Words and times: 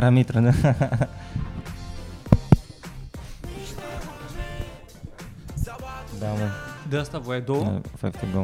Ramitra, 0.00 0.40
da. 0.40 0.50
da, 6.20 6.26
mă. 6.32 6.48
De 6.88 6.96
asta 6.96 7.18
voiai 7.18 7.40
două? 7.40 7.58
Uh, 7.64 7.80
Five 7.96 8.10
to 8.18 8.26
go. 8.34 8.40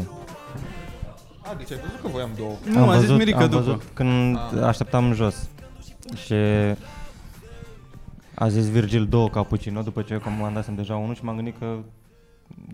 A, 1.43 1.55
deci 1.55 1.71
ai 1.71 1.79
văzut 1.79 2.01
că 2.01 2.09
voiam 2.09 2.31
două. 2.37 2.53
Nu, 2.71 2.89
a 2.89 2.99
zis 2.99 3.11
Mirica 3.11 3.39
am 3.39 3.49
după. 3.51 3.63
văzut 3.63 3.83
când 3.95 4.37
Ah. 4.37 4.63
așteptam 4.63 5.13
jos. 5.13 5.49
Și 6.25 6.35
a 8.35 8.49
zis 8.49 8.71
Virgil 8.71 9.07
două 9.07 9.29
cappuccino 9.29 9.83
după 9.83 10.03
ce 10.03 10.13
eu 10.13 10.21
comandasem 10.21 10.75
deja 10.75 10.97
unul 10.97 11.15
și 11.15 11.25
m-am 11.25 11.35
gândit 11.37 11.59
că 11.59 11.79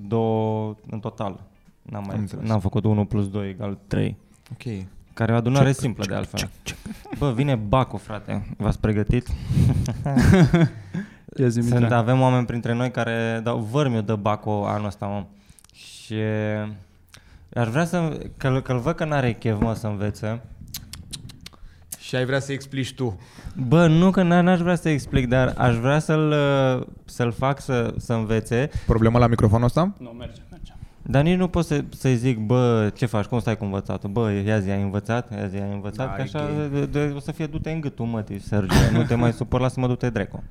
două 0.08 0.74
în 0.90 0.98
total. 1.00 1.40
N-am, 1.82 2.00
Am 2.02 2.06
mai, 2.08 2.16
înțeles. 2.18 2.48
n-am 2.48 2.60
făcut 2.60 2.84
1 2.84 3.04
plus 3.04 3.28
2 3.30 3.48
egal 3.48 3.78
3. 3.86 4.16
Ok. 4.52 4.84
Care 5.18 5.32
e 5.32 5.34
o 5.34 5.38
adunare 5.38 5.72
simplă 5.72 6.04
de 6.08 6.14
altfel. 6.14 6.50
Bă, 7.18 7.32
vine 7.32 7.54
Bacu, 7.54 7.96
frate. 7.96 8.46
V-ați 8.56 8.80
pregătit? 8.80 9.26
Ia 11.36 11.48
zi, 11.48 11.60
Sunt, 11.60 11.80
Mitra. 11.80 11.96
avem 11.96 12.20
oameni 12.20 12.46
printre 12.46 12.74
noi 12.74 12.90
care 12.90 13.40
dau 13.44 13.58
vărmiu 13.58 14.00
de 14.00 14.14
Bacu 14.14 14.50
anul 14.50 14.86
ăsta, 14.86 15.06
mă. 15.06 15.24
Și 15.72 16.14
aș 17.54 17.68
vrea 17.68 17.84
să, 17.84 18.18
că, 18.36 18.60
că-l 18.60 18.78
văd 18.78 18.94
că 18.94 19.04
n-are 19.04 19.32
chef, 19.32 19.60
mă, 19.60 19.74
să 19.74 19.86
învețe. 19.86 20.40
Și 21.98 22.16
ai 22.16 22.24
vrea 22.24 22.40
să 22.40 22.52
explici 22.52 22.94
tu. 22.94 23.20
Bă, 23.68 23.86
nu 23.86 24.10
că 24.10 24.22
n- 24.22 24.42
n-aș 24.42 24.60
vrea 24.60 24.74
să 24.74 24.88
explic, 24.88 25.28
dar 25.28 25.54
aș 25.56 25.76
vrea 25.76 25.98
să-l, 25.98 26.30
uh, 26.80 26.86
să-l 27.04 27.32
fac 27.32 27.60
să, 27.60 27.94
să 27.96 28.12
învețe, 28.12 28.70
Problema 28.86 29.18
la 29.18 29.26
microfonul 29.26 29.64
ăsta? 29.66 29.94
Nu, 29.98 30.08
merge, 30.08 30.40
merge. 30.40 30.47
Dar 31.10 31.22
nici 31.22 31.36
nu 31.36 31.48
pot 31.48 31.64
să, 31.64 31.84
să-i 31.88 32.16
zic, 32.16 32.38
bă, 32.38 32.92
ce 32.94 33.06
faci, 33.06 33.24
cum 33.24 33.40
stai 33.40 33.56
cu 33.56 33.64
învățatul? 33.64 34.10
Bă, 34.10 34.30
ia 34.30 34.60
zi, 34.60 34.70
ai 34.70 34.82
învățat? 34.82 35.32
Ia 35.32 35.46
zi, 35.46 35.56
ai 35.56 35.72
învățat? 35.72 36.06
Da, 36.06 36.12
că 36.12 36.20
e 36.20 36.22
așa 36.22 36.50
gay. 36.56 36.68
de, 36.70 36.86
de, 36.86 37.12
o 37.16 37.18
să 37.18 37.32
fie 37.32 37.46
du-te 37.46 37.70
în 37.70 37.80
gâtul, 37.80 38.06
mă, 38.06 38.24
Sergiu, 38.38 38.76
nu 38.92 39.04
te 39.04 39.14
mai 39.14 39.32
supăr, 39.32 39.60
lasă-mă 39.60 39.86
du-te 39.86 40.10
drecu. 40.10 40.42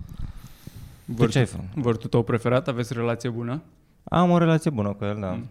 Tu 1.16 1.26
ce 1.26 1.40
ai 1.40 1.46
făcut? 1.46 1.66
Vârtul 1.76 2.10
tău 2.10 2.24
preferat? 2.24 2.68
Aveți 2.68 2.94
relație 2.94 3.30
bună? 3.30 3.62
Am 4.04 4.30
o 4.30 4.38
relație 4.38 4.70
bună 4.70 4.94
cu 4.94 5.06
el, 5.06 5.18
da. 5.20 5.32
Mm. 5.32 5.50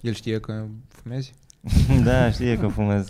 El 0.00 0.12
știe 0.12 0.40
că 0.40 0.64
fumezi? 0.88 1.34
da, 2.04 2.30
știe 2.30 2.58
că 2.58 2.66
fumez. 2.66 3.08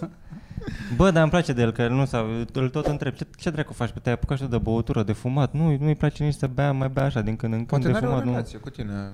Bă, 0.97 1.11
dar 1.11 1.23
îmi 1.23 1.31
place 1.31 1.53
de 1.53 1.63
el, 1.63 1.73
că 1.73 1.83
el 1.83 1.93
nu 1.93 2.05
s-a, 2.05 2.27
îl 2.53 2.69
tot 2.69 2.87
întreb, 2.87 3.15
ce, 3.15 3.27
ce 3.37 3.51
dracu 3.51 3.73
faci? 3.73 3.91
Pe 3.91 3.99
te-ai 3.99 4.15
apucat 4.15 4.37
și 4.37 4.43
tu 4.43 4.49
de 4.49 4.59
băutură, 4.59 5.03
de 5.03 5.13
fumat? 5.13 5.53
Nu, 5.53 5.77
nu-i 5.81 5.95
place 5.95 6.25
nici 6.25 6.35
să 6.35 6.47
bea, 6.47 6.73
mai 6.73 6.89
bea 6.89 7.05
așa 7.05 7.21
din 7.21 7.37
când 7.37 7.53
în 7.53 7.67
când 7.67 7.83
Poate 7.83 7.87
de 7.87 7.93
n-are 7.93 8.07
o 8.07 8.09
fumat. 8.09 8.25
Nu. 8.25 8.31
relație 8.31 8.59
cu 8.59 8.71
tine. 8.71 9.13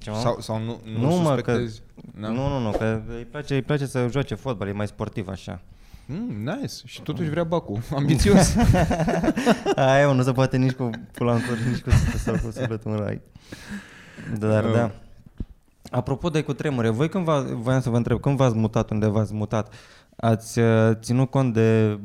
Ce, 0.00 0.10
mă? 0.10 0.16
Sau, 0.16 0.36
sau 0.40 0.58
nu, 0.58 0.80
nu, 0.94 1.00
Nu, 1.00 1.16
mă, 1.16 1.24
suspectezi? 1.24 1.82
Da? 2.20 2.28
Nu, 2.28 2.48
nu, 2.48 2.58
nu, 2.58 2.70
că 2.70 3.00
îi 3.16 3.24
place, 3.30 3.54
îi 3.54 3.62
place 3.62 3.86
să 3.86 4.06
joace 4.10 4.34
fotbal, 4.34 4.68
e 4.68 4.72
mai 4.72 4.86
sportiv 4.86 5.28
așa. 5.28 5.60
Mm, 6.06 6.36
nice. 6.44 6.74
Și 6.84 7.02
totuși 7.02 7.30
vrea 7.30 7.44
Bacu. 7.44 7.82
Ambițios. 7.96 8.56
Aia, 9.76 10.12
nu 10.12 10.22
se 10.22 10.32
poate 10.32 10.56
nici 10.56 10.72
cu 10.72 10.90
pula 11.12 11.32
în 11.32 11.40
cur, 11.40 11.58
nici 11.70 11.80
cu 11.80 11.90
sau 12.24 12.34
cu 12.34 12.50
sufletul 12.50 12.90
în 12.90 12.96
rai. 12.98 13.20
Dar 14.38 14.64
Uh. 14.64 14.72
da. 14.72 14.90
Apropo 15.90 16.28
de 16.28 16.42
cu 16.42 16.52
tremure, 16.52 16.88
voi 16.88 17.08
când 17.08 17.24
v 17.24 17.46
voiam 17.62 17.80
să 17.80 17.90
vă 17.90 17.96
întreb, 17.96 18.20
când 18.20 18.36
v-ați 18.36 18.56
mutat, 18.56 18.90
unde 18.90 19.06
v-ați 19.06 19.34
mutat, 19.34 19.74
ați 20.16 20.58
uh, 20.58 20.90
ținut 21.00 21.30
cont 21.30 21.52
de 21.54 21.98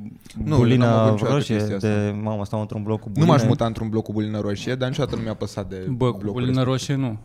Nu, 0.43 0.49
n-am 0.49 0.57
bulina 0.57 0.99
avut 1.01 1.11
niciodată 1.11 1.35
roșie, 1.37 1.55
chestia 1.55 1.75
asta. 1.75 1.87
de 1.87 2.15
mamă, 2.21 2.45
stau 2.45 2.59
într-un 2.61 2.83
bloc 2.83 2.99
cu 2.99 3.05
nu 3.07 3.13
buline? 3.13 3.31
m-aș 3.31 3.43
muta 3.47 3.65
într-un 3.65 3.89
bloc 3.89 4.03
cu 4.03 4.11
bulină 4.11 4.39
roșie, 4.39 4.75
dar 4.75 4.89
niciodată 4.89 5.15
nu 5.15 5.21
mi-a 5.21 5.33
păsat 5.33 5.69
de 5.69 5.75
Bă, 5.89 6.11
cu 6.11 6.17
blocul 6.17 6.41
bulină 6.41 6.63
roșie 6.63 6.95
nu. 6.95 7.17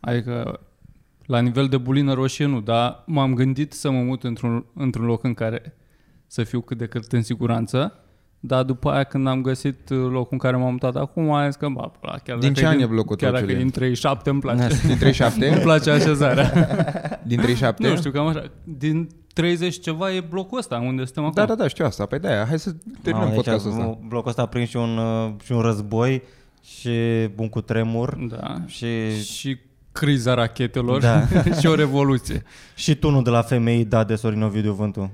Adică 0.00 0.60
la 1.26 1.40
nivel 1.40 1.66
de 1.66 1.76
bulină 1.76 2.12
roșie 2.12 2.46
nu, 2.46 2.60
dar 2.60 3.02
m-am 3.06 3.34
gândit 3.34 3.72
să 3.72 3.90
mă 3.90 4.02
mut 4.02 4.24
într-un, 4.24 4.64
într-un 4.74 5.06
loc 5.06 5.24
în 5.24 5.34
care 5.34 5.74
să 6.26 6.42
fiu 6.44 6.60
cât 6.60 6.78
de 6.78 6.86
cât 6.86 7.12
în 7.12 7.22
siguranță. 7.22 7.94
Dar 8.42 8.62
după 8.62 8.90
aia 8.90 9.04
când 9.04 9.26
am 9.26 9.42
găsit 9.42 9.88
locul 9.88 10.28
în 10.30 10.38
care 10.38 10.56
m-am 10.56 10.70
mutat 10.72 10.96
acum, 10.96 11.30
am 11.32 11.46
zis 11.46 11.56
că, 11.56 11.68
bă, 11.68 11.90
la, 12.00 12.12
chiar 12.24 12.38
Din 12.38 12.48
dacă 12.48 12.60
ce 12.60 12.66
an 12.66 12.76
din- 12.76 12.84
e 12.84 12.88
blocul 12.88 13.16
Chiar 13.16 13.30
tău, 13.30 13.38
dacă 13.38 13.52
e 13.52 13.54
Julian? 13.54 13.62
din 13.70 13.70
37 13.70 14.30
îmi 14.30 14.40
place. 14.40 14.66
Din 14.66 14.78
îmi 14.90 14.98
37? 14.98 15.60
place 15.62 15.90
așezarea. 15.90 16.52
Din 17.26 17.36
37? 17.38 17.88
nu 17.88 17.96
știu, 17.96 18.10
cam 18.10 18.26
așa. 18.26 18.50
Din 18.64 19.08
30 19.34 19.80
ceva 19.80 20.12
e 20.14 20.20
blocul 20.20 20.58
ăsta 20.58 20.76
unde 20.76 21.04
suntem 21.04 21.22
acum. 21.22 21.34
Da, 21.34 21.44
da, 21.44 21.54
da, 21.54 21.68
știu 21.68 21.84
asta. 21.84 22.06
Păi 22.06 22.18
de-aia, 22.18 22.44
hai 22.46 22.58
să 22.58 22.70
terminăm 23.02 23.28
Mamă, 23.28 23.34
podcastul 23.40 23.70
deci, 23.70 23.80
ăsta. 23.80 23.98
Blocul 24.08 24.28
ăsta 24.28 24.42
a 24.42 24.46
prins 24.46 24.68
și 24.68 24.76
un, 24.76 24.96
uh, 24.98 25.30
și 25.42 25.52
un 25.52 25.60
război 25.60 26.22
și 26.62 26.90
un 27.36 27.48
cutremur 27.48 28.18
Da. 28.28 28.54
și... 28.66 29.22
Și 29.24 29.58
criza 29.92 30.34
rachetelor 30.34 31.00
Da. 31.00 31.26
și 31.60 31.66
o 31.66 31.74
revoluție. 31.74 32.42
Și 32.74 32.94
tunul 32.96 33.22
de 33.22 33.30
la 33.30 33.42
femei 33.42 33.84
dat 33.84 34.06
de 34.06 34.14
Sorin 34.14 34.42
Ovidiu 34.42 34.72
Vântu. 34.72 35.10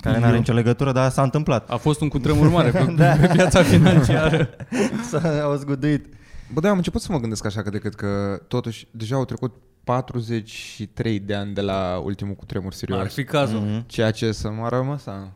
Care 0.00 0.18
nu 0.18 0.24
are 0.24 0.32
Eu. 0.32 0.38
nicio 0.38 0.52
legătură, 0.52 0.92
dar 0.92 1.10
s-a 1.10 1.22
întâmplat. 1.22 1.70
A 1.70 1.76
fost 1.76 2.00
un 2.00 2.08
cutremur 2.08 2.48
mare 2.48 2.70
pe, 2.70 2.92
Da. 2.96 3.12
pe 3.12 3.30
piața 3.32 3.62
financiară. 3.62 4.50
S-a 5.10 5.56
zguduit. 5.56 6.06
Bă, 6.52 6.60
da, 6.60 6.68
am 6.70 6.76
început 6.76 7.00
să 7.00 7.12
mă 7.12 7.18
gândesc 7.20 7.44
așa 7.44 7.62
că 7.62 7.70
decât 7.70 7.94
că 7.94 8.42
totuși 8.48 8.86
deja 8.90 9.16
au 9.16 9.24
trecut 9.24 9.54
43 9.84 11.18
de 11.20 11.34
ani 11.34 11.54
de 11.54 11.60
la 11.60 12.00
ultimul 12.04 12.34
cutremur 12.34 12.72
serios. 12.72 12.98
Ar 13.00 13.10
fi 13.10 13.24
cazul. 13.24 13.58
Mhm. 13.60 13.84
Ceea 13.86 14.10
ce 14.10 14.32
să 14.32 14.50
mă 14.50 14.68
rămăsa. 14.68 15.32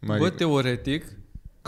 Mai, 0.00 0.18
Bă, 0.18 0.30
teoretic, 0.30 1.04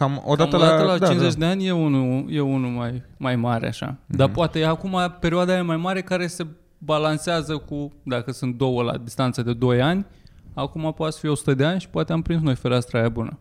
cam 0.00 0.22
o 0.24 0.30
odată 0.30 0.50
cam 0.50 0.60
la, 0.60 0.66
odată 0.66 0.84
la 0.84 0.98
da, 0.98 1.06
50 1.06 1.32
da. 1.32 1.38
de 1.38 1.44
ani 1.44 1.66
e 1.66 1.72
unul, 1.72 2.26
e 2.30 2.40
unul 2.40 2.70
mai, 2.70 3.02
mai 3.16 3.36
mare 3.36 3.66
așa. 3.66 3.86
Mhm. 4.06 4.16
Dar 4.16 4.30
poate 4.30 4.58
e 4.58 4.66
acum 4.66 5.16
perioada 5.20 5.52
aia 5.52 5.62
mai 5.62 5.76
mare 5.76 6.02
care 6.02 6.26
se 6.26 6.46
balancează 6.78 7.56
cu, 7.56 7.92
dacă 8.02 8.32
sunt 8.32 8.56
două 8.56 8.82
la 8.82 8.96
distanță 8.96 9.42
de 9.42 9.52
2 9.52 9.82
ani, 9.82 10.06
acum 10.54 10.92
poate 10.92 11.12
să 11.12 11.18
fie 11.18 11.28
100 11.28 11.54
de 11.54 11.64
ani 11.64 11.80
și 11.80 11.88
poate 11.88 12.12
am 12.12 12.22
prins 12.22 12.42
noi 12.42 12.54
fereastra 12.54 12.98
aia 12.98 13.08
bună. 13.08 13.38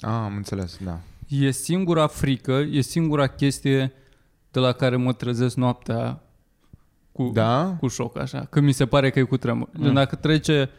Ah, 0.00 0.10
am 0.10 0.36
înțeles, 0.36 0.78
da. 0.84 0.98
E 1.28 1.50
singura 1.50 2.06
frică, 2.06 2.52
e 2.52 2.80
singura 2.80 3.26
chestie 3.26 3.92
de 4.50 4.60
la 4.60 4.72
care 4.72 4.96
mă 4.96 5.12
trezesc 5.12 5.56
noaptea 5.56 6.20
cu, 7.12 7.30
Da? 7.34 7.76
cu 7.80 7.88
șoc, 7.88 8.18
așa, 8.18 8.46
că 8.50 8.60
mi 8.60 8.72
se 8.72 8.86
pare 8.86 9.10
că 9.10 9.18
e 9.18 9.22
cu 9.22 9.36
tremur. 9.36 9.68
Mm. 9.72 9.92
Dacă 9.92 10.16
trece, 10.16 10.70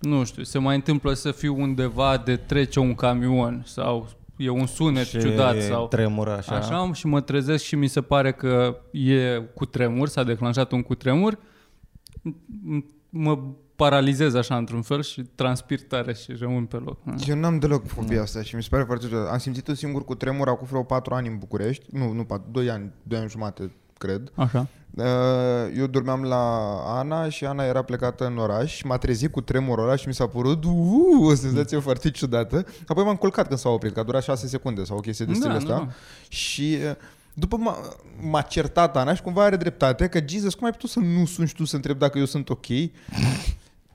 nu 0.00 0.24
știu, 0.24 0.42
se 0.42 0.58
mai 0.58 0.74
întâmplă 0.74 1.12
să 1.12 1.30
fiu 1.30 1.60
undeva 1.60 2.16
de 2.16 2.36
trece 2.36 2.80
un 2.80 2.94
camion 2.94 3.62
sau 3.66 4.08
e 4.44 4.48
un 4.48 4.66
sunet 4.66 5.06
Și 5.06 5.18
ciudat 5.18 5.60
sau 5.60 5.88
tremură 5.88 6.36
așa. 6.36 6.54
așa. 6.54 6.80
așa 6.80 6.92
și 6.92 7.06
mă 7.06 7.20
trezesc 7.20 7.64
și 7.64 7.76
mi 7.76 7.86
se 7.86 8.00
pare 8.00 8.32
că 8.32 8.76
e 8.92 9.38
cu 9.54 9.64
tremur, 9.64 10.08
s-a 10.08 10.22
declanșat 10.24 10.72
un 10.72 10.82
cutremur, 10.82 11.38
m- 12.18 12.84
mă 13.10 13.38
paralizez 13.76 14.34
așa 14.34 14.56
într-un 14.56 14.82
fel 14.82 15.02
și 15.02 15.22
transpir 15.22 15.80
tare 15.82 16.14
și 16.14 16.32
rămân 16.38 16.64
pe 16.64 16.76
loc. 16.76 16.98
Eu 17.26 17.36
n-am 17.36 17.58
deloc 17.58 17.86
fobia 17.86 18.22
asta 18.22 18.42
și 18.42 18.54
mi 18.56 18.62
se 18.62 18.68
pare 18.70 18.82
foarte 18.84 19.06
ciudat. 19.06 19.30
Am 19.32 19.38
simțit-o 19.38 19.74
singur 19.74 20.04
cu 20.04 20.14
tremur 20.14 20.48
acum 20.48 20.66
vreo 20.70 20.82
4 20.82 21.14
ani 21.14 21.28
în 21.28 21.38
București. 21.38 21.84
Nu, 21.90 22.12
nu 22.12 22.24
4, 22.24 22.48
2 22.50 22.70
ani, 22.70 22.92
2 23.02 23.18
ani 23.18 23.28
jumate, 23.28 23.72
cred. 24.00 24.32
Așa. 24.34 24.66
Uh, 24.96 25.04
Eu 25.76 25.86
dormeam 25.86 26.22
la 26.22 26.56
Ana 26.86 27.28
și 27.28 27.44
Ana 27.44 27.64
era 27.64 27.82
plecată 27.82 28.26
în 28.26 28.38
oraș 28.38 28.74
și 28.76 28.86
m-a 28.86 28.96
trezit 28.98 29.32
cu 29.32 29.40
tremurul 29.40 29.84
ăla 29.84 29.96
și 29.96 30.08
mi 30.08 30.14
s-a 30.14 30.26
părut 30.26 30.64
uh, 30.64 30.72
o 31.26 31.34
senzație 31.34 31.78
foarte 31.78 32.10
ciudată. 32.10 32.64
Apoi 32.86 33.04
m-am 33.04 33.16
culcat 33.16 33.46
când 33.46 33.58
s-a 33.58 33.68
oprit, 33.68 33.92
că 33.94 34.00
a 34.00 34.02
durat 34.02 34.22
6 34.22 34.46
secunde 34.46 34.84
sau 34.84 34.96
o 34.96 35.00
chestie 35.00 35.24
de 35.24 35.32
stilul 35.32 35.52
Da, 35.52 35.58
ăsta. 35.58 35.72
da, 35.72 35.78
da. 35.78 35.88
Și 36.28 36.76
uh, 36.88 36.94
după 37.34 37.56
m-a, 37.56 37.76
m-a 38.20 38.40
certat 38.40 38.96
Ana 38.96 39.14
și 39.14 39.22
cumva 39.22 39.44
are 39.44 39.56
dreptate 39.56 40.08
că 40.08 40.20
Jesus, 40.26 40.54
cum 40.54 40.64
ai 40.66 40.70
putut 40.72 40.90
să 40.90 40.98
nu 40.98 41.24
suni 41.26 41.48
și 41.48 41.54
tu 41.54 41.64
să 41.64 41.76
întreb 41.76 41.98
dacă 41.98 42.18
eu 42.18 42.24
sunt 42.24 42.48
ok? 42.48 42.66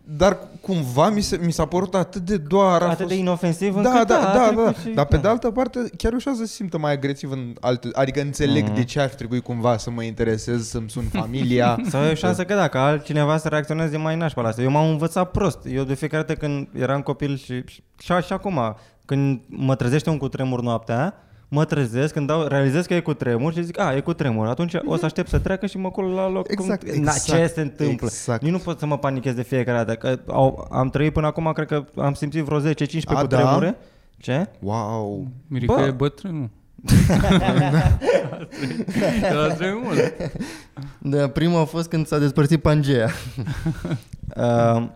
Dar 0.07 0.37
cumva 0.61 1.09
mi, 1.09 1.21
se, 1.21 1.39
mi 1.43 1.51
s-a 1.51 1.65
părut 1.65 1.95
atât 1.95 2.21
de 2.21 2.37
doar. 2.37 2.81
a 2.81 2.85
Atât 2.85 2.97
fost- 2.97 3.09
de 3.09 3.15
inofensiv 3.15 3.73
da, 3.81 3.89
încât 3.89 4.07
da, 4.07 4.17
a 4.31 4.33
da, 4.37 4.45
trecut 4.47 4.63
da. 4.65 4.73
și- 4.73 4.89
Dar 4.89 5.05
pe 5.05 5.15
da. 5.15 5.21
de 5.21 5.27
altă 5.27 5.51
parte, 5.51 5.79
chiar 5.97 6.13
ușează 6.13 6.37
să 6.39 6.45
se 6.45 6.53
simtă 6.53 6.77
mai 6.77 6.91
agresiv 6.91 7.31
în 7.31 7.55
alte... 7.59 7.89
Adică 7.93 8.21
înțeleg 8.21 8.63
Mhm. 8.63 8.73
de 8.75 8.83
ce 8.83 8.99
ar 8.99 9.09
trebui 9.09 9.41
cumva 9.41 9.77
să 9.77 9.89
mă 9.91 10.03
interesez, 10.03 10.67
să-mi 10.69 10.89
sun 10.89 11.03
familia. 11.03 11.77
Sau 11.89 12.03
e 12.03 12.11
o 12.11 12.13
șansă 12.13 12.43
că 12.45 12.53
da, 12.55 12.67
că 12.67 12.77
altcineva 12.77 13.37
să 13.37 13.47
reacționeze 13.47 13.97
mai 13.97 14.15
nașpa 14.15 14.41
la 14.41 14.47
asta. 14.47 14.61
Eu 14.61 14.71
m-am 14.71 14.89
învățat 14.89 15.31
prost. 15.31 15.59
Eu 15.71 15.83
de 15.83 15.93
fiecare 15.93 16.23
dată 16.23 16.39
când 16.39 16.67
eram 16.73 17.01
copil 17.01 17.37
și, 17.37 17.63
și, 17.65 17.81
și 18.25 18.33
acum, 18.33 18.75
când 19.05 19.41
mă 19.47 19.75
trezește 19.75 20.09
un 20.09 20.17
cutremur 20.17 20.61
noaptea, 20.61 21.13
mă 21.55 21.65
trezesc, 21.65 22.13
când 22.13 22.27
dau, 22.27 22.47
realizez 22.47 22.85
că 22.85 22.93
e 22.93 22.99
cutremur 22.99 23.53
și 23.53 23.63
zic, 23.63 23.79
a, 23.79 23.95
e 23.95 23.99
cutremur. 23.99 24.47
Atunci 24.47 24.73
o 24.85 24.95
să 24.95 25.05
aștept 25.05 25.29
să 25.29 25.39
treacă 25.39 25.65
și 25.65 25.77
mă 25.77 25.91
cul 25.91 26.05
la 26.05 26.29
loc. 26.29 26.51
Exact, 26.51 26.89
cum, 26.89 27.03
na, 27.03 27.11
ce 27.11 27.31
exact, 27.33 27.53
se 27.53 27.61
întâmplă? 27.61 28.07
exact. 28.11 28.41
Nici 28.41 28.51
nu 28.51 28.57
pot 28.57 28.79
să 28.79 28.85
mă 28.85 28.97
panichez 28.97 29.33
de 29.33 29.41
fiecare 29.41 29.77
dată. 29.77 29.95
Că 29.95 30.19
au, 30.27 30.67
am 30.71 30.89
trăit 30.89 31.13
până 31.13 31.27
acum, 31.27 31.51
cred 31.53 31.67
că 31.67 31.85
am 31.95 32.13
simțit 32.13 32.43
vreo 32.43 32.59
10-15 32.59 32.63
A, 33.05 33.19
cutremure. 33.21 33.77
Ce? 34.17 34.47
Wow! 34.59 35.27
Mirica 35.47 35.75
Bă. 35.75 35.81
e 35.81 35.91
bătrân, 35.91 36.35
nu? 36.35 36.49
Era 39.29 39.47
trei 39.53 39.79
mult. 39.83 40.13
Da, 40.99 41.27
prima 41.27 41.59
a 41.59 41.65
fost 41.65 41.89
când 41.89 42.07
s-a 42.07 42.17
despărțit 42.17 42.61
Pangea. 42.61 43.09
uh, 44.35 44.87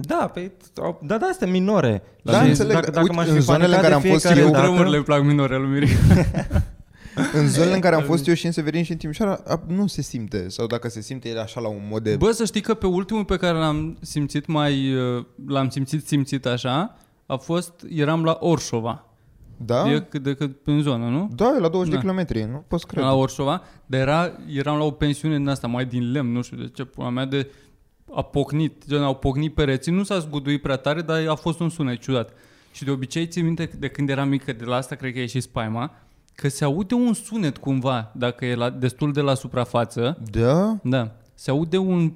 da, 0.00 0.30
pe, 0.34 0.52
au- 0.82 1.00
da, 1.02 1.18
da, 1.18 1.26
astea 1.26 1.46
minore. 1.46 2.02
Da, 2.22 2.42
Și 2.42 2.48
înțeleg. 2.48 2.72
Dacă, 2.72 2.90
dacă 2.90 3.00
Uite, 3.00 3.14
m-aș 3.14 3.28
în 3.28 3.34
fi 3.34 3.40
zonele 3.40 3.64
în 3.64 3.70
panicat 3.70 3.90
care 3.90 4.00
de 4.02 4.06
am 4.08 4.12
fost 4.12 4.24
fiecare 4.26 4.46
eu- 4.46 4.50
dată- 4.52 4.62
Tremurile 4.66 4.96
îmi 4.96 5.04
plac 5.04 5.22
minore 5.24 5.56
lui 5.58 5.68
Mirica. 5.68 5.98
În 7.32 7.48
zonele 7.48 7.74
în 7.74 7.80
care 7.80 7.94
am 7.94 8.02
fost 8.02 8.26
eu 8.28 8.34
și 8.34 8.46
în 8.46 8.52
Severin 8.52 8.84
și 8.84 8.90
în 8.90 8.96
Timișoara, 8.96 9.40
a, 9.46 9.62
nu 9.66 9.86
se 9.86 10.02
simte. 10.02 10.48
Sau 10.48 10.66
dacă 10.66 10.88
se 10.88 11.00
simte, 11.00 11.28
e 11.28 11.40
așa 11.40 11.60
la 11.60 11.68
un 11.68 11.80
mod 11.90 12.02
de... 12.02 12.16
Bă, 12.16 12.30
să 12.30 12.44
știi 12.44 12.60
că 12.60 12.74
pe 12.74 12.86
ultimul 12.86 13.24
pe 13.24 13.36
care 13.36 13.58
l-am 13.58 13.96
simțit 14.00 14.46
mai, 14.46 14.94
uh, 14.94 15.24
l-am 15.46 15.68
simțit 15.68 16.06
simțit 16.06 16.46
așa, 16.46 16.96
a 17.26 17.36
fost, 17.36 17.72
eram 17.88 18.24
la 18.24 18.36
Orșova. 18.40 19.06
Da? 19.56 19.90
E 19.92 20.00
cât 20.08 20.22
de 20.22 20.34
cât 20.34 20.56
în 20.64 20.82
zonă, 20.82 21.08
nu? 21.08 21.30
Da, 21.34 21.52
e 21.56 21.60
la 21.60 21.68
20 21.68 21.90
Da. 21.90 21.94
de 21.96 22.00
kilometri, 22.02 22.42
nu 22.50 22.64
poți 22.68 22.86
crede. 22.86 23.06
La 23.06 23.14
Orșova, 23.14 23.62
dar 23.86 24.00
era, 24.00 24.32
eram 24.54 24.76
la 24.78 24.84
o 24.84 24.90
pensiune 24.90 25.36
din 25.36 25.48
asta, 25.48 25.66
mai 25.66 25.84
din 25.84 26.10
lemn, 26.12 26.32
nu 26.32 26.42
știu 26.42 26.56
de 26.56 26.68
ce, 26.74 26.84
pula 26.84 27.08
mea 27.10 27.24
de 27.24 27.50
a 28.14 28.22
pocnit, 28.22 28.82
gen 28.88 29.02
au 29.02 29.14
pocnit 29.14 29.54
pereții, 29.54 29.92
nu 29.92 30.02
s-a 30.02 30.18
zguduit 30.18 30.62
prea 30.62 30.76
tare, 30.76 31.00
dar 31.02 31.26
a 31.28 31.34
fost 31.34 31.60
un 31.60 31.68
sunet 31.68 32.00
ciudat. 32.00 32.32
Și 32.72 32.84
de 32.84 32.90
obicei 32.90 33.26
țin 33.26 33.44
minte 33.44 33.70
de 33.78 33.88
când 33.88 34.08
eram 34.10 34.28
mică, 34.28 34.52
de 34.52 34.64
la 34.64 34.76
asta 34.76 34.94
cred 34.94 35.12
că 35.12 35.18
e 35.18 35.26
și 35.26 35.40
spaima, 35.40 35.92
că 36.34 36.48
se 36.48 36.64
aude 36.64 36.94
un 36.94 37.12
sunet 37.12 37.56
cumva, 37.56 38.12
dacă 38.16 38.44
e 38.44 38.54
la, 38.54 38.70
destul 38.70 39.12
de 39.12 39.20
la 39.20 39.34
suprafață, 39.34 40.18
Da? 40.30 40.76
da, 40.82 41.10
se 41.34 41.50
aude 41.50 41.76
un 41.76 42.12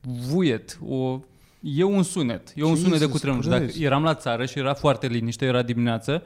vuiet, 0.00 0.78
o, 0.88 1.20
e 1.60 1.82
un 1.84 2.02
sunet, 2.02 2.52
e 2.54 2.62
un 2.64 2.76
sunet 2.76 2.92
de 2.92 2.98
Jesus 2.98 3.12
cutremur. 3.12 3.42
Și 3.42 3.48
Dacă 3.48 3.62
Christ. 3.62 3.80
eram 3.82 4.02
la 4.02 4.14
țară 4.14 4.44
și 4.46 4.58
era 4.58 4.74
foarte 4.74 5.06
liniște, 5.06 5.44
era 5.44 5.62
dimineață 5.62 6.22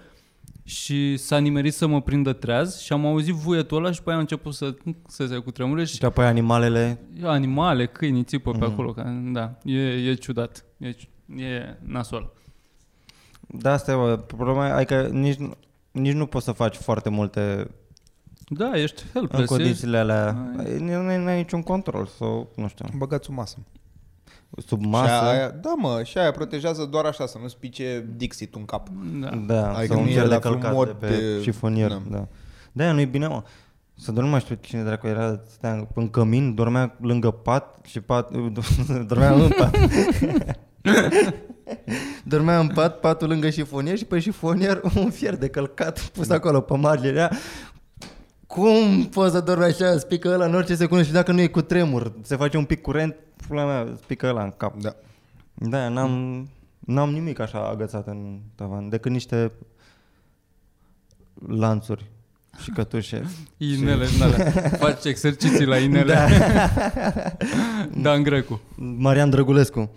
și 0.69 1.17
s-a 1.17 1.39
nimerit 1.39 1.75
să 1.75 1.87
mă 1.87 2.01
prindă 2.03 2.33
treaz 2.33 2.79
și 2.81 2.93
am 2.93 3.07
auzit 3.07 3.35
vuietul 3.35 3.77
ăla 3.77 3.93
și 3.93 4.03
pe 4.03 4.09
aia 4.09 4.17
a 4.19 4.21
început 4.21 4.55
să, 4.55 4.75
să 5.09 5.27
se 5.27 5.37
cutremure 5.37 5.85
și 5.85 5.95
Și 5.95 6.05
apoi 6.05 6.27
animalele... 6.27 6.99
animale, 7.23 7.87
câini 7.87 8.25
țipă 8.25 8.51
pe 8.51 8.57
Mhm. 8.57 8.73
acolo. 8.73 8.93
Ca, 8.93 9.03
da, 9.33 9.59
e, 9.65 9.81
e 9.81 10.15
ciudat, 10.15 10.65
e, 10.79 10.91
ci- 10.91 11.09
e 11.37 11.77
nasol. 11.83 12.33
Da, 13.49 13.73
asta 13.73 13.93
e, 13.93 13.95
bă, 13.95 14.17
problema 14.17 14.67
e 14.67 14.71
adică 14.71 15.09
nici, 15.13 15.37
nu- 15.37 15.57
nici 15.91 16.13
nu 16.15 16.27
poți 16.27 16.45
să 16.45 16.53
faci 16.53 16.75
foarte 16.77 17.09
multe 17.09 17.71
Da, 18.49 18.71
ești 18.75 19.03
în 19.03 19.09
helpless. 19.13 19.43
ești- 19.43 19.57
condițiile 19.57 19.99
alea. 19.99 20.53
Ai- 20.59 20.79
Nu 20.79 21.09
ai 21.09 21.25
n-ai 21.25 21.37
niciun 21.37 21.63
control 21.63 22.07
sau, 22.07 22.53
nu 22.57 22.69
știu, 22.69 22.85
Băgați 22.97 23.31
o 23.31 23.33
masă. 23.33 23.57
Sub 24.67 24.81
Și 24.83 24.89
masă. 24.89 25.11
aia, 25.13 25.49
da, 25.49 25.75
mă, 25.77 26.01
și 26.05 26.19
aia 26.19 26.31
protejează 26.31 26.85
doar 26.85 27.05
așa, 27.05 27.27
să 27.27 27.39
nu-ți 27.43 27.57
pice 27.59 28.07
Dixit 28.17 28.55
în 28.55 28.65
cap. 28.65 28.89
Da. 29.21 29.29
Da, 29.47 29.69
Adică 29.73 29.87
sau 29.93 29.97
un 29.99 30.03
nu 30.05 30.09
e 30.11 30.13
fier 30.13 30.27
de 30.27 30.35
la 30.35 30.39
călcat 30.39 30.73
mod 30.73 30.87
de 30.87 30.93
pe 31.07 31.07
de- 31.07 31.43
șifonier. 31.43 31.89
Da. 31.91 32.01
Da. 32.09 32.17
da. 32.17 32.27
De-aia 32.73 32.93
nu-i 32.93 33.07
bine, 33.07 33.27
mă. 33.27 33.43
Să 33.99 34.11
dormi, 34.13 34.25
nu 34.25 34.31
mai 34.31 34.41
știu 34.41 34.59
cine 34.61 34.83
dracu 34.83 35.07
era, 35.07 35.41
stătea 35.51 35.87
în 35.95 36.09
cămin, 36.11 36.55
dormea 36.55 36.97
lângă 37.01 37.31
pat 37.31 37.79
și 37.87 38.01
pat, 38.01 38.31
dormea 39.09 39.33
în 39.33 39.49
pat. 39.59 39.77
dormea 42.25 42.59
în 42.59 42.67
pat, 42.69 43.01
patul 43.01 43.29
lângă 43.29 43.51
șifonier 43.51 43.97
și 43.97 44.05
pe 44.05 44.19
șifonier 44.19 44.81
un 44.97 45.11
fier 45.11 45.37
de 45.37 45.49
călcat 45.49 46.01
pus 46.01 46.31
acolo 46.31 46.61
pe 46.61 46.77
marginea. 46.77 47.31
Cum 48.57 49.05
poți 49.05 49.33
să 49.33 49.41
dormi 49.41 49.65
așa? 49.65 49.99
Spică 49.99 50.29
ăla 50.29 50.45
în 50.45 50.55
orice 50.55 50.75
secundă 50.75 51.03
și 51.03 51.13
dacă 51.13 51.33
nu 51.33 51.41
e 51.41 51.47
cu 51.47 51.61
tremur, 51.61 52.13
se 52.23 52.37
face 52.37 52.57
un 52.57 52.65
pic 52.65 52.83
curent, 52.83 53.17
pula 53.47 53.65
mea, 53.65 53.87
spică 54.03 54.27
ăla 54.27 54.43
în 54.43 54.53
cap. 54.57 54.81
Da. 54.81 54.97
Da, 55.55 55.89
n-am, 55.89 56.49
n-am 56.79 57.11
nimic 57.11 57.39
așa 57.39 57.69
agățat 57.69 58.07
în 58.07 58.39
tavan, 58.55 58.89
decât 58.89 59.11
niște 59.13 59.53
lanțuri 61.49 62.11
și 62.63 62.71
cătușe. 62.71 63.23
Inele 63.57 64.07
din 64.07 64.23
alea. 64.23 64.51
Faci 64.79 65.05
exerciții 65.05 65.67
la 65.67 65.79
inele. 65.79 66.15
Da. 66.15 66.27
Dan 68.03 68.23
Grecu. 68.23 68.61
Marian 68.77 69.31
Drăgulescu. 69.31 69.91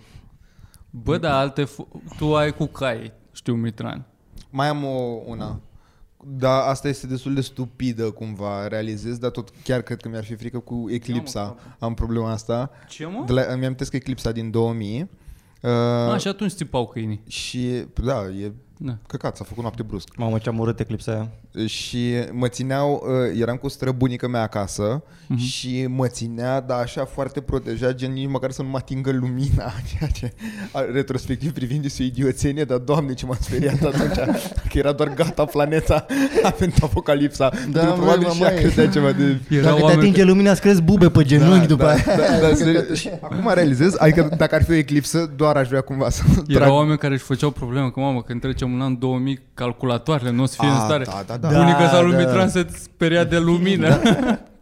Bă, 0.90 1.18
dar 1.18 1.32
alte... 1.32 1.64
F- 1.64 2.16
tu 2.16 2.36
ai 2.36 2.52
cu 2.52 2.66
cai, 2.66 3.12
știu, 3.32 3.54
Mitran. 3.54 4.04
Mai 4.50 4.68
am 4.68 4.84
o, 4.84 5.20
una. 5.26 5.60
Da, 6.24 6.62
asta 6.64 6.88
este 6.88 7.06
destul 7.06 7.34
de 7.34 7.40
stupidă 7.40 8.10
cumva, 8.10 8.68
realizez, 8.68 9.18
dar 9.18 9.30
tot 9.30 9.48
chiar 9.64 9.82
cred 9.82 10.00
că 10.00 10.08
mi-ar 10.08 10.24
fi 10.24 10.34
frică 10.34 10.58
cu 10.58 10.86
Eclipsa. 10.90 11.56
Am 11.78 11.94
problema 11.94 12.30
asta. 12.30 12.70
Ce, 12.88 13.06
mă? 13.06 13.22
De 13.26 13.32
la, 13.32 13.42
îmi 13.42 13.64
amintesc 13.64 13.92
Eclipsa 13.92 14.32
din 14.32 14.50
2000. 14.50 15.08
Uh, 15.62 15.70
A, 15.70 16.16
și 16.16 16.28
atunci 16.28 16.52
țipau 16.52 16.86
câinii. 16.86 17.20
și, 17.26 17.84
da, 18.04 18.24
e 18.26 18.52
Da. 18.82 18.96
căcat, 19.06 19.36
s-a 19.36 19.44
făcut 19.44 19.62
noapte 19.62 19.82
brusc. 19.82 20.08
Mamă, 20.16 20.38
ce-am 20.38 20.58
urât 20.58 20.80
eclipsa 20.80 21.12
aia. 21.12 21.28
Și 21.66 22.14
mă 22.32 22.48
țineau, 22.48 23.02
uh, 23.32 23.40
eram 23.40 23.56
cu 23.56 23.68
străbunica 23.68 24.26
mea 24.28 24.42
acasă 24.42 25.02
Mhm. 25.26 25.38
și 25.38 25.86
mă 25.88 26.06
ținea, 26.06 26.60
dar 26.60 26.80
așa 26.80 27.04
foarte 27.04 27.40
protejat, 27.40 27.94
gen 27.94 28.12
nici 28.12 28.28
măcar 28.28 28.50
să 28.50 28.62
nu 28.62 28.68
mă 28.68 28.76
atingă 28.76 29.10
lumina, 29.10 29.72
ceea 29.98 30.10
ce 30.10 30.32
a, 30.72 30.80
retrospectiv 30.92 31.52
privind 31.52 31.84
este 31.84 32.02
o 32.02 32.04
idioțenie, 32.06 32.64
dar 32.64 32.78
doamne 32.78 33.14
ce 33.14 33.26
m-a 33.26 33.36
speriat 33.40 33.82
atunci, 33.82 34.16
că 34.70 34.78
era 34.78 34.92
doar 34.92 35.14
gata 35.14 35.44
planeta, 35.44 36.06
a 36.42 36.54
venit 36.58 36.82
apocalipsa, 36.82 37.48
Da, 37.70 37.80
da, 37.80 37.86
măi, 37.86 37.94
probabil 37.96 38.26
mă, 38.26 38.32
și 38.32 38.42
ea 38.42 38.50
măi. 38.52 38.58
credea 38.62 38.88
ceva 38.88 39.12
de... 39.12 39.38
Erau 39.48 39.62
Dacă 39.62 39.76
te 39.76 39.82
oameni 39.82 40.00
atinge 40.00 40.22
lumina, 40.24 40.50
îți 40.50 40.60
crezi 40.60 40.82
bube 40.82 41.10
pe 41.10 41.22
genunchi 41.22 41.66
după 41.66 41.82
da, 41.82 41.90
aia. 41.90 42.02
da, 42.40 42.48
da, 42.48 42.54
serios. 42.54 42.98
Și 42.98 43.08
Acum 43.20 43.50
realizez, 43.54 43.94
adică 43.98 44.28
dacă 44.36 44.54
ar 44.54 44.62
fi 44.64 44.70
o 44.70 44.74
eclipsă, 44.74 45.32
doar 45.36 45.56
aș 45.56 45.68
vrea 45.68 45.80
cumva 45.80 46.10
să 46.10 46.22
Erau 46.48 46.74
oameni 46.76 46.98
care 46.98 47.14
își 47.14 47.24
făceau 47.24 47.50
probleme 47.50 47.90
că, 47.90 48.00
mamă, 48.00 48.22
când 48.22 48.40
trecem 48.40 48.69
în 48.74 48.80
an 48.80 48.98
2000, 48.98 49.38
calculatoarele 49.54 50.30
nu 50.30 50.42
o 50.42 50.46
să 50.46 50.56
fie 50.58 50.68
în 50.68 50.74
Ah, 50.74 50.82
stare. 50.84 51.04
da, 51.04 51.22
da, 51.26 51.36
da. 51.36 51.48
Bunica 51.58 51.78
Da, 51.78 51.88
sau 51.88 52.02
lui 52.04 52.12
da. 52.12 52.18
Mitran 52.18 52.48
se 52.48 52.66
speria 52.82 53.24
de 53.24 53.38
lumină. 53.38 54.00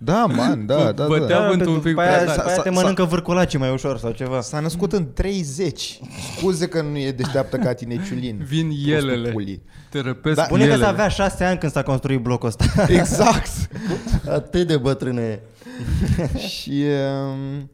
Da, 0.01 0.27
man, 0.37 0.67
da, 0.67 0.93
da, 0.93 1.07
Bătea 1.07 1.41
da. 1.41 1.49
vântul 1.49 1.69
un 1.73 1.81
pic 1.81 1.91
după 1.91 2.01
prea 2.03 2.17
aia, 2.17 2.25
tare. 2.25 2.37
după 2.37 2.47
aia 2.49 2.57
S-a- 2.57 2.63
te 2.63 2.69
s-a- 2.69 2.75
mănâncă 2.81 3.05
vârcolacii 3.05 3.59
mai 3.59 3.73
ușor 3.73 3.99
sau 3.99 4.11
ceva. 4.11 4.41
S-a 4.41 4.61
născut 4.61 4.93
în 4.93 5.13
30. 5.15 5.99
Scuze 6.37 6.69
că 6.69 6.83
nu 6.83 6.99
e 6.99 7.11
deșteaptă 7.13 7.57
ca 7.57 7.73
tine, 7.73 8.01
Ciulin. 8.07 8.41
Vin 8.49 8.67
Prostul 8.69 9.09
elele. 9.11 9.31
pulii. 9.31 9.63
Te 9.91 10.01
răpesc 10.01 10.37
Da, 10.37 10.43
da, 10.43 10.49
Bunica 10.49 10.67
elele. 10.69 10.83
să 10.85 10.89
avea 10.91 11.09
șase 11.09 11.45
ani 11.45 11.59
când 11.59 11.73
s-a 11.73 11.83
construit 11.83 12.21
blocul 12.21 12.49
ăsta. 12.49 12.65
Exact. 12.89 13.51
Atât 14.29 14.67
de 14.67 14.77
bătrână 14.77 15.21
e. 15.21 15.41
și 16.49 16.83
um, 17.33 17.71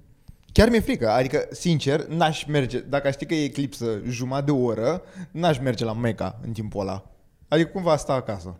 chiar 0.55 0.69
mi-e 0.69 0.81
frică. 0.81 1.11
Adică, 1.11 1.49
sincer, 1.51 2.07
n-aș 2.07 2.45
merge. 2.45 2.79
Dacă 2.81 3.07
aș 3.07 3.13
ști 3.13 3.27
că 3.27 3.35
e 3.35 3.45
eclipsă 3.45 4.01
jumătate 4.09 4.45
de 4.45 4.51
oră, 4.51 5.03
n-aș 5.31 5.59
merge 5.59 5.85
la 5.85 5.93
Mecca 5.93 6.41
în 6.45 6.53
timpul 6.53 6.81
ăla. 6.81 7.11
Adică 7.49 7.69
cumva 7.69 7.97
sta 7.97 8.13
acasă. 8.13 8.57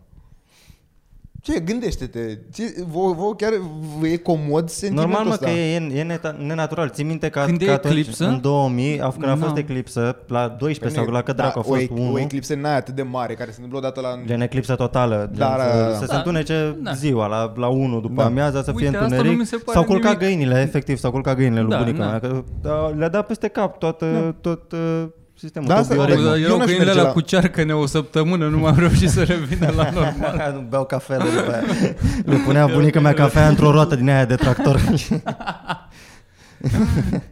Ce, 1.45 1.59
gândește-te. 1.59 2.19
Ți, 2.51 2.63
vă, 2.91 3.13
vă 3.13 3.35
chiar 3.37 3.51
vă 3.99 4.07
e 4.07 4.15
comod 4.17 4.69
sentimentul 4.69 5.11
Normal, 5.11 5.27
mă, 5.27 5.33
ăsta? 5.33 5.45
că 5.45 5.51
e, 5.51 5.75
e 5.75 6.03
neta- 6.17 6.37
nenatural. 6.37 6.89
Ții 6.89 7.03
minte 7.03 7.29
că, 7.29 7.41
Când 7.45 7.61
e 7.61 7.65
că 7.65 7.71
atunci, 7.71 7.93
eclipsă? 7.97 8.25
în 8.27 8.41
2000, 8.41 8.95
af- 8.97 9.13
când 9.19 9.31
a 9.31 9.35
fost 9.35 9.53
Nu. 9.53 9.57
eclipsă, 9.59 10.17
la 10.27 10.47
12 10.47 10.79
Că 10.79 10.85
nu 10.87 10.93
sau 10.93 11.03
e- 11.03 11.11
la 11.11 11.21
cât 11.21 11.35
dracu 11.35 11.59
a 11.59 11.61
da, 11.61 11.67
o, 11.69 11.73
fost 11.73 11.85
ec- 11.85 11.89
o 11.89 12.01
1, 12.01 12.17
eclipsă 12.19 12.55
n-aia 12.55 12.75
atât 12.75 12.95
de 12.95 13.01
mare, 13.01 13.33
care 13.33 13.49
se 13.49 13.55
întâmplă 13.61 13.77
odată 13.77 14.01
la... 14.01 14.19
gen 14.25 14.41
eclipsă 14.41 14.75
totală, 14.75 15.15
gen 15.31 15.37
Da, 15.39 15.55
da, 15.57 15.77
da, 15.79 15.87
da. 15.89 15.93
să 15.93 15.99
se 15.99 16.05
Da. 16.05 16.17
întunece 16.17 16.77
Da. 16.81 16.91
ziua, 16.93 17.27
la, 17.27 17.53
la 17.55 17.67
1 17.67 17.99
după 17.99 18.13
Da. 18.21 18.25
amiaza, 18.25 18.63
să 18.63 18.71
fie 18.75 18.85
Uite, 18.85 18.97
asta 18.97 19.07
nu 19.07 19.13
întuneric. 19.15 19.39
mi 19.39 19.45
se 19.45 19.55
pare 19.57 19.77
S-au 19.77 19.83
culcat 19.87 20.11
nimic. 20.19 20.19
găinile, 20.37 20.61
efectiv, 20.61 20.97
s-au 20.97 21.11
culcat 21.11 21.35
găinile 21.37 21.61
lui 21.61 21.69
Da, 21.69 21.77
bunica 21.77 21.97
da. 22.03 22.05
mea, 22.09 22.19
că 22.19 22.43
da, 22.61 22.87
le-a 22.97 23.09
dat 23.09 23.25
peste 23.27 23.47
cap 23.47 23.79
toată, 23.79 24.35
tot 24.41 24.71
uh, 24.71 25.05
sistemul, 25.39 25.67
Da, 25.67 25.73
tot 25.73 25.83
asta- 25.83 25.93
bioritmul. 25.95 26.25
Eu 26.27 26.35
Erau 26.37 26.57
n-aș 26.57 26.65
câinile 26.65 26.85
merge 26.85 26.99
la 27.01 27.05
la- 27.07 27.13
cu 27.13 27.21
cearcăne 27.21 27.73
o 27.75 27.85
săptămână, 27.85 28.47
nu 28.47 28.57
m-am 28.57 28.77
reușit 28.77 29.09
să 29.09 29.23
revină 29.23 29.71
la 29.75 29.89
normal. 29.99 30.51
Nu 30.53 30.65
beau 30.69 30.85
cafele 30.85 31.23
după 31.23 31.51
aia. 31.53 31.63
Le 32.25 32.35
punea 32.45 32.67
bunica 32.67 32.99
mea 32.99 33.13
cafea 33.13 33.47
într-o 33.47 33.71
roată 33.71 33.95
din 33.95 34.09
aia 34.09 34.25
de 34.25 34.35
tractor. 34.35 34.79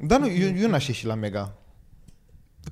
Da, 0.02 0.18
nu, 0.18 0.28
eu, 0.28 0.50
eu 0.62 0.70
n-aș 0.70 0.88
ieși 0.88 1.06
la 1.06 1.14
Mega. 1.16 1.54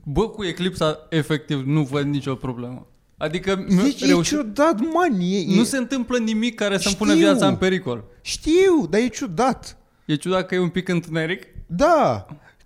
Bă, 0.04 0.30
cu 0.30 0.44
eclipsa, 0.44 1.06
efectiv, 1.10 1.64
nu 1.66 1.82
văd 1.84 2.06
nicio 2.06 2.36
problemă. 2.36 2.88
Adică 3.18 3.66
Deci 3.84 4.02
e 4.02 4.06
reuși... 4.06 4.30
ciudat, 4.30 4.80
man, 4.94 5.20
e, 5.20 5.44
nu 5.56 5.62
e, 5.62 5.64
se 5.64 5.78
întâmplă 5.78 6.18
nimic 6.18 6.56
care 6.56 6.78
să-mi 6.78 6.94
Știu. 6.94 7.06
pună 7.06 7.18
viața 7.18 7.48
în 7.48 7.56
pericol. 7.56 8.04
Știu, 8.22 8.88
dar 8.90 9.00
e 9.02 9.08
ciudat. 9.08 9.78
E 10.06 10.16
ciudat 10.16 10.46
că 10.46 10.56
e 10.56 10.60
un 10.60 10.70
pic 10.70 10.88
întuneric. 10.88 11.44
Da, 11.66 12.26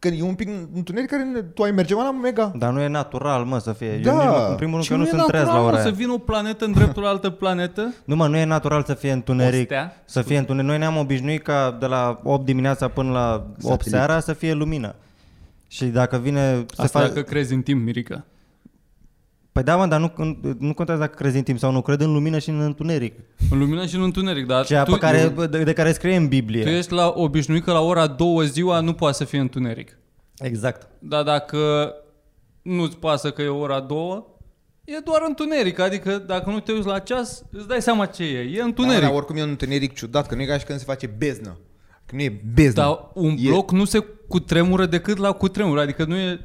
că 0.09 0.15
e 0.15 0.23
un 0.23 0.33
pic 0.35 0.49
întuneric 0.75 1.09
care 1.09 1.23
ne- 1.23 1.41
tu 1.41 1.63
ai 1.63 1.71
merge 1.71 1.93
mă, 1.95 2.01
la 2.01 2.11
Mega. 2.11 2.51
Dar 2.57 2.71
nu 2.73 2.81
e 2.81 2.87
natural, 2.87 3.43
mă, 3.43 3.57
să 3.59 3.73
fie. 3.73 3.97
Da. 4.03 4.11
Eu 4.11 4.17
nici, 4.17 4.25
mă- 4.25 4.45
în 4.49 4.55
primul 4.55 4.71
rând 4.73 4.83
Și 4.83 4.89
că 4.89 4.95
nu 4.95 5.03
e 5.03 5.07
sunt 5.07 5.25
trez 5.25 5.41
la 5.41 5.45
natural, 5.45 5.63
ora 5.65 5.71
mă, 5.75 5.77
aia. 5.81 5.87
Să 5.87 5.93
vină 5.95 6.11
o 6.11 6.17
planetă 6.17 6.65
în 6.65 6.71
dreptul 6.71 7.03
la 7.03 7.09
altă 7.09 7.29
planetă. 7.29 7.93
Nu, 8.05 8.15
mă, 8.15 8.27
nu 8.27 8.37
e 8.37 8.43
natural 8.45 8.83
să 8.83 8.93
fie 8.93 9.11
întuneric. 9.11 9.61
O 9.61 9.63
stea? 9.63 10.01
Să 10.05 10.21
fie 10.21 10.37
întuneric. 10.37 10.69
Noi 10.69 10.77
ne-am 10.77 10.97
obișnuit 10.97 11.43
ca 11.43 11.77
de 11.79 11.85
la 11.85 12.19
8 12.23 12.45
dimineața 12.45 12.87
până 12.87 13.11
la 13.11 13.33
8 13.45 13.61
Satelit. 13.61 13.93
seara 13.93 14.19
să 14.19 14.33
fie 14.33 14.53
lumină. 14.53 14.95
Și 15.67 15.85
dacă 15.85 16.17
vine... 16.17 16.65
Se 16.75 16.81
Asta 16.81 16.99
fa... 16.99 17.05
dacă 17.07 17.21
crezi 17.21 17.53
în 17.53 17.61
timp, 17.61 17.83
Mirica. 17.85 18.23
Păi 19.55 19.63
da, 19.63 19.75
mă, 19.75 19.85
dar 19.87 19.99
nu, 19.99 20.11
nu 20.59 20.73
contează 20.73 20.99
dacă 21.01 21.15
crezi 21.15 21.37
în 21.37 21.43
timp 21.43 21.59
sau 21.59 21.71
nu. 21.71 21.81
Cred 21.81 22.01
în 22.01 22.11
lumină 22.13 22.39
și 22.39 22.49
în 22.49 22.59
întuneric. 22.59 23.13
În 23.51 23.59
lumină 23.59 23.85
și 23.85 23.95
în 23.95 24.01
întuneric, 24.01 24.45
dar 24.45 24.65
Ceea 24.65 24.83
tu, 24.83 24.91
pe 24.91 24.97
care, 24.97 25.33
de, 25.49 25.63
de 25.63 25.73
care 25.73 25.91
scrie 25.91 26.15
în 26.15 26.27
Biblie. 26.27 26.63
tu 26.63 26.69
ești 26.69 26.93
la 26.93 27.13
obișnuit 27.15 27.63
că 27.63 27.71
la 27.71 27.79
ora 27.79 28.07
două 28.07 28.41
ziua 28.43 28.79
nu 28.79 28.93
poate 28.93 29.15
să 29.17 29.23
fie 29.23 29.39
întuneric. 29.39 29.97
Exact. 30.37 30.87
Dar 30.99 31.23
dacă 31.23 31.91
nu-ți 32.61 32.97
pasă 32.97 33.31
că 33.31 33.41
e 33.41 33.47
ora 33.47 33.79
două, 33.79 34.27
e 34.83 34.93
doar 35.05 35.21
întuneric. 35.27 35.79
Adică 35.79 36.23
dacă 36.27 36.49
nu 36.49 36.59
te 36.59 36.71
uiți 36.71 36.87
la 36.87 36.99
ceas, 36.99 37.43
îți 37.51 37.67
dai 37.67 37.81
seama 37.81 38.05
ce 38.05 38.23
e. 38.23 38.39
E 38.39 38.57
Da, 38.57 38.63
întuneric. 38.63 39.01
dar 39.01 39.13
oricum 39.13 39.35
e 39.37 39.43
un 39.43 39.49
întuneric 39.49 39.93
ciudat, 39.93 40.27
că 40.27 40.35
nu 40.35 40.41
e 40.41 40.45
ca 40.45 40.57
și 40.57 40.65
când 40.65 40.79
se 40.79 40.85
face 40.85 41.07
beznă. 41.17 41.57
Că 42.05 42.15
nu 42.15 42.21
e 42.21 42.41
beznă. 42.53 42.81
Dar 42.81 42.99
un 43.13 43.35
E- 43.39 43.49
bloc 43.49 43.71
nu 43.71 43.85
se 43.85 43.99
cutremură 44.27 44.85
decât 44.85 45.17
la 45.17 45.31
cutremur. 45.31 45.79
Adică 45.79 46.05
nu 46.05 46.15
e... 46.15 46.39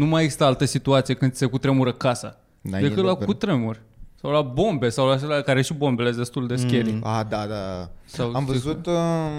Nu 0.00 0.06
mai 0.06 0.22
există 0.22 0.44
altă 0.44 0.64
situație 0.64 1.14
când 1.14 1.32
se 1.34 1.46
cutremură 1.46 1.92
casa. 1.92 2.40
N-ai 2.60 2.82
decât 2.82 2.96
la 3.04 3.10
adevăr. 3.10 3.24
cutremur. 3.26 3.82
Sau 4.20 4.30
la 4.30 4.42
bombe, 4.42 4.88
sau 4.88 5.06
la 5.06 5.12
astea 5.12 5.40
care 5.42 5.62
și 5.62 5.74
bombele 5.74 6.06
sunt 6.08 6.18
destul 6.18 6.46
de 6.46 6.56
scary. 6.56 6.90
Mm. 6.90 7.00
A, 7.04 7.24
da, 7.24 7.46
da. 7.46 7.90
Sau 8.04 8.34
Am 8.34 8.44
văzut... 8.44 8.86
Uh, 8.86 8.92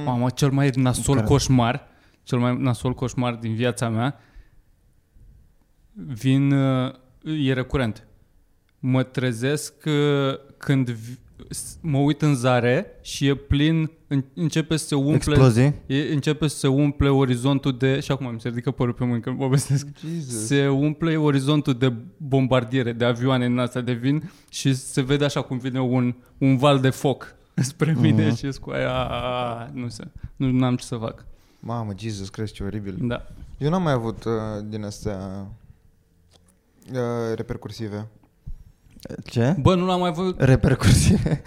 Mamă, 0.05 0.29
cel 0.29 0.49
mai 0.49 0.69
nasol 0.75 1.15
Care? 1.15 1.27
coșmar, 1.27 1.87
cel 2.23 2.37
mai 2.39 2.57
nasol 2.57 2.93
coșmar 2.93 3.33
din 3.35 3.55
viața 3.55 3.89
mea, 3.89 4.19
vin, 5.93 6.51
uh, 6.51 6.93
e 7.23 7.53
recurent. 7.53 8.07
mă 8.79 9.03
trezesc 9.03 9.73
uh, 9.85 10.33
când 10.57 10.89
vi- 10.89 11.11
s- 11.11 11.19
mă 11.81 11.97
uit 11.97 12.21
în 12.21 12.35
zare 12.35 12.85
și 13.01 13.27
e 13.27 13.35
plin, 13.35 13.91
în- 14.07 14.23
începe 14.33 14.77
să 14.77 14.85
se 14.87 14.95
umple, 14.95 15.15
Explozii. 15.15 15.73
e, 15.85 16.13
începe 16.13 16.47
să 16.47 16.57
se 16.57 16.67
umple 16.67 17.09
orizontul 17.09 17.77
de, 17.77 17.99
și 17.99 18.11
acum 18.11 18.33
mi 18.33 18.41
se 18.41 18.47
ridică 18.49 18.71
părul 18.71 18.93
pe 18.93 19.05
mâini 19.05 19.21
când 19.21 19.37
povestesc, 19.37 19.87
Jesus. 20.09 20.45
se 20.45 20.67
umple 20.67 21.17
orizontul 21.17 21.73
de 21.73 21.93
bombardiere, 22.17 22.91
de 22.91 23.05
avioane 23.05 23.45
în 23.45 23.59
asta 23.59 23.81
de 23.81 23.93
vin 23.93 24.31
și 24.49 24.73
se 24.75 25.01
vede 25.01 25.25
așa 25.25 25.41
cum 25.41 25.57
vine 25.57 25.81
un, 25.81 26.15
un 26.37 26.57
val 26.57 26.79
de 26.79 26.89
foc 26.89 27.35
spre 27.55 27.95
mine 27.99 28.25
Mhm. 28.27 28.35
și 28.35 28.45
e 28.45 28.49
cu 28.61 28.69
aia, 28.69 28.93
"A, 28.93 29.69
nu 29.73 29.87
se, 29.87 30.03
nu 30.35 30.65
am 30.65 30.75
ce 30.75 30.85
să 30.85 30.95
fac. 30.95 31.25
Mamă, 31.59 31.91
Jesus, 31.97 32.29
crezi 32.29 32.53
ce 32.53 32.63
oribil. 32.63 32.97
Da. 33.01 33.27
Eu 33.57 33.69
n-am 33.69 33.81
mai 33.83 33.93
avut 33.93 34.23
uh, 34.23 34.31
din 34.69 34.83
astea 34.83 35.47
uh, 36.93 37.35
repercursive. 37.35 38.07
Ce? 39.25 39.55
Bă, 39.61 39.75
nu 39.75 39.85
l-am 39.85 39.99
mai 39.99 40.11
văzut. 40.11 40.41
Repercursive. 40.41 41.41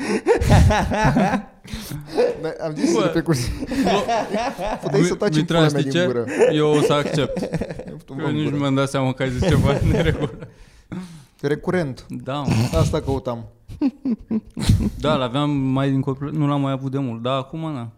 Da, 2.42 2.64
am 2.66 2.74
zis 2.74 2.92
Bă. 2.94 3.00
repercursive. 3.04 3.64
Puteai 4.82 5.02
să 5.02 5.14
taci 5.14 5.34
în 5.34 5.40
Mitra, 5.40 5.56
pula 5.58 5.70
mea 5.70 5.80
știi 5.80 5.90
din 5.90 6.00
ce? 6.00 6.06
gură. 6.06 6.24
Eu 6.52 6.68
o 6.68 6.80
să 6.80 6.92
accept. 6.92 7.42
Ai 7.42 7.84
făcut 7.98 8.08
un 8.08 8.18
Eu 8.18 8.24
bă 8.24 8.30
în 8.30 8.34
nici 8.34 8.42
nu 8.44 8.48
gură. 8.50 8.60
mi-am 8.60 8.74
dat 8.74 8.88
seama 8.88 9.12
că 9.12 9.22
ai 9.22 9.30
zis 9.30 9.42
ceva 9.48 9.70
în 9.82 9.88
neregulă. 9.88 10.38
Recurent. 11.40 12.06
Da, 12.08 12.34
mă. 12.34 12.78
Asta 12.78 13.00
căutam. 13.00 13.44
da, 15.00 15.14
l-aveam 15.14 15.50
mai 15.50 15.90
din 15.90 16.00
copil, 16.00 16.30
nu 16.32 16.46
l-am 16.46 16.60
mai 16.60 16.72
avut 16.72 16.90
de 16.90 16.98
mult, 16.98 17.22
dar 17.22 17.36
acum 17.36 17.60
na. 17.60 17.90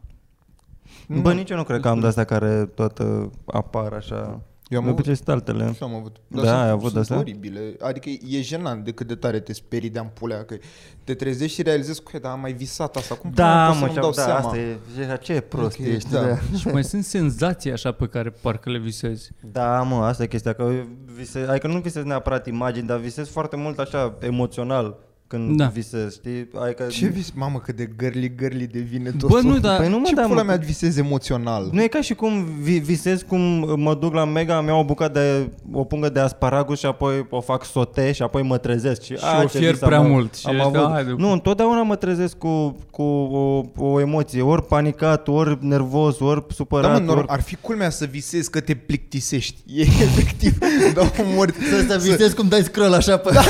Bă, 1.21 1.33
nici 1.33 1.51
eu 1.51 1.57
nu 1.57 1.65
cred 1.65 1.81
că 1.81 1.89
am 1.89 2.01
de-astea 2.01 2.25
care 2.25 2.65
tot 2.75 2.99
uh, 2.99 3.27
apar 3.47 3.93
așa. 3.93 4.41
Eu 4.68 4.78
am 4.78 4.85
de 4.85 4.90
avut 4.90 4.99
obicei 5.00 5.14
sunt 5.16 5.28
altele. 5.28 5.73
Și 5.73 5.82
am 5.82 5.94
avut. 5.94 6.16
Da, 6.28 6.38
sunt, 6.38 6.50
ai 6.52 6.68
avut 6.68 6.80
sunt 6.82 6.92
de-astea? 6.94 7.16
oribile. 7.18 7.61
Adică 7.80 8.08
e 8.08 8.40
jenant 8.42 8.85
de 8.85 8.92
cât 8.92 9.06
de 9.06 9.14
tare 9.14 9.40
te 9.40 9.52
sperii 9.52 9.90
de 9.90 9.99
ampulea. 9.99 10.44
Că 10.44 10.56
te 11.04 11.14
trezești 11.14 11.54
și 11.56 11.62
realizezi 11.62 12.02
că, 12.02 12.18
dar 12.18 12.32
am 12.32 12.40
mai 12.40 12.52
visat 12.52 12.96
asta. 12.96 13.14
Cum 13.14 13.30
Da, 13.35 13.66
pot 13.66 13.75
să 13.75 13.80
mă, 13.80 13.87
nu 13.87 13.92
și 13.92 13.99
dau 14.00 14.11
da, 14.11 14.23
seama? 14.23 14.38
asta 14.38 14.56
e, 14.58 14.78
e- 15.00 15.18
ce 15.20 15.40
prost 15.40 15.78
Ok, 15.78 15.87
ești. 15.87 16.11
da. 16.11 16.20
Da. 16.26 16.37
Și 16.58 16.66
mai 16.68 16.85
sunt 16.85 17.04
senzații 17.04 17.73
așa 17.73 17.92
pe 17.92 18.06
care 18.06 18.30
parcă 18.30 18.70
le 18.70 18.78
visezi. 18.78 19.30
da, 19.52 19.82
mă, 19.82 20.04
asta 20.04 20.23
e 20.23 20.26
chestia, 20.26 20.52
că 20.52 20.73
visez, 21.16 21.49
adică 21.49 21.66
nu 21.66 21.78
visez 21.80 22.04
neapărat 22.04 22.46
imagini, 22.46 22.87
dar 22.87 22.99
visez 22.99 23.28
foarte 23.28 23.56
mult 23.56 23.78
așa 23.78 24.14
emoțional 24.20 24.96
când 25.28 25.56
Da. 25.56 25.66
visez, 25.66 26.12
știi? 26.14 26.49
Adică 26.64 26.85
Ce 26.90 27.06
vis? 27.06 27.30
Mamă, 27.35 27.59
cât 27.59 27.76
de 27.76 27.88
gărli, 27.97 28.35
gărli 28.37 28.66
devine 28.66 29.11
tot. 29.11 29.28
Bă, 29.30 29.40
nu, 29.42 29.59
dar 29.59 29.76
Păi 29.78 29.88
nu 29.88 29.99
mă, 29.99 30.04
Ce 30.06 30.14
da, 30.14 30.23
pula 30.23 30.40
mă, 30.42 30.47
mea 30.47 30.56
visezi 30.56 30.99
emoțional? 30.99 31.68
Nu 31.73 31.83
e 31.83 31.87
ca 31.87 32.00
și 32.00 32.14
cum 32.14 32.45
vi- 32.61 32.78
visez 32.78 33.23
cum 33.23 33.40
mă 33.80 33.95
duc 33.95 34.14
la 34.14 34.25
Mega, 34.25 34.59
îmi 34.59 34.68
iau 34.68 34.78
o 34.80 34.85
bucată 34.85 35.12
de 35.18 35.50
o 35.73 35.85
pungă 35.85 36.09
de 36.09 36.21
asparagus 36.21 36.78
și 36.78 36.87
apoi 36.87 37.26
o 37.30 37.40
fac 37.40 37.64
sote 37.64 38.12
și 38.12 38.23
apoi 38.23 38.42
mă 38.42 38.59
trezesc 38.59 39.02
și, 39.02 39.12
Și 39.16 39.25
a, 39.25 39.38
o 39.42 39.47
ce 39.47 39.59
fier 39.59 39.73
vis 39.73 39.83
am 39.83 39.88
prea 39.88 39.99
avut. 39.99 40.11
mult 40.11 40.35
și 40.35 40.47
am 40.47 40.54
ești, 40.54 40.66
avut. 40.66 40.90
haide. 40.90 41.14
Nu, 41.18 41.33
întotdeauna 41.33 41.83
mă 41.83 41.97
trezesc 41.97 42.37
cu, 42.38 42.76
cu 42.90 43.02
o, 43.02 43.62
o 43.76 44.00
emoție, 44.00 44.42
ori 44.42 44.66
panicat, 44.66 45.28
ori 45.28 45.59
nervos, 45.61 46.21
ori 46.21 46.40
Da, 46.49 46.54
supărat, 46.54 46.99
mă, 47.00 47.06
nor, 47.06 47.16
ori... 47.16 47.28
ar 47.28 47.40
fi 47.40 47.56
culmea 47.61 47.90
să 47.90 48.04
visezi 48.04 48.50
că 48.50 48.61
te 48.61 48.75
plictisești. 48.75 49.54
E 49.76 49.80
efectiv, 49.80 50.59
dau 50.95 51.06
mort. 51.35 51.54
Să, 51.54 51.85
să 51.88 51.99
visez 52.02 52.33
cum 52.33 52.49
dai 52.49 52.62
scroll 52.62 52.92
așa 52.92 53.16
pe... 53.16 53.30
Da. 53.33 53.40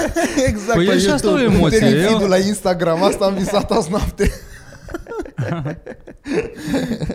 Exact. 0.48 0.74
Păi 0.74 0.84
pe 0.86 0.92
e 0.92 0.98
și 0.98 1.08
asta 1.26 1.36
o 1.36 1.38
YouTube. 1.40 1.58
emoție, 1.58 1.78
Termin 1.78 1.98
eu- 2.00 2.08
feed-ul 2.08 2.28
la 2.28 2.38
Instagram, 2.38 3.02
asta 3.02 3.24
am 3.24 3.34
visat 3.34 3.70
azi 3.70 3.90
noapte. 3.90 4.30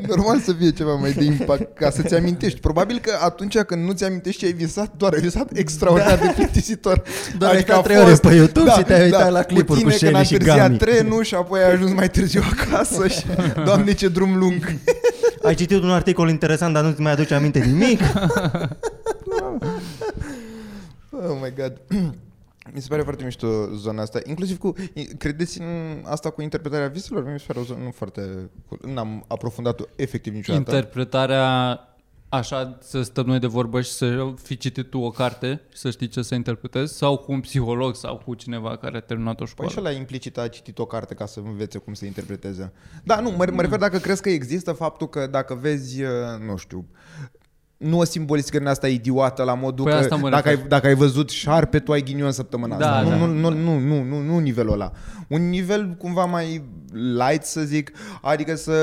Normal 0.07 0.39
să 0.39 0.53
fie 0.53 0.71
ceva 0.71 0.93
mai 0.95 1.11
de 1.11 1.23
impact 1.23 1.77
ca 1.77 1.89
să-ți 1.89 2.15
amintești. 2.15 2.59
Probabil 2.59 2.99
că 2.99 3.11
atunci 3.23 3.57
când 3.57 3.85
nu-ți 3.85 4.03
amintești 4.03 4.39
ce 4.39 4.45
ai 4.45 4.51
visat, 4.51 4.93
doar 4.97 5.13
ai 5.13 5.19
visat 5.19 5.49
extraordinar 5.53 6.17
de 6.17 6.31
plictisitor. 6.35 7.01
Doar 7.37 7.53
ai 7.53 7.61
stat 7.61 7.77
a 7.77 7.81
trei 7.81 7.97
ore 7.97 8.13
pe 8.13 8.33
YouTube 8.33 8.69
și 8.69 8.83
te-ai 8.83 9.03
uitat 9.03 9.31
la 9.31 9.43
clipuri 9.43 9.81
cu, 9.81 9.87
cu 9.89 9.93
tine, 9.95 10.09
când 10.11 10.15
a 10.15 10.23
Shelly 10.23 10.25
și 10.25 10.33
întârziat 10.33 10.67
Gami. 10.67 10.77
trenul 10.77 11.23
și 11.23 11.35
apoi 11.35 11.59
ai 11.59 11.71
ajuns 11.71 11.91
mai 11.93 12.09
târziu 12.09 12.41
acasă 12.51 13.07
și 13.07 13.25
doamne 13.65 13.93
ce 13.93 14.07
drum 14.07 14.37
lung. 14.37 14.73
Ai 15.43 15.55
citit 15.55 15.81
un 15.81 15.89
articol 15.89 16.29
interesant, 16.29 16.73
dar 16.73 16.83
nu-ți 16.83 17.01
mai 17.01 17.11
aduce 17.11 17.33
aminte 17.33 17.59
nimic? 17.59 17.99
Oh 21.11 21.37
my 21.41 21.53
god. 21.57 21.73
Mi 22.73 22.81
se 22.81 22.87
pare 22.89 23.01
foarte 23.01 23.23
mișto 23.23 23.75
zona 23.75 24.01
asta, 24.01 24.19
inclusiv 24.25 24.57
cu, 24.57 24.73
credeți 25.17 25.61
în 25.61 26.03
asta 26.05 26.29
cu 26.29 26.41
interpretarea 26.41 26.87
viselor? 26.87 27.31
Mi 27.31 27.39
se 27.39 27.45
pare 27.47 27.59
o 27.59 27.63
zonă 27.63 27.83
nu 27.83 27.91
foarte, 27.91 28.49
n-am 28.81 29.25
aprofundat-o 29.27 29.83
efectiv 29.95 30.33
niciodată. 30.33 30.75
Interpretarea 30.75 31.79
așa 32.29 32.77
să 32.81 33.01
stăm 33.01 33.25
noi 33.25 33.39
de 33.39 33.47
vorbă 33.47 33.81
și 33.81 33.91
să 33.91 34.33
fi 34.41 34.57
citit 34.57 34.89
tu 34.89 34.99
o 34.99 35.09
carte 35.09 35.61
și 35.71 35.77
să 35.77 35.89
știi 35.89 36.07
ce 36.07 36.21
să 36.21 36.35
interpretezi 36.35 36.97
sau 36.97 37.17
cu 37.17 37.31
un 37.31 37.39
psiholog 37.39 37.95
sau 37.95 38.21
cu 38.25 38.33
cineva 38.33 38.77
care 38.77 38.97
a 38.97 38.99
terminat 38.99 39.33
o 39.33 39.37
Păi 39.37 39.47
școală. 39.47 39.71
și 39.71 39.79
la 39.79 39.91
implicit 39.91 40.37
a 40.37 40.47
citit 40.47 40.79
o 40.79 40.85
carte 40.85 41.13
ca 41.13 41.25
să 41.25 41.39
învețe 41.45 41.77
cum 41.77 41.93
să 41.93 42.05
interpreteze. 42.05 42.71
Da, 43.03 43.19
nu, 43.19 43.29
mă, 43.31 43.47
mă 43.51 43.61
refer 43.61 43.79
dacă 43.79 43.97
crezi 43.97 44.21
că 44.21 44.29
există 44.29 44.71
faptul 44.71 45.09
că 45.09 45.27
dacă 45.27 45.53
vezi, 45.53 46.03
uh, 46.03 46.09
nu 46.47 46.57
știu, 46.57 46.85
nu 47.77 47.97
o 47.97 48.03
simbolistică 48.03 48.57
din 48.57 48.67
asta 48.67 48.87
idiotă 48.87 49.43
la 49.43 49.53
modul 49.53 49.85
Păi 49.85 49.93
că 49.93 49.99
asta 49.99 50.15
mă 50.15 50.29
dacă 50.29 50.47
ai, 50.47 50.53
refer. 50.53 50.69
dacă 50.69 50.87
ai 50.87 50.93
văzut 50.95 51.29
șarpe, 51.29 51.79
tu 51.79 51.91
ai 51.91 52.01
ghinion 52.03 52.31
săptămâna 52.31 52.77
Da, 52.77 52.95
asta. 52.97 53.09
da. 53.09 53.15
Nu, 53.15 53.25
nu, 53.25 53.49
nu, 53.49 53.79
nu, 53.79 54.03
nu, 54.03 54.19
nu 54.21 54.39
nivelul 54.39 54.73
ăla. 54.73 54.91
Un 55.27 55.49
nivel 55.49 55.95
cumva 55.97 56.25
mai 56.25 56.63
light, 56.91 57.43
să 57.43 57.61
zic, 57.61 57.91
adică 58.21 58.55
să... 58.55 58.73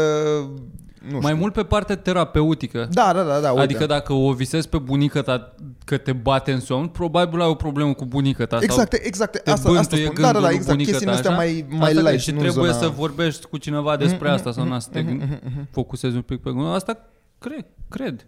Nu 1.08 1.12
Mai 1.12 1.20
știu. 1.22 1.36
mult 1.36 1.52
pe 1.52 1.62
partea 1.62 1.96
terapeutică. 1.96 2.88
Da, 2.92 3.12
da, 3.14 3.22
da, 3.22 3.40
da. 3.40 3.50
Uite. 3.50 3.62
Adică 3.62 3.86
dacă 3.86 4.12
o 4.12 4.32
visezi 4.32 4.68
pe 4.68 4.78
bunica 4.78 5.22
ta 5.22 5.54
că 5.84 5.96
te 5.96 6.12
bate 6.12 6.52
în 6.52 6.60
somn, 6.60 6.86
probabil 6.88 7.40
ai 7.40 7.48
o 7.48 7.54
problemă 7.54 7.92
cu 7.94 8.04
bunica 8.04 8.44
ta. 8.46 8.58
Exact, 8.60 8.92
sau 8.92 9.00
exact. 9.04 9.32
te 9.32 9.50
Asta, 9.50 9.52
asta 9.52 9.72
bântuie 9.72 10.04
spun. 10.04 10.14
Da, 10.14 10.20
da, 10.20 10.26
gândul 10.26 10.40
da, 10.42 10.46
lui 10.48 10.56
exact. 10.56 10.70
bunica 10.76 10.90
Chestiile 10.90 11.12
ta, 11.12 11.18
astea 11.18 11.30
așa? 11.30 11.40
mai, 11.40 11.66
mai 11.68 11.88
Asta 11.90 12.02
că- 12.02 12.08
light. 12.08 12.22
Și 12.22 12.30
nu 12.30 12.38
trebuie 12.40 12.70
zona... 12.72 12.82
să 12.82 12.88
vorbești 12.88 13.46
cu 13.46 13.56
cineva 13.56 13.96
despre 13.96 14.28
asta 14.28 14.52
sau 14.52 14.64
nu, 14.64 14.78
să 14.78 14.88
te 14.92 15.02
gând- 15.02 15.40
focusezi 15.70 16.14
un 16.16 16.22
pic 16.22 16.40
pe 16.40 16.50
gândul. 16.50 16.72
Asta 16.74 16.98
cred, 17.38 17.66
cred. 17.88 18.26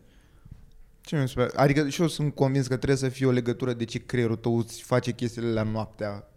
Ce 1.06 1.20
mi 1.20 1.28
se 1.28 1.34
pare? 1.34 1.50
Adică 1.56 1.88
și 1.88 2.00
eu 2.00 2.06
sunt 2.08 2.34
convins 2.34 2.66
că 2.66 2.76
trebuie 2.76 2.98
să 2.98 3.08
fie 3.08 3.26
o 3.26 3.30
legătură 3.30 3.72
de 3.72 3.84
ce 3.84 3.98
creierul 3.98 4.36
tău 4.36 4.58
îți 4.58 4.82
face 4.82 5.12
chestiile 5.12 5.52
la 5.52 5.62
noaptea. 5.62 6.28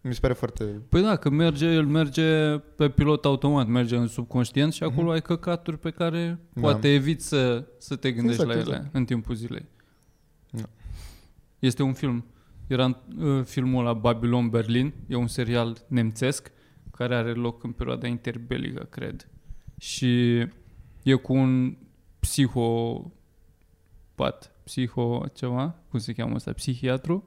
Mi 0.00 0.14
se 0.14 0.20
pare 0.20 0.32
foarte... 0.32 0.64
Păi 0.64 1.02
da, 1.02 1.16
că 1.16 1.30
merge, 1.30 1.66
el 1.66 1.86
merge 1.86 2.58
pe 2.58 2.88
pilot 2.90 3.24
automat, 3.24 3.66
merge 3.66 3.96
în 3.96 4.06
subconștient 4.06 4.72
și 4.72 4.82
acolo 4.82 5.10
ai 5.10 5.22
căcaturi 5.22 5.78
pe 5.78 5.90
care 5.90 6.28
Mhm. 6.30 6.40
Da. 6.54 6.60
poate 6.60 6.92
eviți 6.92 7.26
să, 7.28 7.66
să 7.78 7.96
te 7.96 8.12
gândești 8.12 8.40
Exact, 8.42 8.58
la 8.58 8.64
ele 8.64 8.76
exact. 8.76 8.94
în 8.94 9.04
timpul 9.04 9.34
zilei. 9.34 9.66
Da. 10.50 10.68
Este 11.58 11.82
un 11.82 11.92
film. 11.92 12.24
Era 12.66 13.02
uh, 13.18 13.42
filmul 13.44 13.84
la 13.84 13.92
Babylon 13.92 14.48
Berlin, 14.48 14.92
e 15.06 15.14
un 15.14 15.26
serial 15.26 15.76
nemțesc 15.88 16.52
care 16.96 17.14
are 17.14 17.32
loc 17.32 17.64
în 17.64 17.70
perioada 17.70 18.06
interbelică, 18.06 18.86
cred. 18.90 19.28
Și 19.78 20.38
e 21.02 21.14
cu 21.22 21.32
un 21.32 21.76
psihopat, 24.14 24.52
psiho 24.64 25.24
ceva, 25.34 25.74
cum 25.90 25.98
se 25.98 26.12
cheamă 26.12 26.34
ăsta, 26.34 26.52
psihiatru, 26.52 27.24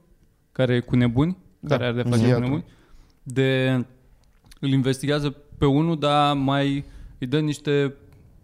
care 0.52 0.74
e 0.74 0.80
cu 0.80 0.96
nebuni, 0.96 1.36
Da, 1.60 1.76
care 1.76 1.84
are 1.88 1.94
de 1.94 2.02
face 2.02 2.10
cu 2.14 2.16
psihiatru. 2.18 2.42
nebuni, 2.44 2.64
de 3.22 3.70
îl 4.60 4.68
investigează 4.68 5.30
pe 5.58 5.66
unul, 5.66 5.98
dar 5.98 6.36
mai 6.36 6.84
îi 7.18 7.26
dă 7.26 7.40
niște, 7.40 7.94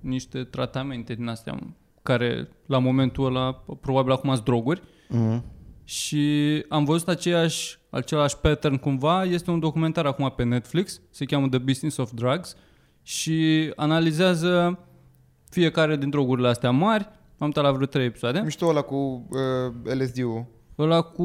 niște 0.00 0.44
tratamente 0.44 1.14
din 1.14 1.28
astea 1.28 1.58
care 2.02 2.48
la 2.66 2.78
momentul 2.78 3.24
ăla, 3.26 3.64
probabil 3.80 4.12
acum 4.12 4.32
sunt 4.32 4.44
droguri, 4.44 4.82
Mm. 5.08 5.44
și 5.84 6.24
am 6.68 6.84
văzut 6.84 7.08
aceeași, 7.08 7.78
același 7.90 8.38
pattern 8.38 8.76
cumva. 8.76 9.24
Este 9.24 9.50
un 9.50 9.58
documentar 9.58 10.06
acum 10.06 10.32
pe 10.36 10.42
Netflix, 10.44 11.00
se 11.10 11.24
cheamă 11.24 11.48
The 11.48 11.58
Business 11.58 11.96
of 11.96 12.10
Drugs 12.12 12.56
și 13.02 13.72
analizează 13.76 14.78
fiecare 15.50 15.96
din 15.96 16.10
drogurile 16.10 16.48
astea 16.48 16.70
mari. 16.70 17.08
Am 17.44 17.50
uitat 17.50 17.64
la 17.64 17.72
vreo 17.72 17.86
trei 17.86 18.06
episoade. 18.06 18.40
Mișto 18.44 18.66
ăla 18.66 18.80
cu 18.80 19.26
uh, 19.84 19.94
LSD-ul. 20.00 20.44
Ăla 20.78 21.00
cu... 21.00 21.24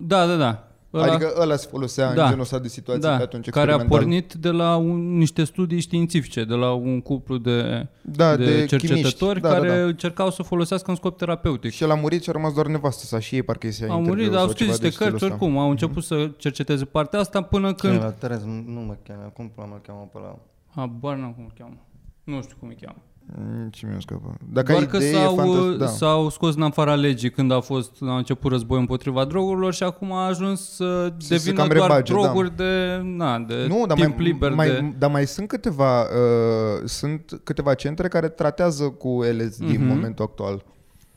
Da, 0.00 0.26
da, 0.26 0.36
da. 0.36 0.64
Ăla, 0.94 1.12
Adică 1.12 1.32
ăla 1.40 1.56
se 1.56 1.66
folosea 1.70 2.14
Da. 2.14 2.22
în 2.22 2.28
genul 2.28 2.42
ăsta 2.42 2.58
de 2.58 2.68
situații 2.68 3.02
da, 3.02 3.16
pe 3.16 3.22
atunci 3.22 3.48
care 3.48 3.70
a 3.70 3.74
experimental. 3.74 3.98
pornit 3.98 4.32
de 4.34 4.50
la 4.50 4.76
un, 4.76 5.16
niște 5.16 5.44
studii 5.44 5.80
științifice, 5.80 6.44
de 6.44 6.54
la 6.54 6.72
un 6.72 7.00
cuplu 7.00 7.38
de, 7.38 7.86
da, 8.02 8.36
de, 8.36 8.44
de, 8.44 8.66
cercetători 8.66 9.40
chimiști. 9.40 9.40
Da, 9.40 9.48
care 9.48 9.68
da, 9.68 9.74
da. 9.74 9.82
încercau 9.82 10.30
să 10.30 10.42
folosească 10.42 10.90
în 10.90 10.96
scop 10.96 11.16
terapeutic. 11.16 11.72
Și 11.72 11.82
el 11.82 11.90
a 11.90 11.94
murit 11.94 12.22
și 12.22 12.28
a 12.28 12.32
rămas 12.32 12.52
doar 12.54 12.66
nevastă 12.66 13.04
sa 13.04 13.18
și 13.18 13.34
ei 13.34 13.42
parcă 13.42 13.66
îi 13.66 13.72
se 13.72 13.86
Au 13.90 14.02
murit, 14.02 14.30
dar 14.30 14.40
au 14.40 14.48
scris 14.48 14.66
niște 14.68 14.88
cărți 15.04 15.24
oricum. 15.24 15.46
oricum, 15.46 15.58
au 15.58 15.70
început 15.70 16.02
să 16.02 16.30
cerceteze 16.36 16.84
partea 16.84 17.18
asta 17.18 17.42
până 17.42 17.74
Când... 17.74 17.92
când 17.92 18.02
La 18.04 18.10
Terez, 18.10 18.42
nu 18.44 18.80
mă 18.80 18.96
cheamă, 19.06 19.30
cum 19.34 19.48
pula 19.54 19.66
mă 19.66 19.78
cheamă 19.86 20.08
pe 20.12 20.18
la... 20.18 20.38
Habar 20.74 21.16
n-am 21.16 21.32
cum 21.32 21.44
îl 21.44 21.52
cheamă. 21.58 21.76
Nu 22.24 22.42
știu 22.42 22.56
cum 22.60 22.68
îl 22.68 22.76
cheamă. 22.80 23.02
Ce 23.70 23.86
mi-a 23.86 23.98
scăpat. 24.00 24.34
Dacă 24.52 24.66
Doar 24.72 24.82
ai 24.82 24.88
că 24.88 24.96
idee, 24.96 25.12
s-au, 25.12 25.34
fantastic, 25.36 25.78
da. 25.78 25.86
s-au 25.86 26.28
scos 26.30 26.54
în 26.54 26.62
afara 26.62 26.94
legii 26.94 27.30
când 27.30 27.52
a 27.52 27.60
fost 27.60 27.90
a 28.00 28.16
început 28.16 28.50
război 28.50 28.78
împotriva 28.78 29.24
drogurilor 29.24 29.74
și 29.74 29.82
acum 29.82 30.12
a 30.12 30.26
ajuns 30.26 30.60
să 30.74 31.12
Să 31.18 31.26
se 31.26 31.36
devină 31.36 31.56
cam 31.64 31.68
doar 31.68 31.80
rebage, 31.88 32.12
da. 32.12 32.20
droguri 32.20 32.56
de, 32.56 33.00
na, 33.04 33.38
de 33.38 33.54
Nu, 33.68 33.84
dar 33.86 33.96
timp 33.96 34.16
mai, 34.16 34.24
liber. 34.26 34.52
mai, 34.54 34.68
de... 34.68 34.92
dar 34.98 35.10
mai 35.10 35.26
sunt 35.26 35.48
câteva, 35.48 36.00
uh, 36.00 36.08
sunt 36.84 37.40
câteva 37.44 37.74
centre 37.74 38.08
care 38.08 38.28
tratează 38.28 38.84
cu 38.84 39.20
LSD 39.22 39.62
Mhm. 39.64 39.80
în 39.80 39.86
momentul 39.86 40.24
actual. 40.24 40.64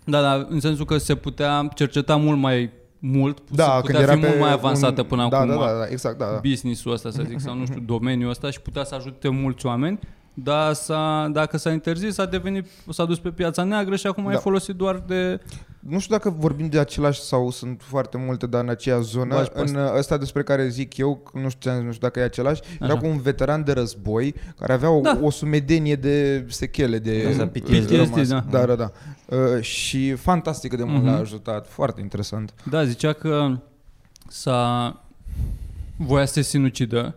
Da, 0.06 0.22
da, 0.22 0.48
în 0.50 0.60
sensul 0.60 0.86
că 0.86 0.98
se 0.98 1.16
putea 1.16 1.70
cerceta 1.76 2.16
mult 2.16 2.40
mai 2.40 2.70
mult, 3.00 3.38
Da, 3.52 3.64
să 3.64 3.70
când 3.72 3.84
putea 3.84 4.02
era 4.02 4.14
fi 4.14 4.20
pe 4.20 4.28
mult 4.28 4.40
mai 4.40 4.52
avansată 4.52 5.02
un... 5.02 5.08
până 5.08 5.28
da, 5.30 5.38
acum 5.38 5.50
Da, 5.50 5.56
da, 5.56 5.78
da, 5.78 5.86
exact, 5.90 6.18
da, 6.18 6.26
da. 6.26 6.40
business-ul 6.50 6.92
ăsta, 6.94 7.10
să 7.10 7.24
zic, 7.28 7.40
sau 7.40 7.56
nu 7.56 7.66
știu, 7.66 7.82
domeniul 7.96 8.30
ăsta 8.30 8.50
și 8.52 8.62
putea 8.62 8.84
să 8.84 8.96
ajute 8.96 9.30
mulți 9.30 9.66
oameni, 9.66 10.00
dar 10.34 10.74
s-a, 10.74 11.30
dacă 11.32 11.58
s-a 11.58 11.72
interzis, 11.72 12.18
a 12.18 12.26
devenit, 12.26 12.66
s-a 12.90 13.06
dus 13.06 13.20
pe 13.20 13.30
piața 13.30 13.64
neagră 13.64 13.96
și 13.96 14.08
acum 14.08 14.24
Da. 14.24 14.32
e 14.32 14.36
folosit 14.36 14.76
doar 14.76 15.04
de... 15.08 15.40
Nu 15.80 16.00
știu 16.00 16.16
dacă 16.16 16.30
vorbim 16.30 16.68
de 16.70 16.80
același 16.80 17.22
sau 17.22 17.50
sunt 17.52 17.82
foarte 17.84 18.18
multe, 18.18 18.48
dar 18.48 18.64
în 18.64 18.70
aceeași 18.70 19.04
zonă. 19.08 19.36
Bagi 19.36 19.50
pe 19.50 19.60
În 19.60 19.76
uh, 19.76 19.94
ăsta 19.98 20.18
despre 20.18 20.44
care 20.44 20.68
zic 20.68 20.98
eu, 20.98 21.32
nu 21.34 21.50
știu, 21.50 21.72
nu 21.72 21.92
știu 21.92 22.08
dacă 22.08 22.20
e 22.20 22.24
același, 22.24 22.62
era 22.82 22.92
Așa. 22.94 23.02
cu 23.02 23.06
un 23.08 23.18
veteran 23.22 23.64
de 23.64 23.72
război 23.72 24.36
care 24.60 24.74
avea 24.74 24.90
o, 24.90 25.02
Da. 25.02 25.20
o 25.22 25.30
sumedenie 25.30 25.96
de 25.96 26.46
sechele 26.50 27.00
de 27.00 27.26
Asta, 27.30 27.44
uh, 27.44 27.50
PTSD, 27.62 27.90
rămas. 27.92 28.28
da. 28.28 28.44
da, 28.50 28.66
da, 28.66 28.76
da. 28.76 28.92
Uh, 29.26 29.62
și 29.62 30.14
fantastic 30.14 30.76
de 30.78 30.84
mult 30.84 30.98
Mhm. 31.04 31.06
l-a 31.06 31.18
ajutat, 31.20 31.68
foarte 31.70 32.02
interesant. 32.02 32.54
Da, 32.70 32.86
zicea 32.86 33.14
că 33.14 33.58
s-a 34.28 35.02
voia 35.98 36.26
să 36.26 36.34
se 36.34 36.42
sinucidă 36.42 37.16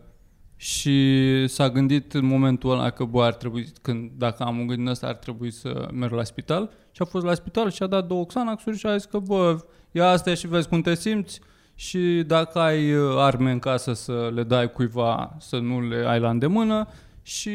și 0.56 1.46
s-a 1.46 1.70
gândit 1.70 2.14
în 2.14 2.24
momentul 2.24 2.70
ăla 2.70 2.90
că, 2.90 3.04
bă, 3.04 3.24
ar 3.24 3.34
trebui, 3.34 3.66
când, 3.82 4.10
dacă 4.16 4.42
am 4.42 4.58
un 4.58 4.66
gând 4.66 4.78
din 4.78 4.88
ăsta, 4.88 5.06
ar 5.06 5.14
trebui 5.14 5.50
să 5.50 5.88
merg 5.92 6.12
la 6.12 6.24
spital. 6.24 6.70
Și 6.90 7.02
a 7.02 7.04
fost 7.04 7.24
la 7.24 7.34
spital 7.34 7.70
și 7.70 7.82
a 7.82 7.86
dat 7.86 8.06
două 8.06 8.24
Xanax-uri 8.26 8.78
și 8.78 8.86
a 8.86 8.96
zis 8.96 9.04
că, 9.04 9.18
bă, 9.18 9.64
ia 9.92 10.08
astea 10.08 10.34
și 10.34 10.46
vezi 10.46 10.68
cum 10.68 10.80
te 10.80 10.94
simți 10.94 11.40
și 11.74 12.22
dacă 12.26 12.58
ai 12.58 12.94
uh, 12.94 13.14
arme 13.16 13.50
în 13.50 13.58
casă 13.58 13.92
să 13.92 14.30
le 14.34 14.42
dai 14.42 14.72
cuiva, 14.72 15.36
să 15.40 15.58
nu 15.58 15.80
le 15.88 16.06
ai 16.06 16.20
la 16.20 16.30
îndemână 16.30 16.88
și 17.22 17.50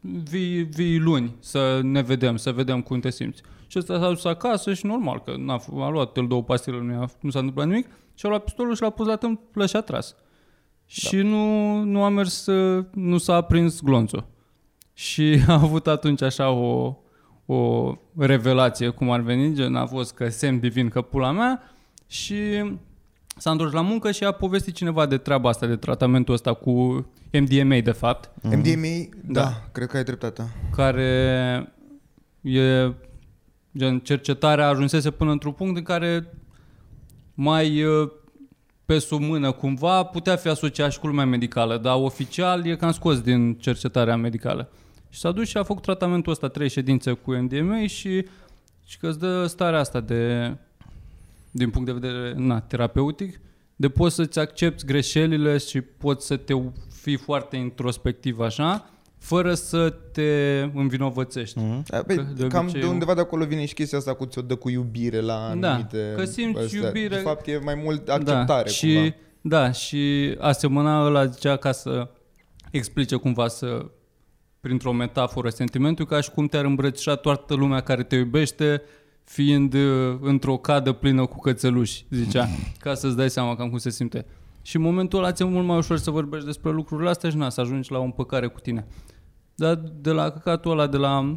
vii, 0.00 0.62
vii 0.62 0.98
luni 0.98 1.34
să 1.40 1.80
ne 1.82 2.02
vedem, 2.02 2.36
să 2.36 2.52
vedem 2.52 2.82
cum 2.82 3.00
te 3.00 3.10
simți. 3.10 3.42
Și 3.66 3.78
ăsta 3.78 3.98
s-a 3.98 4.08
dus 4.08 4.24
acasă 4.24 4.74
și 4.74 4.86
normal 4.86 5.22
că 5.22 5.34
n-a, 5.38 5.60
f- 5.60 5.80
a 5.80 5.88
luat 5.88 6.16
el 6.16 6.26
două 6.26 6.42
pastile, 6.42 6.80
nu, 6.80 6.92
i-a- 6.92 7.10
nu 7.20 7.30
s-a 7.30 7.38
întâmplat 7.38 7.66
nimic 7.66 7.86
și 8.14 8.26
a 8.26 8.28
luat 8.28 8.44
pistolul 8.44 8.74
și 8.74 8.82
l-a 8.82 8.90
pus 8.90 9.06
la 9.06 9.16
tâmplă 9.16 9.66
și 9.66 9.76
a 9.76 9.80
tras. 9.80 10.14
Și 10.86 11.16
nu, 11.16 11.78
nu 11.82 12.02
a 12.02 12.08
mers, 12.08 12.46
uh, 12.46 12.84
nu 12.92 13.18
s-a 13.18 13.34
aprins 13.34 13.80
glonțul. 13.80 14.26
Și 14.92 15.38
a 15.46 15.52
avut 15.52 15.86
atunci 15.86 16.22
așa 16.22 16.50
o, 16.50 16.96
o 17.46 17.92
revelație, 18.18 18.88
cum 18.88 19.10
ar 19.10 19.20
veni, 19.20 19.54
gen 19.54 19.74
a 19.74 19.86
fost 19.86 20.14
că 20.14 20.28
semn 20.28 20.58
divin 20.60 20.88
că 20.88 21.02
pula 21.02 21.30
mea 21.32 21.62
și 22.06 22.36
s-a 23.36 23.50
întors 23.50 23.72
la 23.72 23.80
muncă 23.80 24.10
și 24.10 24.24
a 24.24 24.32
povestit 24.32 24.74
cineva 24.74 25.06
de 25.06 25.16
treaba 25.16 25.48
asta, 25.48 25.66
de 25.66 25.76
tratamentul 25.76 26.34
ăsta 26.34 26.54
cu 26.54 27.06
MDMA, 27.32 27.78
de 27.78 27.90
fapt, 27.92 28.30
Mm-hmm. 28.34 28.56
MDMA, 28.56 29.18
da. 29.24 29.40
Da. 29.40 29.40
da, 29.40 29.68
cred 29.72 29.88
că 29.88 29.96
ai 29.96 30.04
dreptate. 30.04 30.42
care 30.76 31.02
e 32.40 32.92
gen 33.76 33.98
cercetarea 33.98 34.68
ajunsese 34.68 35.10
până 35.10 35.30
într-un 35.30 35.52
punct 35.52 35.76
în 35.76 35.82
care 35.82 36.34
mai 37.34 37.82
uh, 37.82 38.10
pe 38.84 38.98
sub 38.98 39.20
mână 39.20 39.52
cumva 39.52 40.02
putea 40.02 40.36
fi 40.36 40.48
asociat 40.48 40.92
și 40.92 40.98
cu 40.98 41.06
lumea 41.06 41.24
medicală, 41.24 41.78
dar 41.78 41.94
oficial 41.96 42.66
e 42.66 42.76
cam 42.76 42.92
scos 42.92 43.20
din 43.20 43.54
cercetarea 43.54 44.16
medicală. 44.16 44.70
Și 45.08 45.20
s-a 45.20 45.32
dus 45.32 45.48
și 45.48 45.56
a 45.56 45.62
făcut 45.62 45.82
tratamentul 45.82 46.32
ăsta, 46.32 46.48
trei 46.48 46.68
ședințe 46.68 47.12
cu 47.12 47.32
MDMA 47.32 47.86
și, 47.86 48.26
și 48.84 48.98
că 48.98 49.08
îți 49.08 49.18
dă 49.18 49.46
starea 49.46 49.78
asta 49.78 50.00
de, 50.00 50.54
din 51.50 51.70
punct 51.70 51.86
de 51.86 51.92
vedere 51.92 52.34
na, 52.36 52.60
terapeutic, 52.60 53.40
de 53.76 53.88
poți 53.88 54.14
să-ți 54.14 54.38
accepti 54.38 54.84
greșelile 54.84 55.58
și 55.58 55.80
poți 55.80 56.26
să 56.26 56.36
te 56.36 56.54
fii 57.00 57.16
foarte 57.16 57.56
introspectiv 57.56 58.40
așa, 58.40 58.90
fără 59.24 59.54
să 59.54 59.94
te 60.12 60.60
învinovățești. 60.74 61.58
Mhm. 61.58 61.82
Da, 61.86 62.02
Păi, 62.02 62.16
Că 62.16 62.22
de 62.36 62.46
cam 62.46 62.62
obicei 62.62 62.80
de 62.80 62.86
eu- 62.86 62.92
undeva 62.92 63.14
de 63.14 63.20
acolo 63.20 63.44
vine 63.44 63.64
și 63.64 63.74
chestia 63.74 63.98
asta 63.98 64.14
cu 64.14 64.24
ți-o 64.26 64.42
dă 64.42 64.54
cu 64.54 64.70
iubire 64.70 65.20
la 65.20 65.54
Da, 65.58 65.70
anumite... 65.70 66.12
că 66.16 66.24
simți 66.24 66.60
astea. 66.60 66.80
iubire- 66.86 67.08
De 67.16 67.20
fapt 67.22 67.46
e 67.46 67.58
mai 67.64 67.80
mult 67.84 68.08
acceptare 68.08 68.62
da, 68.62 68.70
și, 68.70 68.94
cumva. 68.94 69.14
Da, 69.40 69.70
și 69.70 70.34
asemăna 70.40 71.06
ăla 71.06 71.26
zicea 71.26 71.56
ca 71.56 71.72
să 71.72 72.08
explice 72.70 73.16
cumva 73.16 73.48
să 73.48 73.86
printr-o 74.60 74.92
metaforă 74.92 75.48
sentimentul 75.48 76.06
ca 76.06 76.20
și 76.20 76.30
cum 76.30 76.46
te-ar 76.46 76.64
îmbrățișa 76.64 77.14
toată 77.14 77.54
lumea 77.54 77.80
care 77.80 78.02
te 78.02 78.16
iubește 78.16 78.82
fiind 79.24 79.74
uh, 79.74 80.16
într-o 80.20 80.56
cadă 80.56 80.92
plină 80.92 81.26
cu 81.26 81.38
cățeluși, 81.38 82.06
zicea, 82.10 82.48
ca 82.84 82.94
să-ți 82.94 83.16
dai 83.16 83.30
seama 83.30 83.56
cam 83.56 83.68
cum 83.68 83.78
se 83.78 83.90
simte. 83.90 84.26
Și 84.62 84.76
în 84.76 84.82
momentul 84.82 85.18
ăla 85.18 85.32
ți-e 85.32 85.44
mult 85.44 85.66
mai 85.66 85.76
ușor 85.76 85.98
să 85.98 86.10
vorbești 86.10 86.46
despre 86.46 86.70
lucrurile 86.70 87.08
astea 87.10 87.30
și 87.30 87.36
na, 87.36 87.48
să 87.48 87.60
ajungi 87.60 87.92
la 87.92 87.98
o 87.98 88.02
împăcare 88.02 88.46
cu 88.46 88.60
tine. 88.60 88.86
Dar 89.54 89.74
de 90.00 90.10
la 90.10 90.30
căcatul 90.30 90.70
ăla, 90.70 90.86
de 90.86 90.96
la 90.96 91.36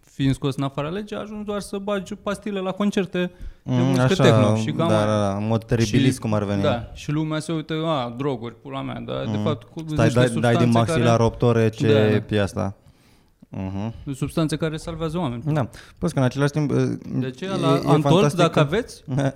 fiind 0.00 0.34
scos 0.34 0.56
în 0.56 0.62
afara 0.62 0.88
legii, 0.88 1.16
ajungi 1.16 1.44
doar 1.44 1.60
să 1.60 1.78
bagi 1.78 2.14
pastile 2.14 2.60
la 2.60 2.70
concerte 2.72 3.18
de 3.18 3.72
Mm, 3.72 3.76
muzică 3.86 4.22
techno. 4.22 4.56
Și 4.56 4.72
cam 4.72 4.88
da, 4.88 5.04
da, 5.04 5.18
da, 5.18 5.36
în 5.36 5.46
mod 5.46 5.64
teribilist 5.64 6.20
cum 6.20 6.34
ar 6.34 6.44
veni. 6.44 6.62
Da, 6.62 6.90
și 6.94 7.10
lumea 7.10 7.38
se 7.40 7.52
uită, 7.52 7.74
a, 7.86 8.14
droguri, 8.16 8.60
pula 8.60 8.82
mea, 8.82 9.00
dar 9.06 9.24
de 9.24 9.36
Mm. 9.36 9.42
fapt 9.44 9.62
cu 9.68 9.84
Stai, 9.88 10.04
niște 10.04 10.18
dai, 10.20 10.28
dai 10.28 10.52
din 10.54 10.62
substanțe 10.62 10.78
maxilar 10.78 11.10
care, 11.16 11.22
8 11.22 11.42
ore 11.42 11.68
ce 11.68 11.86
Da, 11.86 11.92
da. 11.92 12.10
e 12.10 12.20
pe 12.20 12.38
asta. 12.38 12.76
Uh-huh. 13.56 14.14
substanțe 14.14 14.56
care 14.56 14.76
salvează 14.76 15.18
oameni. 15.18 15.42
Da. 15.46 15.68
Plus 15.98 16.12
că 16.12 16.18
în 16.18 16.24
același 16.24 16.50
timp 16.52 16.72
De 17.20 17.30
ce 17.30 17.44
e, 17.44 17.48
la 17.48 17.68
e 17.68 17.70
Antol, 17.86 18.00
fantastic 18.00 18.38
dacă 18.38 18.50
că- 18.52 18.60
aveți, 18.60 19.02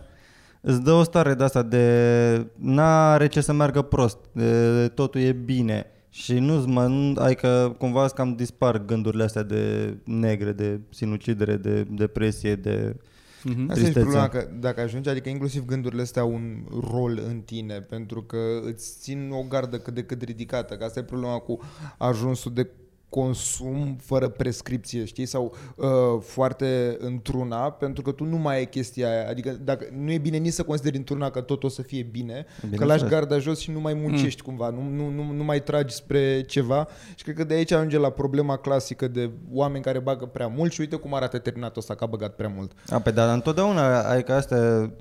Îți 0.60 0.82
dă 0.82 0.92
o 0.92 1.02
stare 1.02 1.34
de 1.34 1.44
asta 1.44 1.62
de 1.62 2.46
n-are 2.56 3.26
ce 3.26 3.40
să 3.40 3.52
meargă 3.52 3.82
prost, 3.82 4.18
de 4.32 4.88
totul 4.94 5.20
e 5.20 5.32
bine 5.32 5.86
și 6.10 6.38
nu-ți 6.38 6.66
mă, 6.66 6.86
nu, 6.86 7.20
adică 7.20 7.74
cumva 7.78 8.04
îți 8.04 8.14
cam 8.14 8.34
dispar 8.34 8.84
gândurile 8.84 9.22
astea 9.22 9.42
de 9.42 9.94
negre, 10.04 10.52
de 10.52 10.80
sinucidere, 10.90 11.56
de 11.56 11.82
depresie, 11.82 12.54
de... 12.54 12.96
Mhm. 13.44 13.70
Asta 13.70 13.80
e 13.80 13.82
Tristețe. 13.82 14.00
problema, 14.00 14.28
că 14.28 14.48
dacă 14.60 14.80
ajungi, 14.80 15.08
adică 15.08 15.28
inclusiv 15.28 15.64
gândurile 15.64 16.02
astea 16.02 16.22
au 16.22 16.32
un 16.32 16.64
rol 16.90 17.20
în 17.28 17.40
tine, 17.40 17.80
pentru 17.80 18.22
că 18.22 18.38
îți 18.64 18.96
țin 19.00 19.30
o 19.32 19.42
gardă 19.48 19.78
cât 19.78 19.94
de 19.94 20.04
cât 20.04 20.22
ridicată, 20.22 20.76
că 20.76 20.84
asta 20.84 21.00
e 21.00 21.02
problema 21.02 21.38
cu 21.38 21.60
ajunsul 21.98 22.52
de 22.52 22.68
consum 23.08 23.96
fără 24.00 24.28
prescripție, 24.28 25.04
știi, 25.04 25.26
sau 25.26 25.54
uh, 25.76 25.86
foarte 26.20 26.96
într-una, 27.00 27.70
pentru 27.70 28.02
că 28.02 28.10
tu 28.10 28.24
nu 28.24 28.36
mai 28.36 28.56
ai 28.56 28.68
chestia 28.68 29.08
aia, 29.08 29.28
adică 29.28 29.50
dacă, 29.64 29.86
nu 29.98 30.10
e 30.10 30.18
bine 30.18 30.36
nici 30.36 30.52
să 30.52 30.62
consideri 30.62 30.96
într-una 30.96 31.30
că 31.30 31.40
tot 31.40 31.64
o 31.64 31.68
să 31.68 31.82
fie 31.82 32.02
bine, 32.02 32.32
că 32.32 32.66
Bineînțeles. 32.66 33.00
lași 33.00 33.10
garda 33.10 33.38
jos 33.38 33.58
și 33.58 33.70
nu 33.70 33.80
mai 33.80 33.94
muncești 33.94 34.42
mm. 34.44 34.48
cumva, 34.54 34.70
nu, 34.70 34.88
nu, 34.88 35.10
nu, 35.10 35.32
nu 35.32 35.44
mai 35.44 35.62
tragi 35.62 35.94
spre 35.94 36.42
ceva 36.42 36.88
și 37.14 37.24
cred 37.24 37.36
că 37.36 37.44
de 37.44 37.54
aici 37.54 37.72
ajunge 37.72 37.98
la 37.98 38.10
problema 38.10 38.56
clasică 38.56 39.08
de 39.08 39.30
oameni 39.52 39.84
care 39.84 39.98
bagă 39.98 40.24
prea 40.24 40.46
mult 40.46 40.72
și 40.72 40.80
uite 40.80 40.96
cum 40.96 41.14
arată 41.14 41.38
terminatul 41.38 41.78
ăsta, 41.78 41.94
că 41.94 42.04
a 42.04 42.06
băgat 42.06 42.34
prea 42.34 42.52
mult. 42.56 42.72
A, 42.88 43.00
pe 43.00 43.10
dar 43.10 43.34
întotdeauna, 43.34 44.02
adică 44.02 44.32
astea, 44.32 44.92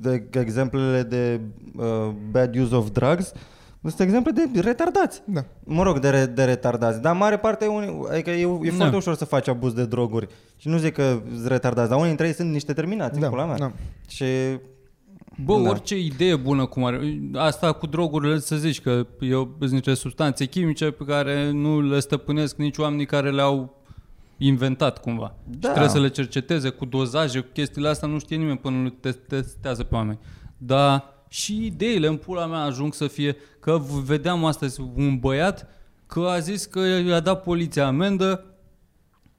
de 0.00 0.28
exemplele 0.30 1.02
de 1.02 1.40
uh, 1.76 2.10
bad 2.30 2.56
use 2.56 2.74
of 2.74 2.90
drugs, 2.90 3.32
sunt 3.88 4.00
exemple 4.00 4.32
de 4.52 4.60
retardați. 4.60 5.22
Da. 5.24 5.44
Mă 5.64 5.82
rog, 5.82 5.98
de, 5.98 6.10
re, 6.10 6.26
de 6.26 6.44
retardați. 6.44 7.00
Dar 7.00 7.12
în 7.12 7.18
mare 7.18 7.36
parte, 7.38 7.66
unii, 7.66 8.00
adică 8.10 8.30
e, 8.30 8.40
e 8.62 8.68
Da. 8.68 8.74
foarte 8.76 8.96
ușor 8.96 9.14
să 9.14 9.24
faci 9.24 9.48
abuz 9.48 9.72
de 9.72 9.84
droguri. 9.86 10.26
Și 10.56 10.68
nu 10.68 10.76
zic 10.76 10.92
că 10.94 11.20
sunt 11.34 11.46
retardați, 11.46 11.88
dar 11.88 11.96
unii 11.96 12.08
dintre 12.08 12.26
ei 12.26 12.34
sunt 12.34 12.50
niște 12.52 12.72
terminați, 12.72 13.20
Da, 13.20 13.28
pula 13.28 13.44
mea. 13.44 13.56
da. 13.56 13.72
Și 14.08 14.24
Bă, 15.44 15.60
Da. 15.62 15.68
orice 15.68 15.98
idee 15.98 16.36
bună 16.36 16.66
cum 16.66 16.84
ar... 16.84 17.00
Asta 17.34 17.72
cu 17.72 17.86
drogurile, 17.86 18.38
să 18.38 18.56
zici 18.56 18.80
că 18.80 19.06
eu 19.20 19.56
sunt 19.58 19.70
niște 19.70 19.94
substanțe 19.94 20.44
chimice 20.44 20.90
pe 20.90 21.04
care 21.04 21.50
nu 21.50 21.80
le 21.80 22.00
stăpânesc 22.00 22.56
nici 22.56 22.78
oamenii 22.78 23.06
care 23.06 23.30
le-au 23.30 23.82
inventat 24.36 25.00
cumva. 25.00 25.34
Da. 25.44 25.52
Și 25.52 25.58
trebuie 25.74 25.88
să 25.88 26.00
le 26.00 26.08
cerceteze 26.08 26.68
cu 26.68 26.84
dozaje, 26.84 27.40
cu 27.40 27.48
chestiile 27.52 27.88
astea, 27.88 28.08
nu 28.08 28.18
știe 28.18 28.36
nimeni 28.36 28.58
până 28.58 28.76
nu 28.76 28.88
te 28.88 29.10
testează 29.10 29.82
pe 29.84 29.94
oameni. 29.94 30.18
Dar 30.56 31.04
și 31.32 31.64
ideile 31.66 32.06
în 32.06 32.16
pula 32.16 32.46
mea 32.46 32.60
ajung 32.60 32.94
să 32.94 33.06
fie 33.06 33.36
că 33.60 33.78
v- 33.78 34.04
vedeam 34.04 34.44
astăzi 34.44 34.80
un 34.94 35.18
băiat 35.18 35.66
că 36.06 36.20
a 36.20 36.38
zis 36.38 36.64
că 36.64 36.80
i-a 36.80 37.20
dat 37.20 37.42
poliția 37.42 37.86
amendă 37.86 38.44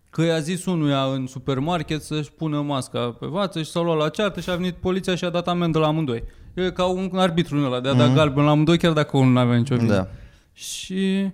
că 0.10 0.22
i-a 0.22 0.40
zis 0.40 0.66
unuia 0.66 1.04
în 1.04 1.28
supermarket 1.28 2.02
să-și 2.04 2.32
pună 2.32 2.62
masca 2.62 3.16
pe 3.20 3.26
față 3.32 3.62
și 3.62 3.70
s-a 3.72 3.80
luat 3.82 3.98
la 3.98 4.10
ceartă 4.10 4.40
și 4.40 4.50
a 4.50 4.56
venit 4.56 4.76
poliția 4.76 5.16
și 5.16 5.26
a 5.26 5.30
dat 5.30 5.48
amendă 5.48 5.80
la 5.80 5.88
amândoi. 5.88 6.24
E 6.54 6.72
ca 6.72 6.86
un 6.86 7.10
arbitru 7.16 7.58
în 7.58 7.64
ăla 7.64 7.80
de 7.80 7.90
a 7.90 7.94
dat 7.94 8.14
galben 8.14 8.44
la 8.44 8.50
amândoi 8.52 8.78
chiar 8.78 8.94
dacă 8.94 9.18
unul 9.18 9.32
nu 9.32 9.40
avea 9.40 9.58
nicio 9.58 9.76
vină. 9.76 9.94
da. 9.94 10.08
Și 10.54 11.32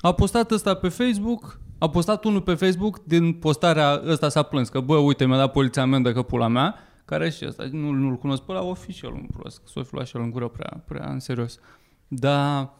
a 0.00 0.12
postat 0.12 0.50
ăsta 0.50 0.74
pe 0.74 0.88
Facebook, 0.88 1.60
a 1.78 1.88
postat 1.88 2.24
unul 2.24 2.40
pe 2.40 2.54
Facebook, 2.54 3.04
din 3.04 3.32
postarea 3.32 4.02
ăsta 4.08 4.28
s-a 4.28 4.42
plâns 4.42 4.68
că 4.68 4.80
bă, 4.80 4.96
uite, 4.96 5.26
mi-a 5.26 5.36
dat 5.36 5.52
poliția 5.52 5.82
amendă 5.82 6.12
că 6.12 6.22
pula 6.22 6.48
mea, 6.48 6.74
care 7.10 7.30
și 7.30 7.44
ăsta, 7.46 7.68
nu, 7.72 7.90
nu-l 7.90 8.16
cunosc 8.16 8.42
pe 8.42 8.52
ăla, 8.52 8.62
o 8.62 8.74
fi 8.74 8.92
și 8.92 9.04
el 9.04 9.12
un 9.12 9.26
prost, 9.36 9.62
s-o 9.66 9.82
fi 9.82 9.94
luat 9.94 10.06
și 10.06 10.16
el 10.16 10.22
în 10.22 10.30
gură 10.30 10.48
prea, 10.48 10.82
prea 10.86 11.10
în 11.10 11.18
serios. 11.20 11.58
Dar 12.08 12.70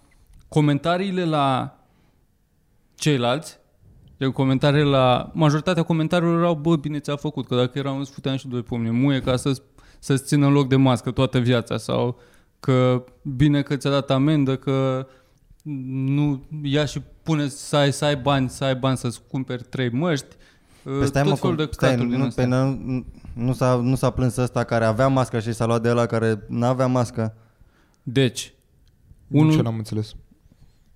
comentariile 0.48 1.24
la 1.24 1.78
ceilalți, 2.94 3.58
de 4.16 4.26
comentarii 4.26 4.84
la... 4.84 5.30
Majoritatea 5.34 5.82
comentariilor 5.82 6.38
erau, 6.38 6.54
bă, 6.54 6.76
bine 6.76 6.98
ți-a 6.98 7.16
făcut, 7.16 7.46
că 7.46 7.56
dacă 7.56 7.78
eram 7.78 7.98
îți 7.98 8.10
futeam 8.10 8.36
și 8.36 8.48
doi 8.48 8.62
pumni, 8.62 8.90
muie 8.90 9.20
ca 9.20 9.36
să, 9.36 9.62
să-ți 9.98 10.24
țină 10.24 10.48
loc 10.48 10.68
de 10.68 10.76
mască 10.76 11.10
toată 11.10 11.38
viața 11.38 11.76
sau 11.76 12.18
că 12.60 13.04
bine 13.36 13.62
că 13.62 13.76
ți-a 13.76 13.90
dat 13.90 14.10
amendă, 14.10 14.56
că 14.56 15.06
nu 15.62 16.42
ia 16.62 16.84
și 16.84 17.02
pune 17.22 17.48
să 17.48 17.76
ai, 17.76 17.92
să 17.92 18.04
ai 18.04 18.16
bani, 18.16 18.48
să 18.48 18.64
ai 18.64 18.74
bani 18.74 18.96
să-ți 18.96 19.20
cumperi 19.28 19.62
trei 19.62 19.90
măști, 19.90 20.36
Păi 20.82 21.06
stai, 21.06 21.22
mă, 21.22 21.28
tot 21.28 21.38
felul 21.38 21.56
cum- 21.56 21.64
de 21.64 21.70
stai, 21.72 21.88
căcaturi 21.88 22.10
din 22.10 22.18
nu, 22.18 22.26
astea. 22.26 22.44
pe, 22.44 22.50
nu, 22.50 23.04
nu, 23.32 23.52
s-a, 23.52 23.74
nu 23.74 23.94
s-a 23.94 24.10
plâns 24.10 24.36
ăsta 24.36 24.64
care 24.64 24.84
avea 24.84 25.08
mască 25.08 25.38
și 25.40 25.52
s-a 25.52 25.66
luat 25.66 25.82
de 25.82 25.88
ăla 25.90 26.06
care 26.06 26.42
nu 26.48 26.66
avea 26.66 26.86
mască. 26.86 27.34
Deci, 28.02 28.52
Unul... 29.28 29.46
Ce 29.46 29.52
unul, 29.52 29.64
n-am 29.64 29.76
înțeles. 29.78 30.14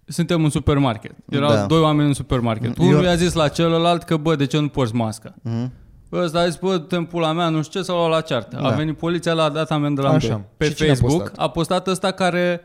suntem 0.06 0.44
în 0.44 0.50
supermarket. 0.50 1.12
Erau 1.28 1.48
Da. 1.52 1.66
doi 1.66 1.80
oameni 1.80 2.08
în 2.08 2.14
supermarket. 2.14 2.78
Eu- 2.78 2.86
Unul 2.88 3.02
i-a 3.04 3.14
zis 3.14 3.32
la 3.32 3.48
celălalt 3.48 4.02
că, 4.02 4.16
bă, 4.16 4.36
de 4.36 4.46
ce 4.46 4.58
nu 4.58 4.68
porți 4.68 4.94
mască? 4.94 5.34
Mhm. 5.42 5.72
Ăsta 6.12 6.38
a 6.38 6.46
zis, 6.48 6.56
bă, 6.56 6.78
te 6.78 6.96
pula 7.02 7.32
mea, 7.32 7.48
nu 7.48 7.62
știu 7.62 7.80
ce, 7.80 7.86
s-a 7.86 7.92
luat 7.92 8.10
la 8.10 8.20
ceartă. 8.20 8.58
Da. 8.60 8.68
A 8.68 8.70
venit 8.70 8.96
poliția, 8.96 9.32
l-a 9.32 9.48
dat 9.50 9.70
amendă 9.70 10.02
la 10.02 10.08
Așa. 10.08 10.26
amândoi. 10.26 10.48
Pe 10.56 10.68
Și 10.68 10.74
cine 10.74 10.90
a 10.90 10.94
Facebook 10.94 11.20
postat? 11.22 11.38
a 11.38 11.48
postat 11.50 11.86
ăsta 11.86 12.10
care 12.10 12.60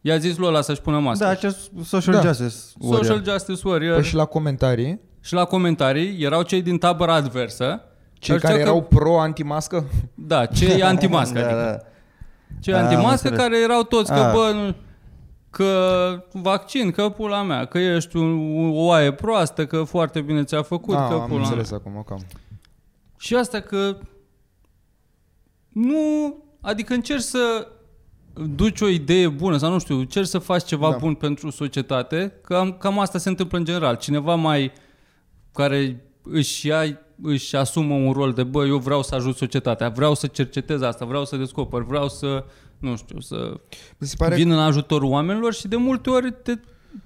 i-a 0.00 0.16
zis 0.18 0.36
lui 0.36 0.48
ăla 0.48 0.60
să-și 0.60 0.80
pună 0.80 0.98
mască. 0.98 1.24
Da, 1.24 1.30
acest 1.30 1.70
social 1.84 2.14
Da. 2.14 2.20
justice 2.20 2.54
warrior. 2.78 3.04
Social 3.04 3.24
Justice 3.24 3.68
Warrior. 3.68 3.94
Păi 3.94 4.04
și 4.04 4.14
la 4.14 4.24
comentarii, 4.24 5.00
Și 5.20 5.34
la 5.34 5.44
comentarii 5.44 6.22
erau 6.22 6.42
cei 6.42 6.62
din 6.62 6.78
tabăra 6.78 7.14
adversă. 7.14 7.80
Cei 8.20 8.34
Ăștia 8.34 8.48
care 8.50 8.62
că- 8.62 8.68
erau 8.68 8.82
pro-antimască, 8.82 9.84
Da, 10.14 10.46
cei 10.46 10.82
antimască. 10.92 11.38
da, 11.40 11.44
adică. 11.46 11.60
da. 11.60 11.88
Cei 12.60 12.74
Ah, 12.74 12.78
am 12.80 12.86
antimască 12.86 13.28
înțeles. 13.28 13.38
care 13.38 13.58
erau 13.62 13.82
toți 13.82 14.12
că, 14.12 14.18
Ah. 14.18 14.32
bă, 14.34 14.50
nu, 14.54 14.74
că 15.50 16.24
vaccin, 16.32 16.90
că 16.90 17.08
pula 17.08 17.42
mea, 17.42 17.64
că 17.64 17.78
ești 17.78 18.16
un, 18.16 18.60
o 18.76 18.84
oaie 18.84 19.12
proastă, 19.12 19.66
că 19.66 19.82
foarte 19.82 20.20
bine 20.20 20.44
ți-a 20.44 20.62
făcut, 20.62 20.94
ah, 20.96 21.06
că 21.08 21.14
am 21.14 21.28
pula 21.28 21.40
înțeles 21.42 21.70
mea. 21.70 21.78
acum, 21.84 22.02
cam. 22.06 22.26
Și 23.18 23.34
asta 23.34 23.60
că 23.60 23.96
nu, 25.68 26.34
adică 26.60 26.94
încerci 26.94 27.22
să 27.22 27.68
duci 28.54 28.80
o 28.80 28.86
idee 28.88 29.28
bună 29.28 29.56
sau 29.56 29.70
nu 29.72 29.78
știu, 29.78 29.98
încerci 29.98 30.26
să 30.28 30.38
faci 30.38 30.64
ceva 30.64 30.86
Da. 30.86 30.92
da. 30.92 30.98
bun 30.98 31.14
pentru 31.14 31.50
societate, 31.50 32.32
că 32.42 32.54
cam, 32.54 32.72
cam 32.72 32.98
asta 32.98 33.18
se 33.18 33.28
întâmplă 33.28 33.58
în 33.58 33.64
general. 33.64 33.94
Cineva 33.96 34.34
mai 34.34 34.72
care 35.52 36.04
își 36.22 36.66
ia 36.66 36.98
își 37.22 37.56
asumă 37.56 37.94
un 37.94 38.12
rol 38.12 38.32
de 38.32 38.42
bă, 38.42 38.66
eu 38.66 38.76
vreau 38.78 39.02
să 39.02 39.14
ajut 39.14 39.36
societatea, 39.36 39.88
vreau 39.88 40.14
să 40.14 40.26
cercetez 40.26 40.82
asta, 40.82 41.04
vreau 41.04 41.24
să 41.24 41.36
descoper, 41.36 41.80
vreau 41.80 42.08
să, 42.08 42.44
nu 42.78 42.96
știu, 42.96 43.20
să 43.20 43.52
Mi 43.98 44.06
se 44.06 44.14
pare 44.18 44.34
vin 44.34 44.50
în 44.50 44.58
ajutorul 44.58 45.10
oamenilor 45.10 45.54
și 45.54 45.68
de 45.68 45.76
multe 45.76 46.10
ori 46.10 46.32
te, 46.42 46.52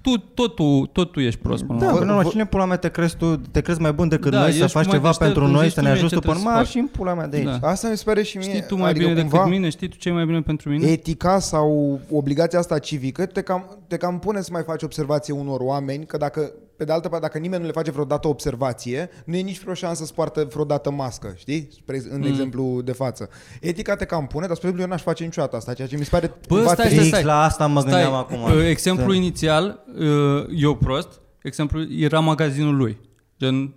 tu, 0.01 0.17
tot, 0.33 0.55
tu, 0.55 0.85
tot 0.85 1.11
tu 1.11 1.19
ești 1.19 1.39
prost 1.39 1.63
până 1.63 1.79
la 1.79 1.85
Da, 1.85 1.91
urmă. 1.91 1.99
până 1.99 2.11
la 2.11 2.17
urmă, 2.17 2.27
vă- 2.29 2.33
cine 2.35 2.45
pula 2.49 2.65
mea 2.65 2.77
te 2.77 2.89
crezi 2.89 3.17
tu, 3.17 3.35
te 3.37 3.61
crezi 3.61 3.81
mai 3.81 3.93
bun 3.93 4.07
decât 4.07 4.31
Da, 4.31 4.39
noi 4.39 4.51
să 4.51 4.63
ești 4.63 4.71
faci 4.71 4.85
mai 4.85 4.93
ceva 4.95 5.07
deștept, 5.07 5.25
pentru 5.25 5.43
îmi 5.43 5.53
noi, 5.53 5.63
zici 5.63 5.73
să 5.73 5.79
tu 5.79 5.85
ne 5.85 5.91
mie 5.91 5.99
ajuți 5.99 6.13
ce 6.13 6.19
tu 6.19 6.25
până 6.27 6.33
trebuie 6.39 6.53
să 6.53 6.57
mai 6.57 6.65
fac. 6.65 6.71
și 6.73 6.77
în 6.79 6.87
pula 6.87 7.13
mea 7.13 7.27
de 7.27 7.37
aici. 7.37 7.59
Da. 7.61 7.67
Asta 7.69 7.89
mi 7.89 7.97
se 7.97 8.03
pare 8.05 8.23
și 8.23 8.37
mie, 8.37 8.47
Știi 8.49 8.63
tu 8.67 8.75
mai 8.77 8.89
adică 8.89 9.05
bine 9.07 9.19
cumva, 9.21 9.37
decât 9.37 9.51
mine, 9.51 9.69
știi 9.69 9.87
tu 9.87 9.97
ce 9.97 10.09
e 10.09 10.11
mai 10.11 10.25
bine 10.25 10.41
pentru 10.41 10.69
mine? 10.69 10.87
etica 10.87 11.39
sau 11.39 11.99
obligația 12.11 12.59
asta 12.59 12.79
civică 12.79 13.25
te 13.25 13.41
cam, 13.41 13.77
te 13.87 13.97
cam 13.97 14.19
pune 14.19 14.41
să 14.41 14.49
mai 14.51 14.63
faci 14.63 14.83
observație 14.83 15.33
unor 15.33 15.59
oameni, 15.59 16.05
că 16.05 16.17
dacă, 16.17 16.51
pe 16.77 16.83
de 16.83 16.91
altă 16.91 17.09
parte, 17.09 17.25
dacă 17.25 17.37
nimeni 17.37 17.61
nu 17.61 17.67
le 17.67 17.73
face 17.73 17.91
vreodată 17.91 18.27
observație, 18.27 19.09
nu 19.25 19.35
e 19.35 19.41
nici 19.41 19.59
vreo 19.61 19.73
șansă 19.73 20.05
să 20.05 20.11
poartă 20.13 20.47
vreodată 20.51 20.91
mască, 20.91 21.33
știi? 21.37 21.67
Spre, 21.71 22.01
în 22.09 22.19
Mm. 22.19 22.25
exemplu 22.25 22.81
de 22.81 22.91
față. 22.91 23.29
Etica 23.61 23.95
te 23.95 24.05
cam 24.05 24.27
pune, 24.27 24.47
dar 24.47 24.55
spre 24.55 24.67
exemplu 24.67 24.81
eu 24.81 24.87
n-aș 24.87 25.01
face 25.01 25.23
niciodată 25.23 25.55
asta, 25.55 25.73
ceea 25.73 25.87
ce 25.87 25.97
mi 25.97 26.03
se 26.03 26.09
pare 26.09 26.27
Bă, 26.47 26.55
cumva 26.55 26.73
stai, 26.73 26.85
trist. 26.87 27.05
stai, 27.05 27.19
Fix 27.19 27.23
la 27.29 27.43
asta 27.43 27.67
mă 27.67 27.81
gândeam 27.81 28.13
acum. 28.13 28.41
uh, 28.41 28.67
Exemplu 28.69 29.13
inițial, 29.13 29.83
uh, 29.99 30.45
eu 30.55 30.75
prost, 30.75 31.21
exemplu, 31.43 31.81
era 31.99 32.19
magazinul 32.19 32.75
lui. 32.75 32.97
Gen, 33.39 33.73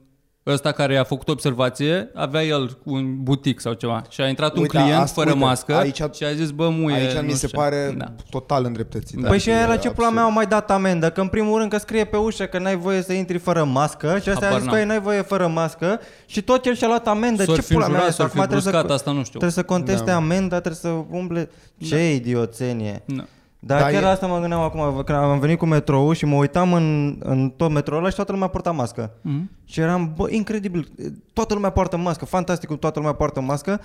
ăsta 0.53 0.73
care 0.73 0.97
a 0.97 1.05
făcut 1.05 1.29
observație, 1.29 2.11
avea 2.15 2.43
el 2.45 2.79
un 2.85 3.23
butic 3.23 3.61
sau 3.61 3.73
ceva 3.73 4.03
și 4.09 4.21
a 4.21 4.29
intrat 4.29 4.55
un 4.55 4.61
Uite, 4.63 4.77
client 4.79 5.01
asta- 5.01 5.21
fără 5.21 5.33
uite, 5.33 5.45
mască 5.45 5.75
aici- 5.75 6.15
și 6.15 6.25
a 6.25 6.33
zis, 6.35 6.51
bă, 6.51 6.69
muie, 6.69 6.95
Aici 6.95 7.13
nu 7.13 7.21
mi 7.21 7.31
se 7.31 7.35
știu 7.37 7.49
ce. 7.49 7.55
pare 7.55 7.95
Da. 7.99 8.05
total 8.31 8.65
îndreptățit. 8.65 9.27
Păi 9.27 9.39
și 9.39 9.49
E 9.51 9.55
aia 9.57 9.67
la 9.67 9.77
ce 9.77 9.91
pula 9.91 9.91
absurd. 10.07 10.13
mea 10.15 10.23
au 10.23 10.31
mai 10.31 10.47
dat 10.47 10.71
amendă? 10.71 11.11
Că 11.11 11.21
în 11.21 11.29
primul 11.29 11.59
rând 11.59 11.71
că 11.71 11.79
scrie 11.79 12.05
pe 12.05 12.17
ușă 12.17 12.45
că 12.45 12.59
n-ai 12.59 12.77
voie 12.77 13.03
să 13.03 13.13
intri 13.13 13.39
fără 13.39 13.65
mască 13.65 14.19
și 14.23 14.29
asta 14.29 14.41
a 14.45 14.49
Habar 14.49 14.59
zis 14.61 14.69
n-am. 14.69 14.79
că 14.81 14.85
n-ai 14.85 15.01
voie 15.01 15.23
fără 15.23 15.47
mască 15.47 16.01
și 16.27 16.43
tot 16.43 16.67
el 16.67 16.75
și-a 16.75 16.87
luat 16.87 17.07
amendă. 17.09 17.43
S-or 17.45 17.55
ce 17.57 17.63
fi 17.63 17.73
pula 17.73 17.87
mea 17.89 17.95
înjurat, 17.95 18.09
este? 18.11 18.21
s-or 18.23 18.31
fi 18.31 18.37
Acum 18.39 18.51
trebuie 18.51 18.73
să, 18.73 18.79
bruscat, 18.79 18.91
asta 18.97 19.11
nu 19.11 19.25
știu. 19.25 19.39
trebuie 19.39 19.51
să 19.51 19.63
conteste 19.63 20.11
Da. 20.11 20.17
amenda, 20.17 20.61
trebuie 20.61 20.75
să 20.93 21.17
umble. 21.19 21.51
Ce 21.79 22.15
idioțenie. 22.15 23.03
Da. 23.07 23.25
Dar 23.61 23.81
Dar 23.81 23.91
chiar 23.91 24.03
e- 24.03 24.07
asta 24.07 24.27
mă 24.27 24.39
gândeam 24.41 24.61
acum, 24.61 25.03
când 25.05 25.19
am 25.19 25.39
venit 25.39 25.59
cu 25.59 25.67
metrou 25.67 26.13
și 26.13 26.25
mă 26.25 26.37
uitam 26.37 26.73
în, 26.73 27.17
în 27.23 27.51
tot 27.57 27.71
metroul 27.71 28.01
ăla 28.01 28.09
și 28.09 28.15
toată 28.17 28.33
lumea 28.33 28.47
purta 28.49 28.71
mască. 28.71 29.11
Mhm. 29.21 29.51
Și 29.65 29.81
eram, 29.81 30.13
bă, 30.17 30.27
incredibil, 30.31 30.89
toată 31.33 31.55
lumea 31.55 31.71
poartă 31.71 31.97
mască, 31.97 32.25
fantastic, 32.25 32.71
toată 32.77 32.99
lumea 32.99 33.15
poartă 33.15 33.41
mască, 33.41 33.81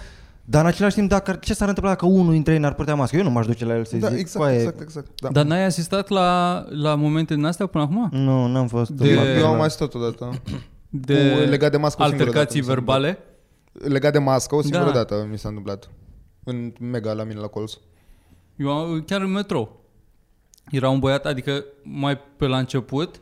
dar 0.45 0.62
în 0.62 0.67
același 0.67 0.95
timp, 0.95 1.09
dacă, 1.09 1.33
ce 1.41 1.53
s-ar 1.53 1.67
întâmpla 1.67 1.91
dacă 1.91 2.05
unul 2.05 2.31
dintre 2.31 2.53
ei 2.53 2.59
n-ar 2.59 2.73
purta 2.73 2.95
mască? 2.95 3.15
Eu 3.17 3.23
nu 3.23 3.29
m-aș 3.29 3.45
duce 3.45 3.65
la 3.65 3.75
el 3.75 3.86
să-i 3.86 3.99
Da, 3.99 4.07
zic, 4.09 4.17
exact, 4.19 4.38
"Coaie, 4.45 4.57
exact, 4.57 4.81
exact. 4.81 5.07
Da. 5.21 5.29
Dar 5.29 5.45
n-ai 5.45 5.65
asistat 5.65 6.09
la, 6.09 6.63
la 6.69 6.95
momente 6.95 7.33
din 7.36 7.45
astea 7.45 7.65
până 7.65 7.83
acum? 7.83 8.07
Nu, 8.12 8.47
n-am 8.47 8.67
fost. 8.67 8.89
De- 8.89 9.09
Eu, 9.09 9.19
în 9.21 9.25
eu 9.27 9.33
am 9.33 9.39
partea 9.41 9.57
mai 9.57 9.69
stat 9.69 9.93
odată. 9.93 10.29
De 10.89 11.31
Cu- 11.43 11.49
legat 11.49 11.71
de 11.71 11.77
mască 11.77 12.01
o 12.03 12.05
singură 12.05 12.23
altercații 12.29 12.62
dată 12.62 12.79
mi 12.79 12.86
s-a 12.86 12.93
verbale? 12.93 13.17
Legat 13.73 14.12
de 14.12 14.17
mască, 14.19 14.55
o 14.55 14.62
singură 14.62 14.83
Da. 14.86 14.91
dată 14.91 15.27
mi 15.31 15.38
s-a 15.38 15.47
întâmplat. 15.47 15.89
În 16.43 16.73
mega 16.79 17.13
la 17.13 17.23
mine 17.23 17.39
la 17.39 17.47
colț. 17.47 17.73
Eu 18.55 18.71
am- 18.71 19.03
chiar 19.07 19.21
în 19.21 19.31
metrou. 19.31 19.81
Era 20.71 20.89
un 20.89 20.99
băiat, 20.99 21.25
adică 21.25 21.63
mai 21.83 22.17
pe 22.37 22.45
la 22.47 22.57
început, 22.57 23.21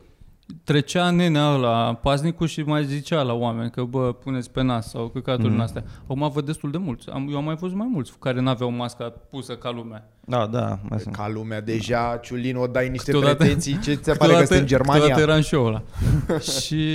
trecea 0.64 1.10
nenea 1.10 1.48
la 1.48 1.98
paznicul 2.02 2.46
și 2.46 2.62
mai 2.62 2.84
zicea 2.84 3.22
la 3.22 3.32
oameni 3.32 3.70
că 3.70 3.82
bă, 3.84 4.12
puneți 4.12 4.50
pe 4.50 4.62
nas 4.62 4.88
sau 4.90 5.08
căcaturi 5.08 5.46
Mhm. 5.48 5.56
mm. 5.56 5.60
astea. 5.60 5.84
Acum 6.02 6.30
văd 6.34 6.44
destul 6.46 6.70
de 6.70 6.78
mulți. 6.78 7.08
Am, 7.10 7.28
eu 7.30 7.36
am 7.36 7.44
mai 7.44 7.54
văzut 7.54 7.76
mai 7.76 7.88
mulți 7.92 8.12
care 8.18 8.40
n-aveau 8.40 8.70
masca 8.70 9.08
pusă 9.30 9.56
ca 9.56 9.70
lumea. 9.70 10.08
Da, 10.20 10.46
da, 10.46 10.78
mai 10.88 11.00
sunt. 11.00 11.14
Ca 11.16 11.28
lumea 11.28 11.60
deja, 11.60 12.18
Ciulin, 12.22 12.56
o 12.56 12.66
dai 12.66 12.88
niște 12.88 13.10
Câteodată- 13.12 13.36
pretenții, 13.36 13.78
ce 13.80 13.94
ți 13.94 14.16
pare 14.16 14.32
că 14.34 14.44
sunt 14.44 14.58
în 14.60 14.66
Germania? 14.66 15.00
câteodată 15.00 15.30
eram 15.30 15.42
și 15.42 15.54
eu 15.54 15.64
ăla. 15.66 15.82
și 16.60 16.86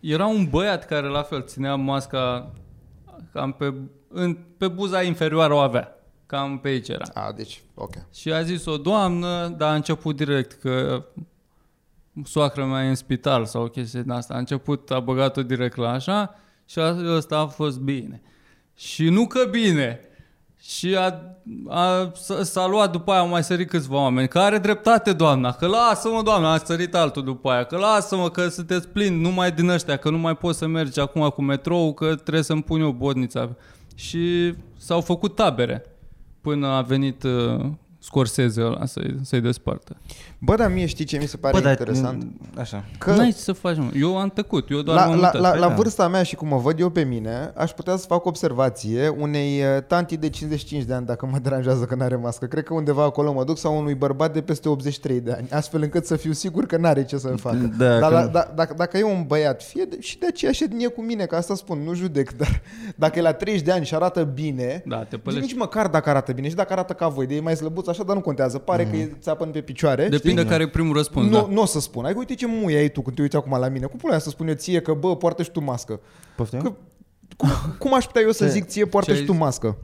era 0.00 0.26
un 0.26 0.46
băiat 0.50 0.86
care 0.86 1.06
la 1.08 1.22
fel 1.22 1.42
ținea 1.42 1.74
masca 1.74 2.50
cam 3.32 3.52
pe, 3.52 3.74
în, 4.08 4.36
pe 4.58 4.68
buza 4.68 5.02
inferioară 5.02 5.54
o 5.54 5.58
avea. 5.58 5.94
Cam 6.30 6.58
pe 6.58 6.68
aici 6.68 6.88
era. 6.88 7.04
A, 7.14 7.32
deci, 7.32 7.62
ok. 7.74 7.94
Și 8.14 8.32
a 8.32 8.42
zis 8.42 8.64
o 8.66 8.76
doamnă, 8.76 9.54
dar 9.56 9.70
a 9.70 9.74
început 9.74 10.16
direct 10.16 10.52
că 10.52 11.04
soacră 12.24 12.64
mea 12.64 12.84
e 12.84 12.88
în 12.88 12.94
spital 12.94 13.44
sau 13.44 13.62
o 13.62 13.68
chestie 13.68 14.00
din 14.02 14.10
asta. 14.10 14.34
A 14.34 14.38
început, 14.38 14.90
a 14.90 15.00
băgat-o 15.00 15.42
direct 15.42 15.76
la 15.76 15.90
așa 15.90 16.34
și 16.66 16.78
a, 16.78 16.96
ăsta 17.16 17.38
a 17.38 17.46
fost 17.46 17.78
bine. 17.78 18.22
Și 18.76 19.08
nu 19.08 19.26
că 19.26 19.44
bine. 19.50 20.00
Și 20.60 20.96
a, 20.96 21.20
a, 21.68 22.12
s- 22.14 22.50
s-a 22.50 22.66
luat 22.66 22.90
după 22.92 23.10
aia, 23.10 23.20
au 23.20 23.28
mai 23.28 23.44
sărit 23.44 23.68
câțiva 23.68 23.96
oameni, 23.96 24.28
că 24.28 24.38
are 24.38 24.58
dreptate 24.58 25.12
doamna, 25.12 25.52
că 25.52 25.66
lasă-mă 25.66 26.22
doamna, 26.22 26.52
a 26.52 26.58
sărit 26.58 26.94
altul 26.94 27.24
după 27.24 27.50
aia, 27.50 27.64
că 27.64 27.76
lasă-mă 27.76 28.30
că 28.30 28.48
sunteți 28.48 28.88
plini 28.88 29.20
numai 29.20 29.52
din 29.52 29.68
ăștia, 29.68 29.96
că 29.96 30.10
nu 30.10 30.18
mai 30.18 30.36
poți 30.36 30.58
să 30.58 30.66
mergi 30.66 31.00
acum 31.00 31.28
cu 31.28 31.42
metrou, 31.42 31.94
că 31.94 32.14
trebuie 32.14 32.42
să-mi 32.44 32.62
pun 32.62 32.80
eu 32.80 32.90
bodnița. 32.90 33.50
Și 33.94 34.54
s-au 34.78 35.00
făcut 35.00 35.34
tabere 35.34 35.84
până 36.40 36.66
a 36.66 36.82
venit 36.82 37.22
uh, 37.22 37.66
Scorsese 37.98 38.62
ăla 38.62 38.86
să-i, 38.86 39.16
să-i 39.22 39.40
despartă. 39.40 39.96
Bă, 40.42 40.54
dar 40.54 40.70
mie 40.72 40.86
știi 40.86 41.04
ce 41.04 41.18
mi 41.18 41.26
se 41.26 41.36
pare 41.36 41.56
Bă, 41.56 41.62
dar, 41.62 41.70
interesant? 41.70 42.26
Așa. 42.58 42.84
Că... 42.98 43.10
N-ai 43.12 43.30
ce 43.30 43.36
să 43.36 43.52
faci, 43.52 43.76
mă. 43.76 43.90
Eu 43.94 44.18
am 44.18 44.28
tăcut, 44.28 44.70
eu 44.70 44.80
doar 44.82 44.96
La, 44.96 45.04
m-am 45.06 45.18
la, 45.20 45.26
uitat. 45.26 45.40
la, 45.40 45.54
la 45.58 45.68
da. 45.68 45.74
vârsta 45.74 46.08
mea 46.08 46.22
și 46.22 46.34
cum 46.34 46.48
mă 46.48 46.56
văd 46.56 46.80
eu 46.80 46.88
pe 46.90 47.02
mine, 47.04 47.52
aș 47.56 47.70
putea 47.70 47.96
să 47.96 48.06
fac 48.06 48.24
observație 48.26 49.08
unei 49.08 49.60
uh, 49.60 49.82
tanti 49.86 50.16
de 50.16 50.28
55 50.28 50.82
de 50.84 50.94
ani, 50.94 51.06
dacă 51.06 51.26
mă 51.26 51.38
deranjează 51.38 51.84
că 51.84 51.94
n-are 51.94 52.16
mască. 52.16 52.46
Cred 52.46 52.64
că 52.64 52.74
undeva 52.74 53.02
acolo 53.02 53.32
mă 53.32 53.44
duc 53.44 53.58
sau 53.58 53.78
unui 53.78 53.94
bărbat 53.94 54.32
de 54.32 54.40
peste 54.40 54.68
83 54.68 55.20
de 55.20 55.32
ani, 55.32 55.48
astfel 55.50 55.82
încât 55.82 56.06
să 56.06 56.16
fiu 56.16 56.32
sigur 56.32 56.66
că 56.66 56.76
n-are 56.76 57.04
ce 57.04 57.16
să 57.18 57.28
facă. 57.28 57.70
Da, 57.78 57.98
dar 57.98 58.08
că- 58.10 58.14
la, 58.14 58.26
da, 58.26 58.52
dacă, 58.54 58.74
dacă 58.76 58.98
e 58.98 59.04
un 59.04 59.24
băiat, 59.26 59.62
fie 59.62 59.84
de, 59.84 59.96
și 60.00 60.18
de 60.18 60.26
aceeași 60.26 60.64
etnie 60.64 60.86
cu 60.88 61.02
mine, 61.02 61.24
că 61.24 61.36
asta 61.36 61.54
spun, 61.54 61.78
nu 61.78 61.94
judec, 61.94 62.32
dar 62.40 62.62
dacă 62.96 63.18
e 63.18 63.22
la 63.22 63.32
30 63.32 63.62
de 63.64 63.72
ani 63.72 63.84
și 63.84 63.94
arată 63.94 64.22
bine, 64.22 64.82
Da, 64.86 64.96
te 64.98 65.06
Zic, 65.10 65.18
pălești. 65.24 65.44
nici 65.46 65.56
măcar 65.56 65.86
dacă 65.86 66.08
arată 66.10 66.32
bine 66.32 66.48
și 66.48 66.54
dacă 66.54 66.72
arată 66.72 66.92
ca 66.92 67.08
voi, 67.08 67.26
de 67.26 67.34
e 67.34 67.40
mai 67.40 67.56
slăbuț 67.56 67.86
așa, 67.86 68.02
dar 68.02 68.14
nu 68.14 68.20
contează. 68.22 68.58
Pare 68.58 68.86
că 68.86 68.96
e 68.96 69.12
țapăn 69.20 69.50
pe 69.50 69.60
picioare. 69.60 70.08
Depinde 70.34 70.40
știi? 70.40 70.50
care 70.52 70.62
e 70.62 70.68
primul 70.68 70.96
răspuns, 70.96 71.26
Nu, 71.26 71.32
da. 71.32 71.46
nu 71.50 71.60
o 71.60 71.64
să 71.64 71.80
spun. 71.80 72.04
Ai 72.04 72.14
uite 72.16 72.34
ce 72.34 72.46
muie 72.46 72.76
ai 72.76 72.88
tu 72.88 73.00
când 73.02 73.16
te 73.16 73.22
uiți 73.22 73.36
acum 73.36 73.58
la 73.58 73.68
mine. 73.68 73.86
Cum 73.86 73.98
pula 73.98 74.10
mea 74.12 74.20
să 74.20 74.30
spun 74.30 74.48
eu 74.48 74.54
ție 74.54 74.80
că, 74.80 74.92
bă, 74.94 75.16
poartă 75.16 75.42
și 75.42 75.50
tu 75.50 75.60
mască? 75.60 76.00
Poftim? 76.36 76.60
Că, 76.60 76.72
cum, 77.36 77.48
cum 77.78 77.94
aș 77.94 78.04
putea 78.04 78.22
eu 78.22 78.30
să 78.32 78.44
Ce? 78.44 78.50
zic 78.50 78.64
ție, 78.66 78.84
poartă 78.84 79.10
Ce 79.10 79.14
și 79.16 79.20
ai 79.22 79.26
tu 79.26 79.32
zis? 79.32 79.40
mască? 79.40 79.76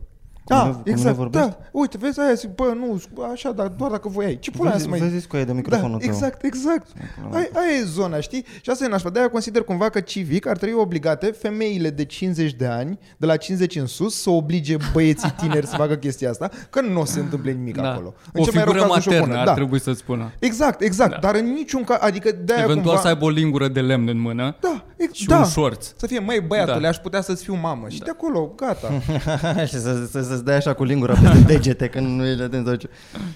Cum 0.47 0.57
Da, 0.57 0.65
nu- 0.65 0.73
cum 0.73 0.83
nu 0.85 0.91
exact, 0.93 1.17
vorbești? 1.17 1.49
da. 1.49 1.57
Uite, 1.73 1.97
vezi, 2.01 2.21
aia 2.21 2.33
zic, 2.33 2.55
bă, 2.55 2.73
nu, 2.79 3.01
așa, 3.33 3.51
dar 3.53 3.67
doar 3.67 3.91
dacă 3.91 4.09
voi 4.09 4.25
ai. 4.25 4.39
Ce 4.39 4.51
pula 4.51 4.69
mea 4.71 4.79
să 4.79 4.89
mai... 4.89 4.99
Vezi 4.99 5.27
cu 5.27 5.37
aia 5.37 5.45
de 5.45 5.51
Da, 5.51 5.57
microfonul 5.57 5.99
tău. 5.99 6.09
exact, 6.09 6.45
exact. 6.45 6.87
Aia, 7.33 7.49
aia 7.53 7.79
e 7.81 7.85
zona, 7.85 8.21
știi? 8.21 8.45
Și 8.61 8.71
asta 8.71 8.85
e 8.85 8.89
nașpa. 8.89 9.11
De-aia 9.11 9.31
consider 9.31 9.63
cumva 9.63 9.89
că 9.89 10.01
civic 10.01 10.47
ar 10.47 10.57
trebui 10.57 10.81
obligate 10.81 11.27
femeile 11.27 11.91
de 11.91 12.05
50 12.05 12.53
de 12.55 12.67
ani, 12.67 12.99
de 13.17 13.27
la 13.27 13.37
50 13.37 13.77
în 13.77 13.87
sus, 13.87 14.21
să 14.23 14.31
oblige 14.31 14.77
băieții 14.93 15.31
tineri 15.41 15.67
să 15.67 15.77
facă 15.77 15.95
chestia 15.95 16.31
asta, 16.31 16.51
că 16.71 16.81
nu 16.81 17.01
o 17.01 17.05
să 17.05 17.13
se 17.13 17.21
întâmple 17.21 17.53
nimic 17.53 17.77
da. 17.77 17.93
acolo. 17.93 18.15
O 18.35 18.43
cel 18.45 18.53
mai 18.55 18.65
rău 18.65 18.73
figură 18.73 18.79
caz, 18.79 18.95
nu-și 18.95 19.09
o 19.09 19.11
maternă 19.11 19.27
pună. 19.27 19.39
ar 19.41 19.47
Da. 19.47 19.55
trebui 19.55 19.81
să-ți 19.81 19.99
spună. 19.99 20.33
Exact, 20.39 20.81
exact. 20.81 21.11
Da. 21.11 21.17
Dar 21.19 21.35
în 21.35 21.53
niciun 21.53 21.85
caz, 21.85 21.99
adică 22.01 22.31
de-aia 22.45 22.63
Eventual 22.63 22.85
cumva... 22.87 23.01
să 23.01 23.09
aibă 23.09 23.25
o 23.25 23.29
lingură 23.29 23.69
de 23.69 23.81
lemn 23.81 24.09
în 24.09 24.19
mână 24.21 24.57
Da, 24.61 24.85
ex- 24.97 25.13
și 25.15 25.27
da. 25.27 25.39
un 25.39 25.45
șorț. 25.45 25.87
Să 25.97 26.07
fie, 26.07 26.19
măi, 26.19 26.41
băiatule, 26.47 26.79
Da. 26.81 26.89
aș 26.89 26.97
putea 26.97 27.21
să-ți 27.21 27.43
fiu 27.43 27.55
mamă. 27.63 27.89
Și 27.89 27.99
de 27.99 28.11
acolo, 28.11 28.53
gata. 28.57 28.89
și 29.71 29.79
să, 29.81 30.07
să, 30.11 30.36
să-ți 30.37 30.47
dai 30.49 30.57
așa 30.57 30.75
cu 30.75 30.85
lingura 30.85 31.15
peste 31.15 31.39
degete 31.47 31.89
când 31.89 32.07
nu 32.07 32.27
ești 32.27 32.43
atent 32.43 32.67
sau 32.67 32.75
ce. 32.75 32.89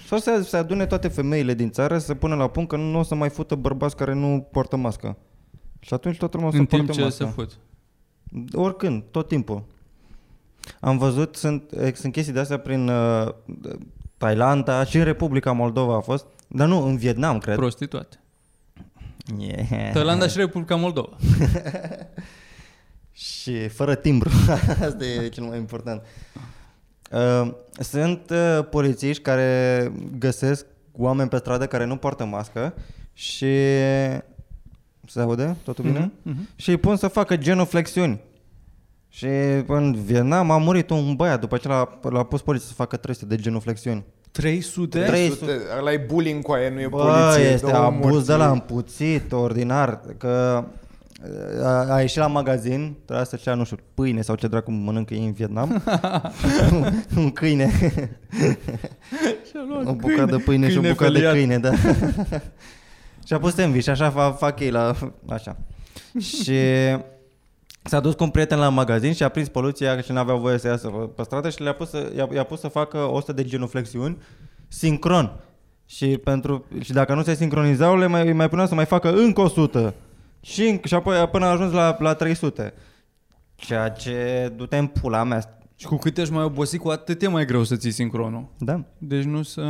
Sau 0.07 0.17
să 0.17 0.41
se 0.47 0.57
adune 0.57 0.85
toate 0.85 1.07
femeile 1.07 1.53
din 1.53 1.71
țară 1.71 1.97
să 1.97 2.13
pună 2.15 2.35
la 2.35 2.47
punct 2.47 2.69
că 2.69 2.75
nu 2.75 2.99
o 2.99 3.03
să 3.03 3.15
mai 3.15 3.29
fută 3.29 3.55
bărbați 3.55 3.95
care 3.95 4.13
nu 4.13 4.47
poartă 4.51 4.75
mască. 4.75 5.17
Și 5.79 5.93
atunci 5.93 6.17
toată 6.17 6.37
lumea 6.37 6.51
o 6.51 6.53
să 6.53 6.59
În 6.59 6.65
timp 6.65 6.85
poarte 6.85 7.01
ce 7.01 7.07
mască. 7.07 7.23
se 7.23 7.29
fut. 7.29 7.57
Oricând, 8.53 9.03
tot 9.11 9.27
timpul. 9.27 9.63
Am 10.79 10.97
văzut, 10.97 11.35
sunt, 11.35 11.71
eh, 11.79 11.93
sunt 11.93 12.11
chestii 12.13 12.33
de 12.33 12.39
astea 12.39 12.57
prin 12.59 12.87
uh, 12.87 13.27
Thailanda 14.17 14.83
și 14.83 14.97
în 14.97 15.03
Republica 15.03 15.51
Moldova 15.51 15.95
a 15.95 15.99
fost, 15.99 16.25
dar 16.47 16.67
nu, 16.67 16.85
în 16.85 16.97
Vietnam, 16.97 17.37
cred. 17.37 17.55
Prostituate. 17.55 18.19
Yeah. 19.39 19.91
Thailanda 19.91 20.27
și 20.27 20.37
Republica 20.37 20.75
Moldova. 20.75 21.17
Și 23.13 23.67
fără 23.67 23.95
timbru. 23.95 24.29
Asta 24.87 25.05
e 25.05 25.27
cel 25.29 25.43
mai 25.43 25.57
important. 25.57 26.01
Uh, 27.11 27.51
Sunt 27.79 28.29
uh, 28.29 28.65
polițiști 28.69 29.21
care 29.23 29.91
găsesc 30.19 30.65
oameni 30.97 31.29
pe 31.29 31.37
stradă 31.37 31.65
care 31.67 31.85
nu 31.85 31.95
poartă 31.95 32.25
mască 32.25 32.73
și 33.13 33.55
se 35.07 35.19
aude? 35.21 35.55
Totul 35.63 35.83
bine? 35.83 35.99
Mhm, 35.99 36.11
mhm. 36.21 36.47
Și 36.55 36.69
îi 36.69 36.77
pun 36.77 36.95
să 36.95 37.07
facă 37.07 37.35
genuflexiuni. 37.37 38.19
Și 39.09 39.27
în 39.67 39.93
Vietnam 40.05 40.51
a 40.51 40.57
murit 40.57 40.89
un 40.89 41.15
băiat 41.15 41.39
după 41.39 41.57
ce 41.57 41.67
l-a, 41.67 41.99
l-a 42.01 42.23
pus 42.23 42.41
poliția 42.41 42.67
să 42.67 42.73
facă 42.73 42.97
300 42.97 43.25
de 43.35 43.41
genuflexiuni. 43.41 44.03
300? 44.31 44.99
Trei- 44.99 45.07
300, 45.07 45.51
ăla 45.79 45.91
e 45.91 45.97
bullying 45.97 46.43
cu 46.43 46.51
aia, 46.51 46.69
nu 46.69 46.79
e 46.81 46.87
Bă, 46.87 46.97
poliție. 46.97 47.51
este 47.53 47.71
două 47.71 47.83
abuz 47.83 48.11
morți. 48.11 48.27
de 48.27 48.33
la 48.33 48.51
împuțit, 48.51 49.31
ordinar, 49.31 50.01
că 50.17 50.63
a, 51.63 51.93
a 51.93 52.01
ieșit 52.01 52.17
la 52.17 52.27
magazin, 52.27 52.95
trebuia 53.05 53.25
să 53.25 53.35
cea, 53.35 53.53
nu 53.53 53.63
știu, 53.63 53.77
pâine 53.93 54.21
sau 54.21 54.35
ce 54.35 54.47
dracu 54.47 54.71
mănâncă 54.71 55.13
ei 55.13 55.25
în 55.25 55.31
Vietnam. 55.31 55.83
un 57.17 57.31
câine. 57.31 57.71
Și-a 59.49 59.65
luat 59.67 59.85
o 59.85 59.93
bucată 59.93 60.35
de 60.35 60.37
pâine 60.37 60.69
și 60.69 60.77
o 60.77 60.79
câine 60.79 60.93
bucată 60.93 61.11
de 61.11 61.17
feliat. 61.17 61.33
câine, 61.33 61.57
da. 61.57 61.71
și 63.27 63.33
a 63.33 63.39
pus 63.39 63.53
sandwich, 63.53 63.87
așa 63.87 64.09
fac, 64.09 64.37
fac 64.37 64.59
ei 64.59 64.71
la... 64.71 64.95
Așa. 65.27 65.57
și 66.19 66.59
s-a 67.83 67.99
dus 67.99 68.13
cu 68.13 68.23
un 68.23 68.29
prieten 68.29 68.59
la 68.59 68.69
magazin 68.69 69.13
și 69.13 69.23
a 69.23 69.29
prins 69.29 69.47
poluția 69.47 70.01
și 70.01 70.11
n-avea 70.11 70.35
voie 70.35 70.57
să 70.57 70.67
iasă 70.67 70.87
pe 70.87 71.23
stradă 71.23 71.49
și 71.49 71.61
le-a 71.61 71.73
pus 71.73 71.89
să, 71.89 72.11
i-a, 72.15 72.29
i-a 72.33 72.43
pus 72.43 72.59
să 72.59 72.67
facă 72.67 72.97
100 72.97 73.33
de 73.33 73.43
genuflexiuni 73.43 74.17
sincron. 74.67 75.39
Și, 75.85 76.17
pentru, 76.17 76.65
și 76.79 76.91
dacă 76.91 77.13
nu 77.13 77.23
se 77.23 77.35
sincronizau, 77.35 77.97
le 77.97 78.07
mai, 78.07 78.27
îi 78.27 78.33
mai 78.33 78.49
punea 78.49 78.65
să 78.65 78.75
mai 78.75 78.85
facă 78.85 79.13
încă 79.13 79.41
100. 79.41 79.93
Și, 80.41 80.77
înc- 80.79 80.83
și 80.85 80.93
apoi 80.93 81.15
până 81.31 81.45
a 81.45 81.49
ajuns 81.49 81.71
la, 81.73 81.95
la 81.99 82.13
300. 82.13 82.73
Ceea 83.55 83.89
ce 83.89 84.51
du-te 84.55 84.77
în 84.77 84.87
pula 84.87 85.23
mea. 85.23 85.57
Și 85.75 85.85
cu 85.85 85.95
cât 85.95 86.17
ești 86.17 86.33
mai 86.33 86.43
obosit, 86.43 86.79
cu 86.79 86.89
atât 86.89 87.21
e 87.21 87.27
mai 87.27 87.45
greu 87.45 87.63
să 87.63 87.75
ții 87.75 87.91
sincronul. 87.91 88.45
Da. 88.57 88.81
Deci 88.97 89.23
nu 89.23 89.43
să... 89.43 89.61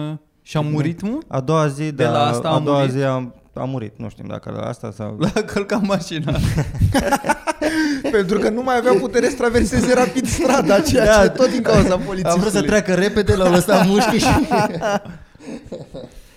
Și 0.42 0.58
a 0.58 0.62
murit, 0.62 1.02
mă? 1.02 1.18
A 1.28 1.40
doua 1.40 1.68
zi, 1.68 1.92
De 1.92 2.04
da, 2.04 2.12
la 2.12 2.28
asta 2.28 2.50
a 2.50 2.54
a 2.54 2.60
doua 2.60 2.78
murit? 2.78 2.92
zi 2.94 3.02
a, 3.04 3.34
a 3.54 3.64
murit. 3.64 3.94
Nu 3.98 4.10
știm 4.10 4.26
dacă 4.28 4.52
la 4.52 4.62
asta 4.68 4.92
sau... 4.92 5.18
L-a 5.34 5.42
călcat 5.42 5.82
mașina. 5.86 6.36
Pentru 8.12 8.40
că 8.40 8.50
nu 8.50 8.62
mai 8.64 8.78
avea 8.78 8.94
putere 8.94 9.30
să 9.30 9.36
traverseze 9.36 9.94
rapid 9.94 10.26
strada, 10.28 10.80
ceea 10.82 11.06
Da. 11.06 11.22
ce 11.22 11.30
tot 11.30 11.50
din 11.52 11.62
cauza 11.62 11.98
poliției. 11.98 12.32
A 12.32 12.36
vrut 12.36 12.52
să 12.52 12.62
treacă 12.62 12.94
repede, 12.94 13.36
l-au 13.36 13.52
lăsat 13.52 13.86
mușchi 13.88 14.18
și... 14.18 14.26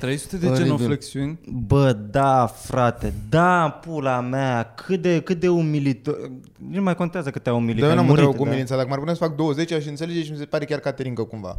300 0.05 0.37
de 0.37 0.47
Oribil. 0.47 0.64
genuflexiuni. 0.64 1.38
Bă, 1.67 1.93
da, 2.11 2.47
frate, 2.47 3.12
da, 3.29 3.79
pula 3.87 4.21
mea, 4.21 4.73
cât 4.87 5.03
de, 5.03 5.21
cât 5.21 5.40
de 5.40 5.49
umilitor... 5.49 6.31
Nu 6.71 6.83
mai 6.83 6.95
contează 6.97 7.31
cât 7.31 7.43
te-a 7.43 7.55
umilit, 7.55 7.81
Dar 7.81 7.88
eu 7.90 7.95
că 7.95 8.01
ai 8.01 8.07
n-am 8.07 8.07
murit, 8.07 8.19
întrebat 8.21 8.37
cu 8.40 8.45
da. 8.45 8.51
Milința, 8.51 8.77
dacă 8.77 8.88
m-ar 8.88 8.99
putea 8.99 9.14
să 9.14 9.25
fac 9.25 9.37
20 9.37 9.73
aș 9.73 9.87
înțelege 9.87 10.23
și 10.25 10.31
mi 10.31 10.37
se 10.37 10.45
pare 10.45 10.64
chiar 10.64 10.79
Caterinca 10.79 11.25
cumva. 11.25 11.59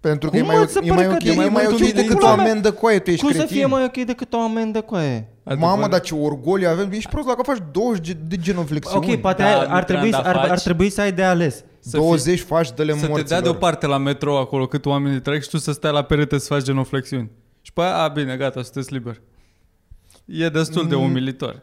Pentru 0.00 0.30
că 0.30 0.36
Cum, 0.36 0.44
e 0.44 0.46
mai, 0.48 0.56
mă, 0.56 0.64
ok- 0.64 0.68
se 0.70 0.78
e 0.82 0.88
pare 0.88 0.94
mai 0.94 1.06
ok, 1.06 1.12
Caterinca? 1.12 1.42
e 1.42 1.44
mai 1.44 1.54
Mai 1.54 1.64
ok 1.66 1.72
umilit 1.78 1.94
decât 1.94 2.12
o 2.14 2.16
pula 2.18 2.34
mea. 2.34 2.44
amendă 2.44 2.72
cu 2.72 2.86
aia, 2.86 3.00
tu 3.00 3.10
ești 3.10 3.22
Cum 3.24 3.32
să 3.32 3.38
cretin. 3.38 3.56
fie 3.56 3.66
mai 3.66 3.84
ok 3.84 4.04
decât 4.06 4.32
o 4.32 4.38
amendă 4.40 4.80
cu 4.80 4.94
aia? 4.94 5.24
Mamă, 5.58 5.88
dar 5.88 6.00
ce 6.00 6.14
orgoliu 6.14 6.68
avem. 6.68 6.88
Ești 6.92 7.10
prost 7.10 7.26
dacă 7.26 7.42
faci 7.42 7.58
20 7.72 8.04
ge- 8.06 8.16
de 8.26 8.36
genuflexiuni. 8.36 9.12
Ok, 9.12 9.20
poate 9.20 9.42
Da, 9.42 9.48
ai, 9.48 9.54
nu 9.54 9.60
ar, 9.60 9.66
prea 9.66 9.82
trebui, 9.84 10.10
să- 10.14 10.20
da 10.22 10.28
ar, 10.28 10.36
ar 10.36 10.48
faci. 10.48 10.62
trebui 10.62 10.90
să 10.90 11.00
ai 11.00 11.12
de 11.12 11.22
ales. 11.22 11.64
Să 11.80 11.96
20 11.96 12.40
faci, 12.40 12.72
dă-le 12.72 12.92
Să 12.92 12.98
te 13.00 13.06
morților. 13.06 13.28
dea 13.28 13.40
deoparte 13.40 13.86
la 13.86 13.98
metrou 13.98 14.38
acolo 14.38 14.66
cât 14.66 14.86
oamenii 14.86 15.20
trec 15.20 15.42
și 15.42 15.48
tu 15.48 15.58
să 15.58 15.72
stai 15.72 15.92
la 15.92 16.02
perete 16.02 16.38
să 16.38 16.46
faci 16.54 16.62
genuflexiuni. 16.62 17.30
Și 17.64 17.72
pe 17.72 17.80
aia, 17.80 17.96
a, 17.96 18.08
bine, 18.08 18.36
gata, 18.36 18.62
sunteți 18.62 18.92
liber. 18.92 19.20
E 20.24 20.48
destul 20.48 20.88
de 20.88 20.94
Mm. 20.94 21.02
umilitor. 21.02 21.62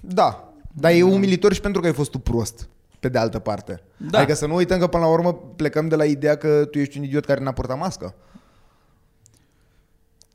Da, 0.00 0.52
dar 0.72 0.90
e 0.92 1.02
umilitor 1.02 1.52
și 1.52 1.60
pentru 1.60 1.80
că 1.80 1.86
ai 1.86 1.92
fost 1.92 2.10
tu 2.10 2.18
prost, 2.18 2.68
pe 3.00 3.08
de 3.08 3.18
altă 3.18 3.38
parte. 3.38 3.82
Da. 3.96 4.18
Adică 4.18 4.34
să 4.34 4.46
nu 4.46 4.54
uităm 4.54 4.78
că 4.78 4.86
până 4.86 5.02
la 5.04 5.10
urmă 5.10 5.34
plecăm 5.34 5.88
de 5.88 5.96
la 5.96 6.04
ideea 6.04 6.36
că 6.36 6.64
tu 6.64 6.78
ești 6.78 6.98
un 6.98 7.04
idiot 7.04 7.24
care 7.24 7.40
n-a 7.40 7.52
purtat 7.52 7.78
mască. 7.78 8.14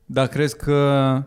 Dar 0.06 0.26
crezi 0.26 0.56
că 0.56 1.22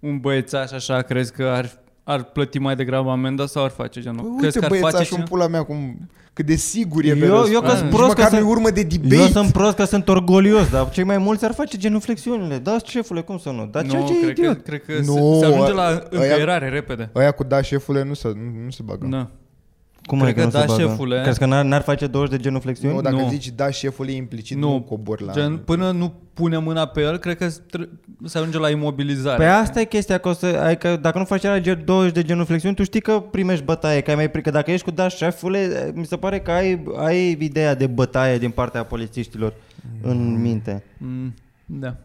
un 0.00 0.20
băiețaș 0.20 0.70
așa, 0.72 1.02
crezi 1.02 1.32
că 1.32 1.44
ar, 1.44 1.78
ar 2.04 2.22
plăti 2.24 2.58
mai 2.58 2.76
degrabă 2.76 3.10
amenda 3.10 3.46
sau 3.46 3.64
ar 3.64 3.70
face 3.70 4.00
genul? 4.00 4.20
Păi, 4.22 4.34
crezi 4.38 4.44
uite 4.44 4.58
că 4.58 4.64
ar 4.64 4.70
face 4.70 4.80
băiețașul 4.80 5.16
în 5.16 5.24
cine? 5.24 5.36
pula 5.36 5.46
mea 5.48 5.62
cum, 5.62 6.08
cât 6.32 6.46
de 6.46 6.54
sigur 6.54 7.04
e 7.04 7.12
pe 7.14 7.18
Eu- 7.18 7.24
eu 7.34 7.38
răspuns. 7.40 7.60
că-s 7.72 7.80
Nici 7.80 7.90
prost 7.90 8.08
măcar 8.08 8.24
că 8.28 8.34
nu-i 8.34 8.42
să- 8.44 8.48
urmă 8.50 8.70
de 8.70 8.82
debate. 8.82 9.14
Eu 9.16 9.26
sunt 9.26 9.52
prost 9.52 9.76
că 9.76 9.84
sunt 9.84 10.08
orgolios, 10.08 10.68
dar 10.70 10.90
cei 10.90 11.04
mai 11.04 11.18
mulți 11.18 11.44
ar 11.44 11.52
face 11.54 11.76
genuflexiunile. 11.76 12.58
Da, 12.58 12.76
șefule, 12.84 13.20
cum 13.20 13.38
să 13.38 13.50
nu? 13.50 13.66
Dar 13.70 13.86
ceea 13.86 14.00
nu, 14.00 14.06
ce 14.06 14.12
e 14.12 14.20
cred 14.20 14.34
că, 14.34 14.40
idiot. 14.40 14.62
cred 14.64 14.82
că 14.84 14.92
Nu, 15.04 15.12
se, 15.14 15.38
se 15.38 15.44
ajunge 15.52 15.70
ă- 15.70 15.74
la 15.74 15.88
ăia- 15.88 16.02
încăierare 16.10 16.68
repede. 16.68 17.10
Aia 17.14 17.30
cu 17.30 17.44
da 17.44 17.62
șefule 17.62 18.04
nu 18.04 18.14
se, 18.14 18.28
nu, 18.28 18.64
nu 18.64 18.70
se 18.70 18.82
bagă. 18.84 19.06
Da. 19.10 19.30
Cum 20.06 20.18
Cred 20.18 20.30
adică 20.30 20.46
că 20.48 20.56
nu 20.56 20.60
se 20.60 20.66
da, 20.66 20.72
bagă? 20.72 20.88
șefule. 20.88 21.20
Crezi 21.22 21.38
că 21.38 21.46
n-ar, 21.46 21.64
n-ar 21.64 21.82
face 21.82 22.06
20 22.06 22.36
de 22.36 22.42
genuflexiuni? 22.42 22.94
Nu, 22.94 23.00
dacă 23.00 23.14
Nu. 23.16 23.28
zici 23.28 23.48
da 23.50 23.70
șefule 23.70 24.12
implicit 24.12 24.56
nu, 24.56 24.66
Nu, 24.68 24.72
nu 24.72 24.80
cobor 24.80 25.20
la... 25.20 25.32
Gen, 25.32 25.56
până 25.56 25.90
nu 25.90 26.12
pune 26.34 26.58
mâna 26.58 26.86
pe 26.86 27.00
el, 27.00 27.16
cred 27.16 27.36
că 27.36 27.46
str- 27.46 27.88
se 28.24 28.38
ajunge 28.38 28.58
la 28.58 28.70
imobilizare. 28.70 29.36
Pe 29.36 29.44
asta 29.44 29.80
e 29.80 29.84
chestia, 29.84 30.18
că, 30.18 30.28
o 30.28 30.32
să, 30.32 30.46
adică 30.46 30.96
dacă 30.96 31.18
nu 31.18 31.24
faci 31.24 31.44
alea 31.44 31.74
20 31.74 32.14
de 32.14 32.22
genuflexiuni, 32.22 32.74
tu 32.74 32.82
știi 32.84 33.00
că 33.00 33.20
primești 33.30 33.64
bătaie, 33.64 34.00
că 34.00 34.10
ai 34.10 34.16
mai 34.16 34.30
că 34.30 34.50
dacă 34.50 34.70
ești 34.70 34.84
cu 34.84 34.90
da 34.90 35.08
șefule, 35.08 35.92
mi 35.94 36.06
se 36.06 36.16
pare 36.16 36.40
că 36.40 36.50
ai, 36.50 36.84
ai 36.96 37.36
ideea 37.40 37.74
de 37.74 37.86
bătaie 37.86 38.38
din 38.38 38.50
partea 38.50 38.84
polițiștilor 38.84 39.52
în 40.02 40.40
minte. 40.40 40.82
Mm, 40.98 41.34
da. 41.66 41.96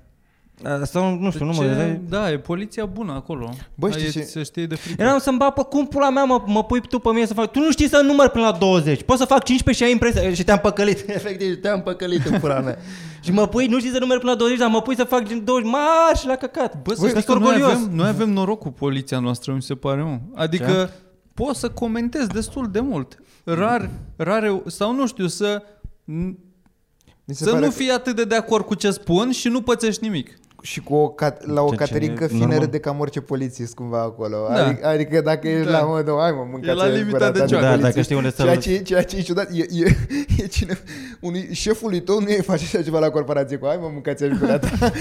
A, 0.63 0.83
Sau 0.83 1.17
nu 1.19 1.31
știu, 1.31 1.45
nu 1.45 1.51
mă 1.53 1.61
Ce- 1.61 1.67
gândesc. 1.67 1.99
Da, 2.09 2.31
e 2.31 2.37
poliția 2.39 2.85
bună 2.85 3.11
acolo. 3.13 3.49
Bă, 3.75 3.89
știi 3.89 4.03
Ai- 4.05 4.11
ce- 4.11 4.21
Se 4.21 4.43
știe 4.43 4.65
de 4.65 4.75
frică. 4.75 5.01
Eram 5.01 5.19
să-mi 5.19 5.37
bag 5.37 5.53
pe 5.53 5.61
cum 5.69 5.87
pula 5.87 6.09
mea 6.09 6.23
mă, 6.23 6.43
mă 6.45 6.63
pui 6.63 6.81
tu 6.81 6.99
pe 6.99 7.09
mine 7.11 7.25
să 7.25 7.33
fac 7.33 7.51
Tu 7.51 7.59
nu 7.59 7.71
știi 7.71 7.89
să 7.89 8.01
număr 8.05 8.27
până 8.29 8.45
la 8.45 8.51
20 8.57 9.03
Poți 9.03 9.19
să 9.19 9.25
fac 9.25 9.43
15 9.43 9.83
și 9.83 9.89
ai 9.89 9.93
impresia 9.95 10.33
Și 10.33 10.43
te-am 10.43 10.59
păcălit 10.59 11.09
Efectiv 11.17 11.61
te-am 11.61 11.81
păcălit 11.81 12.25
în 12.25 12.39
pula 12.39 12.59
mea 12.59 12.77
Și 13.23 13.31
mă 13.31 13.47
pui, 13.47 13.65
nu 13.67 13.79
știi 13.79 13.91
să 13.91 13.99
număr 13.99 14.17
până 14.19 14.31
la 14.31 14.37
20 14.37 14.57
Dar 14.59 14.69
mă 14.69 14.81
pui 14.81 14.95
să 14.95 15.03
fac 15.03 15.23
gen 15.27 15.43
20 15.43 15.71
Marș 15.71 16.23
la 16.23 16.35
căcat 16.35 16.81
Bă, 16.81 16.93
să 16.93 16.99
Băi, 17.01 17.09
știi 17.09 17.21
sunt 17.23 17.37
că 17.37 17.43
noi 17.43 17.53
orgolios. 17.53 17.77
avem, 17.83 17.95
noi 17.95 18.07
avem 18.07 18.29
noroc 18.29 18.59
cu 18.59 18.69
poliția 18.71 19.19
noastră, 19.19 19.53
mi 19.53 19.61
se 19.61 19.75
pare, 19.75 20.01
mă. 20.01 20.19
Adică 20.35 20.89
poți 21.33 21.59
să 21.59 21.69
comentezi 21.69 22.27
destul 22.27 22.67
de 22.71 22.79
mult. 22.79 23.17
Rar, 23.43 23.89
rare, 24.15 24.61
sau 24.65 24.95
nu 24.95 25.07
știu, 25.07 25.27
să, 25.27 25.61
Mi 26.05 27.35
se 27.35 27.43
să 27.43 27.49
pare 27.49 27.59
nu 27.65 27.71
că- 27.71 27.77
fii 27.77 27.89
atât 27.89 28.15
de 28.15 28.23
de 28.23 28.35
acord 28.35 28.65
cu 28.65 28.73
ce 28.73 28.91
spun 28.91 29.31
și 29.31 29.47
nu 29.47 29.61
pățești 29.61 30.03
nimic. 30.03 30.38
Și 30.61 30.79
cu 30.81 30.95
o 30.95 31.09
cat, 31.09 31.45
la 31.47 31.61
o 31.61 31.69
Ce- 31.69 31.75
ce- 31.75 31.83
caterincă 31.83 32.27
fină 32.27 32.45
normal. 32.45 32.67
de 32.67 32.79
cam 32.79 32.99
orice 32.99 33.21
polițist 33.21 33.73
cumva 33.73 34.01
acolo. 34.01 34.37
Da. 34.49 34.65
Adică, 34.65 34.87
adică 34.87 35.21
dacă 35.21 35.47
ești 35.47 35.71
Da. 35.71 35.79
la 35.79 35.85
modul, 35.85 36.17
hai 36.19 36.31
mă, 36.31 36.47
mâncați 36.51 36.69
E 36.69 36.73
la 36.73 36.87
limita 36.87 37.31
de 37.31 37.45
joc. 37.49 37.61
Da, 37.61 37.77
dacă 37.77 38.01
știi 38.01 38.15
unde 38.15 38.31
să- 38.31 38.41
ceea 38.43 38.55
ce, 38.57 38.77
ceea 38.77 39.03
ce 39.03 39.15
e 39.17 39.21
ciudat, 39.21 39.49
e, 39.53 39.65
e, 39.71 39.95
e 40.37 40.45
cine, 40.47 40.79
unui 41.19 41.49
șefului 41.51 42.01
tău 42.01 42.19
nu 42.19 42.29
e 42.29 42.41
face 42.41 42.63
așa 42.63 42.81
ceva 42.83 42.99
la 42.99 43.09
corporație 43.09 43.57
cu, 43.57 43.65
hai 43.67 43.77
mă, 43.81 43.89
mâncați 43.93 44.23
aș 44.23 44.29
gura 44.39 44.59
ta. 44.59 44.91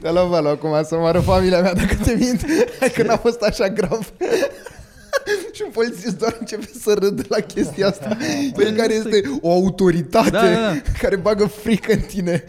Te-a 0.00 0.12
luat 0.12 0.26
valul 0.26 0.50
acum 0.50 0.70
să 0.84 0.96
moară 0.96 1.20
familia 1.20 1.60
mea 1.60 1.74
dacă 1.74 1.94
te 2.04 2.14
mint. 2.18 2.44
Hai 2.80 2.90
că 2.90 3.02
n-a 3.02 3.16
fost 3.16 3.40
așa 3.40 3.68
grav. 3.68 4.12
și 5.54 5.62
un 5.64 5.70
polițist 5.72 6.18
doar 6.18 6.36
începe 6.40 6.68
să 6.82 6.94
râdă 6.98 7.22
la 7.28 7.38
chestia 7.40 7.86
asta. 7.88 8.16
Pe 8.56 8.72
care 8.76 8.94
este 8.94 9.22
o 9.40 9.52
autoritate 9.52 10.30
Da, 10.30 10.40
da, 10.42 10.50
da. 10.60 10.76
care 11.00 11.16
bagă 11.16 11.44
frică 11.46 11.92
în 11.92 12.00
tine. 12.00 12.44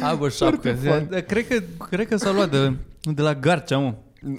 Hai 0.00 0.16
bă, 0.16 0.28
șapcă. 0.28 0.72
fun. 0.72 1.06
Da, 1.10 1.20
Cred 1.20 1.46
că, 1.48 1.62
cred 1.90 2.08
că 2.08 2.16
s-a 2.16 2.32
luat 2.32 2.50
de, 2.50 2.72
de 3.00 3.22
la 3.22 3.34
Garcea, 3.34 3.78
mă. 3.78 3.94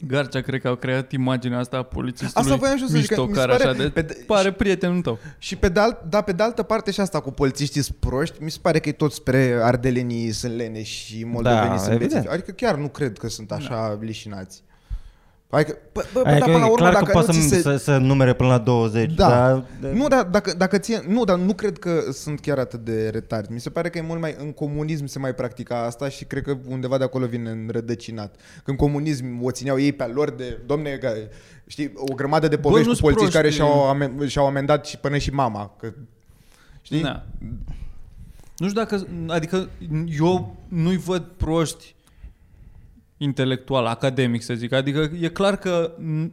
Garcea 0.07 0.41
cred 0.41 0.61
că 0.61 0.67
au 0.67 0.75
creat 0.75 1.11
imaginea 1.11 1.59
asta 1.59 1.77
a 1.77 1.83
polițistului 1.83 2.43
Asta 2.51 2.55
voiam 2.55 2.75
și 2.77 2.81
eu 2.81 2.87
să 2.89 2.97
zic, 2.97 3.07
că 3.07 3.21
mișto, 3.21 3.25
mi 3.27 3.33
se 3.33 3.39
care 3.39 3.51
pare- 3.51 3.63
așa 3.69 3.77
de, 3.83 3.89
pe 3.89 4.01
de- 4.01 4.23
pare 4.27 4.51
prietenul 4.51 5.01
tău. 5.01 5.19
Și 5.37 5.55
pe 5.55 5.69
de, 5.69 5.79
alt, 5.79 6.01
da, 6.09 6.21
pe 6.21 6.31
de 6.31 6.43
altă 6.43 6.63
parte 6.63 6.91
și 6.91 6.99
asta 6.99 7.19
cu 7.19 7.31
polițiștii 7.31 7.81
sunt 7.81 7.97
proști, 7.97 8.43
mi 8.43 8.51
se 8.51 8.57
pare 8.61 8.79
că 8.79 8.89
e 8.89 8.91
tot 8.91 9.11
spre 9.13 9.59
ardelenii 9.61 10.31
sunt 10.31 10.55
lene 10.55 10.83
și 10.83 11.23
moldovenii 11.25 11.69
Da, 11.69 11.77
sunt 11.77 11.89
evident. 11.93 12.13
bețivi. 12.13 12.33
Adică 12.33 12.51
chiar 12.51 12.75
nu 12.75 12.87
cred 12.87 13.17
că 13.17 13.27
sunt 13.29 13.51
așa 13.51 13.97
lișinați. 14.01 14.63
Adică, 15.55 15.77
bă, 15.93 16.05
bă, 16.13 16.19
Adică 16.19 16.39
dar 16.39 16.49
până 16.49 16.57
la 16.57 16.65
e 16.65 16.69
urmă, 16.69 16.75
clar 16.75 16.93
că 16.93 16.99
dacă 16.99 17.11
poate 17.11 17.31
nu 17.31 17.33
să, 17.33 17.39
ți 17.39 17.47
se... 17.47 17.61
să, 17.61 17.75
să 17.75 17.97
numere 17.97 18.33
până 18.33 18.49
la 18.49 18.57
20 18.57 19.13
Da. 19.13 19.27
dar, 19.29 19.91
Nu, 19.93 20.07
dar 20.07 20.23
dacă, 20.23 20.53
dacă 20.57 20.77
ție, 20.77 21.03
nu, 21.07 21.23
dar 21.23 21.37
nu 21.37 21.53
cred 21.53 21.79
că 21.79 22.01
sunt 22.11 22.39
chiar 22.39 22.57
atât 22.57 22.79
de 22.79 23.09
retard. 23.09 23.49
Mi 23.49 23.59
se 23.59 23.69
pare 23.69 23.89
că 23.89 23.97
e 23.97 24.01
mult 24.01 24.21
mai 24.21 24.35
în 24.39 24.51
comunism 24.51 25.05
se 25.05 25.19
mai 25.19 25.33
practica 25.33 25.85
asta 25.85 26.09
și 26.09 26.25
cred 26.25 26.43
că 26.43 26.57
undeva 26.67 26.97
de 26.97 27.03
acolo 27.03 27.25
vine 27.25 27.49
înrădăcinat. 27.49 28.35
Când 28.63 28.77
comunism 28.77 29.43
o 29.43 29.51
țineau 29.51 29.79
ei 29.79 29.93
pe-a 29.93 30.07
lor 30.07 30.31
de, 30.31 30.59
domne, 30.65 30.91
că, 30.91 31.11
știi, 31.67 31.91
o 31.95 32.13
grămadă 32.13 32.47
de 32.47 32.57
povești 32.57 32.87
nu-s 32.87 32.99
cu 32.99 33.03
polițiști 33.03 33.33
care 33.33 33.47
proști. 33.47 33.63
și-au, 33.63 33.87
amen, 33.87 34.27
și-au 34.27 34.45
amendat 34.45 34.85
și 34.85 34.97
până 34.97 35.17
și 35.17 35.29
mama. 35.29 35.75
Că, 35.79 35.93
știi? 36.81 37.01
Da. 37.01 37.25
Nu 38.57 38.67
știu 38.67 38.81
dacă, 38.81 39.07
adică 39.27 39.69
eu 40.19 40.55
nu-i 40.67 40.97
văd 40.97 41.23
proști 41.37 41.94
intelectual, 43.17 43.85
academic 43.85 44.41
să 44.41 44.53
zic. 44.53 44.71
Adică 44.71 45.09
e 45.21 45.27
clar 45.27 45.57
că 45.57 45.95
n- 45.99 46.31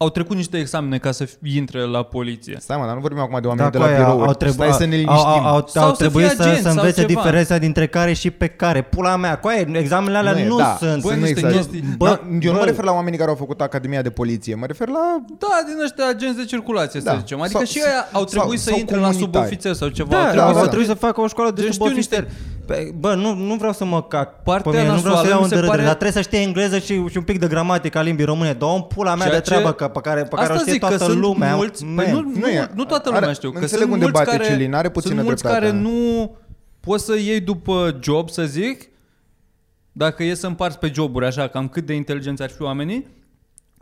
au 0.00 0.08
trecut 0.10 0.36
niște 0.36 0.58
examene 0.58 0.98
ca 0.98 1.10
să 1.10 1.28
intre 1.54 1.80
la 1.80 2.02
poliție. 2.02 2.56
Stai 2.60 2.76
mă, 2.76 2.84
dar 2.86 2.94
nu 2.94 3.00
vorbim 3.00 3.20
acum 3.20 3.38
de 3.40 3.46
oameni 3.46 3.70
Da, 3.70 3.70
de 3.70 3.78
la 3.78 3.84
coaie, 3.84 3.98
birou. 3.98 4.22
au, 4.22 4.32
trebu- 4.34 4.52
Stai 4.52 4.72
să 4.72 4.84
ne 4.84 4.94
au, 4.94 5.00
liniștim. 5.00 5.28
au, 5.28 5.46
au, 5.46 5.64
Sau 5.66 5.84
au 5.84 5.90
să 5.94 5.96
trebuit 5.96 6.26
fie 6.26 6.34
să, 6.36 6.42
agent 6.42 6.56
să 6.56 6.62
sau 6.62 6.72
învețe 6.72 7.00
ceva. 7.04 7.20
diferența 7.20 7.58
dintre 7.58 7.86
care 7.86 8.12
și 8.12 8.30
pe 8.30 8.46
care. 8.46 8.82
Pula 8.82 9.16
mea, 9.16 9.38
coaie, 9.38 9.68
examenele 9.72 10.18
alea 10.18 10.32
Nu 10.32 10.38
e, 10.38 10.46
nu, 10.46 10.56
da. 10.56 10.76
sunt. 10.80 11.02
Băi, 11.02 11.10
sunt 11.10 11.22
niște 11.22 11.38
exact- 11.38 11.54
chestii- 11.54 11.84
Bă, 11.96 12.06
Da, 12.06 12.20
eu 12.40 12.50
nu 12.52 12.52
bă, 12.52 12.58
mă 12.58 12.64
refer 12.64 12.84
la 12.84 12.92
oamenii 12.92 13.18
care 13.18 13.30
au 13.30 13.36
făcut 13.36 13.60
Academia 13.60 14.02
de 14.02 14.10
Poliție, 14.10 14.54
mă 14.54 14.66
refer 14.66 14.88
la... 14.88 15.16
Da, 15.38 15.48
din 15.66 15.82
ăștia 15.84 16.04
agenți 16.08 16.36
de 16.36 16.44
circulație, 16.44 17.00
să 17.00 17.06
Da. 17.10 17.16
zicem. 17.18 17.40
Adică 17.40 17.56
Sau- 17.58 17.66
și 17.66 17.82
aia 17.86 18.00
au 18.12 18.20
sau- 18.20 18.24
trebuit 18.24 18.60
să 18.60 18.68
sau 18.68 18.78
intre 18.78 18.96
la 18.96 19.02
comunitari. 19.02 19.34
subofițer 19.34 19.72
sau 19.72 19.88
ceva. 19.88 20.10
Da, 20.10 20.16
Au 20.18 20.24
da, 20.24 20.30
trebuit 20.30 20.46
da, 20.54 20.58
da. 20.58 20.60
să- 20.60 20.66
trebuie 20.66 20.88
să 20.88 20.94
facă 20.94 21.20
o 21.20 21.26
școală 21.26 21.50
de 21.50 21.62
Deci 21.62 21.72
știu 21.72 21.84
subofițer. 21.86 22.26
Pe- 22.66 22.92
Bă, 22.98 23.14
nu, 23.14 23.34
nu 23.34 23.54
vreau 23.54 23.72
să 23.72 23.84
mă 23.84 24.02
cac 24.02 24.42
Partea 24.42 24.70
pe 24.72 24.78
mine, 24.78 24.92
nu 24.92 24.98
vreau 24.98 25.00
să 25.00 25.08
nasoală 25.08 25.28
iau 25.28 25.38
mi 25.38 25.42
în 25.44 25.48
se 25.48 25.54
dărâdere, 25.54 25.76
pare- 25.76 25.86
dar 25.90 25.96
trebuie 25.98 26.22
să 26.22 26.28
știe 26.28 26.38
engleză 26.38 26.78
și, 26.78 27.04
și 27.10 27.16
un 27.16 27.22
pic 27.22 27.38
de 27.38 27.46
gramatică 27.46 27.98
a 27.98 28.00
limbii 28.02 28.24
române. 28.24 28.52
Dă 28.52 28.64
un 28.64 28.80
pula 28.82 29.14
mea 29.14 29.26
Ceea 29.26 29.38
de 29.38 29.44
treabă 29.44 29.68
ce- 29.68 29.74
că, 29.74 29.87
pe 29.88 30.00
care, 30.00 30.22
pe 30.22 30.28
care 30.28 30.40
Asta 30.42 30.54
o 30.54 30.58
știe 30.58 30.72
zic, 30.72 30.80
că 30.80 30.86
toată 30.88 31.04
sunt 31.04 31.18
lumea. 31.18 31.54
mulți, 31.56 31.84
Man. 31.84 31.94
păi 31.94 32.10
nu, 32.12 32.20
nu, 32.20 32.30
Nu 32.30 32.38
nu, 32.38 32.48
e- 32.48 32.70
nu 32.74 32.84
toată 32.84 33.08
are- 33.08 33.18
lumea 33.18 33.32
știu, 33.34 33.50
că 33.50 33.58
înțeleg 33.58 33.80
sunt 33.88 33.92
unde 33.92 34.04
mulți 34.04 34.18
bate 34.24 34.36
care, 34.36 34.48
Celin, 34.50 34.74
are 34.74 34.90
puțină 34.90 35.12
sunt 35.14 35.24
mulți 35.26 35.42
dreptate. 35.42 35.66
care 35.66 35.78
nu 35.78 36.36
poți 36.80 37.04
să 37.04 37.16
iei 37.16 37.40
după 37.40 37.98
job, 38.02 38.30
să 38.30 38.44
zic, 38.44 38.88
dacă 39.92 40.22
e 40.24 40.34
să 40.34 40.46
împarți 40.46 40.78
pe 40.78 40.90
joburi 40.94 41.26
așa, 41.26 41.46
cam 41.48 41.68
cât 41.68 41.86
de 41.86 41.94
inteligenți 41.94 42.42
ar 42.42 42.50
fi 42.50 42.62
oamenii, 42.62 43.06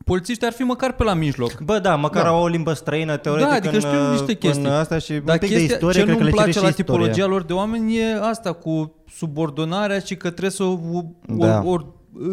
polițiștii 0.04 0.46
ar 0.46 0.52
fi 0.52 0.62
măcar 0.62 0.92
pe 0.92 1.04
la 1.04 1.14
mijloc. 1.14 1.60
Bă, 1.60 1.78
da, 1.78 1.94
măcar 1.96 2.22
Da. 2.22 2.28
au 2.28 2.42
o 2.42 2.46
limbă 2.46 2.72
străină, 2.72 3.16
teoretic, 3.16 3.48
Da, 3.50 3.54
adică 3.56 3.74
în, 3.74 3.80
știu 3.80 4.10
niște 4.10 4.30
în 4.32 4.36
chestii. 4.38 4.66
asta 4.68 4.98
și 4.98 5.12
Dar 5.12 5.34
un 5.34 5.38
pic 5.38 5.40
de 5.40 5.46
chestia, 5.56 5.74
istorie, 5.74 5.98
ce 6.00 6.04
cred 6.04 6.16
că 6.16 6.22
nu-mi 6.22 6.24
le 6.24 6.30
cere 6.30 6.42
place 6.42 6.58
și 6.58 6.62
la 6.64 6.68
istorie. 6.68 6.84
tipologia 7.00 7.26
lor 7.26 7.42
de 7.42 7.52
oameni 7.52 7.96
e 7.98 8.18
asta 8.20 8.52
cu 8.52 8.94
subordonarea 9.16 9.98
și 9.98 10.16
că 10.16 10.28
trebuie 10.30 10.50
să 10.50 10.62
o, 10.62 10.78
Da. 11.26 11.62
o, 11.64 11.70
or, 11.70 11.86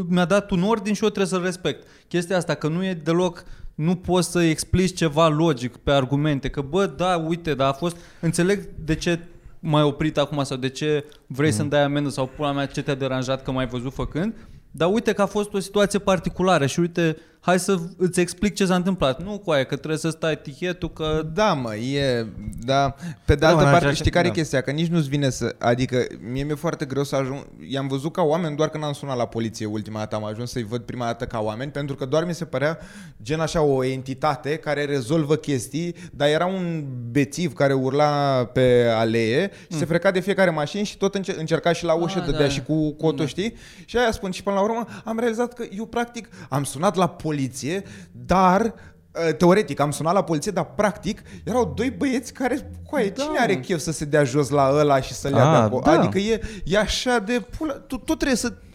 mi-a 0.08 0.26
dat 0.26 0.52
un 0.52 0.64
ordin 0.64 0.94
și 0.94 1.04
eu 1.04 1.10
trebuie 1.10 1.32
să-l 1.40 1.44
respect. 1.44 1.88
Chestia 2.08 2.38
asta 2.38 2.54
că 2.54 2.68
nu 2.68 2.86
e 2.86 2.94
deloc 3.04 3.44
nu 3.76 3.96
poți 3.96 4.32
să 4.32 4.42
explici 4.42 4.96
ceva 4.98 5.28
logic 5.28 5.78
pe 5.78 5.92
argumente, 5.92 6.50
că 6.50 6.62
bă, 6.62 6.86
da, 6.86 7.18
uite, 7.28 7.54
dar 7.54 7.70
a 7.70 7.74
fost, 7.74 7.98
înțeleg 8.20 8.70
de 8.86 8.96
ce 8.96 9.20
m-ai 9.60 9.84
oprit 9.84 10.18
acum 10.18 10.44
sau 10.44 10.58
de 10.58 10.70
ce 10.70 11.06
vrei 11.28 11.50
Mm. 11.50 11.56
să-mi 11.56 11.70
dai 11.70 11.84
amendă 11.84 12.10
sau 12.10 12.26
pula 12.36 12.52
mea 12.52 12.66
ce 12.66 12.82
te-a 12.82 12.96
deranjat 12.96 13.44
că 13.44 13.52
m-ai 13.52 13.68
văzut 13.68 13.94
făcând, 13.94 14.34
dar 14.76 14.90
uite 14.94 15.14
că 15.14 15.22
a 15.22 15.26
fost 15.26 15.54
o 15.54 15.60
situație 15.60 16.00
particulară 16.00 16.66
și 16.66 16.80
uite, 16.80 17.18
hai 17.40 17.60
să 17.60 17.76
îți 17.98 18.20
explic 18.20 18.54
ce 18.56 18.66
s-a 18.66 18.76
întâmplat. 18.76 19.24
Nu 19.24 19.38
cu 19.40 19.52
aia, 19.52 19.64
că 19.64 19.76
trebuie 19.76 19.98
să 20.00 20.10
stai 20.10 20.32
etichetul, 20.32 20.92
că 20.94 21.26
Da, 21.34 21.54
mă, 21.54 21.76
e... 21.76 22.26
Da. 22.66 22.96
Pe 23.26 23.34
de 23.34 23.36
Da, 23.36 23.48
altă 23.48 23.60
mă, 23.60 23.64
în 23.66 23.70
parte, 23.72 23.76
același- 23.78 24.00
știi 24.00 24.12
care 24.12 24.26
e 24.26 24.30
da. 24.30 24.36
chestia? 24.36 24.62
Că 24.62 24.72
nici 24.72 24.88
nu-ți 24.88 25.10
vine 25.10 25.30
să... 25.30 25.56
Adică, 25.60 26.06
mie 26.32 26.44
mi-e 26.44 26.56
foarte 26.56 26.86
greu 26.86 27.04
să 27.04 27.16
ajung... 27.16 27.48
I-am 27.70 27.88
văzut 27.88 28.14
ca 28.14 28.22
oameni 28.22 28.56
doar 28.56 28.70
când 28.70 28.84
am 28.84 28.94
sunat 28.94 29.18
la 29.18 29.26
poliție 29.26 29.66
ultima 29.66 30.00
dată. 30.00 30.16
Am 30.16 30.24
ajuns 30.26 30.52
să-i 30.52 30.64
văd 30.64 30.82
prima 30.82 31.06
dată 31.06 31.26
ca 31.26 31.40
oameni, 31.40 31.72
pentru 31.72 31.96
că 31.96 32.06
doar 32.06 32.26
mi 32.26 32.34
se 32.34 32.46
părea 32.46 32.78
gen 33.24 33.40
așa 33.40 33.62
o 33.62 33.84
entitate 33.84 34.56
care 34.56 34.86
rezolvă 34.86 35.36
chestii, 35.36 35.96
dar 36.12 36.28
era 36.28 36.46
un 36.46 36.86
bețiv 37.12 37.54
care 37.54 37.74
urla 37.74 38.46
pe 38.54 38.88
alee 38.96 39.52
și 39.72 39.78
se 39.78 39.86
freca 39.86 40.12
de 40.12 40.20
fiecare 40.20 40.50
mașină 40.50 40.84
și 40.84 40.98
tot 40.98 41.16
înce- 41.16 41.36
încerca 41.40 41.74
și 41.74 41.86
la 41.86 41.94
ușă, 41.94 42.20
Ah, 42.20 42.26
dădea 42.26 42.40
da. 42.40 42.48
și 42.50 42.62
cu 42.64 42.92
cotul, 42.94 43.18
Da. 43.18 43.26
știi? 43.26 43.54
Și 43.86 43.98
aia 43.98 44.12
spun 44.12 44.32
și 44.32 44.44
până 44.44 44.56
la 44.56 44.62
urmă 44.64 44.86
am 45.04 45.20
realizat 45.20 45.54
că 45.54 45.64
eu 45.78 45.86
practic 45.86 46.28
am 46.50 46.64
sunat 46.64 46.96
la 46.96 47.08
poliție, 47.10 47.84
dar 48.12 48.62
uh, 48.66 49.36
teoretic 49.38 49.80
am 49.80 49.92
sunat 49.92 50.14
la 50.14 50.24
poliție, 50.24 50.52
dar 50.52 50.66
practic 50.76 51.22
erau 51.44 51.74
doi 51.76 51.92
băieți 51.92 52.34
care, 52.34 52.72
coaie, 52.90 53.10
Da, 53.10 53.24
cine 53.24 53.40
are 53.40 53.54
mă. 53.54 53.60
chef 53.60 53.80
să 53.80 53.92
se 53.92 54.06
dea 54.06 54.24
jos 54.24 54.50
la 54.50 54.70
ăla 54.74 55.02
și 55.02 55.14
să 55.14 55.28
le 55.30 55.36
ia 55.36 55.44
Ah, 55.46 55.52
de 55.52 55.64
acolo? 55.66 55.82
da. 55.86 55.92
Adică 56.00 56.18
e, 56.18 56.42
e 56.64 56.78
așa 56.78 57.20
de 57.20 57.44
pula, 57.58 57.74
tu 57.74 57.98
tot 57.98 58.16
trebuie 58.18 58.38
să 58.38 58.54
uh, 58.54 58.73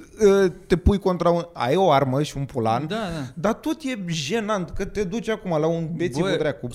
te 0.67 0.77
pui 0.77 0.99
contra 0.99 1.31
un... 1.31 1.43
Ai 1.53 1.77
o 1.77 1.91
armă 1.91 2.23
și 2.23 2.37
un 2.37 2.45
pulan, 2.45 2.87
Da, 2.89 2.95
da. 2.95 3.01
dar 3.35 3.53
tot 3.53 3.77
e 3.83 4.05
jenant 4.07 4.71
că 4.71 4.85
te 4.85 5.05
duci 5.05 5.29
acum 5.29 5.61
la 5.61 5.67
un 5.67 5.89
bețiv 5.97 6.23
Bă, 6.25 6.37
dracu. 6.39 6.69
100% 6.69 6.71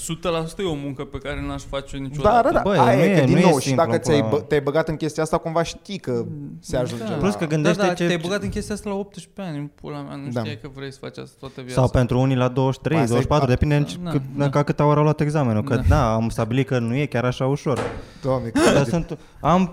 e 0.58 0.64
o 0.64 0.74
muncă 0.74 1.04
pe 1.04 1.18
care 1.18 1.46
n-aș 1.48 1.62
face 1.70 1.98
niciodată. 1.98 2.42
Da, 2.44 2.50
da, 2.50 2.56
da. 2.56 2.62
Băi, 2.64 2.78
Aia 2.78 2.96
nu 2.98 3.04
e, 3.04 3.14
că 3.14 3.20
e- 3.20 3.26
din 3.26 3.34
nu 3.34 3.40
e 3.40 3.44
nou, 3.44 3.60
și 3.60 3.66
simplu, 3.68 3.86
dacă 3.86 3.98
ți-ai, 3.98 4.18
pula 4.20 4.30
mea. 4.30 4.40
bă, 4.40 4.46
te-ai 4.46 4.62
băgat 4.62 4.88
în 4.88 4.96
chestia 4.96 5.24
asta, 5.24 5.38
cumva 5.38 5.64
știi 5.64 5.98
că 5.98 6.26
se 6.60 6.78
ajunge 6.78 7.04
Da. 7.04 7.10
la... 7.10 7.16
Plus 7.16 7.34
că 7.36 7.46
gândește 7.46 7.82
da, 7.82 7.88
da, 7.88 7.94
ce- 7.94 8.06
te-ai 8.06 8.18
băgat 8.18 8.44
în 8.44 8.50
chestia 8.50 8.76
asta 8.76 8.90
la 8.90 8.96
18 8.96 9.42
ani, 9.42 9.58
în 9.58 9.70
pula 9.82 10.02
mea, 10.02 10.16
nu 10.16 10.30
Da. 10.32 10.40
știai 10.40 10.60
că 10.62 10.70
vrei 10.76 10.92
să 10.92 10.98
faci 11.02 11.18
asta 11.18 11.36
toată 11.40 11.62
viața. 11.62 11.74
Sau 11.80 11.90
pentru 11.90 12.20
unii 12.20 12.36
la 12.36 12.48
23, 12.48 12.98
Asta 13.00 13.10
e- 13.10 13.16
24, 13.16 13.46
a- 13.46 13.56
depinde 13.56 13.86
da, 14.04 14.10
cât, 14.12 14.22
da. 14.38 14.50
ca 14.50 14.64
cât 14.64 14.80
ori 14.80 14.98
au 14.98 15.04
luat 15.04 15.20
examenul. 15.22 15.64
Că 15.64 15.76
Da. 15.76 15.82
da. 15.88 16.14
am 16.14 16.30
stabilit 16.30 16.68
că 16.68 16.80
nu 16.80 16.96
e 16.96 17.06
chiar 17.06 17.26
așa 17.26 17.46
ușor. 17.46 17.80
Doamne, 18.22 18.52
Dar 18.74 18.84
sunt, 18.86 19.18
am, 19.40 19.72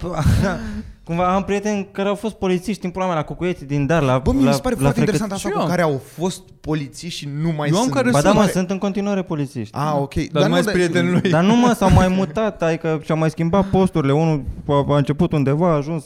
cumva 1.11 1.35
am 1.35 1.45
prieteni 1.45 1.89
care 1.93 2.09
au 2.09 2.15
fost 2.15 2.35
polițiști 2.35 2.85
în 2.85 2.91
pula 2.91 3.07
mea 3.07 3.15
la 3.15 3.23
Cucuieți 3.23 3.65
din 3.65 3.87
Dar, 3.87 4.03
la, 4.03 4.19
Bă, 4.19 4.33
mi 4.33 4.45
la, 4.45 4.53
se 4.53 4.61
pare 4.61 4.75
la 4.75 4.81
foarte 4.81 5.01
Frecăt- 5.01 5.13
interesant 5.15 5.33
asta 5.33 5.49
Și 5.49 5.55
cu 5.55 5.61
eu. 5.61 5.67
care 5.67 5.83
au 5.83 6.01
fost 6.17 6.43
polițiști 6.61 7.19
și 7.19 7.29
nu 7.41 7.53
mai 7.57 7.69
Eu 7.69 7.75
am 7.77 7.83
sunt. 7.83 7.95
care 7.95 8.11
Ba 8.11 8.21
da, 8.21 8.29
sunt- 8.31 8.41
mă, 8.43 8.47
sunt 8.47 8.71
în 8.71 8.79
continuare 8.79 9.23
polițiști. 9.23 9.77
Ah, 9.77 9.93
ok. 9.97 10.15
Dar 10.15 10.43
nu 10.43 10.49
mai 10.49 10.63
sunt 10.63 10.75
prietenul 10.75 11.13
lui. 11.21 11.31
Dar 11.31 11.45
nu 11.45 11.57
mă, 11.57 11.73
s-au 11.77 11.91
mai 11.91 12.09
mutat, 12.19 12.63
adică 12.63 13.01
și-au 13.05 13.17
mai 13.19 13.31
schimbat 13.31 13.65
posturile. 13.67 14.13
Unul 14.13 14.43
a, 14.67 14.85
a 14.89 14.97
început 14.97 15.33
undeva, 15.33 15.69
a 15.71 15.75
ajuns 15.77 16.05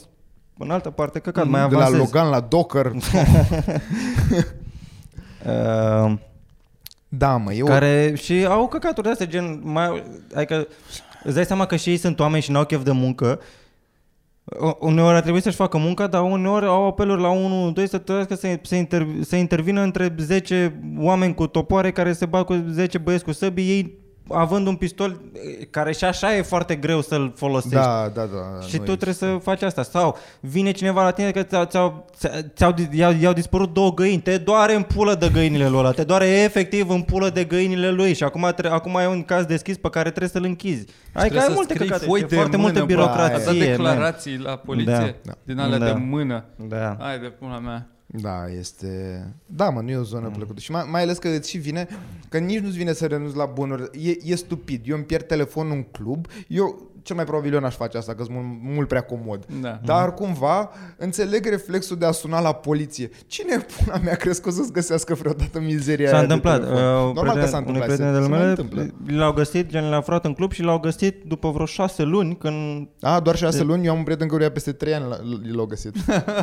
în 0.59 0.71
altă 0.71 0.91
parte, 0.91 1.19
căcat, 1.19 1.47
mai 1.49 1.69
de 1.69 1.75
la 1.75 1.81
avansez. 1.85 1.99
Logan 2.05 2.29
la 2.29 2.41
Docker. 2.41 2.93
Uh, 5.47 6.13
da, 7.09 7.37
mă, 7.37 7.53
eu... 7.53 7.67
care 7.67 8.15
și 8.17 8.47
au 8.49 8.69
căcaturi 8.69 9.07
de 9.07 9.13
astea, 9.13 9.27
gen, 9.27 9.61
mai, 9.63 10.03
adică 10.35 10.67
îți 11.25 11.35
dai 11.35 11.45
seama 11.45 11.67
că 11.67 11.77
și 11.77 11.91
ei 11.91 11.97
sunt 11.97 12.21
oameni 12.21 12.43
și 12.43 12.51
n-au 12.51 12.65
chef 12.65 12.83
de 12.83 12.91
muncă. 12.91 13.41
U- 14.45 14.77
Uneori 14.81 15.17
ar 15.17 15.23
trebui 15.23 15.41
să-și 15.43 15.57
facă 15.57 15.79
munca, 15.79 16.07
dar 16.07 16.23
uneori 16.23 16.67
au 16.67 16.87
apeluri 16.87 17.21
la 17.21 17.29
1, 17.31 17.71
2 17.71 17.89
să 17.89 17.99
trebuiască 17.99 18.35
să, 18.35 18.59
să, 18.63 18.75
inter, 18.75 19.07
să 19.21 19.37
intervină 19.37 19.81
între 19.81 20.15
10 20.19 20.81
oameni 20.99 21.35
cu 21.35 21.47
topoare 21.47 21.93
care 21.93 22.13
se 22.13 22.27
bat 22.27 22.45
cu 22.45 22.65
10 22.71 22.99
băieți 22.99 23.25
cu 23.25 23.33
săbii, 23.33 23.69
ei 23.71 23.99
având 24.29 24.67
un 24.67 24.77
pistol 24.77 25.21
eh, 25.33 25.67
care 25.71 25.93
și 25.93 26.05
așa 26.05 26.37
e 26.37 26.43
foarte 26.43 26.75
greu 26.77 27.01
să-l 27.01 27.33
folosești. 27.37 27.75
Da, 27.75 28.11
da, 28.15 28.23
da. 28.23 28.67
Și 28.67 28.77
nu 28.79 28.85
tu 28.85 28.91
e- 28.91 28.97
trebuie 28.97 29.15
să 29.15 29.39
faci 29.43 29.63
asta. 29.63 29.83
Sau 29.83 30.17
vine 30.41 30.71
cineva 30.71 31.03
la 31.03 31.11
tine 31.11 31.31
că 31.31 31.43
ți-au, 31.43 31.65
ți-au, 31.65 32.05
ți-au, 32.57 32.75
i-au, 32.93 33.13
i-au 33.21 33.33
dispărut 33.33 33.73
două 33.73 33.95
găini. 33.95 34.21
Te 34.23 34.37
doare 34.37 34.75
în 34.75 34.83
pulă 34.83 35.15
de 35.15 35.29
găinile 35.33 35.69
lui 35.69 35.79
ăla. 35.79 35.91
Te 35.91 36.05
doare 36.05 36.27
efectiv 36.27 36.91
în 36.91 37.03
pulă 37.03 37.29
de 37.31 37.45
găinile 37.45 37.91
lui. 37.91 38.15
Și 38.15 38.25
acum, 38.25 38.53
tre- 38.57 38.69
acum 38.69 38.97
ai 38.97 39.07
un 39.07 39.23
caz 39.23 39.45
deschis 39.45 39.77
pe 39.77 39.91
care 39.91 40.09
trebuie 40.09 40.29
să-l 40.31 40.45
închizi. 40.45 40.85
Adică 41.13 41.19
Trebuie 41.21 41.41
ai 41.41 41.47
să 41.47 41.53
multe 41.55 41.73
scrii 41.75 41.89
căcate. 41.89 42.07
foi 42.07 42.19
și 42.21 42.27
de 42.27 42.35
foarte 42.35 42.57
mână, 42.57 42.69
multă 42.69 42.81
bă. 42.87 42.87
birocrație. 42.95 43.23
Aia 43.25 43.35
Ați 43.35 43.45
dat 43.45 43.55
man. 43.57 43.67
declarații 43.67 44.39
la 44.39 44.57
poliție 44.57 45.17
Da. 45.25 45.33
din 45.43 45.59
alea 45.59 45.79
Da. 45.79 45.85
de 45.85 45.93
mână. 45.93 46.45
Da. 46.69 46.97
Hai 47.01 47.19
de 47.19 47.27
pula 47.27 47.59
mea. 47.59 47.89
Da, 48.21 48.49
este... 48.59 49.25
Da, 49.47 49.71
mă, 49.71 49.81
nu 49.81 49.91
e 49.91 49.97
o 49.97 50.03
zonă 50.03 50.31
plăcută. 50.31 50.61
Și 50.61 50.71
mai, 50.71 50.87
mai 50.91 51.03
ales 51.03 51.19
că 51.19 51.29
îți 51.29 51.51
și 51.51 51.59
vine, 51.59 51.89
că 52.29 52.39
nici 52.39 52.61
nu-ți 52.61 52.77
vine 52.77 52.93
să 52.93 53.07
renunți 53.07 53.37
la 53.37 53.45
bunuri. 53.45 54.09
E, 54.09 54.17
e 54.25 54.35
stupid. 54.35 54.89
Eu 54.89 54.97
îmi 54.97 55.05
pierd 55.05 55.27
telefonul 55.27 55.73
în 55.73 55.83
club. 55.83 56.27
Eu, 56.49 56.94
cel 57.05 57.17
mai 57.17 57.25
probabil 57.25 57.55
eu 57.55 57.61
n-aș 57.61 57.75
face 57.75 57.97
asta, 57.99 58.15
că 58.15 58.23
sunt 58.23 58.37
mult, 58.37 58.47
mult 58.75 58.89
prea 58.89 59.01
comod. 59.01 59.45
Da. 59.61 59.81
Dar 59.85 60.15
cumva 60.15 60.71
înțeleg 60.97 61.47
reflexul 61.47 61.97
de 61.97 62.07
a 62.07 62.11
suna 62.11 62.41
la 62.41 62.53
poliție. 62.53 63.11
Cine 63.27 63.57
pula 63.59 63.97
mea 63.97 64.15
crezi 64.15 64.41
că 64.43 64.49
o 64.49 64.53
să-ți 64.53 64.73
găsească 64.73 65.15
vreodată 65.15 65.61
mizeria 65.61 66.09
S-a 66.09 66.17
aia 66.17 66.27
de 66.27 66.33
întâmplat. 66.33 66.61
telefon? 66.65 67.07
Uh, 67.09 67.15
Normal 67.15 67.37
că 67.39 67.47
s-a 67.47 67.57
unui 67.57 67.69
întâmplat. 67.69 67.85
prieten 67.87 68.07
se, 68.15 68.19
de 68.19 68.23
se 68.25 68.29
mai 68.31 68.39
mele 68.39 68.51
întâmplă. 68.51 68.87
l-au 69.17 69.33
găsit, 69.33 69.69
gen 69.69 69.89
l-a 69.89 69.97
aflat 69.97 70.25
în 70.25 70.33
club 70.35 70.53
și 70.53 70.63
l-au 70.63 70.79
găsit 70.79 71.23
după 71.27 71.51
vreo 71.51 71.67
șase 71.67 72.03
luni 72.03 72.37
când... 72.37 72.89
A, 73.01 73.21
doar 73.21 73.37
șase 73.37 73.63
luni, 73.63 73.85
eu 73.87 73.93
am 73.93 73.99
un 73.99 74.05
prieten 74.05 74.29
căruia 74.29 74.51
peste 74.51 74.73
trei 74.73 74.95
ani 74.95 75.05
l- 75.05 75.57
l-au 75.57 75.67
găsit. 75.67 75.97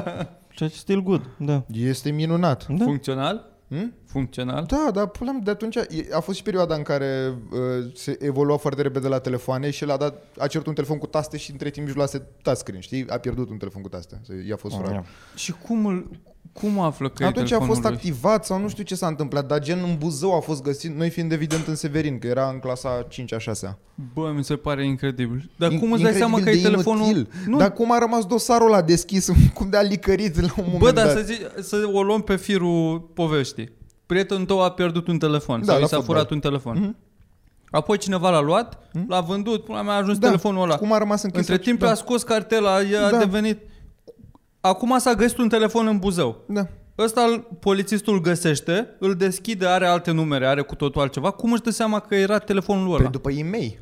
Ce 0.55 0.67
still 0.67 1.03
good, 1.03 1.21
da. 1.37 1.63
Este 1.73 2.09
minunat. 2.11 2.67
Da. 2.69 2.83
Funcțional? 2.83 3.49
Hm? 3.69 3.93
Funcțional? 4.11 4.65
Da, 4.67 4.89
dar 4.93 5.07
pula 5.07 5.31
mea, 5.31 5.41
de 5.43 5.51
atunci 5.51 5.75
e- 5.75 6.07
a 6.13 6.19
fost 6.19 6.37
și 6.37 6.43
perioada 6.43 6.75
în 6.75 6.81
care 6.81 7.33
uh, 7.51 7.59
se 7.95 8.17
evolua 8.21 8.57
foarte 8.57 8.81
repede 8.81 9.07
la 9.07 9.19
telefoane 9.19 9.69
și 9.69 9.85
l-a 9.85 9.97
dat, 9.97 10.23
a 10.37 10.47
cerut 10.47 10.67
un 10.67 10.73
telefon 10.73 10.97
cu 10.97 11.05
taste 11.07 11.37
și 11.37 11.51
între 11.51 11.69
timp 11.69 11.87
își 11.87 11.95
luase 11.95 12.27
touchscreen, 12.41 12.79
știi? 12.81 13.05
A 13.09 13.17
pierdut 13.17 13.49
un 13.49 13.57
telefon 13.57 13.81
cu 13.81 13.89
taste. 13.89 14.21
Se- 14.27 14.43
I-a 14.47 14.55
fost 14.55 14.75
furat. 14.75 14.91
Ia. 14.91 15.05
Și 15.35 15.53
cum, 15.67 15.85
îl, 15.85 16.09
cum 16.53 16.79
află 16.79 17.09
că 17.09 17.25
Atunci 17.25 17.51
e 17.51 17.55
a 17.55 17.57
fost 17.59 17.81
telefonul 17.81 17.99
lui? 18.01 18.11
activat 18.11 18.45
sau 18.45 18.59
nu 18.59 18.69
știu 18.69 18.83
ce 18.83 18.95
s-a 18.95 19.07
întâmplat, 19.07 19.47
dar 19.47 19.59
gen 19.59 19.79
în 19.83 19.97
Buzău 19.97 20.35
a 20.35 20.39
fost 20.39 20.63
găsit, 20.63 20.95
noi 20.95 21.09
fiind 21.09 21.31
evident 21.31 21.67
în 21.67 21.75
Severin, 21.75 22.19
că 22.19 22.27
era 22.27 22.49
în 22.49 22.59
clasa 22.59 23.07
5-a 23.07 23.37
6-a. 23.51 23.77
Bă, 24.13 24.31
mi 24.35 24.43
se 24.43 24.55
pare 24.55 24.85
incredibil. 24.85 25.49
Dar 25.57 25.71
In- 25.71 25.79
cum 25.79 25.91
îți 25.91 26.01
dai 26.03 26.13
seama 26.13 26.39
că 26.39 26.49
e 26.49 26.53
incredibil 26.53 26.69
de 26.69 26.75
telefonul... 26.83 27.03
inutil. 27.15 27.29
Nu, 27.47 27.57
Dar 27.57 27.73
cum 27.73 27.91
a 27.91 27.97
rămas 27.99 28.25
dosarul 28.25 28.67
ăla 28.67 28.81
deschis, 28.81 29.29
cum 29.53 29.69
de 29.69 29.77
a 29.77 29.81
licărit 29.81 30.39
la 30.41 30.47
un 30.57 30.63
moment 30.65 30.79
Bă, 30.79 30.91
dar 30.91 31.05
dat. 31.05 31.15
să, 31.17 31.21
zici, 31.23 31.41
să 31.61 31.89
o 31.93 32.03
luăm 32.03 32.21
pe 32.21 32.35
firul 32.35 32.99
poveștii. 32.99 33.79
Prietenul 34.11 34.45
tău 34.45 34.61
a 34.61 34.69
pierdut 34.71 35.07
un 35.07 35.17
telefon 35.17 35.59
Da, 35.59 35.65
sau 35.65 35.75
la 35.79 35.85
i 35.85 35.87
s-a 35.87 35.95
fotbal. 35.95 36.15
furat 36.15 36.31
un 36.31 36.39
telefon. 36.39 36.77
Mhm. 36.77 36.95
Apoi 37.69 37.97
cineva 37.97 38.29
l-a 38.29 38.41
luat, 38.41 38.77
l-a 39.07 39.21
vândut, 39.21 39.63
până 39.63 39.81
mea 39.81 39.93
a 39.93 39.97
ajuns 39.97 40.17
Da, 40.17 40.25
telefonul 40.27 40.63
ăla. 40.63 40.75
Cum 40.77 40.93
a 40.93 40.97
rămas 40.97 41.23
închis? 41.23 41.39
Între 41.39 41.57
timp 41.57 41.79
da. 41.79 41.89
a 41.89 41.93
scos 41.93 42.23
cartela, 42.23 42.81
ea 42.81 43.09
Da. 43.09 43.17
a 43.17 43.19
devenit... 43.19 43.57
Acum 44.61 44.97
s-a 44.97 45.13
găsit 45.13 45.37
un 45.37 45.49
telefon 45.49 45.87
în 45.87 45.97
Buzău. 45.97 46.37
Da. 46.47 46.67
Ăsta 46.97 47.21
îl- 47.21 47.47
polițistul 47.59 48.13
îl 48.13 48.21
găsește, 48.21 48.87
îl 48.99 49.13
deschide, 49.15 49.65
are 49.67 49.85
alte 49.85 50.11
numere, 50.11 50.45
are 50.47 50.61
cu 50.61 50.75
totul 50.75 51.01
altceva. 51.01 51.31
Cum 51.31 51.51
își 51.51 51.61
dă 51.61 51.69
seama 51.69 51.99
că 51.99 52.15
era 52.15 52.37
telefonul 52.37 52.87
ăla? 52.87 52.97
Păi 53.01 53.11
după 53.11 53.31
e-mail. 53.31 53.79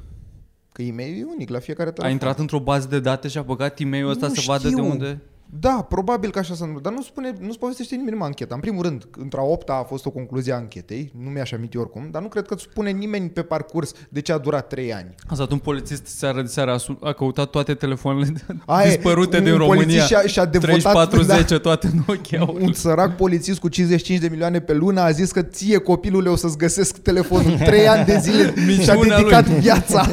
Că 0.72 0.82
e-mail 0.82 1.20
e 1.22 1.26
unic 1.36 1.50
la 1.50 1.60
fiecare 1.60 1.90
telefon. 1.90 2.10
A 2.10 2.14
intrat 2.14 2.40
într-o 2.40 2.60
bază 2.60 2.88
de 2.88 3.00
date 3.00 3.28
și 3.28 3.38
a 3.38 3.42
băgat 3.42 3.80
e-mail-ul 3.80 4.10
ăsta 4.12 4.28
Nu 4.28 4.34
să 4.34 4.42
vadă 4.46 4.64
de 4.64 4.70
știu. 4.70 4.86
unde... 4.86 5.22
Da, 5.60 5.86
probabil 5.90 6.32
că 6.32 6.40
așa 6.40 6.54
să 6.54 6.66
nu. 6.66 6.80
Dar 6.80 6.94
nu 6.94 7.02
spune, 7.02 7.34
nu 7.40 7.54
povestește 7.60 7.96
nimeni 7.96 8.12
numai 8.12 8.28
ancheta. 8.28 8.54
În 8.56 8.62
primul 8.62 8.84
rând, 8.84 9.04
într-a 9.18 9.42
opta 9.42 9.74
a 9.74 9.84
fost 9.84 10.06
o 10.06 10.10
concluzie 10.10 10.54
a 10.54 10.56
anchetei, 10.56 11.12
nu 11.24 11.30
mi-aș 11.30 11.52
aminti 11.52 11.78
oricum, 11.78 12.08
dar 12.12 12.22
nu 12.22 12.28
cred 12.28 12.46
că 12.46 12.56
spune 12.60 12.90
nimeni 12.90 13.30
pe 13.30 13.42
parcurs 13.42 13.92
de 14.10 14.22
ce 14.22 14.32
a 14.32 14.38
durat 14.38 14.68
3 14.68 14.94
ani. 14.94 15.16
A 15.28 15.34
stat 15.34 15.52
un 15.52 15.58
polițist 15.58 16.06
seara 16.06 16.42
de 16.42 16.48
seara, 16.48 16.74
a, 16.74 16.78
su- 16.78 17.00
a 17.04 17.12
căutat 17.12 17.50
toate 17.50 17.74
telefoanele 17.74 18.34
Aia 18.66 18.88
e, 18.88 18.90
dispărute 18.96 19.38
un 19.38 19.44
din 19.44 19.58
România. 19.58 19.76
polițist 19.84 20.06
și-a- 20.08 20.22
și-a 20.22 20.46
devotat- 20.46 20.60
3410, 20.62 21.58
toate 21.58 21.90
Nokia. 22.08 22.50
Un 22.62 22.74
sărac 22.74 23.16
polițist 23.16 23.60
cu 23.60 23.68
55 23.68 24.20
de 24.20 24.28
milioane 24.28 24.60
pe 24.60 24.74
lună 24.74 25.02
a 25.02 25.12
zis 25.12 25.32
că 25.32 25.42
ție 25.42 25.78
copilule 25.78 26.30
o 26.30 26.36
să-ți 26.36 26.58
găsesc 26.58 26.98
telefonul 26.98 27.58
3 27.58 27.88
ani 27.88 28.06
de 28.06 28.18
zile 28.22 28.54
și-a 28.84 28.94
Minciuna 28.94 29.16
dedicat 29.18 29.48
lui. 29.48 29.60
viața. 29.60 30.08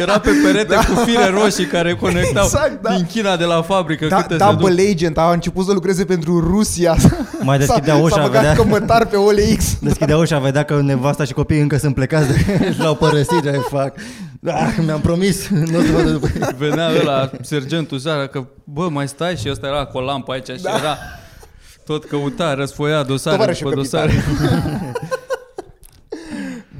Era 0.00 0.18
pe 0.20 0.30
perete 0.44 0.74
cu 0.74 0.94
fire 1.04 1.26
roșii 1.26 1.66
care 1.66 1.94
conectau 2.04 2.44
Exact, 2.44 2.82
da. 2.82 2.94
din 2.94 3.06
China 3.06 3.36
de 3.36 3.44
la 3.44 3.62
fabrică. 3.62 4.06
Da, 4.06 4.22
câte 4.22 4.36
se 4.36 4.44
duc. 4.68 4.76
double 4.76 4.90
agent 4.90 5.18
a 5.18 5.32
început 5.32 5.66
să 5.66 5.72
lucreze 5.72 6.04
pentru 6.04 6.40
Rusia. 6.40 6.96
Mai 7.42 7.58
deschidea 7.64 7.94
S-a- 7.94 8.00
ușa, 8.00 8.14
S-a 8.14 8.22
băgat 8.22 8.40
vedea- 8.40 8.56
cămătar 8.56 9.06
pe 9.06 9.16
OLX. 9.16 9.74
Deschidea 9.80 10.16
ușa, 10.16 10.38
vedea 10.38 10.62
că 10.64 10.80
nevasta 10.82 11.24
și 11.24 11.32
copiii 11.32 11.60
încă 11.60 11.76
sunt 11.76 11.94
plecați 11.94 12.26
de 12.28 12.70
și 12.72 12.80
l-au 12.82 12.94
părăsit, 12.94 13.46
ai 13.46 13.60
fac. 13.70 13.94
Ah, 14.46 14.74
mi-am 14.84 15.00
promis, 15.00 15.48
nu 15.48 15.78
o 15.78 15.82
să 15.82 15.90
vă 15.92 16.02
duc 16.02 16.12
după 16.12 16.28
ei. 16.34 16.54
Venea 16.68 16.88
ăla, 17.00 17.30
sergentul 17.42 17.98
seara, 17.98 18.26
că 18.26 18.44
bă, 18.64 18.88
mai 18.90 19.08
stai 19.08 19.36
și 19.36 19.48
ăsta 19.50 19.66
era 19.66 19.84
cu 19.84 19.98
o 19.98 20.00
lampă 20.00 20.32
aici 20.32 20.46
și 20.46 20.60
era 20.78 20.96
tot 21.86 22.04
căuta, 22.04 22.54
răsfoia 22.54 23.02
dosare 23.02 23.36
Tovarășul 23.36 23.68
după 23.70 23.80
dosare. 23.82 24.12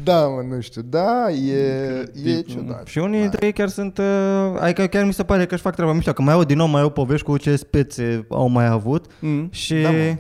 Da, 0.05 0.27
mă, 0.27 0.43
nu 0.55 0.61
știu. 0.61 0.83
Da, 0.83 1.31
e, 1.31 2.11
e 2.25 2.41
ciudat. 2.41 2.87
Și 2.87 2.99
unii 2.99 3.21
dintre 3.21 3.47
ei 3.47 3.53
chiar 3.53 3.69
sunt, 3.69 3.99
uh, 3.99 4.05
adică 4.61 4.87
chiar 4.87 5.05
mi 5.05 5.13
se 5.13 5.25
pare 5.25 5.47
că 5.47 5.55
își 5.55 5.63
fac 5.63 5.75
treaba 5.75 5.93
mișto, 5.93 6.13
că 6.13 6.23
mai 6.23 6.35
au 6.35 6.45
din 6.45 6.57
nou, 6.57 6.67
mai 6.67 6.81
au 6.83 6.91
povești 6.91 7.27
cu 7.27 7.37
ce 7.37 7.57
spețe 7.57 8.27
au 8.29 8.49
mai 8.49 8.67
avut 8.67 9.07
Mm. 9.21 9.49
și 9.53 9.75
Da, 9.75 9.91
mă. 9.91 10.17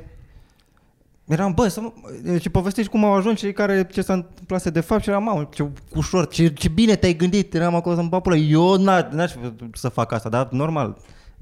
eram, 1.28 1.52
bă, 1.54 1.68
să 1.68 1.80
mă, 1.80 1.92
și 2.38 2.48
povestești 2.48 2.90
cum 2.90 3.04
au 3.04 3.14
ajuns 3.14 3.38
cei 3.38 3.52
care, 3.52 3.86
ce 3.92 4.00
s-a 4.02 4.12
întâmplat 4.12 4.72
de 4.72 4.80
fapt 4.80 5.02
și 5.02 5.08
eram, 5.08 5.22
mamă, 5.22 5.48
ce 5.52 5.66
ușor, 5.94 6.28
ce, 6.28 6.48
ce 6.48 6.68
bine 6.68 6.96
te-ai 6.96 7.14
gândit, 7.16 7.54
eram 7.54 7.74
acolo 7.74 7.94
să-mi 7.94 8.08
papulă, 8.08 8.36
eu 8.36 8.78
n- 8.78 9.08
n-aș 9.10 9.32
să 9.72 9.88
fac 9.88 10.12
asta, 10.12 10.28
dar 10.28 10.48
normal, 10.50 10.96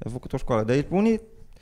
ai 0.05 0.11
făcut 0.11 0.33
o 0.33 0.37
școală, 0.37 0.63
dar 0.63 0.85
unii, 0.89 1.21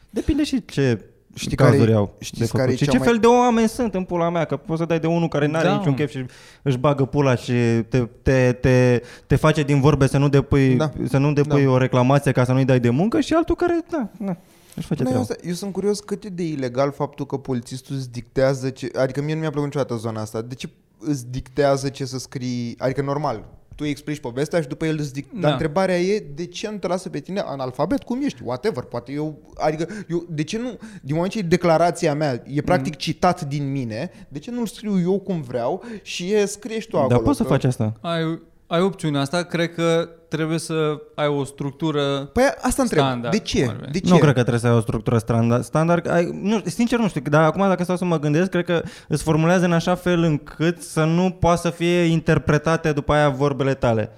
depinde 0.10 0.44
și 0.44 0.66
ce 0.66 1.06
Știi 1.36 1.56
cazuri 1.58 1.78
care- 1.80 1.94
au 1.94 2.14
știți 2.20 2.40
de 2.40 2.46
făcut. 2.46 2.60
care 2.60 2.72
e 2.72 2.76
și 2.76 2.84
cea 2.84 2.92
ce 2.92 2.98
mai- 2.98 3.08
fel 3.08 3.18
de 3.18 3.28
oameni 3.28 3.68
sunt 3.70 3.94
în 3.94 4.04
pula 4.04 4.30
mea, 4.30 4.46
că 4.46 4.56
poți 4.58 4.80
să 4.80 4.86
dai 4.86 5.00
de 5.00 5.08
unul 5.08 5.28
care 5.28 5.48
n-are 5.48 5.68
Da, 5.68 5.74
niciun 5.76 5.90
mă. 5.90 5.96
chef 5.96 6.10
și 6.12 6.26
își 6.62 6.78
bagă 6.78 7.06
pula 7.06 7.36
și 7.36 7.54
te, 7.90 8.00
te, 8.22 8.52
te, 8.62 9.02
te 9.28 9.36
face 9.36 9.64
din 9.64 9.82
vorbe 9.82 10.08
să 10.08 10.18
nu 10.18 10.30
depui, 10.30 10.76
Da. 10.76 10.92
să 11.10 11.18
nu 11.18 11.34
depui 11.34 11.64
Da. 11.64 11.70
o 11.70 11.78
reclamație 11.78 12.32
ca 12.32 12.44
să 12.44 12.52
nu-i 12.52 12.66
dai 12.66 12.80
de 12.80 12.90
muncă 12.90 13.20
și 13.20 13.34
altul 13.34 13.56
care, 13.56 13.80
da, 13.90 14.08
da, 14.20 14.38
își 14.76 14.88
face 14.88 15.04
Bă, 15.04 15.10
treaba. 15.10 15.20
asta, 15.22 15.36
eu 15.48 15.54
sunt 15.54 15.72
curios 15.74 16.00
cât 16.00 16.24
e 16.24 16.30
de 16.30 16.44
ilegal 16.44 16.92
faptul 16.92 17.26
că 17.26 17.38
polițistul 17.38 17.96
îți 17.96 18.12
dictează 18.12 18.70
ce... 18.70 18.92
Adică 18.98 19.22
mie 19.22 19.34
nu 19.34 19.40
mi-a 19.40 19.50
plăcut 19.50 19.68
niciodată 19.74 19.96
zona 20.02 20.22
asta. 20.22 20.42
De 20.42 20.56
ce 20.56 20.70
îți 21.00 21.28
dictează 21.32 21.90
ce 21.90 22.06
să 22.06 22.20
scrii? 22.20 22.76
Adică 22.78 23.02
normal, 23.02 23.44
tu 23.82 23.88
îi 23.88 23.94
explici 23.94 24.20
povestea 24.20 24.62
și 24.62 24.68
după 24.68 24.86
el 24.86 24.96
îți 25.00 25.14
dictează. 25.14 25.42
Da. 25.42 25.48
Dar 25.48 25.52
întrebarea 25.52 26.00
e 26.00 26.26
de 26.36 26.46
ce 26.46 26.70
nu 26.70 26.78
te 26.78 26.88
lasă 26.88 27.10
pe 27.10 27.20
tine 27.20 27.40
analfabet 27.40 28.04
cum 28.04 28.22
ești? 28.22 28.42
Whatever, 28.44 28.84
poate 28.84 29.12
eu... 29.12 29.40
Adică 29.56 29.88
eu, 30.10 30.26
de 30.30 30.44
ce 30.44 30.58
nu... 30.58 30.78
Din 31.02 31.16
moment 31.16 31.32
ce 31.32 31.40
e 31.40 31.42
declarația 31.42 32.14
mea 32.14 32.44
e 32.48 32.62
practic 32.62 32.96
citat 32.96 33.42
din 33.42 33.72
mine, 33.72 34.12
de 34.30 34.40
ce 34.40 34.52
nu-l 34.52 34.66
scriu 34.66 35.00
eu 35.00 35.20
cum 35.20 35.42
vreau 35.42 35.84
și 36.02 36.34
e, 36.34 36.46
scrie 36.46 36.80
și 36.80 36.88
tu 36.88 36.98
acolo? 36.98 37.14
Dar 37.16 37.24
poți 37.24 37.38
să 37.38 37.44
că- 37.44 37.50
faci 37.50 37.64
asta. 37.64 37.94
Ai, 38.02 38.42
ai 38.72 38.82
opțiunea 38.82 39.22
asta, 39.22 39.44
cred 39.44 39.74
că 39.74 40.10
trebuie 40.28 40.58
să 40.58 41.02
ai 41.16 41.28
o 41.28 41.44
structură 41.44 42.30
Păi 42.34 42.44
asta 42.62 42.82
întreb. 42.82 43.04
Standard, 43.04 43.34
de 43.34 43.40
ce? 43.40 43.62
cum 43.62 43.70
ar 43.70 43.76
veni. 43.76 43.92
De 43.92 44.00
ce? 44.00 44.10
Nu 44.10 44.18
cred 44.18 44.34
că 44.34 44.40
trebuie 44.40 44.60
să 44.60 44.68
ai 44.68 44.74
o 44.74 44.80
structură 44.80 45.18
standard. 45.18 45.64
standard 45.64 46.10
ai, 46.10 46.40
nu, 46.42 46.62
sincer 46.66 47.00
nu 47.00 47.08
știu, 47.08 47.22
dar 47.22 47.44
acum 47.44 47.68
dacă 47.68 47.84
stau 47.84 47.96
să 47.96 48.06
mă 48.06 48.20
gândesc, 48.20 48.50
cred 48.50 48.66
că 48.66 48.82
îți 49.08 49.24
formulează 49.24 49.66
în 49.66 49.74
așa 49.74 49.96
fel 49.96 50.24
încât 50.24 50.82
să 50.82 51.04
nu 51.04 51.30
poată 51.40 51.60
să 51.62 51.70
fie 51.70 52.02
interpretate 52.02 52.92
după 52.92 53.14
aia 53.14 53.30
vorbele 53.30 53.74
tale. 53.74 54.12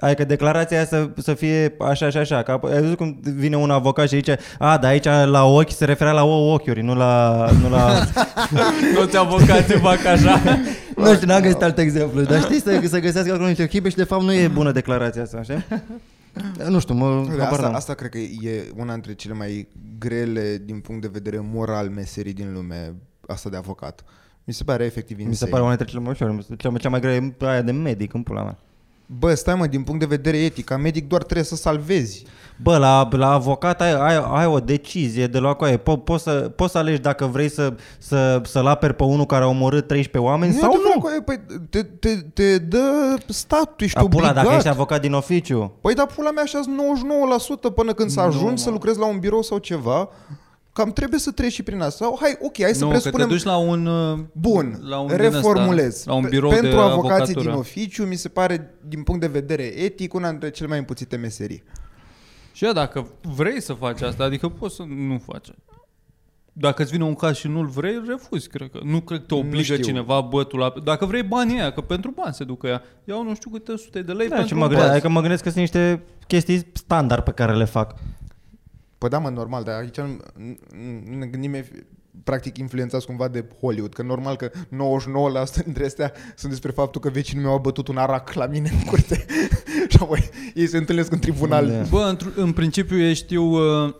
Adică 0.00 0.24
declarația 0.24 0.76
aia 0.76 0.86
să, 0.86 1.08
să 1.16 1.34
fie 1.34 1.76
așa 1.78 2.10
și 2.10 2.16
așa. 2.16 2.42
Că 2.42 2.60
ai 2.72 2.80
văzut 2.80 2.96
cum 2.96 3.20
vine 3.22 3.56
un 3.56 3.70
avocat 3.70 4.08
și 4.08 4.14
zice 4.14 4.38
A, 4.58 4.78
dar 4.78 4.90
aici 4.90 5.04
la 5.04 5.44
ochi 5.44 5.70
se 5.70 5.84
referea 5.84 6.12
la 6.12 6.24
ouă 6.24 6.54
ochiuri, 6.54 6.82
nu 6.82 6.94
la... 6.94 7.46
Nu, 7.62 7.70
la... 7.70 8.06
toți 8.96 9.16
avocații 9.16 9.78
fac 9.78 10.04
așa. 10.04 10.40
nu 10.96 11.14
știu, 11.14 11.26
n-am 11.26 11.42
găsit 11.42 11.62
alt 11.62 11.78
exemplu. 11.78 12.22
Dar 12.22 12.40
știi 12.40 12.60
să, 12.60 12.80
să 12.86 12.98
găsească 12.98 13.32
acolo 13.32 13.48
niște 13.48 13.66
chipe 13.66 13.88
și 13.88 13.96
de 13.96 14.04
fapt 14.04 14.22
nu 14.22 14.32
e 14.32 14.48
bună 14.48 14.72
declarația 14.72 15.22
asta, 15.22 15.36
așa? 15.38 15.64
Nu 16.68 16.80
știu, 16.80 16.94
mă... 16.94 17.24
Da, 17.28 17.30
habar 17.30 17.50
asta, 17.50 17.62
n-am. 17.62 17.74
asta 17.74 17.94
cred 17.94 18.10
că 18.10 18.18
e 18.18 18.72
una 18.76 18.92
dintre 18.92 19.14
cele 19.14 19.34
mai 19.34 19.68
grele 19.98 20.62
din 20.64 20.80
punct 20.80 21.02
de 21.02 21.08
vedere 21.12 21.40
moral 21.52 21.88
meserii 21.88 22.32
din 22.32 22.52
lume, 22.52 22.94
asta 23.26 23.48
de 23.48 23.56
avocat. 23.56 24.04
Mi 24.44 24.54
se 24.54 24.64
pare 24.64 24.84
efectiv 24.84 25.18
insane. 25.18 25.30
Mi 25.30 25.36
se 25.36 25.46
pare 25.46 25.62
una 25.62 25.76
dintre 25.76 25.86
cele 25.86 26.02
mai 26.02 26.12
ușoare. 26.12 26.38
Cea, 26.56 26.72
cea 26.78 26.88
mai 26.88 27.00
grea 27.00 27.14
e 27.14 27.34
aia 27.38 27.62
de 27.62 27.72
medic 27.72 28.14
în 28.14 28.22
pula 28.22 28.42
mea. 28.42 28.58
Bă, 29.18 29.34
stai 29.34 29.54
mă, 29.54 29.66
din 29.66 29.82
punct 29.82 30.00
de 30.00 30.06
vedere 30.06 30.36
etic, 30.36 30.64
ca 30.64 30.76
medic 30.76 31.08
doar 31.08 31.22
trebuie 31.22 31.44
să 31.44 31.56
salvezi. 31.56 32.24
Bă, 32.62 32.76
la, 32.76 33.08
la 33.10 33.32
avocat 33.32 33.80
ai, 33.80 33.92
ai, 33.92 34.24
ai 34.30 34.46
o 34.46 34.58
decizie 34.60 35.26
de 35.26 35.38
luat 35.38 35.56
cu 35.56 35.64
aia. 35.64 35.76
Po, 35.78 35.96
poți, 35.96 36.22
să, 36.22 36.30
poți 36.56 36.72
să 36.72 36.78
alegi 36.78 37.00
dacă 37.00 37.26
vrei 37.26 37.48
să, 37.50 37.74
să, 37.98 38.40
să-l 38.44 38.66
aperi 38.66 38.94
pe 38.94 39.02
unul 39.04 39.26
care 39.26 39.44
a 39.44 39.46
omorât 39.46 39.86
13 39.86 40.30
oameni 40.30 40.52
sau 40.52 40.70
adevărat, 40.70 40.94
nu. 40.94 41.00
coaie, 41.00 41.20
Păi, 41.20 41.40
te, 41.70 41.82
te, 41.82 42.14
te 42.34 42.58
dă 42.58 43.16
statul, 43.28 43.74
ești 43.78 43.96
A, 43.98 44.00
pula, 44.00 44.14
obligat. 44.14 44.34
dacă 44.34 44.54
ești 44.56 44.68
avocat 44.68 45.00
din 45.00 45.12
oficiu. 45.12 45.72
Păi 45.80 45.94
da, 45.94 46.06
pula 46.14 46.30
mea 46.30 46.42
așa 46.42 46.60
99% 47.70 47.74
până 47.74 47.92
când 47.92 48.10
să 48.10 48.20
Nu, 48.20 48.26
ajungi 48.26 48.50
mă. 48.50 48.56
să 48.56 48.70
lucrezi 48.70 48.98
la 48.98 49.06
un 49.06 49.18
birou 49.18 49.42
sau 49.42 49.58
ceva. 49.58 50.08
Cam 50.72 50.92
trebuie 50.92 51.20
să 51.20 51.30
treci 51.30 51.52
și 51.52 51.62
prin 51.62 51.80
asta. 51.80 52.04
Sau, 52.04 52.18
hai, 52.20 52.36
ok, 52.42 52.62
hai 52.62 52.72
să 52.74 52.80
nu, 52.84 52.86
că 52.86 52.92
presupunem... 52.96 53.26
te 53.28 53.32
duci 53.32 53.42
la 53.42 53.56
un... 53.56 53.86
uh, 53.86 54.18
Bun, 54.32 54.78
la 54.82 54.98
un 54.98 55.06
din 55.06 55.16
reformulez. 55.16 55.86
Ăsta, 55.94 56.10
la 56.10 56.16
un 56.16 56.22
Pe- 56.22 56.28
birou 56.28 56.50
Pentru 56.50 56.70
de 56.70 56.76
avocații 56.76 57.12
avocatură. 57.12 57.40
din 57.40 57.50
oficiu, 57.50 58.04
mi 58.04 58.14
se 58.16 58.28
pare, 58.28 58.74
din 58.88 59.02
punct 59.02 59.20
de 59.20 59.26
vedere 59.26 59.62
etic, 59.62 60.14
una 60.14 60.30
dintre 60.30 60.50
cele 60.50 60.68
mai 60.68 60.78
împuțite 60.78 61.16
meserii. 61.16 61.62
Și 62.52 62.64
eu, 62.64 62.72
dacă 62.72 63.06
vrei 63.36 63.60
să 63.62 63.72
faci 63.72 64.00
asta, 64.02 64.24
adică 64.24 64.48
poți 64.48 64.74
să 64.74 64.82
nu 64.88 65.22
faci. 65.32 65.48
Dacă 66.52 66.82
îți 66.82 66.90
vine 66.90 67.04
un 67.04 67.14
caz 67.14 67.36
și 67.36 67.48
nu-l 67.48 67.66
vrei, 67.66 68.02
refuzi, 68.06 68.48
cred 68.48 68.70
că. 68.72 68.78
Nu 68.84 69.00
cred 69.00 69.18
că 69.20 69.24
te 69.26 69.34
Nu 69.34 69.40
obligă 69.40 69.62
știu. 69.62 69.84
cineva, 69.84 70.20
bă, 70.20 70.44
tu 70.44 70.56
la... 70.56 70.72
Dacă 70.84 71.04
vrei 71.06 71.22
banii 71.22 71.58
aia, 71.60 71.72
că 71.72 71.80
pentru 71.80 72.10
bani 72.10 72.34
se 72.34 72.44
ducă 72.44 72.66
ea. 72.66 72.82
Iau 73.04 73.22
nu 73.24 73.34
știu 73.34 73.50
câte 73.50 73.76
sute 73.76 74.02
de 74.02 74.12
lei 74.12 74.28
Da, 74.28 74.34
și 74.34 74.38
pentru 74.40 74.56
mă 74.58 74.62
un 74.62 74.68
gândesc, 74.68 74.88
caz. 74.88 74.96
adică 74.96 75.12
mă 75.12 75.20
gândesc 75.20 75.42
că 75.42 75.48
sunt 75.48 75.60
niște 75.60 76.02
chestii 76.26 76.66
standard 76.72 77.24
pe 77.24 77.30
care 77.30 77.54
le 77.56 77.64
fac. 77.64 77.94
Păi 79.00 79.08
da, 79.08 79.18
mă, 79.18 79.28
normal, 79.28 79.62
dar 79.62 79.80
aici 79.80 79.96
nu, 79.96 80.16
nu 81.10 81.16
ne 81.18 81.26
gândim 81.26 81.54
eff- 81.54 81.84
practic 82.24 82.58
influențați 82.58 83.06
cumva 83.06 83.28
de 83.28 83.44
Hollywood, 83.60 83.92
că 83.92 84.02
normal 84.02 84.36
că 84.36 84.50
99% 84.50 85.64
dintre 85.64 85.84
astea 85.84 86.12
sunt 86.36 86.50
despre 86.50 86.70
faptul 86.70 87.00
că 87.00 87.08
vecinul 87.08 87.44
meu 87.44 87.52
a 87.54 87.58
bătut 87.58 87.88
un 87.88 87.96
arac 87.96 88.32
la 88.32 88.46
mine 88.46 88.70
în 88.72 88.80
curte 88.80 89.26
și 89.88 89.98
apoi 90.00 90.30
ei 90.54 90.66
se 90.66 90.76
întâlnesc 90.76 91.12
în 91.12 91.18
tribunal. 91.18 91.66
Da. 91.66 91.82
Bă, 91.82 92.16
într- 92.16 92.34
în 92.34 92.52
principiu 92.52 92.98
ei 92.98 93.14
știu, 93.14 93.42
uh, 93.42 93.94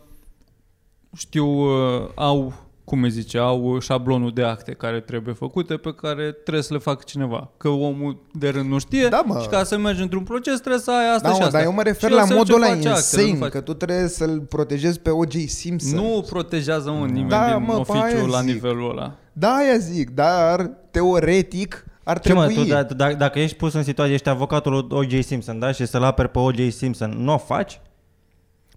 știu, 1.16 1.46
uh, 1.46 2.08
au, 2.14 2.54
cum 2.90 3.02
îi 3.02 3.10
zice, 3.10 3.38
au 3.38 3.78
șablonul 3.80 4.30
de 4.34 4.42
acte 4.42 4.72
care 4.72 5.00
trebuie 5.00 5.34
făcute, 5.34 5.74
pe 5.76 5.94
care 5.94 6.30
trebuie 6.32 6.62
să 6.64 6.72
le 6.72 6.78
facă 6.78 7.02
cineva. 7.06 7.50
Că 7.56 7.68
omul 7.68 8.22
de 8.32 8.48
rând 8.48 8.68
nu 8.70 8.78
știe 8.78 9.06
Da, 9.08 9.22
mă. 9.26 9.38
și 9.42 9.48
ca 9.48 9.64
să 9.64 9.78
mergi 9.78 10.02
într-un 10.02 10.22
proces 10.22 10.58
trebuie 10.58 10.80
să 10.80 10.90
ai 10.90 11.14
asta 11.14 11.28
Da, 11.28 11.34
și 11.34 11.40
mă, 11.40 11.44
asta. 11.46 11.56
dar 11.58 11.66
eu 11.66 11.72
mă 11.72 11.82
refer 11.82 12.08
Și 12.10 12.14
el 12.14 12.20
la 12.20 12.26
se 12.26 12.34
modul 12.34 12.54
duce, 12.54 12.66
ăla 12.66 12.74
face 12.76 12.88
actele, 12.88 13.22
nu 13.22 13.28
insane, 13.28 13.38
face- 13.50 13.50
că 13.58 13.60
tu 13.60 13.74
trebuie 13.74 14.08
să-l 14.08 14.40
protejezi 14.40 15.00
pe 15.00 15.10
O.J. 15.10 15.34
Simpson. 15.46 15.98
Nu 15.98 16.24
protejează 16.28 16.90
mă, 16.90 17.06
nimeni 17.06 17.28
Da, 17.28 17.52
din 17.56 17.64
mă, 17.66 17.80
pe 17.80 17.92
aia 17.92 18.02
oficiu 18.06 18.26
la 18.26 18.40
zic. 18.40 18.52
nivelul 18.52 18.90
ăla. 18.90 19.14
Da, 19.32 19.48
aia 19.54 19.76
zic, 19.78 20.10
dar 20.10 20.70
teoretic 20.90 21.84
ar 22.04 22.18
Ce 22.20 22.32
mă, 22.32 22.44
trebui. 22.46 22.62
tu, 22.64 22.68
da, 22.70 22.82
da, 22.82 23.12
dacă 23.12 23.38
ești 23.38 23.56
pus 23.56 23.72
în 23.72 23.82
situație, 23.82 24.14
ești 24.14 24.28
avocatul 24.28 24.72
lui 24.72 24.86
O.J. 24.98 25.24
Simpson, 25.24 25.58
da? 25.58 25.72
Și 25.72 25.86
să-l 25.86 26.02
aperi 26.02 26.28
pe 26.28 26.38
O.J. 26.38 26.70
Simpson, 26.72 27.14
nu 27.18 27.32
o 27.32 27.38
faci? 27.38 27.80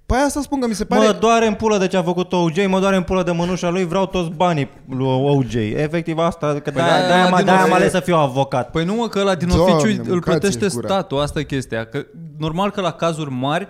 Păi 0.06 0.18
asta 0.26 0.41
spun 0.41 0.60
că 0.60 0.68
mi 0.68 0.74
se 0.74 0.86
pare... 0.86 1.06
Mă 1.06 1.18
doare 1.20 1.47
în 1.47 1.54
pulă 1.54 1.78
de 1.78 1.88
ce 1.88 1.97
a 1.97 2.04
făcut 2.04 2.34
O.J., 2.34 2.68
mă 2.68 2.80
doare 2.80 2.95
în 2.95 3.04
pulă 3.04 3.24
de 3.24 3.32
mânușa 3.32 3.70
lui, 3.70 3.86
vreau 3.86 4.06
toți 4.08 4.30
banii 4.30 4.70
lui 4.89 5.08
O.J. 5.08 5.54
Efectiv 5.56 6.18
asta, 6.18 6.47
că 6.47 6.60
Păi 6.60 6.72
de-aia, 6.74 7.01
da, 7.01 7.08
de-aia, 7.08 7.36
din 7.36 7.45
de-aia 7.45 7.62
am 7.62 7.68
nou- 7.68 7.76
ales 7.78 7.91
să 7.91 7.99
fiu 7.99 8.16
avocat. 8.16 8.72
Păi 8.72 8.86
nu 8.86 8.93
mă, 8.95 9.08
că 9.08 9.20
ăla 9.20 9.36
din 9.36 9.47
Doamne, 9.47 9.74
oficiu 9.74 9.88
îl 9.88 9.93
mâncați-mi 10.10 10.22
plătește 10.22 10.68
gura. 10.76 10.88
statul, 10.88 11.20
asta 11.20 11.39
e 11.39 11.43
chestia. 11.43 11.86
Că 11.86 12.06
normal 12.38 12.72
că 12.72 12.82
la 12.82 12.91
cazuri 12.91 13.32
mari, 13.32 13.68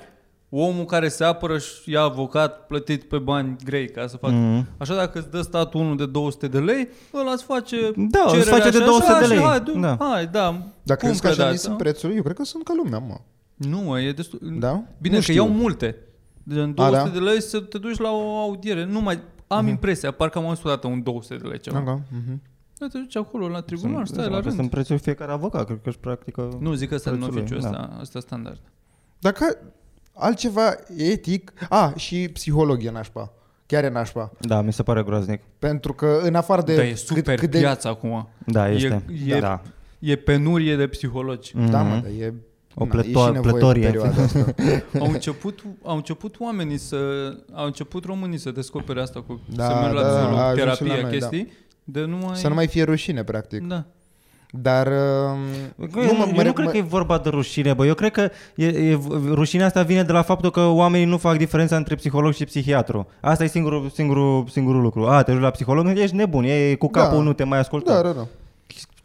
omul 0.49 0.85
care 0.85 1.07
se 1.07 1.23
apără 1.23 1.57
și 1.57 1.91
ia 1.91 2.01
avocat 2.01 2.65
plătit 2.67 3.03
pe 3.03 3.17
bani 3.17 3.55
grei 3.65 3.89
ca 3.89 4.07
să 4.07 4.17
facă. 4.17 4.33
Mhm. 4.33 4.67
Așa 4.77 4.95
dacă 4.95 5.19
îți 5.19 5.29
dă 5.31 5.41
statul 5.41 5.79
unul 5.79 5.97
de 5.97 6.05
200 6.05 6.47
de 6.47 6.59
lei, 6.59 6.87
ăla 7.19 7.31
îți 7.31 7.43
face 7.43 7.77
Da, 7.95 8.19
îți 8.25 8.33
cererea 8.33 8.53
face 8.57 8.69
de 8.69 8.77
și 8.77 8.83
200 8.83 9.11
așa, 9.11 9.19
de 9.19 9.25
și 9.25 9.31
lei. 9.31 9.41
Hai, 9.43 9.59
du- 9.59 9.79
Da. 9.79 9.97
hai, 9.99 10.25
da. 10.31 10.57
Dar 10.83 10.97
cum 10.97 11.07
crezi 11.07 11.21
că 11.21 11.27
așa 11.27 11.37
dați, 11.37 11.51
nici 11.51 11.59
sunt 11.59 11.77
da? 11.77 11.83
prețurile? 11.83 12.17
Eu 12.17 12.23
cred 12.23 12.35
că 12.35 12.43
sunt 12.43 12.63
ca 12.63 12.73
lumea, 12.83 12.99
mă. 13.07 13.15
Nu, 13.55 13.77
mă, 13.77 13.99
e 13.99 14.11
destul. 14.11 14.39
Da? 14.59 14.81
Bine 15.01 15.13
Nu 15.15 15.19
că 15.19 15.31
știu. 15.31 15.43
iau 15.43 15.47
multe. 15.53 15.95
De 16.43 16.59
în 16.59 16.73
200 16.73 16.97
da? 17.03 17.09
de 17.09 17.19
lei 17.19 17.41
să 17.41 17.59
te 17.59 17.77
duci 17.77 17.97
la 17.99 18.09
o 18.11 18.37
audiere. 18.37 18.85
Nu 18.85 19.01
mai 19.01 19.19
am 19.47 19.67
impresia, 19.67 20.11
parcă 20.11 20.37
am 20.37 20.45
auzit 20.45 20.65
odată 20.65 20.87
un 20.87 21.03
200 21.03 21.35
de 21.35 21.47
lei 21.47 21.59
ceva. 21.59 21.77
Aha, 21.79 22.01
mhm. 22.11 22.41
Da, 22.77 22.87
te 22.87 22.97
duci 22.97 23.15
acolo 23.15 23.47
la 23.47 23.61
tribunal, 23.61 24.05
Sunt, 24.05 24.07
stai 24.19 24.29
la 24.29 24.35
că 24.37 24.41
rând. 24.41 24.55
sunt 24.55 24.69
prețul 24.69 24.97
fiecare 24.97 25.31
avocat, 25.31 25.65
cred 25.65 25.79
că 25.83 25.89
își 25.89 25.97
practică... 25.97 26.57
Nu, 26.59 26.73
zic 26.73 26.89
că 26.89 26.95
ăsta 26.95 27.09
din 27.11 27.19
prețul 27.19 27.35
lui, 27.35 27.43
oficiu, 27.43 27.59
da. 27.61 27.67
ăsta, 27.69 27.97
ăsta 28.01 28.19
standard. 28.19 28.59
Dacă 29.19 29.57
altceva 30.13 30.75
etic... 30.97 31.53
A, 31.69 31.93
și 31.95 32.29
psihologie 32.33 32.91
nașpa. 32.91 33.31
Chiar 33.65 33.83
e 33.83 33.89
nașpa. 33.89 34.31
Da, 34.39 34.61
mi 34.61 34.73
se 34.73 34.83
pare 34.83 35.03
groaznic. 35.03 35.41
Pentru 35.59 35.93
că 35.93 36.19
în 36.23 36.35
afară 36.35 36.61
de... 36.61 36.75
Da, 36.75 36.83
e 36.83 36.95
super 36.95 37.37
cât 37.37 37.51
de... 37.51 37.59
piață 37.59 37.87
acum. 37.87 38.27
Da, 38.45 38.71
E- 38.71 38.73
este. 38.75 39.05
e- 39.27 39.39
da. 39.39 39.61
E 39.99 40.15
penurie 40.15 40.75
de 40.75 40.87
psihologi. 40.87 41.53
Da, 41.69 41.81
Mhm. 41.81 41.89
mă, 41.89 41.95
dar 42.01 42.11
e... 42.19 42.33
O 42.75 42.85
na, 42.85 42.91
plăto- 42.91 43.05
e 43.07 43.11
și 43.11 43.31
nevoie 43.31 43.39
plătorie. 43.41 43.85
în 43.85 43.91
perioada 43.91 44.21
asta. 44.23 44.53
Au 44.99 45.09
început, 45.11 45.63
au 45.83 45.95
început 45.95 46.35
oamenii 46.39 46.77
să... 46.77 46.97
Au 47.53 47.65
început 47.65 48.05
românii 48.05 48.37
să 48.37 48.51
descopere 48.51 49.01
asta 49.01 49.23
cu 49.27 49.41
Da, 49.55 49.65
să 49.65 49.75
merg 49.81 49.93
la 49.93 50.01
da, 50.01 50.07
a 50.07 50.11
psiholog, 50.11 50.39
ajuns 50.39 50.75
și 50.77 50.81
la 50.83 50.87
terapie, 50.87 51.01
noi, 51.01 51.19
da. 51.19 51.27
chestii. 51.27 51.51
De 51.83 51.99
nu 52.05 52.17
mai... 52.17 52.35
Să 52.35 52.47
nu 52.47 52.53
mai 52.53 52.67
fie 52.67 52.83
rușine, 52.83 53.23
practic. 53.23 53.67
Da. 53.67 53.83
Dar... 54.61 54.87
Nu, 54.87 54.95
Uh, 55.75 55.89
eu, 55.95 56.01
mă- 56.03 56.07
eu 56.07 56.15
mă- 56.17 56.41
nu 56.41 56.43
mă- 56.47 56.53
cred 56.53 56.69
că 56.69 56.77
e 56.77 56.81
vorba 56.81 57.17
de 57.17 57.29
rușine, 57.29 57.73
bă. 57.73 57.85
Eu 57.85 57.93
cred 57.93 58.11
că 58.11 58.29
e, 58.55 58.65
e, 58.65 58.99
rușinea 59.29 59.65
asta 59.65 59.81
vine 59.83 60.03
de 60.03 60.11
la 60.11 60.21
faptul 60.21 60.51
că 60.51 60.59
oamenii 60.65 61.05
nu 61.05 61.17
fac 61.17 61.37
diferența 61.37 61.75
între 61.75 61.95
psiholog 61.95 62.33
și 62.33 62.45
psihiatru. 62.45 63.07
Asta 63.21 63.43
e 63.43 63.47
singurul, 63.47 63.89
singurul, 63.93 64.45
singurul 64.51 64.81
lucru. 64.81 65.05
A, 65.07 65.23
te 65.23 65.31
duci 65.31 65.41
la 65.41 65.49
psiholog, 65.49 65.87
ești 65.97 66.15
nebun, 66.15 66.43
e 66.43 66.75
cu 66.75 66.87
capul, 66.87 67.17
Da. 67.17 67.23
nu 67.23 67.33
te 67.33 67.43
mai 67.43 67.59
ascultă. 67.59 67.91
Da, 67.91 68.01
da, 68.01 68.11
da. 68.11 68.27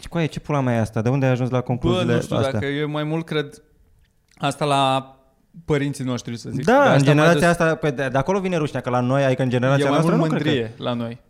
Coaie, 0.09 0.26
ce 0.26 0.40
pula 0.40 0.61
mea 0.61 0.74
e 0.74 0.78
asta? 0.78 1.02
De 1.02 1.09
unde 1.09 1.26
ai 1.26 1.32
ajuns 1.32 1.50
la 1.50 1.56
Bă, 1.59 1.62
concluziile 1.64 2.14
nu 2.14 2.20
știu 2.20 2.36
astea? 2.36 2.52
dacă 2.52 2.66
e 2.66 2.84
mai 2.84 3.04
mult, 3.04 3.24
cred, 3.26 3.62
asta 4.38 4.64
la 4.64 5.12
părinții 5.64 6.04
noștri, 6.04 6.36
să 6.36 6.50
zic. 6.50 6.64
De 6.64 6.72
Da, 6.72 6.78
asta 6.78 6.90
în 6.92 6.96
mai 6.96 7.02
generația 7.04 7.40
des- 7.40 7.48
asta, 7.48 7.74
pe, 7.74 7.90
de, 7.90 8.09
de 8.09 8.18
acolo 8.18 8.40
vine 8.40 8.56
rușinea, 8.56 8.80
că 8.80 8.90
la 8.90 9.00
noi, 9.00 9.24
adică 9.24 9.42
în 9.42 9.48
E 9.48 9.50
generația 9.50 9.84
mai 9.84 9.92
noastră, 9.94 10.16
mult 10.16 10.30
nu 10.30 10.36
cred 10.36 10.46
că... 10.46 10.50
mândrie 10.59 10.74
la 10.84 10.92
noi. 10.92 11.20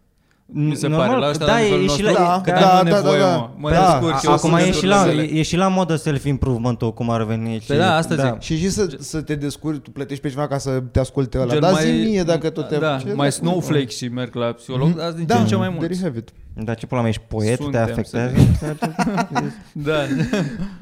Mi 0.53 0.74
se 0.76 0.86
Normal, 0.88 1.07
pare, 1.09 1.20
la 1.20 1.28
ăștia 1.28 1.46
da, 1.46 1.53
la 1.53 1.61
e, 1.61 1.62
nivelul 1.64 1.84
e 1.84 1.88
și 1.88 2.03
nostru, 2.03 2.22
la, 2.22 2.40
că 2.44 2.51
da, 2.51 2.61
n-am 2.61 2.84
da, 2.84 2.96
nevoie, 2.96 3.18
da, 3.18 3.26
da. 3.26 3.36
mă. 3.36 3.51
Mă 3.57 3.70
Da, 3.70 3.99
descurc 4.01 4.22
eu, 4.24 4.32
Acum 4.32 4.51
sunt 4.51 4.62
e 4.62 4.72
și, 4.72 4.86
la, 4.86 5.01
înțelegele. 5.03 5.38
e 5.38 5.42
și 5.42 5.57
la 5.57 5.68
modă 5.68 5.96
self-improvement 5.96 6.82
cum 6.82 7.11
ar 7.11 7.22
veni. 7.24 7.59
Și, 7.61 7.66
Păi 7.66 7.76
da, 7.76 7.96
asta 7.96 8.14
zic. 8.14 8.40
Și 8.40 8.59
și 8.59 8.68
să, 8.70 8.96
să 8.99 9.20
te 9.22 9.34
descurci, 9.34 9.82
tu 9.82 9.90
plătești 9.90 10.22
pe 10.22 10.28
cineva 10.28 10.46
ca 10.49 10.59
să 10.59 10.82
te 10.92 10.99
asculte 10.99 11.38
ăla. 11.38 11.51
Gen 11.53 11.61
Dar 11.61 11.72
mai- 11.72 11.82
zi 11.84 11.90
mie 12.09 12.22
dacă 12.22 12.51
tot 12.51 12.68
te... 12.68 12.76
Da, 12.78 12.96
ce 12.99 13.05
mai 13.07 13.14
dracu? 13.14 13.30
snowflake 13.30 13.86
și 13.86 14.09
merg 14.09 14.34
la 14.34 14.53
psiholog, 14.53 14.88
Mhm. 14.88 15.01
azi 15.01 15.16
din 15.16 15.26
da, 15.26 15.34
ce 15.34 15.40
în 15.40 15.46
ce 15.46 15.57
mai 15.57 15.68
there 15.78 15.94
you 15.94 16.01
mult. 16.03 16.03
have 16.03 16.18
it. 16.18 16.64
Da, 16.64 16.74
ce 16.74 16.86
pula 16.86 17.01
mea, 17.01 17.09
ești 17.11 17.22
poet, 17.28 17.57
te 17.57 17.62
Suntem, 17.62 17.82
afectează? 17.82 18.34
Da, 19.72 19.94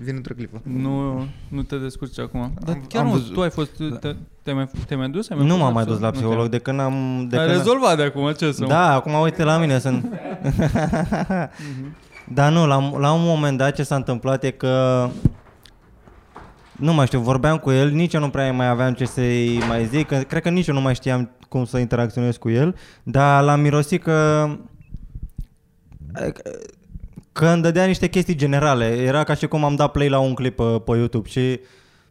Vine 0.00 0.16
într-o 0.16 0.34
clipă. 0.34 0.60
nu, 0.62 1.26
nu 1.48 1.62
te 1.62 1.76
descurci 1.76 2.18
acum. 2.18 2.52
Dar 2.64 2.74
Am- 2.74 2.84
chiar 2.88 3.02
am 3.02 3.08
mă, 3.08 3.14
văzut. 3.16 3.32
tu 3.32 3.40
ai 3.40 3.50
fost, 3.50 3.70
te, 4.00 4.14
te-ai 4.46 4.56
mai, 4.56 4.68
te-ai 4.86 4.98
mai 5.00 5.08
dus? 5.08 5.30
Ai 5.30 5.36
mai 5.36 5.46
Nu 5.46 5.52
fost 5.52 5.64
m-am 5.64 5.74
mai 5.74 5.84
dus 5.84 5.98
la 5.98 6.06
Nu 6.06 6.12
psiholog 6.12 6.36
te-ai- 6.36 6.48
de 6.48 6.58
când 6.58 6.80
am... 6.80 7.26
De 7.30 7.38
Ai 7.38 7.46
când 7.46 7.58
rezolvat 7.58 7.96
de 7.96 8.02
acum, 8.02 8.32
ce 8.32 8.52
să 8.52 8.64
Da, 8.64 8.94
acum 8.94 9.20
uite 9.20 9.44
la 9.44 9.58
mine 9.58 9.78
sunt... 9.78 10.06
Dar 12.34 12.52
nu, 12.52 12.66
la, 12.66 12.98
la 12.98 13.12
un 13.12 13.22
moment 13.24 13.58
dat 13.58 13.74
ce 13.74 13.82
s-a 13.82 13.94
întâmplat 13.94 14.44
e 14.44 14.50
că... 14.50 15.08
Nu 16.72 16.92
mai 16.94 17.06
știu, 17.06 17.20
vorbeam 17.20 17.56
cu 17.56 17.70
el, 17.70 17.90
nici 17.90 18.12
eu 18.12 18.20
nu 18.20 18.28
prea 18.30 18.52
mai 18.52 18.68
aveam 18.68 18.92
ce 18.92 19.04
să-i 19.04 19.62
mai 19.68 19.84
zic, 19.84 20.06
că, 20.06 20.16
cred 20.16 20.42
că 20.42 20.48
nici 20.50 20.66
eu 20.66 20.74
nu 20.74 20.80
mai 20.80 20.94
știam 20.94 21.30
cum 21.48 21.64
să 21.64 21.78
interacționez 21.78 22.36
cu 22.36 22.48
el, 22.50 22.76
dar 23.02 23.42
l-am 23.42 23.60
mirosit 23.60 24.02
că... 24.02 24.48
că 27.32 27.46
îmi 27.46 27.62
dădea 27.62 27.84
niște 27.84 28.08
chestii 28.08 28.34
generale. 28.34 28.84
Era 28.84 29.24
ca 29.24 29.34
și 29.34 29.46
cum 29.46 29.64
am 29.64 29.74
dat 29.74 29.90
play 29.90 30.08
la 30.08 30.18
un 30.18 30.34
clip 30.34 30.56
pe, 30.56 30.62
pe 30.84 30.96
YouTube 30.96 31.28
și 31.28 31.60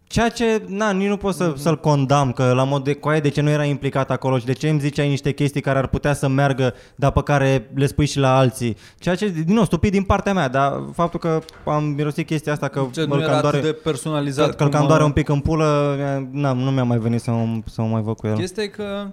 ceea 0.07 0.29
ce, 0.29 0.63
na, 0.67 0.91
nici 0.91 1.07
nu 1.07 1.17
pot 1.17 1.35
să, 1.35 1.53
să-l 1.57 1.79
condamn, 1.79 2.31
că 2.31 2.53
la 2.53 2.63
mod 2.63 2.83
de 2.83 2.93
coaie 2.93 3.19
de 3.19 3.29
ce 3.29 3.41
nu 3.41 3.49
era 3.49 3.63
implicat 3.63 4.11
acolo 4.11 4.37
și 4.37 4.45
de 4.45 4.53
ce 4.53 4.69
îmi 4.69 4.79
ziceai 4.79 5.09
niște 5.09 5.31
chestii 5.31 5.61
care 5.61 5.79
ar 5.79 5.87
putea 5.87 6.13
să 6.13 6.27
meargă, 6.27 6.73
dar 6.95 7.11
pe 7.11 7.23
care 7.23 7.69
le 7.75 7.85
spui 7.85 8.05
și 8.05 8.19
la 8.19 8.37
alții. 8.37 8.77
Ceea 8.99 9.15
ce, 9.15 9.29
din 9.29 9.53
nou, 9.53 9.63
stupid 9.65 9.91
din 9.91 10.03
partea 10.03 10.33
mea, 10.33 10.47
dar 10.47 10.83
faptul 10.93 11.19
că 11.19 11.41
am 11.65 11.83
mirosit 11.83 12.25
chestia 12.25 12.51
asta, 12.51 12.67
că 12.67 12.87
Ce, 12.91 13.05
mă 13.05 13.15
nu 13.15 13.21
era 13.21 13.29
cam 13.29 13.37
atât 13.37 13.51
doare, 13.51 13.67
de 13.67 13.73
personalizat. 13.73 14.49
că, 14.49 14.55
că 14.55 14.63
îl 14.63 14.69
cum, 14.69 14.79
cam 14.79 14.87
doare 14.87 15.01
uh, 15.01 15.07
un 15.07 15.13
pic 15.13 15.29
în 15.29 15.39
pulă, 15.39 15.97
na, 16.31 16.53
nu 16.53 16.71
mi-a 16.71 16.83
mai 16.83 16.97
venit 16.97 17.21
să 17.21 17.31
mă, 17.31 17.59
să 17.65 17.81
mă 17.81 17.87
mai 17.87 18.01
văd 18.01 18.15
cu 18.15 18.27
el. 18.27 18.35
Chestia 18.35 18.63
e 18.63 18.67
că, 18.67 19.07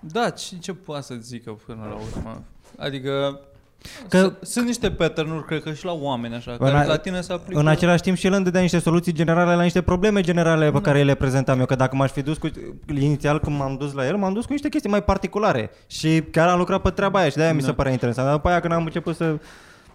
da, 0.00 0.30
ce, 0.30 0.56
ce 0.56 0.72
poate 0.72 1.02
să 1.02 1.14
zică 1.20 1.58
până 1.66 1.80
la 1.88 1.94
urmă? 1.94 2.42
Adică, 2.78 3.40
Că- 4.08 4.18
că, 4.18 4.32
sunt 4.42 4.66
niște 4.66 4.90
pattern 4.90 5.44
cred 5.44 5.62
că 5.62 5.72
și 5.72 5.84
la 5.84 5.92
oameni 5.92 6.34
așa, 6.34 6.50
În 6.52 6.58
care 6.58 6.76
a- 6.76 6.84
la 6.84 6.96
tine 6.96 7.20
se 7.20 7.32
aplică. 7.32 7.60
În 7.60 7.66
același 7.66 8.02
timp 8.02 8.16
și 8.16 8.26
el 8.26 8.32
îmi 8.32 8.44
dădea 8.44 8.60
niște 8.60 8.78
soluții 8.78 9.12
generale 9.12 9.54
la 9.54 9.62
niște 9.62 9.82
probleme 9.82 10.20
generale 10.20 10.70
pe 10.70 10.80
care 10.80 11.02
le 11.02 11.14
prezentam 11.14 11.58
eu. 11.58 11.66
Că 11.66 11.74
dacă 11.74 11.96
m-aș 11.96 12.10
fi 12.10 12.22
dus 12.22 12.36
cu... 12.38 12.48
Inițial 13.00 13.40
când 13.40 13.56
m-am 13.58 13.76
dus 13.78 13.92
la 13.92 14.06
el, 14.06 14.16
m-am 14.16 14.32
dus 14.32 14.44
cu 14.44 14.52
niște 14.52 14.68
chestii 14.68 14.90
mai 14.90 15.02
particulare. 15.02 15.70
Și 15.86 16.22
chiar 16.30 16.48
am 16.48 16.58
lucrat 16.58 16.80
pe 16.82 16.90
treaba 16.90 17.18
aia 17.18 17.28
și 17.28 17.36
de-aia 17.36 17.52
mi 17.54 17.60
se 17.60 17.66
Da. 17.66 17.72
părea 17.74 17.92
interesant. 17.92 18.26
Dar 18.26 18.36
după 18.36 18.48
aia 18.48 18.60
când 18.60 18.72
am 18.72 18.84
început 18.84 19.16
să 19.16 19.36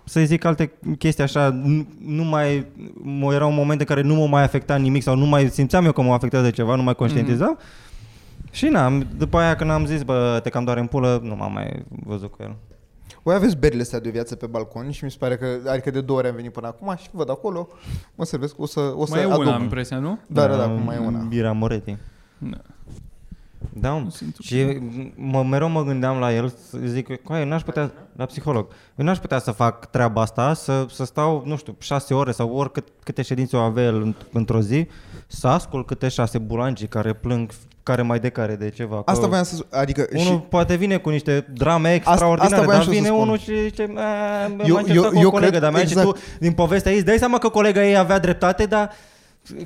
să 0.03 0.19
zic 0.19 0.45
alte 0.45 0.71
chestii 0.97 1.23
așa, 1.23 1.49
nu, 1.63 1.87
nu 2.05 2.23
mai, 2.23 2.65
mă, 2.93 3.33
era 3.33 3.45
un 3.45 3.55
moment 3.55 3.79
în 3.79 3.85
care 3.85 4.01
nu 4.01 4.15
mă 4.15 4.27
mai 4.27 4.43
afecta 4.43 4.75
nimic 4.75 5.03
sau 5.03 5.15
nu 5.15 5.25
mai 5.25 5.47
simțeam 5.49 5.85
eu 5.85 5.91
că 5.91 6.01
mă 6.01 6.13
afectează 6.13 6.49
ceva, 6.49 6.75
nu 6.75 6.83
mai 6.83 6.95
conștientizam. 6.95 7.57
Și 8.51 8.65
na, 8.65 8.97
după 9.17 9.37
aia 9.37 9.55
când 9.55 9.69
am 9.69 9.85
zis, 9.85 10.01
bă, 10.03 10.39
te 10.43 10.49
cam 10.49 10.63
doare 10.63 10.79
în 10.79 10.85
pulă, 10.85 11.19
nu 11.23 11.35
m-am 11.35 11.53
mai 11.53 11.83
văzut 12.05 12.31
cu 12.31 12.37
el. 12.41 12.55
Voi 13.23 13.35
aveți 13.35 13.57
berile 13.57 13.81
astea 13.81 13.99
de 13.99 14.09
viață 14.09 14.35
pe 14.35 14.45
balcon 14.45 14.91
și 14.91 15.03
mi 15.03 15.11
se 15.11 15.17
pare 15.19 15.37
că, 15.37 15.45
adică 15.69 15.91
de 15.91 16.01
două 16.01 16.19
ori 16.19 16.27
am 16.27 16.35
venit 16.35 16.51
până 16.51 16.67
acum 16.67 16.95
și 16.97 17.07
văd 17.11 17.29
acolo, 17.29 17.67
mă 18.15 18.25
servesc, 18.25 18.59
o 18.59 18.65
să, 18.65 18.79
o 18.95 19.05
să 19.05 19.13
mai 19.13 19.21
e 19.23 19.25
aduc. 19.25 19.39
una, 19.39 19.55
am 19.55 19.61
impresia, 19.61 19.97
nu? 19.97 20.19
Da, 20.27 20.47
da, 20.47 20.55
da, 20.55 20.63
acum 20.63 20.81
mai 20.83 20.95
e 20.95 20.99
una. 20.99 21.19
Bira 21.19 21.51
Moretti. 21.51 21.97
Da. 22.37 22.57
Da, 23.73 23.91
mă. 23.91 24.09
Sunt- 24.09 24.35
și 24.39 24.79
mă, 25.15 25.43
mereu 25.43 25.69
mă 25.69 25.83
gândeam 25.83 26.17
la 26.19 26.33
el, 26.33 26.49
să 26.69 26.77
zic, 26.85 27.23
coaie, 27.23 27.45
n-aș 27.45 27.61
putea, 27.63 27.91
la 28.15 28.25
psiholog, 28.25 28.67
eu 28.95 29.05
n-aș 29.05 29.17
putea 29.17 29.39
să 29.39 29.51
fac 29.51 29.85
treaba 29.89 30.21
asta, 30.21 30.53
să, 30.53 30.85
să 30.89 31.05
stau, 31.05 31.43
nu 31.45 31.57
știu, 31.57 31.75
șase 31.79 32.13
ore 32.13 32.31
sau 32.31 32.55
oricât 32.55 32.87
câte 33.03 33.21
ședințe 33.21 33.55
o 33.55 33.59
avea 33.59 33.83
el 33.83 34.13
înt- 34.13 34.31
într-o 34.31 34.61
zi, 34.61 34.87
să 35.27 35.47
ascult 35.47 35.85
câte 35.87 36.07
șase 36.07 36.37
bulanci 36.37 36.87
care 36.87 37.13
plâng, 37.13 37.51
care 37.83 38.01
mai 38.01 38.19
de 38.19 38.29
care 38.29 38.55
de 38.55 38.69
ceva. 38.69 38.95
Că 38.95 39.11
Asta 39.11 39.27
voiam 39.27 39.43
să 39.43 39.65
adică 39.71 40.07
unul 40.11 40.23
și 40.25 40.31
poate 40.49 40.75
vine 40.75 40.97
cu 40.97 41.09
niște 41.09 41.45
drame 41.53 41.93
extraordinare, 41.93 42.53
asta 42.53 42.65
voiam 42.65 42.79
dar 42.79 42.81
și 42.81 42.87
eu 42.87 42.93
să 42.95 42.99
vine 43.01 43.07
spun. 43.15 43.21
unul 43.27 43.37
și 43.37 43.61
zice, 43.61 43.81
Eu- 44.65 44.77
eu, 44.77 44.79
eu, 44.87 44.93
eu- 45.03 45.09
cu 45.09 45.17
o 45.17 45.19
eu 45.21 45.29
colegă, 45.29 45.49
cred- 45.49 45.61
dar 45.61 45.71
mi-a 45.71 45.81
exact. 45.81 46.07
tu 46.07 46.17
din 46.39 46.51
povestea 46.51 46.91
ei, 46.91 46.97
îți 46.97 47.05
dai 47.05 47.17
seama 47.17 47.37
că 47.37 47.49
colega 47.49 47.85
ei 47.85 47.97
avea 47.97 48.19
dreptate, 48.19 48.65
dar 48.65 48.89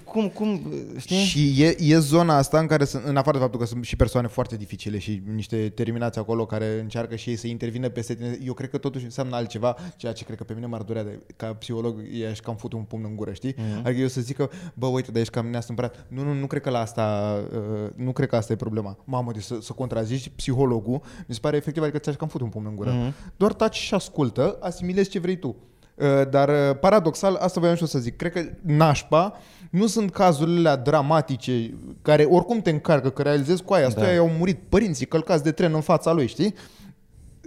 cum, 0.04 0.30
cum, 0.30 0.62
știi? 0.98 1.24
Și 1.24 1.64
e, 1.64 1.76
e 1.80 2.00
zona 2.00 2.38
asta 2.38 2.60
în 2.60 2.68
care 2.68 2.86
sunt, 2.86 3.04
în 3.06 3.18
afară 3.18 3.38
de 3.38 3.44
faptul 3.44 3.60
că 3.60 3.66
sunt 3.66 3.86
și 3.86 3.96
persoane 3.96 4.28
foarte 4.28 4.56
dificile 4.56 4.98
și 4.98 5.22
niște 5.34 5.70
terminați 5.70 6.20
acolo 6.20 6.46
care 6.46 6.80
încearcă 6.80 7.16
și 7.16 7.30
ei 7.30 7.36
să 7.36 7.48
intervină 7.48 7.90
peste 7.90 8.16
tine, 8.16 8.38
eu 8.46 8.54
cred 8.54 8.70
că 8.70 8.78
totuși 8.78 9.04
înseamnă 9.04 9.36
altceva, 9.36 9.76
ceea 9.98 10.14
ce 10.14 10.24
cred 10.24 10.38
că 10.38 10.44
pe 10.44 10.54
mine 10.54 10.66
m-ar 10.66 10.82
durea 10.82 11.04
de, 11.04 11.20
ca 11.36 11.54
psiholog, 11.54 11.96
i-aș 12.12 12.40
cam 12.40 12.56
fut 12.56 12.74
un 12.74 12.82
pumn 12.82 13.04
în 13.04 13.16
gură, 13.16 13.34
știi? 13.34 13.56
Mhm. 13.58 13.66
Mm-hmm. 13.66 13.86
Adică 13.86 14.02
eu 14.02 14.08
să 14.08 14.22
zic 14.22 14.36
că, 14.36 14.50
bă, 14.74 14.86
uite, 14.86 15.12
dar 15.12 15.22
ești 15.22 15.34
cam 15.34 15.48
neastâmpărat. 15.48 16.06
Nu, 16.08 16.24
nu, 16.24 16.34
nu 16.34 16.48
cred 16.48 16.62
că 16.62 16.70
la 16.70 16.80
asta, 16.80 17.36
uh, 17.54 17.90
nu 17.96 18.12
cred 18.12 18.30
că 18.30 18.36
asta 18.36 18.54
e 18.54 18.56
problema. 18.56 18.98
Mamă, 19.04 19.32
deci 19.32 19.44
să, 19.44 19.58
să 19.62 19.74
contrazici 19.74 20.32
psihologul, 20.36 21.02
mi 21.26 21.34
se 21.34 21.40
pare 21.40 21.58
efectiv, 21.58 21.84
adică 21.84 21.98
ți-aș 21.98 22.16
cam 22.16 22.28
fut 22.28 22.42
un 22.42 22.50
pumn 22.50 22.66
în 22.66 22.76
gură. 22.76 22.92
Mhm. 22.92 23.10
Mm-hmm. 23.10 23.36
Doar 23.38 23.54
taci 23.54 23.76
și 23.76 23.94
ascultă, 23.94 24.58
asimilezi 24.60 25.10
ce 25.10 25.20
vrei 25.20 25.38
tu. 25.38 25.56
Uh, 25.96 26.30
Dar 26.30 26.50
uh, 26.50 26.78
paradoxal, 26.80 27.36
asta 27.36 27.60
voiam 27.60 27.76
și 27.76 27.82
eu 27.82 27.88
să 27.88 28.00
zic, 28.00 28.16
cred 28.16 28.32
că 28.32 28.42
nașpa 28.62 29.34
nu 29.70 29.88
sunt 29.88 30.12
cazurile 30.12 30.58
alea 30.70 30.76
dramatice 30.76 31.74
care 32.02 32.24
oricum 32.24 32.62
te 32.62 32.70
încarcă, 32.70 33.10
că 33.10 33.22
realizezi 33.22 33.64
cu 33.64 33.74
aia, 33.74 33.88
Da. 33.90 34.02
da. 34.02 34.18
au 34.18 34.30
murit 34.38 34.60
părinții 34.70 35.06
călcați 35.06 35.44
de 35.44 35.52
tren 35.52 35.74
în 35.74 35.82
fața 35.82 36.12
lui, 36.12 36.28
știi? 36.28 36.54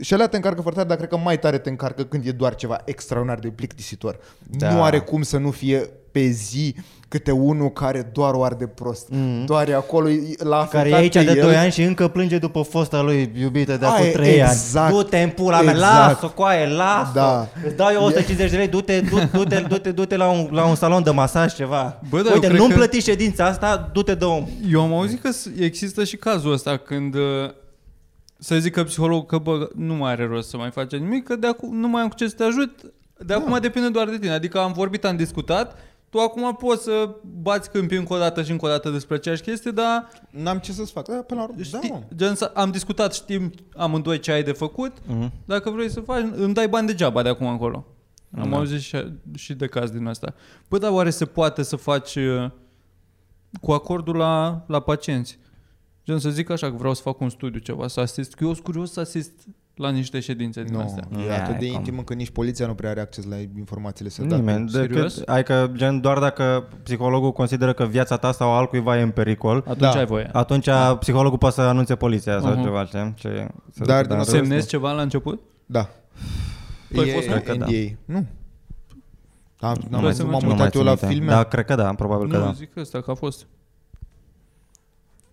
Și 0.00 0.14
alea 0.14 0.26
te 0.26 0.36
încarcă 0.36 0.60
foarte 0.60 0.76
tare, 0.78 0.88
dar 0.88 0.98
cred 0.98 1.08
că 1.10 1.24
mai 1.24 1.38
tare 1.38 1.58
te 1.58 1.68
încarcă 1.68 2.02
când 2.02 2.26
e 2.26 2.30
doar 2.30 2.54
ceva 2.54 2.78
extraordinar 2.84 3.38
de 3.38 3.48
plictisitor. 3.48 4.18
Da. 4.38 4.66
Da. 4.68 4.74
Nu 4.74 4.82
are 4.82 4.98
cum 4.98 5.22
să 5.22 5.36
nu 5.38 5.50
fie 5.50 5.90
pe 6.12 6.20
zi 6.26 6.74
câte 7.08 7.30
unul 7.30 7.70
care 7.70 8.10
doar 8.12 8.34
o 8.34 8.42
arde 8.44 8.66
prost. 8.66 9.08
Mm-hmm. 9.12 9.44
Doar 9.44 9.68
e 9.68 9.74
acolo, 9.74 10.08
e- 10.10 10.34
l-a 10.38 10.68
Care 10.70 10.88
e 10.88 10.94
afectat 10.94 11.00
aici 11.22 11.26
pe 11.26 11.32
de 11.32 11.38
el. 11.38 11.46
2 11.46 11.56
ani 11.56 11.70
și 11.72 11.82
încă 11.82 12.08
plânge 12.08 12.38
după 12.38 12.62
fosta 12.62 13.00
lui 13.02 13.32
iubită 13.40 13.76
de 13.76 13.86
acum 13.86 14.02
Aia, 14.02 14.12
3 14.12 14.34
exact. 14.34 14.86
ani. 14.86 14.94
Du-te 14.94 15.18
în 15.18 15.28
pula 15.30 15.60
mea, 15.60 15.72
Exact. 15.72 15.92
lasă-o 16.12 16.28
coaie, 16.30 16.66
lasă 16.66 17.10
Da. 17.14 17.48
Îți 17.66 17.76
dau 17.76 17.88
eu 17.92 18.04
150 18.04 18.50
de 18.50 18.56
lei, 18.56 18.68
du-te, 18.68 19.00
du- 19.00 19.28
du-te, 19.32 19.60
du-te, 19.68 19.90
du-te 19.90 20.16
la, 20.16 20.28
un, 20.30 20.48
la 20.52 20.64
un 20.64 20.74
salon 20.74 21.02
de 21.02 21.10
masaj 21.10 21.54
ceva. 21.54 22.00
Bă, 22.08 22.20
da, 22.22 22.28
eu 22.28 22.34
Uite, 22.34 22.46
cred 22.46 22.58
nu-mi 22.58 22.70
că- 22.70 22.76
plăti 22.76 23.00
ședința 23.00 23.44
asta, 23.46 23.90
du-te 23.92 24.14
de 24.14 24.24
om. 24.24 24.46
Eu 24.72 24.80
am 24.82 24.92
auzit 24.92 25.22
că 25.22 25.30
s- 25.30 25.48
există 25.60 26.04
și 26.04 26.16
cazul 26.16 26.52
ăsta 26.52 26.76
când 26.76 27.14
uh, 27.14 27.20
să 28.38 28.58
zic 28.58 28.72
că 28.72 28.84
psihologul 28.84 29.24
că 29.26 29.38
bă, 29.38 29.68
nu 29.74 29.94
mai 29.94 30.10
are 30.10 30.26
rost 30.26 30.48
să 30.48 30.56
mai 30.56 30.70
face 30.70 30.96
nimic, 30.96 31.24
că 31.24 31.36
de 31.36 31.46
acum 31.46 31.76
nu 31.76 31.88
mai 31.88 32.02
am 32.02 32.08
cu 32.08 32.14
ce 32.14 32.28
să 32.28 32.34
te 32.34 32.42
ajut, 32.44 32.92
de 33.26 33.34
acum 33.34 33.58
depinde 33.60 33.88
doar 33.88 34.08
de 34.08 34.18
tine. 34.18 34.32
Adică 34.32 34.58
am 34.58 34.72
vorbit, 34.72 35.04
am 35.04 35.16
discutat, 35.16 35.78
tu 36.10 36.18
acum 36.18 36.54
poți 36.56 36.82
să 36.82 37.10
bați 37.42 37.70
câmpii 37.70 37.96
încă 37.96 38.12
o 38.14 38.18
dată 38.18 38.42
și 38.42 38.50
încă 38.50 38.66
o 38.66 38.68
dată 38.68 38.90
despre 38.90 39.14
aceeași 39.14 39.42
chestie, 39.42 39.70
dar 39.70 40.08
N-am 40.30 40.58
ce 40.58 40.72
să-ți 40.72 40.92
fac. 40.92 41.08
Da, 41.08 41.14
până 41.14 41.40
la 41.40 41.46
urmă, 41.46 41.56
da, 41.70 41.78
știi, 41.78 41.90
mă. 41.90 42.00
gen, 42.16 42.34
să- 42.34 42.50
am 42.54 42.70
discutat, 42.70 43.14
știm 43.14 43.52
amândoi 43.76 44.18
ce 44.18 44.32
ai 44.32 44.42
de 44.42 44.52
făcut, 44.52 44.92
Mhm. 45.06 45.32
dacă 45.44 45.70
vrei 45.70 45.90
să 45.90 46.00
faci, 46.00 46.24
îmi 46.36 46.54
dai 46.54 46.68
bani 46.68 46.86
degeaba 46.86 47.22
de 47.22 47.28
acum 47.28 47.46
încolo. 47.46 47.86
Am 48.38 48.50
Da. 48.50 48.56
auzit 48.56 48.80
și, 48.80 48.96
și 49.34 49.54
de 49.54 49.66
caz 49.66 49.90
din 49.90 50.06
asta. 50.06 50.34
Bă, 50.68 50.78
dar 50.78 50.90
oare 50.90 51.10
se 51.10 51.24
poate 51.24 51.62
să 51.62 51.76
faci 51.76 52.14
uh, 52.16 52.50
cu 53.60 53.72
acordul 53.72 54.16
la, 54.16 54.64
la 54.66 54.80
pacienți? 54.80 55.38
Gen 56.08 56.18
să 56.18 56.30
zic 56.30 56.50
așa 56.50 56.70
că 56.70 56.74
vreau 56.78 56.94
să 56.94 57.02
fac 57.02 57.20
un 57.20 57.28
studiu 57.28 57.60
ceva, 57.60 57.88
să 57.88 58.00
asist. 58.00 58.34
Că 58.34 58.44
eu 58.44 58.52
sunt 58.52 58.64
curios 58.64 58.92
să 58.92 59.00
asist 59.00 59.30
la 59.74 59.90
niște 59.90 60.20
ședințe 60.20 60.62
din 60.62 60.74
Nu, 60.74 60.80
astea. 60.80 61.08
e 61.18 61.24
Ia, 61.26 61.42
atât 61.42 61.58
de 61.58 61.66
cum. 61.66 61.76
intim 61.76 61.98
încât 61.98 62.16
nici 62.16 62.30
poliția 62.30 62.66
nu 62.66 62.74
prea 62.74 62.90
are 62.90 63.00
acces 63.00 63.24
la 63.24 63.36
informațiile 63.58 64.10
să 64.10 64.22
date. 64.22 64.34
Nimeni. 64.34 64.70
Serios? 64.70 65.14
Decât, 65.14 65.28
adică, 65.28 65.70
gen, 65.74 66.00
doar 66.00 66.18
dacă 66.18 66.68
psihologul 66.82 67.32
consideră 67.32 67.72
că 67.72 67.84
viața 67.84 68.16
ta 68.16 68.32
sau 68.32 68.50
al 68.52 68.66
cuiva 68.66 68.98
e 68.98 69.02
în 69.02 69.10
pericol, 69.10 69.56
Atunci 69.56 69.78
Da. 69.78 69.90
ai 69.90 70.06
voie. 70.06 70.28
atunci 70.32 70.68
psihologul 70.98 71.38
poate 71.38 71.54
să 71.54 71.60
anunțe 71.60 71.94
poliția 71.96 72.40
sau 72.40 72.52
Mhm. 72.52 72.62
ceva, 72.62 72.84
știi? 72.84 73.12
Ce, 73.16 73.48
să, 73.72 73.84
Dar 73.84 74.06
din 74.06 74.14
nou 74.14 74.24
Semnezi 74.24 74.68
ceva 74.68 74.92
la 74.92 75.02
început? 75.02 75.40
Da. 75.66 75.88
Tu 76.92 77.00
ai 77.00 77.08
e 77.08 77.12
fost, 77.12 77.26
cred 77.26 77.42
că 77.42 77.54
da. 77.54 77.66
NDA. 77.66 77.94
Nu. 78.04 78.26
Am, 79.60 79.76
Nu 79.80 79.88
n-am 79.90 79.90
mai 79.90 80.00
mai, 80.02 80.14
să 80.14 80.22
m-am 80.22 80.30
mergem. 80.32 80.48
Nu 80.48 80.54
uitat 80.54 80.74
mai 80.74 80.82
eu 80.82 80.82
la 80.82 80.96
țin 80.96 81.08
minte. 81.08 81.22
filme. 81.24 81.30
Da, 81.36 81.42
cred 81.44 81.64
că 81.64 81.74
da, 81.74 81.92
probabil 81.94 82.30
că 82.30 82.36
nu, 82.38 82.44
da. 82.44 82.52
zic 82.52 82.76
ăsta 82.76 83.00
că 83.00 83.10
a 83.10 83.14
fost. 83.14 83.46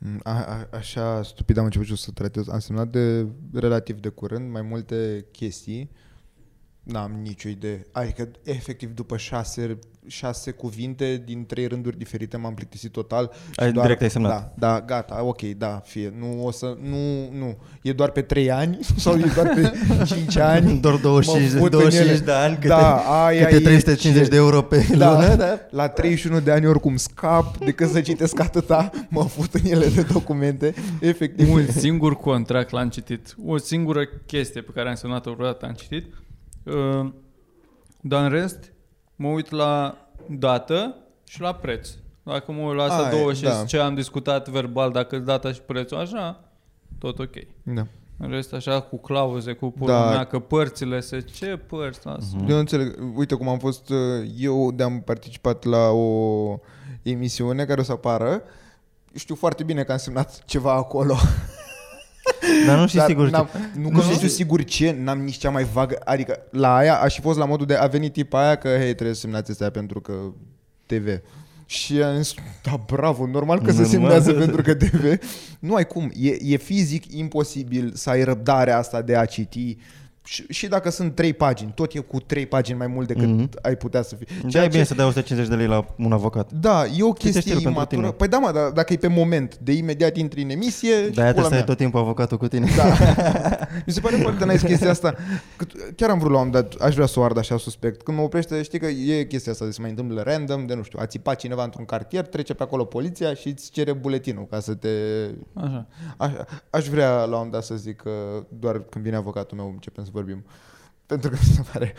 Mm, 0.06 0.20
A, 0.24 0.32
a, 0.46 0.68
așa 0.72 1.24
stupid 1.24 1.58
am 1.58 1.64
început 1.64 1.86
și 1.86 1.92
eu 1.92 1.98
să 1.98 2.12
tratez. 2.12 2.48
Am 2.50 2.60
semnat 2.60 2.88
de 2.88 3.28
relativ 3.54 4.00
de 4.00 4.10
curând 4.10 4.52
mai 4.52 4.62
multe 4.62 5.26
chestii. 5.32 5.90
N-am 6.86 7.12
nicio 7.24 7.50
idee. 7.50 7.86
Adică, 7.92 8.30
efectiv, 8.44 8.90
după 8.94 9.18
șase, 9.18 9.80
șase 10.08 10.52
cuvinte 10.52 11.22
din 11.26 11.46
trei 11.46 11.68
rânduri 11.68 11.98
diferite 11.98 12.38
m-am 12.38 12.54
plictisit 12.54 12.92
total. 12.92 13.32
și 13.52 13.60
Ai- 13.60 13.72
direct 13.72 14.02
ai 14.02 14.10
semnat. 14.10 14.54
Da, 14.58 14.68
da, 14.68 14.82
gata, 14.82 15.24
ok, 15.24 15.42
da, 15.42 15.82
fie. 15.86 16.14
Nu 16.20 16.46
o 16.46 16.52
să, 16.52 16.78
nu, 16.82 16.98
nu. 17.38 17.58
E 17.82 17.92
doar 17.94 18.10
pe 18.10 18.22
trei 18.22 18.52
ani 18.52 18.80
sau 18.98 19.18
e 19.18 19.32
doar 19.36 19.48
pe 19.56 19.72
cinci 20.16 20.38
ani? 20.38 20.80
Doar 20.80 20.96
25, 20.96 21.54
Mă 21.54 21.60
fut 21.60 21.74
în 21.74 21.80
25 21.80 22.10
ele. 22.10 22.26
de 22.26 22.32
ani, 22.32 22.54
câte, 22.56 22.68
da, 22.68 22.96
aia 23.26 23.44
câte 23.46 23.56
e 23.56 23.60
350 23.60 24.24
ce- 24.24 24.30
de 24.30 24.36
euro 24.36 24.62
pe 24.62 24.88
da, 24.98 25.14
lună, 25.22 25.36
da? 25.36 25.60
La 25.80 25.88
31 25.88 26.40
de 26.40 26.52
ani 26.52 26.66
oricum 26.68 26.96
scap, 26.96 27.58
decât 27.58 27.90
să 27.90 28.02
citesc 28.02 28.40
atâta, 28.40 28.90
mă 29.10 29.24
fut 29.24 29.54
în 29.54 29.66
ele 29.66 29.88
de 29.88 30.02
documente. 30.12 30.74
Efectiv. 31.02 31.52
Un 31.54 31.66
singur 31.72 32.16
contract 32.16 32.70
l-am 32.72 32.90
citit. 32.90 33.36
O 33.46 33.58
singură 33.58 34.02
chestie 34.26 34.62
pe 34.62 34.72
care 34.74 34.90
am 34.90 34.96
semnat-o 34.96 35.34
vreodată 35.34 35.66
am 35.66 35.74
citit. 35.74 36.06
Uh, 36.66 37.12
Dar 38.02 38.24
în 38.24 38.30
rest, 38.30 38.74
mă 39.16 39.28
uit 39.28 39.50
la 39.50 39.98
dată 40.30 40.96
și 41.24 41.42
la 41.42 41.54
preț. 41.54 41.90
Dacă 42.24 42.52
mă 42.52 42.62
uit 42.62 42.76
la 42.78 42.84
asta 42.84 43.06
Ai, 43.06 43.18
două 43.18 43.34
și 43.34 43.42
da. 43.44 43.64
ce 43.64 43.78
am 43.78 43.96
discutat 43.96 44.50
verbal, 44.50 44.92
dacă 44.92 45.18
data 45.18 45.52
și 45.52 45.62
prețul 45.62 45.98
așa, 45.98 46.44
tot 47.00 47.20
ok. 47.20 47.34
Da. 47.64 47.88
În 48.18 48.30
rest, 48.30 48.54
așa, 48.54 48.82
cu 48.82 48.98
clauze, 48.98 49.54
cu 49.54 49.72
pula 49.72 50.04
Da. 50.04 50.10
mea, 50.10 50.24
că 50.24 50.40
părțile 50.40 51.00
se... 51.00 51.20
Ce 51.22 51.58
părți? 51.58 52.00
Lasă. 52.04 52.36
Eu 52.40 52.46
nu 52.48 52.58
înțeleg. 52.58 53.00
Uite 53.16 53.36
cum 53.36 53.48
am 53.48 53.58
fost 53.58 53.90
uh, 53.90 53.98
eu 54.38 54.72
de 54.72 54.84
am 54.84 55.02
participat 55.02 55.64
la 55.64 55.90
o 55.90 56.60
emisiune 57.02 57.66
care 57.66 57.80
o 57.80 57.84
să 57.84 57.92
apară. 57.92 58.42
Știu 59.14 59.36
foarte 59.36 59.64
bine 59.64 59.84
că 59.84 59.92
am 59.92 59.98
semnat 59.98 60.44
ceva 60.46 60.74
acolo. 60.74 61.16
Dar 62.66 62.80
nu 62.80 62.88
știi 62.88 63.00
Dar 63.00 63.08
sigur. 63.08 63.30
n-am, 63.30 63.50
știi. 63.54 63.82
nu 63.82 63.90
că 63.90 63.96
nu 63.96 64.14
știu 64.14 64.28
sigur 64.28 64.64
ce, 64.64 64.96
n-am 65.04 65.20
nici 65.20 65.36
cea 65.38 65.50
mai 65.50 65.64
vagă. 65.74 65.96
Adică 66.04 66.38
la 66.52 66.76
aia 66.76 66.96
aș 67.02 67.16
fi 67.16 67.22
fost 67.22 67.38
la 67.38 67.46
modul 67.46 67.66
de 67.66 67.76
a 67.76 67.86
venit 67.88 68.14
tipa 68.14 68.46
aia 68.46 68.56
că 68.56 68.68
hei 68.68 68.94
trebuie 68.94 69.14
să 69.16 69.20
semnați 69.20 69.52
astea 69.52 69.70
pentru 69.70 70.02
că 70.02 70.14
TV. 70.86 71.08
Și 71.66 72.02
am 72.02 72.16
zis, 72.22 72.34
da, 72.64 72.84
bravo, 72.86 73.26
normal 73.28 73.58
că 73.62 73.72
se 73.72 73.82
Normal. 73.82 73.90
semnează 73.92 74.34
pentru 74.34 74.62
că 74.62 74.74
TV. 74.76 75.18
Nu 75.60 75.76
ai 75.76 75.88
cum, 75.88 76.12
e, 76.20 76.38
e 76.40 76.58
fizic 76.58 77.14
imposibil 77.14 77.92
să 77.96 78.10
ai 78.10 78.24
răbdarea 78.24 78.78
asta 78.78 79.02
de 79.02 79.16
a 79.16 79.26
citi 79.26 79.78
și, 80.26 80.46
și 80.50 80.68
dacă 80.68 80.90
sunt 80.90 81.16
trei 81.16 81.34
pagini, 81.34 81.72
tot 81.76 81.94
e 81.94 82.00
cu 82.00 82.20
trei 82.20 82.46
pagini 82.46 82.78
mai 82.78 82.88
mult 82.88 83.08
decât 83.08 83.28
Mhm. 83.28 83.50
ai 83.62 83.76
putea 83.76 84.02
să 84.02 84.16
fii. 84.16 84.28
Da, 84.52 84.64
e 84.64 84.68
bine 84.68 84.84
să 84.84 84.94
dai 84.94 85.06
150 85.06 85.50
de 85.50 85.56
lei 85.56 85.68
la 85.68 85.86
un 85.98 86.12
avocat. 86.12 86.52
Da, 86.54 86.86
e 86.86 87.04
o 87.04 87.14
Citește-l 87.14 87.32
chestie 87.32 87.52
pentru 87.54 87.70
imatură. 87.70 88.02
tine. 88.02 88.12
Păi 88.12 88.28
da, 88.28 88.38
mă, 88.38 88.52
dar 88.52 88.70
dacă 88.72 88.94
e 88.94 88.96
pe 88.96 89.08
moment, 89.08 89.58
de 89.58 89.72
imediat 89.72 90.16
intri 90.18 90.42
în 90.42 90.50
emisie 90.50 90.90
și 91.04 91.10
De-aia 91.10 91.10
pula 91.12 91.22
trebuie 91.32 91.44
să 91.44 91.50
ai 91.50 91.58
mea. 91.58 91.64
tot 91.64 91.78
timpul 91.78 92.00
avocatul 92.00 92.38
cu 92.38 92.48
tine. 92.48 92.68
Da. 92.78 92.84
Mi 93.86 93.94
se 93.94 94.00
pare 94.00 94.16
foarte 94.16 94.46
nice 94.46 94.66
chestia 94.66 94.90
asta. 94.90 95.16
Că 95.56 95.66
chiar 95.96 96.10
am 96.10 96.20
vrut 96.20 96.32
la 96.32 96.40
un 96.40 96.46
moment 96.52 96.70
dat, 96.70 96.82
aș 96.88 96.94
vrea 96.94 97.06
să 97.06 97.20
o 97.20 97.24
ard 97.24 97.38
așa 97.38 97.58
suspect. 97.58 98.02
Când 98.02 98.18
mă 98.18 98.24
oprește, 98.24 98.62
știi 98.62 98.80
că 98.80 98.86
e 98.86 99.24
chestia 99.24 99.52
asta 99.52 99.66
de 99.66 99.72
se 99.72 99.82
mai 99.82 99.90
întâmplă 99.90 100.22
random, 100.22 100.66
de 100.66 100.74
nu 100.74 100.84
știu, 100.84 101.00
a 101.02 101.06
țipat 101.06 101.36
cineva 101.40 101.64
într-un 101.64 101.86
cartier, 101.86 102.26
trece 102.26 102.54
pe 102.54 102.64
acolo 102.64 102.84
poliția 102.86 103.34
și 103.34 103.48
îți 103.48 103.72
cere 103.72 103.94
buletinul 103.94 104.48
ca 104.50 104.60
să 104.60 104.74
te... 104.74 104.90
Așa. 105.54 105.88
Aș, 106.18 106.32
aș 106.70 106.88
vrea 106.88 107.10
la 107.16 107.24
un 107.24 107.30
moment 107.32 107.52
dat 107.52 107.64
să 107.64 107.76
zic 107.76 107.96
că 107.96 108.12
doar 108.60 108.80
când 108.90 109.04
vine 109.04 109.16
avocatul 109.16 109.58
meu 109.58 109.68
începem 109.74 110.04
să 110.04 110.10
vorbim. 110.16 110.44
Pentru 111.06 111.30
că 111.30 111.36
mi 111.48 111.54
se 111.56 111.62
pare 111.72 111.94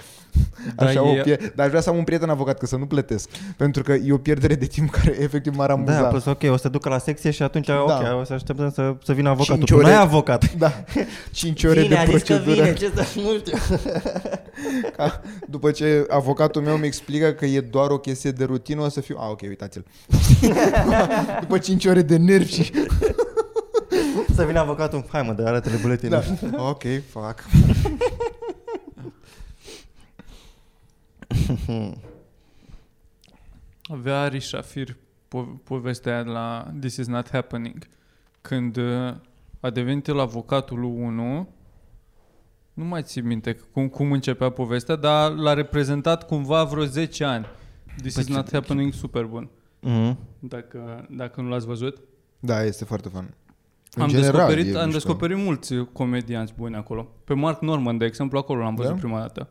Dar 0.76 0.86
așa 0.88 0.96
e- 0.98 1.18
o 1.18 1.22
pie... 1.22 1.52
Dar 1.54 1.64
aș 1.64 1.68
vrea 1.70 1.80
să 1.82 1.90
am 1.90 1.96
un 1.96 2.04
prieten 2.04 2.28
avocat, 2.28 2.58
că 2.58 2.66
să 2.66 2.76
nu 2.76 2.86
plătesc. 2.86 3.28
Pentru 3.56 3.82
că 3.82 3.92
e 3.92 4.12
o 4.12 4.16
pierdere 4.18 4.54
de 4.54 4.66
timp 4.66 4.90
care 4.90 5.16
efectiv 5.22 5.56
m-ar 5.56 5.70
amuza. 5.70 6.00
Da, 6.00 6.06
plus 6.06 6.24
ok, 6.24 6.42
o 6.50 6.56
să 6.56 6.62
te 6.62 6.68
ducă 6.68 6.88
la 6.88 6.98
secție 6.98 7.30
și 7.30 7.42
atunci 7.42 7.68
ok, 7.68 7.86
Da. 7.88 8.16
o 8.20 8.24
să 8.24 8.32
așteptăm 8.32 8.70
să, 8.70 8.94
să 9.04 9.12
vină 9.12 9.28
avocatul. 9.28 9.54
Cinci 9.56 9.68
Tu 9.68 9.74
nu 9.76 9.80
ore- 9.82 9.90
ai 9.92 10.00
avocat. 10.02 10.54
Da, 10.54 10.84
5 11.32 11.64
ore 11.64 11.82
de 11.86 11.98
procedură. 12.08 12.72
ce 12.72 12.90
să, 12.94 13.04
nu 13.20 13.38
știu. 13.38 13.56
Ca, 14.96 15.20
după 15.48 15.70
ce 15.70 16.06
avocatul 16.08 16.62
meu 16.62 16.76
mi 16.76 16.86
explică 16.86 17.30
că 17.30 17.44
e 17.46 17.60
doar 17.60 17.90
o 17.90 17.98
chestie 17.98 18.30
de 18.30 18.44
rutină, 18.44 18.82
o 18.82 18.88
să 18.88 19.00
fiu, 19.00 19.16
a, 19.20 19.28
ok, 19.30 19.40
uitați-l. 19.42 19.84
după 21.40 21.58
5 21.58 21.84
ore 21.86 22.02
de 22.02 22.16
nervi 22.16 22.52
și... 22.62 22.72
Să 24.34 24.44
vină 24.44 24.58
avocatul, 24.58 25.04
hai 25.08 25.22
mă, 25.22 25.32
de 25.32 25.42
arată-le 25.46 25.76
buletinul. 25.82 26.22
Da. 26.50 26.62
Ok, 26.68 26.82
fuck. 27.10 27.44
Avea 33.88 34.20
Ari 34.20 34.40
Shafir 34.40 34.96
po- 35.28 35.62
povestea 35.64 36.12
aia 36.14 36.22
de 36.22 36.30
la 36.30 36.70
This 36.80 36.96
is 36.96 37.06
not 37.06 37.30
happening. 37.30 37.86
Când 38.40 38.76
uh, 38.76 39.14
a 39.60 39.70
devenit 39.70 40.06
el 40.06 40.20
avocatul 40.20 40.78
lui 40.80 40.90
1, 40.90 41.48
nu 42.74 42.84
mai 42.84 43.02
țin 43.02 43.26
minte 43.26 43.52
cum, 43.72 43.88
cum 43.88 44.12
începea 44.12 44.50
povestea, 44.50 44.96
dar 44.96 45.30
l-a 45.32 45.52
reprezentat 45.54 46.26
cumva 46.26 46.64
vreo 46.64 46.84
10 46.84 47.24
ani. 47.24 47.46
This 48.00 48.14
Păi 48.14 48.22
is 48.22 48.28
ce- 48.28 48.34
not 48.34 48.50
happening, 48.52 48.92
super 48.92 49.24
bun. 49.24 49.48
Mhm. 49.80 50.18
Dacă, 50.38 51.06
dacă 51.10 51.40
nu 51.40 51.48
l-ați 51.48 51.66
văzut. 51.66 51.98
Da, 52.40 52.62
este 52.64 52.84
foarte 52.84 53.08
fun. 53.08 53.34
În 53.96 54.02
am 54.02 54.08
general, 54.08 54.32
descoperit, 54.32 54.74
e 54.74 54.78
am 54.78 54.84
mișto. 54.84 54.98
descoperit 54.98 55.36
mulți 55.36 55.74
comedianți 55.92 56.52
buni 56.56 56.76
acolo. 56.76 57.08
Pe 57.24 57.34
Mark 57.34 57.60
Norman, 57.60 57.98
de 57.98 58.04
exemplu, 58.04 58.38
acolo 58.38 58.62
l-am 58.62 58.74
văzut 58.74 58.92
Da? 58.92 58.98
prima 59.00 59.20
dată. 59.20 59.48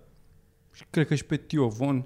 Și 0.73 0.83
cred 0.89 1.07
că 1.07 1.15
și 1.15 1.25
pe 1.25 1.37
Tio 1.37 1.67
Von. 1.67 2.05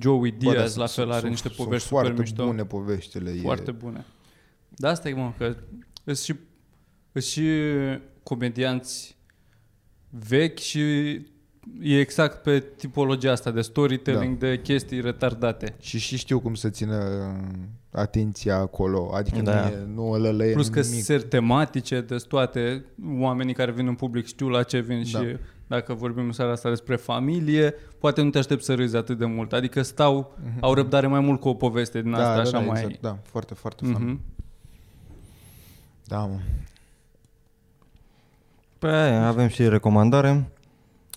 Joey 0.00 0.30
Bă, 0.30 0.36
Diaz, 0.38 0.54
dar 0.54 0.78
la 0.78 0.86
sunt- 0.86 0.90
fel, 1.04 1.10
are 1.10 1.18
sunt- 1.18 1.30
niște 1.30 1.48
sunt 1.48 1.60
povești 1.64 1.86
super 1.88 2.02
foarte 2.04 2.20
mișto. 2.20 2.44
bune 2.46 2.64
poveștile. 2.64 3.30
Foarte 3.30 3.70
e... 3.70 3.72
bune. 3.72 4.04
Da, 4.68 4.88
asta 4.88 5.08
e, 5.08 5.14
mă, 5.14 5.32
că 5.38 5.56
sunt 6.04 6.16
și, 6.16 6.34
sunt 7.12 7.24
și 7.24 7.48
comedianți 8.22 9.16
vechi 10.10 10.58
și 10.58 11.18
e 11.82 11.98
exact 12.00 12.42
pe 12.42 12.64
tipologia 12.76 13.30
asta 13.32 13.50
de 13.50 13.60
storytelling, 13.60 14.38
Da. 14.38 14.46
de 14.46 14.60
chestii 14.60 15.00
retardate. 15.00 15.74
Și 15.80 15.98
și 15.98 16.16
știu 16.16 16.40
cum 16.40 16.54
să 16.54 16.68
țină 16.68 17.02
atenția 17.92 18.56
acolo. 18.56 19.10
Adică 19.14 19.40
Da. 19.40 19.60
nu, 19.60 19.66
e, 19.68 19.86
nu 19.94 20.10
ăla 20.10 20.30
lăie 20.30 20.52
Plus 20.52 20.68
că 20.68 20.80
nimic. 20.80 21.04
sunt 21.04 21.24
tematice, 21.24 22.00
de 22.00 22.16
toate 22.28 22.84
oamenii 23.18 23.54
care 23.54 23.70
vin 23.72 23.86
în 23.86 23.94
public 23.94 24.26
știu 24.26 24.48
la 24.48 24.62
ce 24.62 24.78
vin 24.80 24.96
Da. 25.12 25.18
și 25.18 25.36
dacă 25.66 25.94
vorbim 25.94 26.24
în 26.24 26.32
seara 26.32 26.52
asta 26.52 26.68
despre 26.68 26.96
familie, 26.96 27.74
poate 27.98 28.22
nu 28.22 28.30
te 28.30 28.38
aștept 28.38 28.64
să 28.64 28.74
râzi 28.74 28.96
atât 28.96 29.18
de 29.18 29.24
mult. 29.24 29.52
Adică 29.52 29.82
stau, 29.82 30.38
au 30.60 30.74
răbdare 30.74 31.06
mai 31.06 31.20
mult 31.20 31.40
cu 31.40 31.48
o 31.48 31.54
poveste 31.54 32.02
din 32.02 32.12
asta, 32.12 32.26
Mhm. 32.26 32.34
da, 32.36 32.40
așa 32.40 32.50
da, 32.50 32.58
da, 32.58 32.64
mai... 32.64 32.80
exact, 32.82 33.00
da, 33.00 33.18
foarte, 33.22 33.54
foarte 33.54 33.84
fun. 33.84 34.02
Mhm. 34.02 34.20
Da, 36.04 36.18
mă. 36.18 36.38
Păi 38.78 38.90
aia, 38.90 39.26
avem 39.26 39.48
și 39.48 39.68
recomandare. 39.68 40.48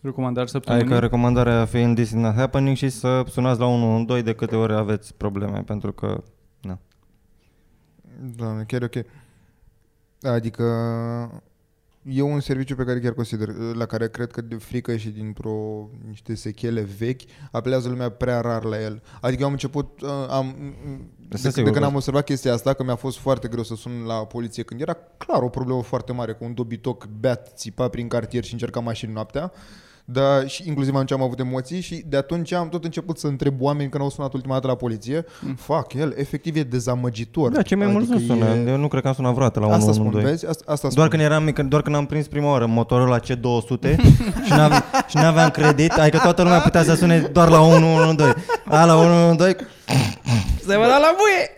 Recomandare 0.02 0.48
săptămânii? 0.48 0.86
Adică 0.86 1.00
recomandarea 1.00 1.66
fiind 1.66 1.96
This 1.96 2.08
is 2.08 2.16
not 2.16 2.36
happening 2.36 2.76
și 2.76 2.90
să 2.90 3.24
sunați 3.30 3.60
la 3.60 3.66
112 3.66 4.32
de 4.32 4.38
câte 4.38 4.56
ori 4.56 4.74
aveți 4.74 5.14
probleme, 5.16 5.62
pentru 5.62 5.92
că 5.92 6.24
na. 6.62 6.80
Doamne, 8.36 8.64
chiar 8.64 8.82
e 8.82 8.86
ok. 8.86 9.06
Adică 10.22 10.64
e 12.04 12.22
un 12.22 12.40
serviciu 12.40 12.76
pe 12.76 12.84
care 12.84 13.00
chiar 13.00 13.14
consider, 13.14 13.50
la 13.74 13.86
care 13.86 14.10
cred 14.10 14.32
că 14.32 14.42
de 14.42 14.56
frică 14.56 14.96
și 14.96 15.10
dintr-o 15.10 15.88
niște 16.08 16.36
sechele 16.36 16.82
vechi, 16.98 17.22
apelează 17.52 17.90
lumea 17.90 18.10
prea 18.10 18.42
rar 18.42 18.64
la 18.64 18.82
el. 18.82 19.02
Adică 19.22 19.42
eu 19.42 19.48
am 19.48 19.54
început, 19.54 20.02
uh, 20.02 20.10
am, 20.30 20.56
de, 21.28 21.38
Sunt 21.38 21.42
de 21.42 21.50
sigur 21.50 21.64
când 21.72 21.76
că- 21.76 21.90
am 21.90 21.96
observat 21.96 22.24
chestia 22.24 22.54
asta, 22.54 22.74
că 22.74 22.84
mi-a 22.84 22.96
fost 22.96 23.18
foarte 23.18 23.48
greu 23.48 23.64
să 23.64 23.76
sun 23.76 24.04
la 24.06 24.14
poliție 24.14 24.64
când 24.64 24.82
era 24.82 24.98
clar 25.18 25.42
o 25.42 25.50
problemă 25.50 25.82
foarte 25.84 26.12
mare, 26.14 26.34
cu 26.34 26.44
un 26.44 26.54
dobitoc 26.54 27.06
beat 27.20 27.52
țipa 27.56 27.88
prin 27.88 28.08
cartier 28.08 28.44
și 28.44 28.54
încerca 28.54 28.80
mașini 28.80 29.14
noaptea. 29.14 29.52
Da, 30.10 30.46
și 30.46 30.64
inclusiv 30.68 30.94
atunci 30.94 31.12
am 31.12 31.22
avut 31.22 31.40
emoții 31.40 31.82
și 31.82 32.04
de 32.08 32.18
atunci 32.18 32.52
am 32.54 32.70
tot 32.70 32.84
început 32.84 33.18
să 33.18 33.28
întreb 33.28 33.62
oameni 33.62 33.90
când 33.90 34.04
au 34.04 34.10
sunat 34.10 34.34
ultima 34.34 34.54
dată 34.54 34.68
la 34.68 34.76
poliție. 34.76 35.26
Mm. 35.42 35.56
Fuck, 35.56 35.94
el 35.94 36.14
efectiv 36.18 36.56
e 36.56 36.64
dezamăgitor. 36.64 37.52
Da, 37.52 37.62
cei 37.62 37.78
mai 37.78 37.88
mulți 37.88 38.10
nu 38.10 38.16
Adică 38.16 38.34
sună. 38.34 38.46
e- 38.46 38.70
Eu 38.70 38.78
nu 38.78 38.88
cred 38.88 39.02
că 39.02 39.08
am 39.08 39.14
sunat 39.14 39.32
vreodată 39.34 39.60
la 39.60 39.66
Asta 39.66 39.92
spun, 39.92 40.06
112. 40.06 40.32
vezi? 40.32 40.46
Asta, 40.48 40.72
asta 40.72 40.88
Doar 40.88 41.08
spun. 41.08 41.18
când 41.20 41.32
eram 41.32 41.44
mic, 41.44 41.60
doar 41.60 41.82
când 41.82 41.96
am 41.96 42.06
prins 42.06 42.28
prima 42.28 42.50
oară 42.50 42.66
motorul 42.66 43.08
la 43.08 43.20
C200 43.20 43.96
și 44.46 44.50
n-aveam, 44.52 44.84
și 45.10 45.16
n-aveam 45.16 45.50
credit, 45.50 45.92
adică 45.92 46.18
toată 46.18 46.42
lumea 46.44 46.60
putea 46.60 46.84
să 46.84 46.96
sune 46.96 47.20
doar 47.20 47.50
la 47.50 47.62
112. 47.62 48.46
A, 48.66 48.86
la 48.86 48.96
112 48.96 49.68
se 50.66 50.76
mă 50.76 50.86
da 50.86 50.98
la 50.98 51.16
buie. 51.18 51.54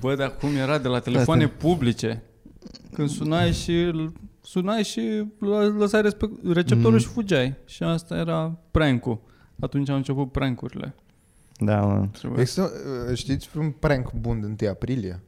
Bă, 0.00 0.14
dar 0.14 0.34
cum 0.40 0.48
era 0.56 0.78
de 0.78 0.88
la 0.88 0.98
telefoane 0.98 1.46
publice? 1.46 2.22
Când 2.94 3.08
sunai 3.08 3.52
și 3.52 3.70
îl 3.72 4.12
sunai 4.50 4.82
și 4.84 5.24
lă- 5.40 5.76
lăsai 5.78 6.02
respect- 6.02 6.42
receptorul 6.52 6.92
Mhm. 6.92 7.00
și 7.02 7.06
fugeai. 7.08 7.56
Și 7.64 7.82
asta 7.82 8.16
era 8.16 8.58
prank-ul. 8.70 9.20
Atunci 9.60 9.88
au 9.88 9.96
început 9.96 10.32
prank-urile. 10.32 10.94
Da, 11.58 11.80
mă. 11.80 12.06
Trebuie 12.12 12.40
Există, 12.40 12.70
uh, 13.10 13.16
știți 13.16 13.48
un 13.58 13.70
prank 13.70 14.12
bun 14.12 14.40
de 14.40 14.46
1 14.46 14.70
aprilie? 14.70 15.22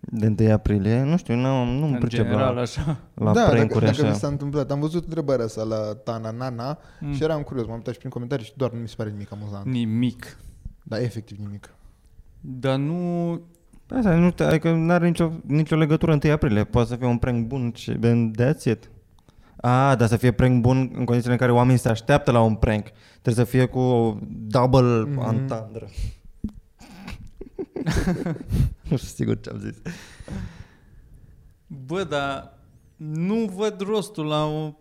De 0.00 0.34
1 0.38 0.50
aprilie, 0.52 1.02
nu 1.02 1.16
știu, 1.16 1.34
nu, 1.34 1.64
nu-mi 1.64 1.92
în 1.92 1.98
pricep 1.98 2.24
general 2.24 2.54
la, 2.54 2.60
așa. 2.60 2.98
la 3.14 3.32
da, 3.32 3.48
prank-uri 3.48 3.84
dacă, 3.84 3.96
dacă 3.96 4.02
așa. 4.06 4.12
vi 4.12 4.18
s-a 4.18 4.26
întâmplat. 4.26 4.70
Am 4.70 4.80
văzut 4.80 5.04
întrebarea 5.04 5.44
asta 5.44 5.62
la 5.62 5.94
Tana 5.94 6.30
Nana 6.30 6.78
Mm. 7.00 7.08
mm. 7.08 7.14
și 7.14 7.22
eram 7.22 7.42
curios. 7.42 7.66
M-am 7.66 7.74
uitat 7.76 7.92
și 7.92 7.98
prin 7.98 8.10
comentarii 8.10 8.44
și 8.44 8.52
doar 8.56 8.70
nu 8.72 8.78
mi 8.80 8.88
se 8.88 8.94
pare 8.96 9.10
nimic 9.10 9.32
amuzant. 9.32 9.66
Nimic. 9.66 10.36
Da, 10.82 11.00
efectiv 11.00 11.38
nimic. 11.38 11.74
Dar 12.40 12.76
nu... 12.78 13.30
Asta 13.88 14.14
nu 14.14 14.30
știu, 14.30 14.44
adică 14.46 14.72
nu 14.72 14.92
are 14.92 15.06
nicio, 15.06 15.32
nicio 15.46 15.76
legătură 15.76 16.18
1 16.24 16.32
aprilie. 16.32 16.64
Poate 16.64 16.88
să 16.88 16.96
fie 16.96 17.06
un 17.06 17.18
prank 17.18 17.46
bun 17.46 17.72
și 17.74 17.92
then 17.92 18.34
that's 18.42 18.64
it. 18.64 18.90
A, 19.56 19.94
dar 19.96 20.08
să 20.08 20.16
fie 20.16 20.32
prank 20.32 20.60
bun 20.60 20.90
în 20.94 21.04
condițiile 21.04 21.32
în 21.32 21.38
care 21.38 21.52
oamenii 21.52 21.78
se 21.80 21.88
așteaptă 21.88 22.30
la 22.30 22.40
un 22.40 22.54
prank. 22.54 22.86
Trebuie 23.22 23.44
să 23.44 23.50
fie 23.50 23.64
cu 23.64 23.78
o 23.78 24.16
double 24.30 24.80
Mhm. 24.80 25.20
mm-hmm. 25.20 25.32
entendre. 25.38 25.88
nu 28.90 28.96
știu 28.96 29.08
sigur 29.14 29.40
ce 29.40 29.50
am 29.50 29.58
zis. 29.58 29.76
Bă, 31.66 32.04
dar 32.04 32.58
nu 32.96 33.34
văd 33.56 33.80
rostul 33.80 34.26
la 34.26 34.44
o 34.44 34.72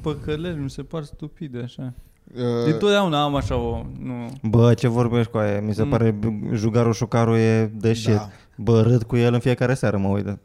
păcăleli, 0.00 0.60
mi 0.60 0.70
se 0.70 0.82
par 0.82 1.02
stupide 1.04 1.58
așa. 1.58 1.94
Uh, 2.36 2.64
Din 2.64 2.78
totdeauna 2.78 3.22
am 3.22 3.34
așa 3.34 3.56
o... 3.56 3.84
Nu. 3.98 4.32
Bă, 4.42 4.74
ce 4.74 4.88
vorbești 4.88 5.30
cu 5.30 5.38
aia? 5.38 5.60
Mi 5.60 5.74
se 5.74 5.82
Mm. 5.82 5.90
pare 5.90 6.18
Jugarul 6.52 6.92
Șucaru 6.92 7.36
e 7.36 7.64
de 7.74 7.92
shit. 7.92 8.14
Da. 8.14 8.28
Bă, 8.56 8.80
râd 8.82 9.02
cu 9.02 9.16
el 9.16 9.32
în 9.34 9.40
fiecare 9.40 9.74
seară, 9.74 9.96
mă 9.98 10.08
uit. 10.08 10.26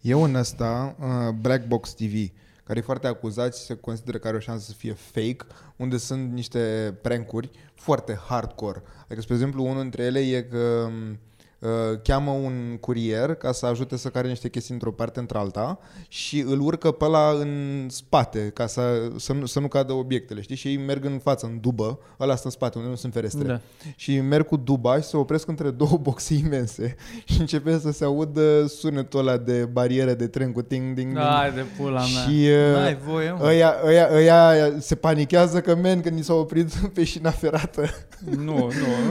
E 0.00 0.14
un 0.14 0.34
ăsta, 0.34 0.96
uh, 1.00 1.34
Black 1.40 1.66
Box 1.66 1.92
TV, 1.92 2.12
care 2.64 2.78
e 2.78 2.82
foarte 2.82 3.06
acuzat 3.06 3.56
și 3.56 3.62
se 3.62 3.74
consideră 3.74 4.18
că 4.18 4.26
are 4.28 4.36
o 4.36 4.40
șansă 4.40 4.64
să 4.64 4.72
fie 4.76 4.92
fake, 4.92 5.36
unde 5.76 5.96
sunt 5.96 6.32
niște 6.32 6.58
prankuri 7.02 7.50
foarte 7.74 8.18
hardcore. 8.28 8.82
Adică, 9.04 9.20
spre 9.20 9.34
exemplu, 9.34 9.64
unul 9.64 9.80
dintre 9.80 10.02
ele 10.02 10.18
e 10.18 10.42
că 10.42 10.58
um, 10.86 10.92
uh, 11.10 11.16
cheamă 12.02 12.30
un 12.30 12.76
curier 12.80 13.34
ca 13.34 13.52
să 13.52 13.66
ajute 13.66 13.96
să 13.96 14.08
care 14.08 14.28
niște 14.28 14.48
chestii 14.48 14.74
într-o 14.74 14.92
parte 14.92 15.20
într-alta 15.20 15.78
și 16.08 16.40
îl 16.40 16.60
urcă 16.60 16.90
pe 16.90 17.04
ăla 17.04 17.30
în 17.40 17.86
spate 17.88 18.50
ca 18.54 18.66
să, 18.66 18.82
să, 19.16 19.32
nu, 19.32 19.46
să 19.46 19.60
nu 19.60 19.68
cadă 19.68 19.92
obiectele, 19.92 20.40
știi? 20.40 20.56
Și 20.56 20.68
ei 20.68 20.76
merg 20.76 21.04
în 21.04 21.18
față, 21.18 21.46
în 21.46 21.58
dubă, 21.60 21.98
ăla 22.20 22.34
stă 22.36 22.46
în 22.46 22.50
spate, 22.50 22.78
unde 22.78 22.90
nu 22.90 22.96
sunt 22.96 23.12
ferestre. 23.12 23.46
Da. 23.48 23.60
Și 23.96 24.20
merg 24.20 24.46
cu 24.46 24.56
duba 24.56 24.96
și 24.96 25.02
se 25.06 25.16
opresc 25.16 25.48
între 25.48 25.70
două 25.70 25.98
boxe 26.02 26.34
imense 26.34 26.96
și 27.32 27.40
începe 27.40 27.78
să 27.78 27.92
se 27.92 28.04
audă 28.04 28.66
sunetul 28.66 29.18
ăla 29.20 29.36
de 29.36 29.64
barieră 29.72 30.12
de 30.14 30.26
tren 30.26 30.52
cu 30.52 30.62
ting 30.62 30.94
ding 30.94 31.12
ding. 31.12 31.18
Hai 31.18 31.52
de 31.52 31.64
pula 31.76 32.00
mea. 32.00 32.06
Și 32.06 32.48
uh, 32.48 32.74
N-ai 32.74 32.96
voie, 32.96 33.30
mă. 33.30 33.44
ăia, 33.44 33.74
ăia, 33.84 34.08
ăia 34.12 34.72
se 34.78 34.94
panichează 34.94 35.60
că 35.60 35.74
men 35.74 36.00
că 36.00 36.08
ni 36.08 36.22
s-a 36.22 36.34
oprit 36.34 36.74
pe 36.94 37.04
șina 37.04 37.30
ferată 37.30 37.88
Nu, 38.36 38.56
nu. 38.56 38.70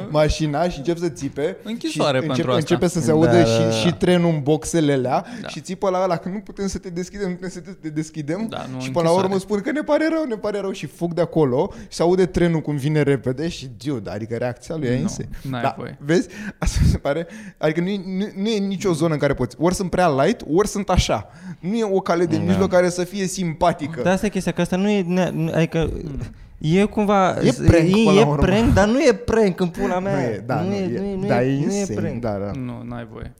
mașina 0.10 0.70
și 0.70 0.78
încep 0.78 0.98
să 0.98 1.10
țipe 1.10 1.58
Închisoare 1.64 2.20
și 2.20 2.26
pentru 2.26 2.43
începe, 2.52 2.62
asta. 2.62 2.74
începe 2.74 2.88
să 2.88 3.00
se 3.00 3.06
Da, 3.08 3.14
audă 3.14 3.38
da, 3.38 3.44
și, 3.46 3.60
da. 3.62 3.70
și 3.72 3.94
trenul 3.94 4.30
în 4.34 4.40
boxele 4.44 4.94
alea 4.94 5.26
Da. 5.42 5.48
și 5.48 5.60
țipă 5.62 5.90
la 5.90 6.04
ăla 6.04 6.18
că 6.18 6.30
nu 6.30 6.40
putem 6.40 6.68
să 6.68 6.78
te 6.78 6.90
deschidem, 6.90 7.28
nu 7.30 7.34
putem 7.36 7.50
să 7.50 7.60
te 7.82 7.90
deschidem 7.90 8.48
Da, 8.50 8.66
nu, 8.74 8.80
și 8.80 8.92
până 8.92 8.94
la 8.94 9.00
închisoare. 9.00 9.26
urmă 9.28 9.40
spun 9.40 9.60
că 9.62 9.72
ne 9.72 9.82
pare 9.82 10.08
rău, 10.12 10.24
ne 10.28 10.36
pare 10.36 10.60
rău 10.60 10.72
și 10.72 10.86
fug 10.86 11.14
de 11.14 11.22
acolo 11.22 11.72
și 11.82 11.96
se 11.96 12.02
aude 12.02 12.26
trenul 12.26 12.62
cum 12.62 12.76
vine 12.76 13.02
repede 13.02 13.48
și 13.48 13.70
dude, 13.86 14.10
adică 14.10 14.36
reacția 14.36 14.76
lui 14.76 14.88
e 14.88 14.94
Nu, 14.96 15.00
insane. 15.02 15.30
n-ai 15.42 15.62
Da, 15.62 15.76
voie. 15.78 15.98
vezi? 16.02 16.28
Asta 16.60 16.80
mi 16.84 16.90
se 16.90 16.98
pare, 16.98 17.28
adică 17.58 17.80
nu 17.82 17.88
e, 17.90 18.02
nu, 18.06 18.26
nu 18.42 18.48
e 18.50 18.58
nicio 18.58 18.94
zonă 18.94 19.14
în 19.14 19.20
care 19.20 19.34
poți, 19.34 19.56
ori 19.60 19.76
sunt 19.76 19.90
prea 19.90 20.10
light, 20.24 20.42
ori 20.54 20.68
sunt 20.68 20.90
așa. 20.90 21.30
Nu 21.60 21.76
e 21.76 21.84
o 21.84 22.00
cale 22.00 22.26
de 22.26 22.36
Da. 22.36 22.42
mijloc 22.44 22.70
care 22.70 22.90
să 22.90 23.04
fie 23.04 23.26
simpatică. 23.28 24.02
Dar 24.04 24.14
asta 24.14 24.26
e 24.26 24.30
chestia, 24.30 24.52
că 24.52 24.62
asta 24.62 24.76
nu 24.76 24.90
e, 24.90 25.02
ne- 25.02 25.30
nu- 25.34 25.52
adică 25.54 25.90
e 26.66 26.86
cumva, 26.86 27.30
E 27.42 27.52
prank, 27.66 27.88
e, 27.88 27.92
până 27.92 28.12
la 28.12 28.20
e 28.20 28.24
urmă. 28.24 28.36
prank, 28.36 28.74
dar 28.74 28.88
nu 28.88 29.00
e 29.00 29.14
prank 29.14 29.60
în 29.60 29.68
pula 29.68 30.00
mea. 30.00 30.14
Nu 30.16 30.20
e, 30.22 30.44
da, 30.46 30.62
nu, 30.62 30.74
e, 30.74 30.88
nu 31.00 31.06
e, 31.06 31.16
nu 31.16 31.28
da, 31.28 31.44
e, 31.44 31.52
e 31.52 31.66
nu 31.66 31.72
e 31.74 31.80
insane, 31.80 32.00
prank. 32.00 32.22
da, 32.22 32.32
da. 32.38 32.52
Nu, 32.60 32.82
n-ai 32.84 33.08
voie. 33.12 33.34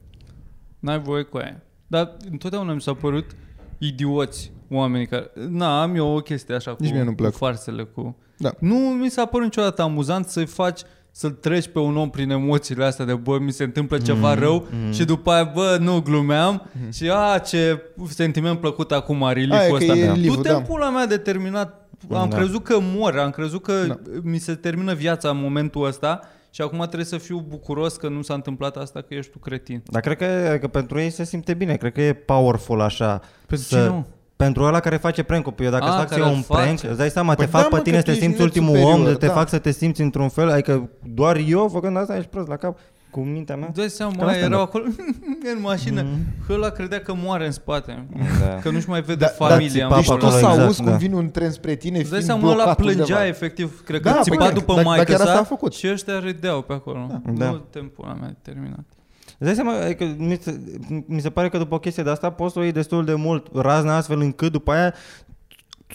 N-ai 0.78 1.00
voie 1.00 1.22
cu 1.22 1.36
aia. 1.36 1.62
Dar 1.86 2.16
întotdeauna 2.30 2.72
mi 2.72 2.80
s-au 2.80 2.94
părut 2.94 3.30
idioți 3.78 4.52
oamenii 4.70 5.06
care... 5.06 5.30
Na, 5.48 5.82
am 5.82 5.94
eu 5.96 6.06
o 6.16 6.18
chestie 6.20 6.54
așa 6.54 6.70
cu, 6.70 6.76
Nici 6.82 6.92
mie 6.92 7.02
nu-mi 7.02 7.16
plac. 7.16 7.30
cu 7.30 7.36
farsele, 7.36 7.82
cu... 7.82 8.16
Da. 8.36 8.52
Nu 8.58 8.74
mi 8.76 9.10
s-a 9.10 9.24
părut 9.24 9.44
niciodată 9.44 9.82
amuzant 9.82 10.26
să-i 10.26 10.46
faci 10.46 10.80
să-l 11.10 11.30
treci 11.30 11.68
pe 11.68 11.78
un 11.78 11.96
om 11.96 12.10
prin 12.10 12.30
emoțiile 12.30 12.84
astea 12.84 13.04
de 13.04 13.14
bă, 13.14 13.38
mi 13.38 13.52
se 13.52 13.64
întâmplă 13.64 13.98
ceva 13.98 14.34
rău 14.34 14.66
și 14.92 15.04
după 15.04 15.30
aia, 15.30 15.50
bă, 15.54 15.76
nu 15.80 16.00
glumeam 16.00 16.62
și 16.92 17.10
a, 17.12 17.38
ce 17.38 17.82
sentiment 18.08 18.58
plăcut 18.60 18.92
acum 18.92 19.22
Aia 19.24 19.32
relieful 19.32 19.78
că 19.78 19.84
ăsta. 19.84 19.96
e 19.96 20.04
relieful, 20.06 20.36
Du-te 20.36 20.48
în 20.48 20.54
da. 20.58 20.62
pula 20.62 20.90
mea 20.90 21.06
determinat. 21.06 21.83
Am 22.12 22.28
Da. 22.28 22.36
crezut 22.36 22.64
că 22.64 22.76
mor, 22.80 23.18
am 23.18 23.30
crezut 23.30 23.62
că 23.62 23.72
Da. 23.86 23.98
mi 24.22 24.38
se 24.38 24.54
termină 24.54 24.94
viața 24.94 25.28
în 25.28 25.40
momentul 25.40 25.86
ăsta 25.86 26.20
și 26.50 26.60
acum 26.62 26.78
trebuie 26.78 27.04
să 27.04 27.16
fiu 27.18 27.44
bucuros 27.48 27.96
că 27.96 28.08
nu 28.08 28.22
s-a 28.22 28.34
întâmplat 28.34 28.76
asta, 28.76 29.00
că 29.00 29.14
ești 29.14 29.30
tu 29.32 29.38
cretin. 29.38 29.82
Dar 29.86 30.00
cred 30.02 30.16
că, 30.16 30.56
că 30.60 30.68
pentru 30.68 31.00
ei 31.00 31.10
se 31.10 31.24
simte 31.24 31.54
bine, 31.54 31.76
cred 31.76 31.92
că 31.92 32.02
e 32.02 32.12
powerful 32.12 32.80
așa. 32.80 33.20
Pentru 33.46 33.66
să, 33.66 33.76
ce 33.76 33.86
nu? 33.86 34.06
Pentru 34.36 34.62
ăla 34.62 34.80
care 34.80 34.96
face 34.96 35.22
prank-ul, 35.22 35.52
Păi 35.52 35.64
eu 35.64 35.70
dacă 35.70 35.84
A, 35.84 35.88
îți 35.88 35.96
fac 35.96 36.08
care 36.08 36.20
eu 36.20 36.26
îl 36.28 36.34
un 36.34 36.42
face. 36.42 36.62
prank, 36.62 36.82
îți 36.82 36.98
dai 36.98 37.10
seama, 37.10 37.34
Păi 37.34 37.44
te 37.44 37.50
da, 37.50 37.58
fac 37.58 37.70
mă, 37.70 37.76
pe 37.76 37.82
tine 37.82 37.96
că 37.96 38.00
să 38.00 38.06
te 38.06 38.10
tu 38.10 38.16
ești 38.16 38.24
simți 38.24 38.40
net 38.42 38.46
ultimul 38.46 38.76
superior, 38.76 39.08
om, 39.08 39.16
te 39.16 39.26
da. 39.26 39.32
fac 39.32 39.48
să 39.48 39.58
te 39.58 39.70
simți 39.70 40.00
într-un 40.00 40.28
fel, 40.28 40.50
adică 40.50 40.88
doar 41.14 41.36
eu 41.46 41.68
făcând 41.68 41.96
asta 41.96 42.16
ești 42.16 42.30
prost 42.30 42.48
la 42.48 42.56
cap 42.56 42.78
cu 43.14 43.20
mintea 43.20 43.56
mea. 43.56 43.66
Îți 43.68 43.78
dai 43.78 43.88
seama, 43.88 44.12
Cam 44.12 44.24
mai 44.24 44.32
asta 44.34 44.44
erau 44.44 44.56
da. 44.58 44.62
acolo 44.64 44.84
în 45.54 45.60
mașină. 45.60 46.02
Mhm. 46.02 46.52
Ăla 46.52 46.68
credea 46.68 47.00
că 47.00 47.14
moare 47.16 47.46
în 47.46 47.52
spate. 47.52 48.06
Da. 48.40 48.46
Că 48.62 48.70
nu-și 48.70 48.88
mai 48.88 49.00
vede 49.02 49.18
Da, 49.38 49.46
familia. 49.46 49.70
țipa 49.70 49.84
în 49.84 49.90
pe 49.90 49.96
Deci 49.96 50.06
tu 50.06 50.12
acolo. 50.12 50.26
acolo, 50.26 50.40
să 50.40 50.46
exact, 50.48 50.66
auzi 50.66 50.80
cum 50.82 50.90
da. 50.90 50.96
vine 50.96 51.14
un 51.14 51.30
tren 51.30 51.50
spre 51.50 51.74
tine 51.74 51.98
Îți 51.98 52.10
dai 52.10 52.20
fiind 52.20 52.40
seama, 52.40 52.52
ăla 52.54 52.54
blocat 52.62 52.76
plângea 52.76 53.02
undeva. 53.02 53.26
efectiv, 53.26 53.82
cred 53.84 54.02
Da, 54.02 54.10
că 54.10 54.14
păi 54.14 54.24
țipa 54.32 54.44
da, 54.44 54.50
după 54.52 54.74
dar- 54.74 54.76
dar 54.76 54.84
maică 54.84 55.04
chiar 55.12 55.20
asta 55.20 55.32
sa 55.32 55.40
a 55.40 55.44
făcut. 55.44 55.74
și 55.74 55.88
ăștia 55.90 56.18
râdeau 56.18 56.62
pe 56.62 56.72
acolo. 56.72 57.06
Da. 57.34 57.50
Nu 57.50 57.56
timpul 57.70 58.16
mea 58.20 58.36
terminat. 58.42 58.84
Îți 59.38 59.44
dai 59.44 59.54
seama, 59.54 59.84
adică 59.84 60.14
mi, 60.18 60.38
se, 60.40 60.60
mi 61.06 61.20
se 61.20 61.30
pare 61.30 61.48
că 61.48 61.58
după 61.58 61.74
o 61.74 61.78
chestie 61.78 62.02
de 62.02 62.10
asta 62.10 62.30
poți 62.30 62.52
să 62.52 62.58
o 62.58 62.62
iei 62.62 62.72
destul 62.72 63.04
de 63.04 63.14
mult 63.14 63.46
razna 63.54 63.96
astfel 63.96 64.20
încât 64.20 64.52
după 64.52 64.72
aia 64.72 64.94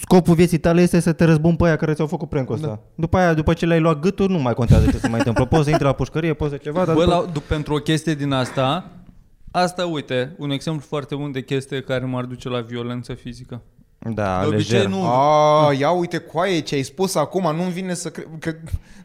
scopul 0.01 0.35
vieții 0.35 0.57
tale 0.57 0.81
este 0.81 0.99
să 0.99 1.13
te 1.13 1.23
răzbuni 1.23 1.55
pe 1.57 1.65
aia 1.65 1.75
care 1.75 1.93
ți-au 1.93 2.07
făcut 2.07 2.29
prank 2.29 2.49
ăsta. 2.49 2.67
Da. 2.67 2.79
După 2.95 3.17
aia, 3.17 3.33
după 3.33 3.53
ce 3.53 3.65
le-ai 3.65 3.79
luat 3.79 3.99
gâtul, 3.99 4.29
nu 4.29 4.37
mai 4.39 4.53
contează 4.53 4.91
ce 4.91 4.97
se 4.97 5.07
mai 5.07 5.17
întâmplă. 5.17 5.45
Poți 5.45 5.63
să 5.63 5.69
intri 5.69 5.85
la 5.85 5.93
pușcărie, 5.93 6.33
poți 6.33 6.51
să 6.51 6.57
ceva, 6.57 6.85
dar 6.85 6.95
Bă, 6.95 7.03
după... 7.03 7.15
la, 7.15 7.31
du- 7.31 7.39
pentru 7.47 7.73
o 7.73 7.77
chestie 7.77 8.13
din 8.13 8.31
asta, 8.31 8.91
asta, 9.51 9.85
uite, 9.85 10.35
un 10.37 10.49
exemplu 10.49 10.81
foarte 10.87 11.15
bun 11.15 11.31
de 11.31 11.41
chestie 11.43 11.81
care 11.81 12.05
m-ar 12.05 12.23
duce 12.25 12.49
la 12.49 12.61
violență 12.61 13.13
fizică. 13.13 13.61
Da, 14.13 14.39
de 14.41 14.47
obicei 14.47 14.73
lejer. 14.77 14.89
nu... 14.89 15.03
A, 15.07 15.73
ia 15.73 15.89
uite 15.91 16.17
coaie 16.17 16.59
ce 16.59 16.75
ai 16.75 16.83
spus 16.83 17.15
acum, 17.15 17.55
nu-mi 17.55 17.71
vine 17.71 17.93
să 17.93 18.09
cred 18.09 18.27
că 18.39 18.55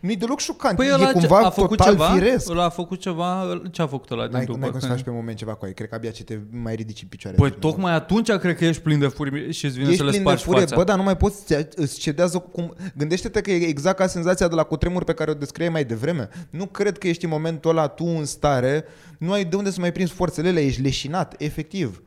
nu-i 0.00 0.16
deloc 0.16 0.40
șocant, 0.40 0.76
Păi 0.76 0.86
e 0.86 0.92
ăla 0.92 1.06
ce- 1.06 1.12
cumva 1.12 1.38
a 1.38 1.50
făcut 1.50 1.76
total 1.76 1.92
ceva, 1.92 2.04
firesc. 2.08 2.50
ăla 2.50 2.64
a 2.64 2.68
făcut 2.68 3.00
ceva, 3.00 3.44
ăla- 3.54 3.70
ce 3.70 3.82
a 3.82 3.86
făcut 3.86 4.10
ăla 4.10 4.22
din 4.22 4.32
N-ai, 4.36 4.44
după? 4.44 4.58
n-ai 4.58 4.70
cum 4.70 4.80
să 4.80 4.86
Când- 4.86 4.98
faci 4.98 5.06
pe 5.08 5.16
moment 5.16 5.36
ceva 5.36 5.54
cu 5.54 5.66
ei, 5.66 5.74
cred 5.74 5.88
că 5.88 5.94
abia 5.94 6.10
ce 6.10 6.24
te 6.24 6.38
mai 6.50 6.74
ridici 6.74 7.02
în 7.02 7.08
picioare. 7.08 7.36
Păi 7.36 7.50
tocmai 7.58 7.92
atunci 7.94 8.30
cred 8.32 8.56
că 8.56 8.64
ești 8.64 8.82
plin 8.82 8.98
de 8.98 9.06
furie 9.06 9.50
și 9.50 9.64
îți 9.64 9.74
vine 9.74 9.86
Ești 9.88 9.98
să 9.98 10.04
le 10.04 10.10
plin 10.10 10.22
de 10.22 10.28
spargi 10.28 10.44
furie, 10.44 10.60
fața. 10.60 10.76
bă, 10.76 10.84
dar 10.84 10.96
nu 10.96 11.02
mai 11.02 11.16
poți, 11.16 11.44
ți- 11.44 11.68
îți 11.74 11.98
cedează 11.98 12.38
cum... 12.38 12.74
Gândește-te 12.96 13.40
că 13.40 13.50
e 13.50 13.66
exact 13.66 13.96
ca 13.96 14.06
senzația 14.06 14.48
de 14.48 14.54
la 14.54 14.62
cutremur 14.62 15.04
pe 15.04 15.12
care 15.14 15.30
o 15.30 15.34
descriei 15.34 15.68
mai 15.70 15.84
devreme. 15.84 16.28
Nu 16.50 16.66
cred 16.66 16.98
că 16.98 17.08
ești 17.08 17.24
în 17.24 17.30
momentul 17.30 17.70
ăla 17.70 17.86
tu 17.86 18.04
în 18.18 18.24
stare, 18.24 18.84
nu 19.18 19.32
ai 19.32 19.44
de 19.44 19.56
unde 19.56 19.70
să 19.70 19.80
mai 19.80 19.92
prinzi 19.92 20.12
forțele 20.12 20.48
alea, 20.48 20.62
ești 20.62 20.80
leșinat, 20.82 21.34
efectiv. 21.38 22.02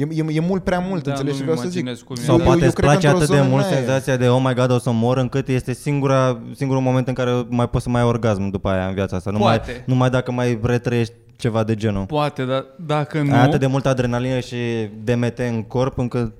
E, 0.00 0.06
e, 0.10 0.24
e 0.32 0.40
mult 0.40 0.64
prea 0.64 0.78
mult, 0.78 1.02
Da, 1.04 1.10
înțelegi 1.10 1.36
ce 1.36 1.42
nu-mi 1.44 1.50
vreau 1.56 1.56
să 1.66 1.70
zic? 1.72 1.80
imaginez 1.80 2.02
cum 2.06 2.16
e. 2.18 2.24
Sau 2.24 2.38
Eu- 2.38 2.44
poate 2.44 2.64
îți 2.64 2.74
cred 2.74 2.88
că 2.88 2.90
place 2.94 3.06
într-o 3.06 3.22
atât 3.22 3.34
de 3.34 3.40
zonă 3.40 3.48
mult 3.50 3.64
n-ai- 3.64 3.72
senzația 3.74 4.16
de 4.16 4.28
oh 4.28 4.40
my 4.44 4.54
god 4.54 4.70
o 4.70 4.78
să 4.78 4.90
mor 4.90 5.16
încât 5.18 5.48
este 5.48 5.72
singura, 5.72 6.40
singurul 6.54 6.82
moment 6.82 7.08
în 7.08 7.14
care 7.14 7.46
mai 7.48 7.68
poți 7.68 7.84
să 7.84 7.90
mai 7.90 8.00
ai 8.00 8.06
orgasm 8.06 8.48
după 8.50 8.68
aia 8.68 8.86
în 8.86 8.94
viața 8.94 9.16
asta. 9.16 9.30
Numai, 9.30 9.56
Poate. 9.56 9.82
numai 9.86 10.10
dacă 10.10 10.32
mai 10.32 10.58
retrăiești 10.62 11.14
ceva 11.36 11.64
de 11.64 11.74
genul. 11.74 12.04
Poate, 12.04 12.44
dar 12.44 12.64
dacă 12.86 13.20
nu... 13.22 13.32
Ai 13.34 13.42
atât 13.42 13.60
de 13.60 13.66
multă 13.66 13.88
adrenalină 13.88 14.40
și 14.40 14.56
DMT 15.04 15.38
în 15.38 15.62
corp 15.62 15.98
încât 15.98 16.32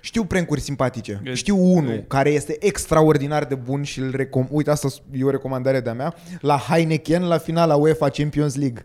Știu 0.00 0.24
prankuri 0.24 0.60
simpatice. 0.60 1.20
E- 1.24 1.34
Știu 1.34 1.56
unul 1.58 1.90
e- 1.92 2.04
care 2.08 2.30
este 2.30 2.56
extraordinar 2.60 3.44
de 3.44 3.54
bun 3.54 3.82
și 3.82 4.00
îl 4.00 4.12
recom... 4.16 4.46
Uite, 4.50 4.70
asta 4.70 4.88
e 5.12 5.24
o 5.24 5.30
recomandare 5.30 5.80
de-a 5.80 5.92
mea. 5.92 6.14
La 6.40 6.56
Heineken, 6.68 7.22
la 7.22 7.38
finala 7.38 7.74
UEFA 7.74 8.08
Champions 8.08 8.56
League. 8.56 8.84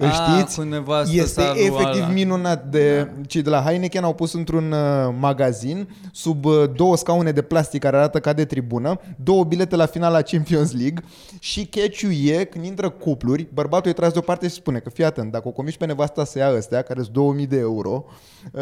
Îl 0.00 0.06
Ah, 0.08 0.36
știți? 0.38 0.56
cu 0.56 0.62
nevastă 0.62 1.16
Este 1.16 1.40
sa 1.40 1.52
lui 1.52 1.62
efectiv 1.62 2.02
ăla. 2.02 2.12
minunat 2.12 2.64
de... 2.70 2.98
Da. 3.02 3.20
Cei 3.26 3.42
de 3.42 3.50
la 3.50 3.62
Heineken 3.62 4.04
au 4.04 4.14
pus 4.14 4.32
într-un 4.32 4.72
uh, 4.72 5.14
magazin 5.18 5.88
sub 6.12 6.44
uh, 6.44 6.64
două 6.76 6.96
scaune 6.96 7.30
de 7.32 7.42
plastic 7.42 7.80
care 7.82 7.96
arată 7.96 8.20
ca 8.20 8.32
de 8.32 8.44
tribună, 8.44 9.00
două 9.24 9.44
bilete 9.44 9.76
la 9.76 9.86
finala 9.86 10.22
Champions 10.22 10.72
League 10.72 11.04
și 11.38 11.66
catch 11.66 12.02
e 12.24 12.44
când 12.44 12.64
intră 12.64 12.88
cupluri, 12.90 13.46
bărbatul 13.54 13.90
e 13.90 13.94
tras 13.94 14.12
deoparte 14.12 14.48
și 14.48 14.54
spune 14.54 14.78
că 14.78 14.90
fii 14.90 15.04
atent, 15.04 15.32
dacă 15.32 15.48
o 15.48 15.50
convingi 15.50 15.78
pe 15.78 15.86
nevasta 15.86 16.24
să 16.24 16.38
ia 16.38 16.52
ăstea, 16.56 16.82
care 16.82 17.00
sunt 17.02 17.12
2000 17.12 17.46
de 17.46 17.58
euro, 17.58 18.04
uh, 18.52 18.60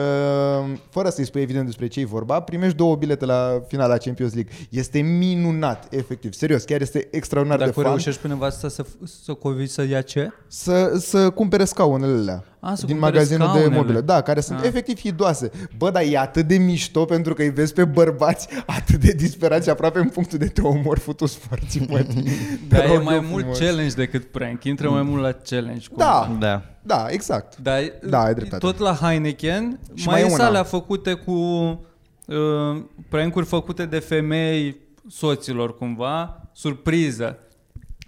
fără 0.91 1.09
să-i 1.09 1.25
spui 1.25 1.41
evident 1.41 1.67
despre 1.67 1.87
ce 1.87 2.01
e 2.01 2.05
vorba, 2.05 2.41
primești 2.41 2.77
două 2.77 2.95
bilete 2.97 3.25
la 3.25 3.63
finala 3.69 3.97
Champions 3.97 4.35
League. 4.35 4.53
Este 4.71 4.99
minunat, 5.01 5.87
efectiv, 5.91 6.33
serios, 6.33 6.63
chiar 6.65 6.81
este 6.81 7.09
extraordinar 7.11 7.59
Dacă 7.59 7.71
de 7.71 7.81
fan. 7.81 7.91
reușești 7.91 8.21
pe 8.21 8.29
nevastă 8.29 8.69
să, 8.69 8.85
să 9.23 9.33
convingi 9.33 9.71
să 9.73 9.85
ia 9.89 10.01
ce? 10.01 10.31
Să, 10.49 10.97
să 10.99 11.26
să 11.27 11.33
cumpere 11.33 11.65
scaunele 11.65 12.13
alea. 12.21 12.45
A, 12.61 12.75
să 12.75 12.87
din 12.87 12.95
cumpere 12.99 13.17
magazinul 13.17 13.47
de 13.47 13.53
scaunele. 13.59 13.77
mobile. 13.81 14.01
Da, 14.01 14.21
care 14.21 14.41
sunt 14.41 14.59
Ah. 14.59 14.65
efectiv 14.67 14.99
hidoase. 15.01 15.51
Bă, 15.79 15.91
dar 15.91 16.03
e 16.03 16.19
atât 16.19 16.47
de 16.47 16.57
mișto 16.57 17.05
pentru 17.05 17.35
că 17.35 17.43
îi 17.43 17.51
vezi 17.51 17.73
pe 17.73 17.85
bărbați 17.85 18.49
atât 18.67 19.01
de 19.01 19.13
disperați 19.13 19.71
aproape 19.71 19.99
în 19.99 20.09
punctul 20.09 20.39
de 20.39 20.47
te 20.47 20.61
omor 20.61 20.99
futus 20.99 21.37
foarte 21.37 21.87
mă. 21.89 22.05
Dar 22.69 22.85
e 22.85 22.99
mai 22.99 23.27
mult 23.31 23.57
challenge 23.59 23.95
decât 23.95 24.25
prank. 24.31 24.65
Intră 24.65 24.91
mai 24.91 25.03
mult 25.03 25.23
la 25.23 25.33
challenge. 25.33 25.89
cumva. 25.89 26.05
Da, 26.05 26.37
Da. 26.49 26.63
da, 26.83 27.07
exact. 27.09 27.57
Dar 27.63 27.81
Da, 28.09 28.23
ai 28.23 28.35
dreptate. 28.35 28.67
tot 28.67 28.79
la 28.79 28.93
Heineken 28.95 29.79
Și 29.95 30.07
mai, 30.07 30.15
mai 30.21 30.29
e 30.29 30.31
e 30.31 30.35
una. 30.35 30.45
alea 30.47 30.63
făcute 30.63 31.13
cu 31.13 31.33
uh, 31.33 32.83
prank-uri 33.09 33.47
făcute 33.47 33.85
de 33.87 33.99
femei 33.99 34.77
soților 35.09 35.77
cumva, 35.77 36.41
surpriză. 36.53 37.39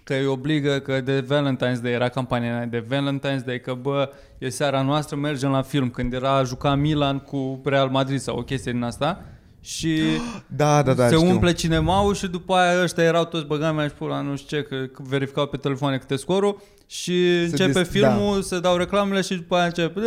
Că 0.09 0.15
îi 0.15 0.25
obligă 0.25 0.79
că 0.79 1.01
de 1.01 1.23
Valentine's 1.23 1.81
Day 1.81 1.91
era 1.91 2.09
campania 2.09 2.57
aia 2.57 2.65
de 2.65 2.85
Valentine's 2.89 3.45
Day, 3.45 3.59
că 3.59 3.73
bă, 3.73 4.09
e 4.37 4.49
seara 4.49 4.81
noastră, 4.81 5.15
mergem 5.15 5.51
la 5.51 5.61
film, 5.61 5.89
când 5.89 6.13
era 6.13 6.35
a 6.35 6.43
juca 6.43 6.75
Milan 6.75 7.19
cu 7.19 7.61
Real 7.63 7.89
Madrid 7.89 8.19
sau 8.19 8.37
o 8.37 8.41
chestie 8.41 8.71
din 8.71 8.83
asta. 8.83 9.25
Și 9.61 9.99
Da, 10.47 10.81
da, 10.81 10.93
da, 10.93 11.07
se 11.07 11.15
știu. 11.15 11.29
umple 11.29 11.51
cinemaul 11.53 12.13
și 12.15 12.27
după 12.27 12.53
aia 12.53 12.81
ăștia 12.83 13.03
erau 13.03 13.25
toți 13.25 13.45
băgați 13.45 13.75
mai 13.75 13.85
și 13.87 13.93
pula, 13.93 14.21
nu 14.21 14.35
știu 14.35 14.57
ce, 14.57 14.63
că 14.63 14.75
verificau 14.97 15.45
pe 15.47 15.57
telefoane 15.57 15.97
câte 15.97 16.15
scorul 16.15 16.61
și 16.87 17.37
începe 17.51 17.81
dis- 17.81 17.89
filmul, 17.89 18.35
da. 18.35 18.41
se 18.41 18.59
dau 18.59 18.77
reclamele 18.77 19.21
și 19.21 19.35
după 19.35 19.55
aia 19.55 19.65
începe 19.65 19.99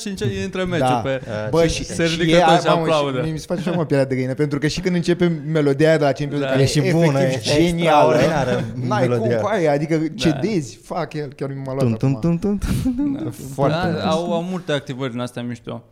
și 0.00 0.08
începe, 0.08 0.32
intră 0.42 0.64
meciul 0.64 0.86
Da. 0.88 0.94
pe... 0.94 1.20
Bă, 1.50 1.66
și, 1.66 1.84
se 1.84 2.06
și 2.06 2.18
ridică 2.20 2.36
e, 2.36 2.40
toți 2.40 2.60
și 2.60 2.66
mamă, 2.66 2.80
aplaudă. 2.80 3.24
Și 3.24 3.30
mi 3.32 3.38
se 3.38 3.44
face 3.48 3.60
așa 3.60 3.70
mă 3.78 3.84
pielea 3.86 4.04
de 4.06 4.14
găină, 4.14 4.34
pentru 4.34 4.58
că 4.58 4.66
și 4.66 4.80
când 4.80 4.94
începe 4.94 5.42
melodia 5.46 5.88
aia 5.88 5.98
de 5.98 6.04
la 6.04 6.12
Champions 6.12 6.42
Da. 6.42 6.46
League, 6.48 6.64
E 6.64 6.66
și 6.66 6.78
care 6.78 6.90
bună, 6.92 7.20
efectiv 7.20 7.52
e 7.52 7.54
genială, 7.66 8.14
extraordinară 8.14 8.64
n-ai 8.74 9.00
cum 9.06 9.10
melodia. 9.10 9.40
cu 9.40 9.46
aia, 9.46 9.72
adică 9.72 10.00
cedezi, 10.14 10.78
fac 10.82 11.12
el, 11.14 11.32
chiar 11.32 11.48
mi-a 11.52 11.72
luat 11.72 11.78
Tum, 11.78 11.94
tum, 11.96 12.14
acum. 12.16 12.38
tum, 12.38 12.58
tum. 12.58 13.12
Da. 13.24 13.30
Foarte 13.54 13.92
da, 13.98 14.08
au, 14.10 14.32
au 14.32 14.42
multe 14.42 14.72
activări 14.72 15.10
din 15.10 15.20
astea 15.20 15.42
mișto. 15.42 15.84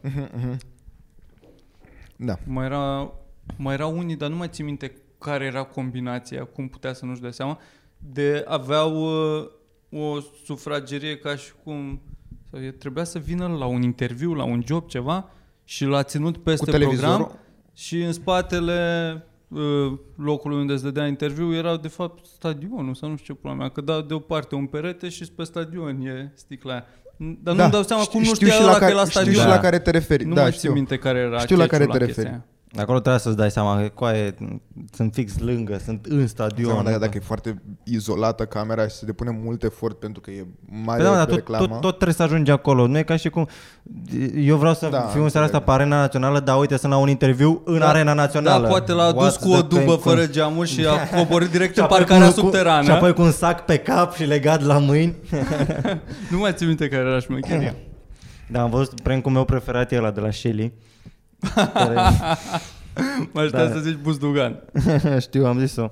Da. 2.24 2.38
Mai 2.46 2.64
era, 2.64 3.12
mai 3.56 3.74
erau 3.74 3.98
unii, 3.98 4.16
dar 4.16 4.30
nu 4.30 4.36
mai 4.36 4.48
țin 4.48 4.64
minte 4.64 4.92
care 5.18 5.44
era 5.44 5.62
combinația, 5.62 6.44
cum 6.44 6.68
putea 6.68 6.92
să 6.92 7.04
nu-și 7.04 7.20
dea 7.20 7.30
seama, 7.30 7.58
de 7.98 8.44
aveau 8.48 8.94
uh, 8.94 9.50
o 9.90 10.20
sufragerie 10.44 11.16
ca 11.18 11.36
și 11.36 11.52
cum 11.64 12.00
sau 12.50 12.62
e- 12.62 12.70
trebuia 12.70 13.04
să 13.04 13.18
vină 13.18 13.46
la 13.46 13.66
un 13.66 13.82
interviu, 13.82 14.34
la 14.34 14.44
un 14.44 14.62
job, 14.66 14.86
ceva 14.88 15.30
și 15.64 15.84
l-a 15.84 16.02
ținut 16.02 16.36
peste 16.36 16.70
televizorul? 16.70 17.14
program 17.16 17.38
și 17.74 18.02
în 18.02 18.12
spatele 18.12 19.22
uh, 19.48 19.92
locului 20.16 20.58
unde 20.58 20.76
se 20.76 20.82
dădea 20.82 21.06
interviu 21.06 21.54
era 21.54 21.76
de 21.76 21.88
fapt 21.88 22.26
stadionul 22.26 22.94
sau 22.94 23.08
nu 23.08 23.16
știu 23.16 23.34
ce 23.34 23.40
pula 23.40 23.54
mea, 23.54 23.68
că 23.68 23.80
dau 23.80 24.00
deoparte 24.00 24.54
un 24.54 24.66
perete 24.66 25.08
și 25.08 25.32
pe 25.32 25.44
stadion 25.44 26.00
e 26.00 26.32
sticla 26.34 26.72
aia. 26.72 26.84
Dar 27.16 27.54
nu-mi 27.54 27.70
dau 27.70 27.82
seama 27.82 28.02
știu- 28.02 28.12
cum 28.18 28.28
nu 28.28 28.34
știu 28.34 28.46
știa 28.46 28.56
și 28.58 28.62
ăla 28.62 28.70
la 28.72 28.78
că 28.78 28.80
care, 28.84 28.92
e 28.92 28.94
la 28.94 29.00
Știu 29.04 29.12
stadion. 29.20 29.34
și 29.34 29.40
Da. 29.48 29.54
la 29.54 29.58
care 29.60 29.78
te 29.78 29.90
referi, 29.90 30.24
Nu 30.24 30.34
da, 30.34 30.42
mai 30.42 30.50
știu. 30.52 30.62
țin 30.68 30.72
minte 30.72 30.96
care 30.98 31.18
era 31.18 31.38
Știu 31.38 31.56
la 31.56 31.66
care 31.66 31.84
catch-ul 31.84 31.98
te 31.98 32.04
chestia 32.04 32.22
referi. 32.22 32.42
aia. 32.44 32.53
Acolo 32.76 32.98
trebuie 33.00 33.20
să-ți 33.20 33.36
dai 33.36 33.50
seama 33.50 33.80
că 33.80 33.88
coaie, 33.94 34.34
sunt 34.92 35.12
fix 35.14 35.38
lângă, 35.38 35.78
sunt 35.84 36.06
în 36.08 36.26
stadion. 36.26 36.66
Seama, 36.70 36.82
dacă, 36.82 36.98
dacă 36.98 37.12
e 37.16 37.20
foarte 37.20 37.62
izolată 37.84 38.44
camera 38.44 38.88
și 38.88 38.94
se 38.94 39.04
depune 39.06 39.38
mult 39.42 39.62
efort 39.62 39.98
pentru 39.98 40.20
că 40.20 40.30
e 40.30 40.46
mare 40.84 41.02
Păi 41.02 41.10
da, 41.10 41.16
dar 41.16 41.24
tot, 41.26 41.34
reclamă. 41.34 41.66
tot, 41.66 41.80
tot 41.80 41.90
trebuie 41.94 42.14
să 42.14 42.22
ajungi 42.22 42.50
acolo. 42.50 42.86
Nu 42.86 42.98
e 42.98 43.02
ca 43.02 43.16
și 43.16 43.28
cum... 43.30 43.48
Eu 44.36 44.56
vreau 44.56 44.74
să 44.74 44.88
Da, 44.88 45.00
fiu 45.00 45.22
în 45.22 45.28
seara 45.28 45.46
asta 45.46 45.56
înțeleg. 45.58 45.64
pe 45.64 45.70
Arena 45.82 46.00
Națională, 46.00 46.40
dar 46.40 46.58
uite, 46.58 46.76
sunt 46.76 46.92
la 46.92 46.98
un 46.98 47.08
interviu 47.08 47.62
în 47.64 47.78
Da, 47.78 47.88
Arena 47.88 48.12
Națională. 48.12 48.62
Da, 48.62 48.68
poate 48.68 48.92
l-a 48.92 49.12
dus 49.12 49.36
What's 49.36 49.40
cu 49.40 49.48
o 49.50 49.54
the 49.62 49.66
dubă 49.66 49.84
pain? 49.84 49.98
fără 49.98 50.26
geamuri 50.26 50.68
și 50.68 50.86
a 50.86 51.08
coborât 51.18 51.50
direct 51.50 51.72
Și 51.72 51.78
în 51.78 51.84
apoi 51.84 51.98
parcarea 51.98 52.26
cu- 52.28 52.32
cu- 52.34 52.40
subterană. 52.40 52.82
Și 52.84 52.90
apoi 52.90 53.12
cu 53.12 53.22
un 53.22 53.30
sac 53.30 53.64
pe 53.64 53.76
cap 53.76 54.14
și 54.14 54.24
legat 54.24 54.62
la 54.62 54.78
mâini. 54.78 55.14
Nu 56.30 56.38
mai 56.38 56.52
țin 56.54 56.66
minte 56.66 56.88
care 56.88 57.02
era 57.02 57.18
șmecheria. 57.20 57.74
Da, 58.50 58.62
am 58.62 58.70
văzut 58.70 59.00
prank-ul 59.00 59.32
meu 59.32 59.44
preferat 59.44 59.92
e 59.92 59.96
ăla 59.96 60.10
de 60.10 60.20
la 60.20 60.30
Shelly. 60.30 60.72
Care... 61.74 61.94
Mă 63.32 63.40
aștept 63.40 63.52
Da. 63.68 63.72
să 63.72 63.78
zici 63.78 63.96
Buzdugan. 64.02 64.62
Știu, 65.20 65.46
am 65.46 65.58
zis-o. 65.58 65.90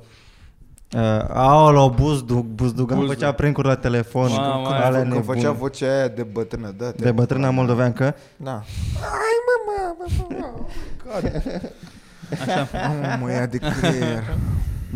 Uh, 0.97 1.01
aolo, 1.33 1.91
Buzdu, 1.91 2.47
Buzdugan 2.55 2.99
Buzdu. 2.99 3.13
făcea 3.13 3.33
prank 3.33 3.57
la 3.63 3.75
telefon. 3.77 4.31
Mamă, 4.31 4.69
Alea 4.69 4.81
aia, 4.81 4.91
Când, 4.91 5.03
când 5.03 5.13
nebune. 5.13 5.39
făcea 5.39 5.51
vocea 5.53 5.87
aia 5.87 6.09
de 6.09 6.23
bătrână, 6.23 6.75
da, 6.77 6.91
de 6.97 7.13
bătrâna 7.13 7.51
moldoveancă. 7.51 8.15
Da. 8.37 8.53
Ai 9.01 9.37
mă, 9.47 9.55
mă, 9.67 9.95
mă, 9.99 10.37
mă, 10.39 10.67
God. 11.05 11.43
Așa. 12.41 12.69
mă, 13.21 13.31
ia 13.31 13.47
de 13.47 13.59
creier. 13.59 14.23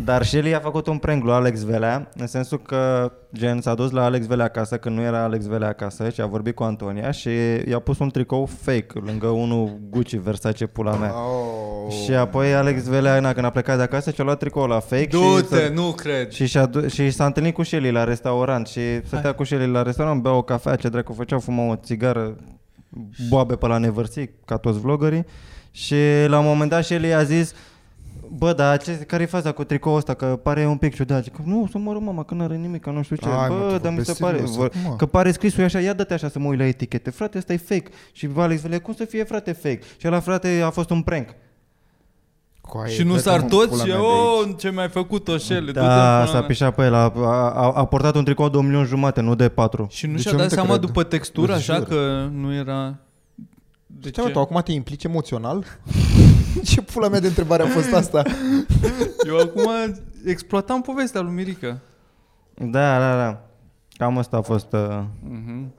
Dar 0.03 0.23
Shelly 0.25 0.53
a 0.55 0.59
făcut 0.59 0.87
un 0.87 0.97
prank 0.97 1.23
lui 1.23 1.33
Alex 1.33 1.63
Velea, 1.63 2.09
în 2.15 2.27
sensul 2.27 2.61
că 2.61 3.11
gen 3.33 3.61
s-a 3.61 3.73
dus 3.73 3.91
la 3.91 4.03
Alex 4.03 4.25
Velea 4.25 4.45
acasă 4.45 4.77
când 4.77 4.95
nu 4.97 5.01
era 5.01 5.23
Alex 5.23 5.45
Velea 5.45 5.67
acasă 5.67 6.09
și 6.09 6.21
a 6.21 6.25
vorbit 6.25 6.55
cu 6.55 6.63
Antonia 6.63 7.11
și 7.11 7.29
i-a 7.67 7.79
pus 7.79 7.99
un 7.99 8.09
tricou 8.09 8.45
fake 8.45 8.87
lângă 9.05 9.27
unul 9.27 9.79
Gucci, 9.89 10.15
Versace, 10.15 10.65
pula 10.65 10.95
mea. 10.95 11.11
Oh. 11.15 11.93
Și 12.03 12.11
apoi 12.13 12.53
Alex 12.53 12.83
Velea, 12.87 13.19
na, 13.19 13.33
când 13.33 13.45
a 13.45 13.49
plecat 13.49 13.77
de 13.77 13.83
acasă, 13.83 14.11
și-a 14.11 14.23
luat 14.23 14.37
tricoul 14.39 14.69
la 14.69 14.79
fake 14.79 15.07
Du-te, 15.11 15.65
și, 15.65 15.71
nu 15.73 15.91
cred. 15.91 16.31
și, 16.31 16.45
și, 16.45 16.57
du- 16.71 16.87
și 16.87 17.09
s-a 17.09 17.25
întâlnit 17.25 17.53
cu 17.53 17.63
Shelly 17.63 17.91
la 17.91 18.03
restaurant 18.03 18.67
și 18.67 18.81
stătea 19.05 19.31
cu 19.33 19.43
Shelly 19.43 19.71
la 19.71 19.81
restaurant, 19.81 20.21
bea 20.21 20.31
o 20.33 20.41
cafea, 20.41 20.75
ce 20.75 20.89
dracu 20.89 21.13
făceau, 21.13 21.39
fumau 21.39 21.69
o 21.69 21.75
țigară, 21.75 22.35
boabe 23.29 23.55
pe 23.55 23.67
la 23.67 23.77
nevărții, 23.77 24.29
ca 24.45 24.57
toți 24.57 24.79
vlogării. 24.79 25.25
Și 25.71 25.95
la 26.27 26.39
un 26.39 26.45
moment 26.45 26.69
dat 26.69 26.83
Shelly 26.83 27.13
a 27.13 27.23
zis, 27.23 27.53
Bă, 28.37 28.53
dar 28.53 28.77
ce, 28.77 28.91
care 28.91 29.23
e 29.23 29.25
faza 29.25 29.51
cu 29.51 29.63
tricoul 29.63 29.97
ăsta? 29.97 30.13
Că 30.13 30.25
pare 30.25 30.65
un 30.65 30.77
pic 30.77 30.95
ciudat. 30.95 31.23
Zic, 31.23 31.37
nu, 31.43 31.67
să 31.71 31.77
mă 31.77 31.99
mama, 32.01 32.23
că 32.23 32.33
n-are 32.33 32.55
nimic, 32.55 32.81
că 32.81 32.89
nu 32.89 33.01
știu 33.01 33.15
ce. 33.15 33.27
Ai, 33.27 33.49
mă, 33.49 33.55
Bă, 33.55 33.71
tu 33.71 33.77
dar 33.81 33.93
mi 33.93 34.05
se 34.05 34.11
vorbești 34.11 34.21
pare, 34.21 34.35
serios 34.37 34.55
vă- 34.55 34.63
acum. 34.83 34.95
că 34.95 35.05
pare 35.05 35.31
scrisul 35.31 35.63
așa, 35.63 35.79
ia 35.79 35.93
dă-te 35.93 36.13
așa 36.13 36.29
să 36.29 36.39
mă 36.39 36.47
uit 36.47 36.59
la 36.59 36.65
etichete. 36.65 37.09
Frate, 37.09 37.37
ăsta 37.37 37.53
e 37.53 37.57
fake. 37.57 37.89
Și 38.11 38.29
Alex 38.35 38.61
Vele, 38.61 38.77
cum 38.77 38.93
să 38.93 39.05
fie 39.05 39.23
frate 39.23 39.51
fake? 39.51 39.79
Și 39.97 40.07
la 40.07 40.19
frate 40.19 40.61
a 40.65 40.69
fost 40.69 40.89
un 40.89 41.01
prank. 41.01 41.29
Coaie, 42.61 42.93
Și 42.93 43.03
nu 43.03 43.09
dă-te, 43.09 43.21
sar 43.21 43.39
mă, 43.39 43.45
toți 43.47 43.67
pula 43.69 43.83
și 43.83 43.89
mea 43.89 43.97
de 43.97 44.03
oh, 44.03 44.43
aici. 44.45 44.59
ce 44.59 44.71
mi-ai 44.71 44.89
făcut 44.89 45.27
o 45.27 45.37
șele. 45.37 45.71
Da, 45.71 46.25
s-a 46.25 46.41
pișat 46.41 46.75
pe 46.75 46.83
el. 46.83 46.93
A, 46.93 47.11
a, 47.15 47.71
a, 47.75 47.85
portat 47.85 48.15
un 48.15 48.23
tricou 48.23 48.49
de 48.49 48.57
un 48.57 48.65
milion 48.65 48.85
jumate, 48.85 49.21
nu 49.21 49.35
de 49.35 49.49
patru. 49.49 49.87
Și 49.89 50.05
nu 50.05 50.11
Deci 50.11 50.21
și-a 50.21 50.31
eu 50.31 50.35
nu 50.37 50.41
dat 50.43 50.49
te 50.49 50.55
seama 50.59 50.75
cred. 50.75 50.85
după 50.85 51.03
textură, 51.03 51.55
Îți 51.55 51.61
așa 51.71 51.75
jur. 51.79 51.87
că 51.87 52.27
nu 52.33 52.53
era... 52.53 52.95
De 54.01 54.09
Stai, 54.09 54.23
mă, 54.23 54.27
ce? 54.27 54.33
tu 54.33 54.39
acum 54.39 54.61
te 54.61 54.71
implici 54.71 55.03
emoțional? 55.03 55.65
ce 56.65 56.81
pula 56.81 57.07
mea 57.07 57.19
de 57.19 57.27
întrebare 57.27 57.63
a 57.63 57.67
fost 57.67 57.93
asta? 57.93 58.23
Eu 59.27 59.37
acum 59.37 59.69
exploatam 60.25 60.81
povestea 60.81 61.21
lui 61.21 61.33
Mirica. 61.33 61.77
Da, 62.53 62.99
da, 62.99 63.15
da. 63.15 63.41
Cam 63.97 64.17
asta 64.17 64.37
a 64.37 64.41
fost, 64.41 64.73
uh, 64.73 65.03
Mhm. 65.29 65.71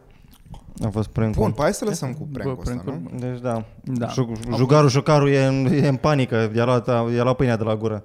a 0.84 0.88
fost 0.88 1.08
prank 1.08 1.34
Bun, 1.34 1.50
păi 1.52 1.62
hai 1.62 1.74
să 1.74 1.84
lăsăm 1.84 2.12
cu 2.14 2.24
Bă, 2.30 2.38
prank-ul 2.38 2.62
ăsta, 2.66 2.82
prank-ul. 2.84 3.10
nu? 3.12 3.18
Deci 3.18 3.40
da. 3.40 3.64
Da. 3.84 4.08
Șu- 4.08 4.32
Jugarul, 4.56 4.88
șucarul 4.88 5.28
e 5.28 5.44
în, 5.44 5.66
e 5.66 5.88
în 5.88 5.96
panică. 5.96 6.52
I-a 6.54 6.64
luat, 6.64 6.86
i-a 6.88 7.22
luat 7.22 7.36
pâinea 7.36 7.56
de 7.56 7.64
la 7.64 7.76
gură. 7.76 8.04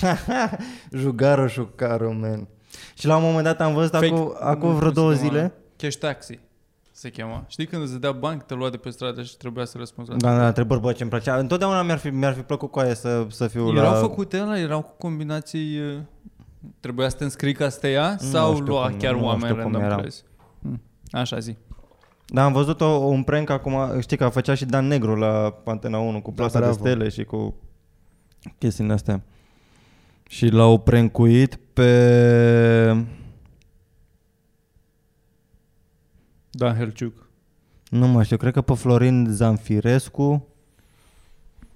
Jugarul, 0.92 1.48
șucarul, 1.48 2.12
man. 2.12 2.48
Și 2.94 3.06
la 3.06 3.16
un 3.16 3.22
moment 3.22 3.44
dat 3.44 3.60
am 3.60 3.74
văzut 3.74 3.94
Fake- 3.96 4.06
acum, 4.12 4.36
acum 4.40 4.68
nu, 4.70 4.76
vreo 4.76 4.88
cum 4.90 4.94
se 4.94 5.00
două 5.00 5.12
chema? 5.12 5.26
zile. 5.28 5.52
Cash 5.76 5.96
taxi 5.96 6.38
se 7.00 7.10
chema. 7.10 7.44
Știi 7.48 7.66
când 7.66 7.82
îți 7.82 8.00
dea 8.00 8.12
bani, 8.12 8.42
te 8.46 8.54
lua 8.54 8.70
de 8.70 8.76
pe 8.76 8.90
stradă 8.90 9.22
și 9.22 9.36
trebuia 9.36 9.64
să 9.64 9.78
răspunzi 9.78 10.10
la 10.10 10.16
Da, 10.16 10.36
da, 10.36 10.46
întrebări, 10.46 10.80
bă, 10.80 10.92
ce-mi 10.92 11.10
plăcea. 11.10 11.36
Întotdeauna 11.36 11.82
mi-ar 11.82 11.98
fi, 11.98 12.08
mi-ar 12.08 12.32
fi 12.34 12.40
plăcut 12.40 12.70
cu 12.70 12.78
aia 12.78 12.94
să, 12.94 13.26
să 13.30 13.46
fiu 13.46 13.68
Erau 13.76 13.92
la... 13.92 13.98
făcute 13.98 14.40
ăla, 14.40 14.58
erau 14.58 14.82
cu 14.82 14.92
combinații... 14.98 15.78
uh, 15.78 15.98
Trebuia 16.80 17.08
să 17.08 17.16
te 17.16 17.24
înscrii 17.24 17.52
ca 17.54 17.68
să 17.68 17.78
te 17.78 17.88
ia 17.88 18.10
Nu 18.20 18.26
sau 18.26 18.52
știu 18.54 18.64
lua 18.66 18.88
cum- 18.88 18.96
chiar 18.98 19.14
nu 19.14 19.24
oameni 19.24 19.42
știu 19.44 19.54
cum 19.54 19.62
random 19.62 19.82
erau. 19.82 19.98
crezi? 19.98 20.24
Hm, 20.62 20.80
Așa 21.10 21.38
zi. 21.38 21.56
Da, 22.26 22.44
am 22.44 22.52
văzut 22.52 22.80
o, 22.80 22.86
un 22.86 23.22
prank 23.22 23.50
acum, 23.50 24.00
știi 24.00 24.16
că 24.16 24.24
a 24.24 24.30
făcea 24.30 24.54
și 24.54 24.64
Dan 24.64 24.86
Negru 24.86 25.14
la 25.16 25.60
Antena 25.64 25.98
1 25.98 26.22
cu 26.22 26.32
plasa 26.32 26.58
de 26.58 26.64
bravo. 26.64 26.78
stele 26.78 27.08
și 27.08 27.24
cu 27.24 27.54
chestiile 28.58 28.92
astea. 28.92 29.22
Și 30.28 30.48
l-au 30.48 30.78
prankuit 30.78 31.58
pe... 31.72 33.06
Dan 36.60 36.76
Helciuc. 36.76 37.14
Nu 37.90 38.06
mai 38.06 38.24
știu, 38.24 38.36
cred 38.36 38.52
că 38.52 38.60
pe 38.60 38.74
Florin 38.74 39.26
Zanfirescu. 39.30 40.46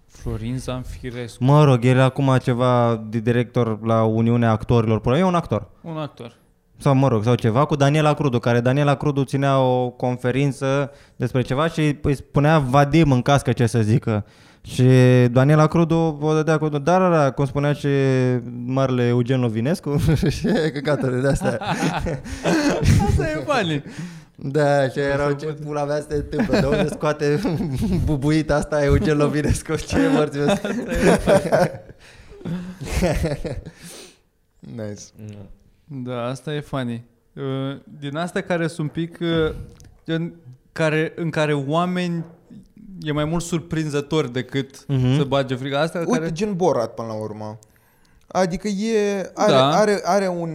Florin 0.07 0.59
Zanfirescu. 0.59 1.45
Mă 1.45 1.64
rog, 1.64 1.85
el 1.85 2.01
acum 2.01 2.37
ceva 2.43 3.05
de 3.09 3.18
director 3.18 3.87
la 3.87 4.03
Uniunea 4.03 4.51
Actorilor. 4.51 5.01
Până 5.01 5.18
e 5.18 5.22
un 5.22 5.35
actor. 5.35 5.66
Un 5.80 5.97
actor. 5.97 6.37
Sau 6.76 6.95
mă 6.95 7.09
rog, 7.09 7.22
sau 7.24 7.35
ceva 7.35 7.64
cu 7.64 7.76
Daniela 7.76 8.14
Crudu, 8.14 8.39
care 8.39 8.61
Daniela 8.61 8.95
Crudu 8.95 9.24
ținea 9.24 9.61
o 9.61 9.91
conferință 9.91 10.91
despre 11.16 11.43
ceva 11.43 11.68
și 11.68 11.99
îi 12.03 12.14
spunea 12.14 12.59
Vadim 12.59 13.12
în 13.12 13.22
cască 13.22 13.53
ce 13.53 13.66
să 13.66 13.82
zică. 13.82 14.24
Și 14.62 14.85
Daniela 15.30 15.66
Crudu 15.66 16.18
o 16.20 16.35
dădea 16.35 16.59
cu... 16.59 16.68
Da, 16.68 16.78
da, 16.78 17.09
da, 17.09 17.30
cum 17.30 17.45
spunea 17.45 17.72
și 17.72 17.89
marele 18.66 19.07
Eugen 19.07 19.41
Lovinescu 19.41 19.97
și 20.37 20.49
căcaturi 20.72 21.20
de 21.20 21.28
astea. 21.28 21.59
Asta 23.09 23.30
e 23.30 23.45
funny. 23.47 23.82
Da, 24.47 24.88
și 24.88 24.99
erau 24.99 25.32
ce 25.32 25.47
pula 25.47 25.84
mea 25.84 26.01
se 26.09 26.14
întâmplă, 26.14 26.61
de 26.61 26.66
unde 26.66 26.88
scoate 26.88 27.40
bubuita 28.05 28.55
asta 28.55 28.84
Eugen 28.84 29.16
Lovinescu, 29.16 29.74
ce 29.88 30.09
morți 30.14 30.38
Nice. 34.59 35.03
Da, 35.84 36.24
asta 36.26 36.55
e 36.55 36.61
funny. 36.61 37.05
Uh, 37.34 37.76
din 37.99 38.16
astea 38.16 38.40
care 38.42 38.66
sunt 38.66 38.78
un 38.78 38.92
pic 38.92 39.18
uh, 39.20 39.55
gen, 40.07 40.34
care, 40.72 41.12
în 41.16 41.30
care 41.30 41.53
oameni 41.55 42.24
e 43.01 43.12
mai 43.12 43.24
mult 43.24 43.42
surprinzător 43.42 44.28
decât 44.28 44.84
Mhm. 44.88 45.16
să 45.16 45.24
bage 45.24 45.55
frică. 45.55 45.78
Asta 45.78 45.99
Uite, 45.99 46.11
care... 46.18 46.32
gen 46.32 46.55
Borat 46.57 46.95
până 46.95 47.09
la 47.09 47.14
urmă. 47.14 47.59
Adică 48.37 48.68
e, 48.68 49.30
are, 49.35 49.53
Da. 49.53 49.68
are, 49.76 50.01
are 50.05 50.28
un 50.28 50.53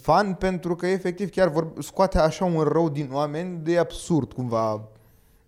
fan 0.00 0.34
pentru 0.34 0.76
că 0.76 0.86
efectiv 0.86 1.30
chiar 1.30 1.48
vor, 1.48 1.66
scoate 1.78 2.18
așa 2.18 2.44
un 2.44 2.60
rău 2.62 2.88
din 2.88 3.08
oameni 3.12 3.58
de 3.62 3.78
absurd 3.78 4.32
cumva. 4.32 4.80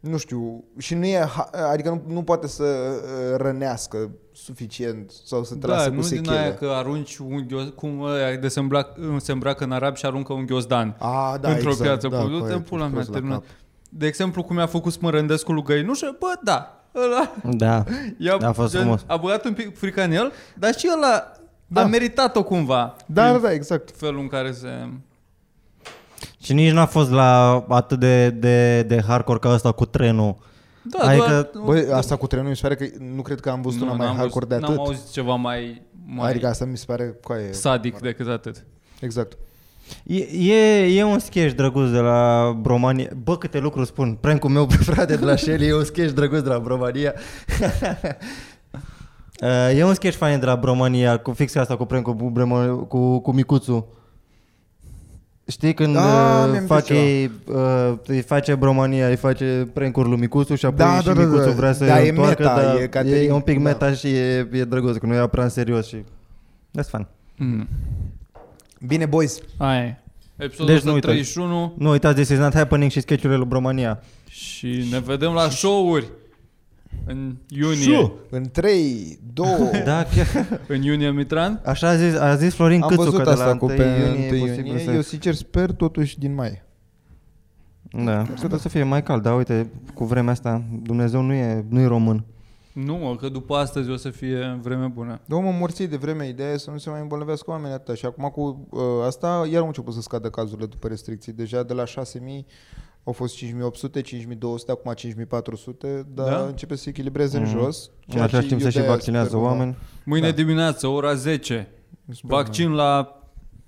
Nu 0.00 0.16
știu, 0.16 0.64
și 0.78 0.94
nu 0.94 1.04
e, 1.04 1.18
ha- 1.18 1.50
adică 1.72 1.88
nu, 1.88 2.14
nu 2.14 2.22
poate 2.22 2.46
să 2.48 2.62
uh, 2.64 3.36
rănească 3.36 4.10
suficient 4.32 5.12
sau 5.24 5.44
să 5.44 5.54
te 5.54 5.66
Da, 5.66 5.74
lasă 5.74 5.88
nu 5.88 5.94
cu 6.00 6.00
din 6.00 6.16
sechele. 6.16 6.38
aia 6.38 6.54
că 6.54 6.66
arunci 6.74 7.16
un 7.16 7.44
ghios, 7.48 7.64
cum 7.74 8.00
ăia 8.02 8.36
de 8.36 8.48
se, 8.48 8.58
îmbrac, 8.60 8.88
se 9.18 9.32
îmbracă 9.32 9.64
în 9.64 9.72
arab 9.72 9.96
și 9.96 10.06
aruncă 10.06 10.32
un 10.32 10.46
ghiozdan. 10.46 10.96
A, 10.98 11.38
da, 11.40 11.50
într-o 11.50 11.68
exact, 11.70 11.88
piață. 11.90 12.08
da, 12.08 12.16
Păi, 12.16 12.26
du-te 12.26 12.38
corect, 12.38 12.56
în 12.56 12.62
pula 12.62 12.82
mea, 12.84 12.90
prost 12.92 13.08
la 13.08 13.14
terminat. 13.14 13.38
cap. 13.38 13.48
De 13.88 14.06
exemplu, 14.06 14.42
cum 14.42 14.58
a 14.58 14.66
făcut 14.66 14.92
Smărândescu 14.92 15.52
lui 15.52 15.62
Găinușă, 15.62 16.16
bă, 16.18 16.32
da, 16.42 16.84
ăla 16.94 17.34
Da, 17.56 17.84
i-a, 18.18 18.36
a 18.48 18.52
fost 18.52 18.74
frumos. 18.74 19.02
a 19.06 19.16
băgat 19.16 19.44
un 19.44 19.52
pic 19.52 19.78
frica 19.78 20.02
în 20.02 20.12
el, 20.12 20.32
dar 20.58 20.74
și 20.74 20.88
ăla 20.96 21.32
Da. 21.66 21.82
a 21.82 21.86
meritat-o 21.86 22.42
cumva. 22.42 22.96
Da, 23.06 23.24
Din 23.24 23.32
da, 23.32 23.38
da, 23.38 23.52
exact. 23.52 23.96
felul 23.96 24.20
în 24.20 24.26
care 24.28 24.52
se... 24.52 24.68
Și 26.42 26.52
nici 26.52 26.72
n-a 26.72 26.86
fost 26.86 27.10
la 27.10 27.64
atât 27.68 27.98
de, 27.98 28.30
de, 28.30 28.82
de 28.82 29.02
hardcore 29.06 29.38
ca 29.38 29.48
ăsta 29.48 29.72
cu 29.72 29.84
trenul. 29.84 30.36
Da, 30.82 30.98
Adică, 31.08 31.50
doar, 31.52 31.64
Băi, 31.66 31.86
asta 31.92 32.16
cu 32.16 32.26
trenul 32.26 32.48
mi 32.48 32.56
se 32.56 32.62
pare 32.62 32.74
că 32.74 32.84
nu 33.14 33.22
cred 33.22 33.40
că 33.40 33.50
am 33.50 33.62
văzut 33.62 33.80
una 33.80 33.92
mai 33.92 34.06
n-am 34.06 34.16
hardcore 34.16 34.46
de 34.46 34.54
văzut- 34.54 34.68
atât. 34.68 34.76
N-am 34.78 34.86
auzit 34.86 35.10
ceva 35.10 35.34
mai, 35.34 35.82
mai 36.06 36.30
Adică 36.30 36.46
asta 36.46 36.64
mi 36.64 36.76
se 36.76 36.84
pare 36.86 37.18
că 37.24 37.34
e... 37.48 37.52
sadic 37.52 37.98
decât 37.98 38.28
atât. 38.28 38.64
Exact. 39.00 39.36
E, 40.04 40.16
e, 40.52 40.98
e 40.98 41.02
un 41.04 41.18
sketch 41.18 41.54
drăguț 41.54 41.88
de 41.90 41.98
la 41.98 42.52
Bromania. 42.60 43.10
Bă, 43.22 43.38
câte 43.38 43.58
lucruri 43.58 43.86
spun. 43.86 44.14
Prank-ul 44.20 44.50
meu, 44.50 44.66
frate, 44.68 45.16
de 45.16 45.24
la 45.24 45.36
Shelly, 45.36 45.66
e 45.66 45.74
un 45.74 45.84
sketch 45.84 46.12
drăguț 46.12 46.40
de 46.40 46.48
la 46.48 46.58
Bromania. 46.58 47.12
Uh, 49.44 49.78
e 49.78 49.84
un 49.84 49.94
sketch 49.94 50.16
fain 50.16 50.38
de 50.40 50.46
la 50.46 50.56
Bromania, 50.56 51.16
cu 51.16 51.32
fix 51.32 51.54
asta, 51.54 51.76
cu 51.76 51.84
prank-ul 51.84 52.14
cu, 52.14 52.32
Bremo- 52.32 52.88
cu, 52.88 53.18
cu 53.18 53.32
micuțul. 53.32 53.86
Știi 55.46 55.74
când 55.74 55.96
Ah, 55.96 56.02
uh, 56.44 56.50
mi-am 56.52 56.64
fac 56.66 56.80
zis 56.84 56.96
ei, 56.96 57.30
uh, 57.46 57.92
îi 58.06 58.20
face 58.20 58.54
Bromania, 58.54 59.08
îi 59.08 59.16
face 59.16 59.68
prank-uri 59.72 60.08
lui 60.08 60.18
micuțul 60.18 60.56
și 60.56 60.66
apoi 60.66 60.76
Da, 60.78 60.98
și 60.98 61.04
da, 61.06 61.12
da, 61.12 61.20
da. 61.20 61.26
micuțul 61.26 61.52
vrea 61.52 61.72
să 61.72 61.84
Da, 61.84 62.02
e 62.02 62.08
întoarcă, 62.08 62.42
meta, 62.42 62.62
dar 62.62 62.80
e 62.80 62.86
ca 62.86 63.00
e, 63.00 63.02
te- 63.02 63.24
e 63.24 63.32
un 63.32 63.40
pic 63.40 63.56
da. 63.56 63.62
meta 63.62 63.92
și 63.92 64.06
e, 64.06 64.48
e 64.52 64.64
drăguț, 64.64 64.96
că 64.96 65.06
nu 65.06 65.14
ia 65.14 65.26
prea 65.26 65.44
în 65.44 65.50
serios 65.50 65.86
și... 65.86 65.96
That's 66.80 66.88
fun. 66.88 67.06
Mm. 67.36 67.68
Bine, 68.86 69.06
boys. 69.06 69.38
Aia 69.56 69.82
e. 69.84 69.98
Episodul 70.36 70.74
Deci 70.74 70.82
nu 70.84 70.92
uitați. 70.92 71.12
131 71.18 71.72
Nu 71.78 71.90
uitați 71.90 72.14
de 72.14 72.20
This 72.22 72.32
is 72.34 72.42
not 72.42 72.54
happening 72.54 72.90
și 72.90 73.00
sketch-urile 73.00 73.38
lui 73.38 73.46
Bromania. 73.48 74.02
și 74.28 74.86
ne 74.90 74.98
vedem 75.00 75.32
la 75.32 75.48
show-uri 75.48 76.06
în 77.06 77.36
iunie. 77.48 78.12
În 78.30 78.44
3, 78.52 79.18
2... 79.32 79.46
Da, 79.84 80.04
chiar. 80.04 80.60
În 80.68 80.82
iunie, 80.82 81.10
Mitran? 81.10 81.60
Așa 81.64 81.88
a 81.88 81.96
zis, 81.96 82.14
a 82.14 82.34
zis 82.34 82.54
Florin 82.54 82.82
Am 82.82 82.88
Câțu 82.88 83.02
văzut 83.02 83.16
că 83.16 83.22
de 83.22 83.36
la 83.36 83.44
asta 83.44 83.56
cu 83.56 83.64
1 83.64 83.74
pe 83.74 83.82
iunie, 83.82 84.28
1 84.28 84.36
e 84.36 84.38
posibil 84.38 84.66
iunie. 84.66 84.84
să... 84.84 84.90
Eu 84.90 85.00
sincer 85.00 85.34
sper 85.34 85.72
totuși 85.72 86.18
din 86.18 86.34
mai. 86.34 86.62
Da, 88.04 88.26
să, 88.34 88.56
să 88.56 88.68
fie 88.68 88.82
mai 88.82 89.02
cald, 89.02 89.22
dar 89.22 89.36
uite, 89.36 89.70
cu 89.94 90.04
vremea 90.04 90.32
asta, 90.32 90.64
Dumnezeu 90.82 91.20
nu 91.20 91.32
e, 91.32 91.64
nu 91.68 91.80
e 91.80 91.86
român. 91.86 92.24
Nu, 92.74 92.96
mă, 92.96 93.16
că 93.16 93.28
după 93.28 93.54
astăzi 93.54 93.90
o 93.90 93.96
să 93.96 94.10
fie 94.10 94.58
vreme 94.62 94.86
bună. 94.86 95.20
Dar 95.24 95.42
mă 95.42 95.50
morții 95.58 95.86
de 95.86 95.96
vreme, 95.96 96.28
ideea 96.28 96.52
e 96.52 96.56
să 96.56 96.70
nu 96.70 96.78
se 96.78 96.90
mai 96.90 97.00
îmbolnăvească 97.00 97.50
oamenii 97.50 97.74
atâta. 97.74 97.94
Și 97.94 98.06
acum 98.06 98.28
cu 98.28 98.66
uh, 98.70 98.80
asta 99.06 99.46
iar 99.50 99.60
au 99.60 99.66
început 99.66 99.94
să 99.94 100.00
scadă 100.00 100.30
cazurile 100.30 100.66
după 100.66 100.88
restricții. 100.88 101.32
Deja 101.32 101.62
de 101.62 101.72
la 101.72 101.84
6.000 101.84 101.90
au 103.04 103.12
fost 103.12 103.36
5.800, 103.36 104.00
5.200, 104.02 104.70
acum 104.70 104.92
5.400, 104.94 106.02
dar 106.14 106.28
Da? 106.30 106.44
începe 106.46 106.76
să 106.76 106.82
se 106.82 106.88
echilibreze 106.88 107.36
în 107.36 107.42
Mhm. 107.42 107.58
jos. 107.58 107.90
În 108.06 108.12
ceea 108.12 108.24
același 108.24 108.48
ce 108.48 108.54
timp 108.54 108.58
se 108.60 108.64
eu 108.64 108.70
și 108.70 108.76
de-aia 108.76 108.92
vaccinează 108.92 109.28
sper, 109.28 109.40
oameni. 109.40 109.76
Mâine 110.04 110.28
Da. 110.28 110.34
dimineață, 110.34 110.86
ora 110.86 111.14
10, 111.14 111.68
Sper, 112.12 112.30
vaccin 112.30 112.70
la 112.72 113.18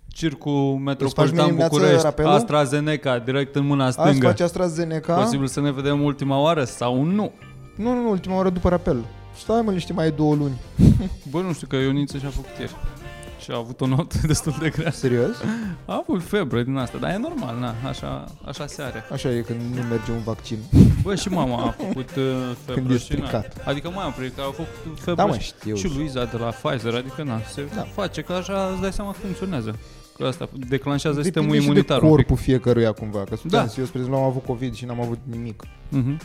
Circul 0.08 0.52
mâine 0.52 0.82
Metropolitan 0.82 1.44
dimineață 1.46 1.74
București, 1.74 2.02
rapelul? 2.02 2.30
AstraZeneca, 2.30 3.18
direct 3.18 3.54
în 3.56 3.66
mâna 3.66 3.84
Azi 3.84 3.98
stângă. 4.00 4.26
face 4.26 4.42
AstraZeneca. 4.42 5.14
Posibil 5.14 5.46
să 5.46 5.60
ne 5.60 5.72
vedem 5.72 6.02
ultima 6.02 6.40
oară 6.40 6.64
sau 6.64 7.02
nu. 7.02 7.32
Nu, 7.76 7.92
nu, 7.94 8.02
nu, 8.02 8.10
ultima 8.10 8.36
oră 8.38 8.50
după 8.50 8.68
rapel. 8.68 9.04
Stai 9.36 9.62
mă, 9.62 9.70
niște 9.70 9.92
mai 9.92 10.06
e 10.06 10.10
două 10.10 10.34
luni. 10.34 10.60
Bă, 11.30 11.40
nu 11.40 11.52
știu 11.52 11.66
că 11.66 11.76
Ioniță 11.76 12.18
și-a 12.18 12.28
făcut 12.28 12.58
ieri. 12.58 12.74
Și 13.46 13.52
a 13.52 13.56
avut 13.56 13.80
o 13.80 13.86
notă 13.86 14.16
destul 14.32 14.56
de 14.60 14.68
grea. 14.70 14.90
Serios? 14.90 15.36
A 15.84 16.02
avut 16.06 16.22
febră 16.22 16.62
din 16.62 16.76
asta, 16.76 16.98
dar 16.98 17.10
e 17.10 17.16
normal, 17.16 17.58
na, 17.58 17.74
așa, 17.88 18.24
așa 18.46 18.66
se 18.66 18.82
are. 18.82 19.04
Așa 19.12 19.30
e 19.30 19.40
când 19.40 19.60
nu 19.74 19.82
merge 19.82 20.10
un 20.12 20.22
vaccin. 20.24 20.58
Bă, 21.02 21.14
și 21.14 21.28
mama 21.28 21.62
a 21.66 21.70
făcut 21.70 22.08
uh, 22.16 22.24
febră 22.64 22.74
Când 22.74 22.90
e 22.90 22.96
și 22.98 23.12
na. 23.12 23.26
stricat. 23.26 23.56
Adică 23.64 23.90
mai 23.90 24.04
am 24.04 24.14
că 24.34 24.40
a 24.40 24.44
făcut 24.44 24.98
febră 24.98 25.14
Da, 25.14 25.24
mă, 25.24 25.34
și, 25.38 25.40
știu. 25.58 25.74
și 25.74 25.88
Luiza 25.96 26.24
de 26.24 26.36
la 26.36 26.46
Pfizer, 26.46 26.94
adică 26.94 27.22
na, 27.22 27.40
se 27.52 27.68
Da. 27.74 27.82
face 27.94 28.20
că 28.20 28.32
așa 28.32 28.68
îți 28.72 28.80
dai 28.80 28.92
seama 28.92 29.10
că 29.10 29.18
funcționează. 29.22 29.78
Că 30.18 30.24
asta 30.26 30.48
declanșează 30.68 31.16
Depinde 31.20 31.38
sistemul 31.38 31.60
și 31.60 31.64
imunitar 31.64 31.98
de 31.98 32.04
un 32.06 32.10
pic. 32.16 32.26
corpul 32.26 32.44
fiecăruia 32.44 32.92
cumva. 32.92 33.24
Că 33.24 33.36
sunt 33.36 33.52
Da. 33.52 33.58
da. 33.58 33.62
eu, 33.78 33.84
spre 33.84 33.98
exemplu, 33.98 34.16
am 34.16 34.24
avut 34.28 34.44
COVID 34.44 34.74
și 34.74 34.84
n-am 34.84 35.00
avut 35.00 35.18
nimic. 35.30 35.62
Mhm. 35.88 36.20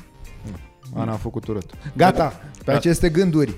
Ana 0.96 1.12
a 1.12 1.16
făcut 1.16 1.48
urât. 1.48 1.72
Gata, 1.96 2.24
pe 2.28 2.64
Gata. 2.66 2.78
aceste 2.78 3.10
gânduri. 3.10 3.54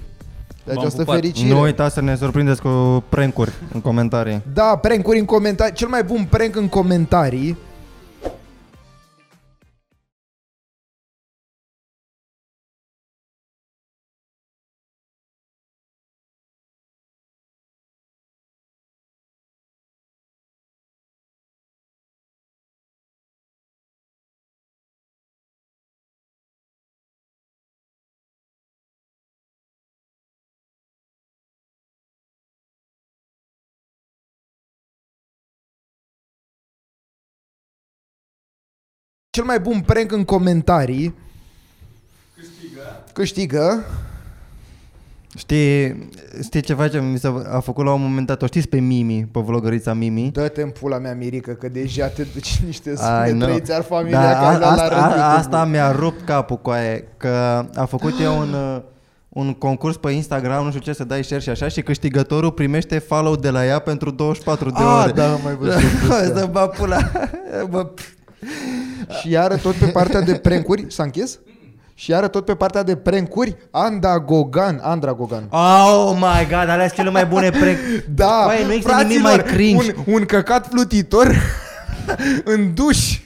Pe 0.64 0.72
V-am 0.74 0.80
această 0.80 1.03
pupat. 1.03 1.16
fericire. 1.20 1.49
Nu 1.53 1.61
uitați 1.61 1.93
să 1.93 2.01
ne 2.01 2.16
surprindeți 2.16 2.61
cu 2.61 3.03
prank-uri 3.09 3.51
în 3.74 3.82
comentarii. 3.82 4.41
Da, 4.53 4.78
prank-uri 4.82 5.20
în 5.20 5.26
comentarii. 5.26 5.74
Cel 5.74 5.88
mai 5.88 6.03
bun 6.03 6.28
prank 6.30 6.55
în 6.55 6.68
comentarii 6.68 7.57
Cel 39.34 39.44
mai 39.44 39.60
bun 39.60 39.80
prank 39.86 40.12
în 40.12 40.24
comentarii 40.24 41.14
câștigă, 42.36 43.04
câștigă 43.14 43.84
Știi, 45.38 46.10
știi 46.44 46.62
ce 46.62 46.74
face? 46.74 47.00
Mi 47.02 47.20
s-a 47.20 47.44
a 47.52 47.60
făcut 47.60 47.86
la 47.86 47.94
un 47.94 48.02
moment 48.02 48.28
dat, 48.28 48.42
o 48.42 48.46
știți 48.46 48.68
pe 48.68 48.80
Mimi, 48.80 49.28
pe 49.32 49.40
vlogărița 49.40 49.94
Mimi? 49.94 50.30
Dă-te 50.34 50.62
în 50.62 50.70
pula 50.70 50.98
mea, 50.98 51.16
Mirică, 51.16 51.52
că 51.52 51.68
deja 51.68 52.08
te 52.08 52.24
duci 52.34 52.58
în 52.62 52.66
niște 52.68 52.90
I 52.92 52.96
sume 52.96 53.28
know. 53.30 53.48
trăiți 53.48 53.74
ar 53.74 53.84
familia 53.84 54.22
Da, 54.22 54.32
ca 54.32 54.48
ai 54.50 54.60
dat 54.60 54.70
asta, 54.72 54.88
la 54.88 54.88
rând 54.88 55.20
a, 55.22 55.26
asta 55.26 55.40
YouTube-ul. 55.58 55.68
mi-a 55.70 55.92
rupt 55.92 56.26
capul 56.26 56.58
cu 56.58 56.70
aia, 56.70 57.02
că 57.18 57.66
a 57.76 57.86
făcut 57.86 58.14
eu 58.22 58.38
un, 58.40 58.54
uh, 58.54 58.82
un 59.30 59.54
concurs 59.54 59.98
pe 59.98 60.12
Instagram, 60.12 60.64
nu 60.64 60.70
știu 60.70 60.82
ce, 60.82 60.94
să 60.94 61.04
dai 61.04 61.24
share 61.24 61.42
și 61.42 61.50
așa, 61.50 61.68
și 61.68 61.82
câștigătorul 61.82 62.52
primește 62.52 62.98
follow 63.00 63.36
de 63.36 63.50
la 63.50 63.66
ea 63.66 63.80
pentru 63.80 64.12
24 64.12 64.70
de 64.70 64.76
Ah, 64.84 65.02
ore. 65.04 65.12
da, 65.12 65.32
am 65.32 65.40
mai 65.44 65.56
văzut 65.56 65.82
Să 66.08 66.14
asta. 66.14 66.46
bă 66.46 66.72
pula. 66.78 66.98
Bă, 67.70 67.84
pf. 67.86 68.08
Și 69.20 69.30
iară 69.32 69.56
tot 69.56 69.74
pe 69.74 69.86
partea 69.86 70.22
de 70.22 70.34
prank-uri 70.34 70.86
S-a 70.89 71.04
închis? 71.04 71.39
Și 71.95 72.12
iară 72.12 72.28
tot 72.28 72.45
pe 72.45 72.56
partea 72.56 72.84
de 72.84 72.95
prank-uri 72.95 73.56
Anda 73.72 74.20
Gogan 74.20 74.80
Andra 74.84 75.14
Gogan 75.14 75.43
oh 75.51 76.14
my 76.16 76.47
god, 76.49 76.70
alea 76.70 76.78
sunt 76.86 76.93
cele 76.93 77.10
mai 77.10 77.26
bune 77.26 77.49
prank. 77.49 77.78
Da, 78.16 78.43
Băi, 78.47 78.66
nu 78.66 78.74
există 78.74 79.01
nimic 79.01 79.22
mai 79.22 79.38
cringe. 79.43 79.93
un, 80.06 80.14
un 80.14 80.26
căcat 80.26 80.68
flutitor 80.68 81.36
În 82.54 82.74
duș 82.74 83.20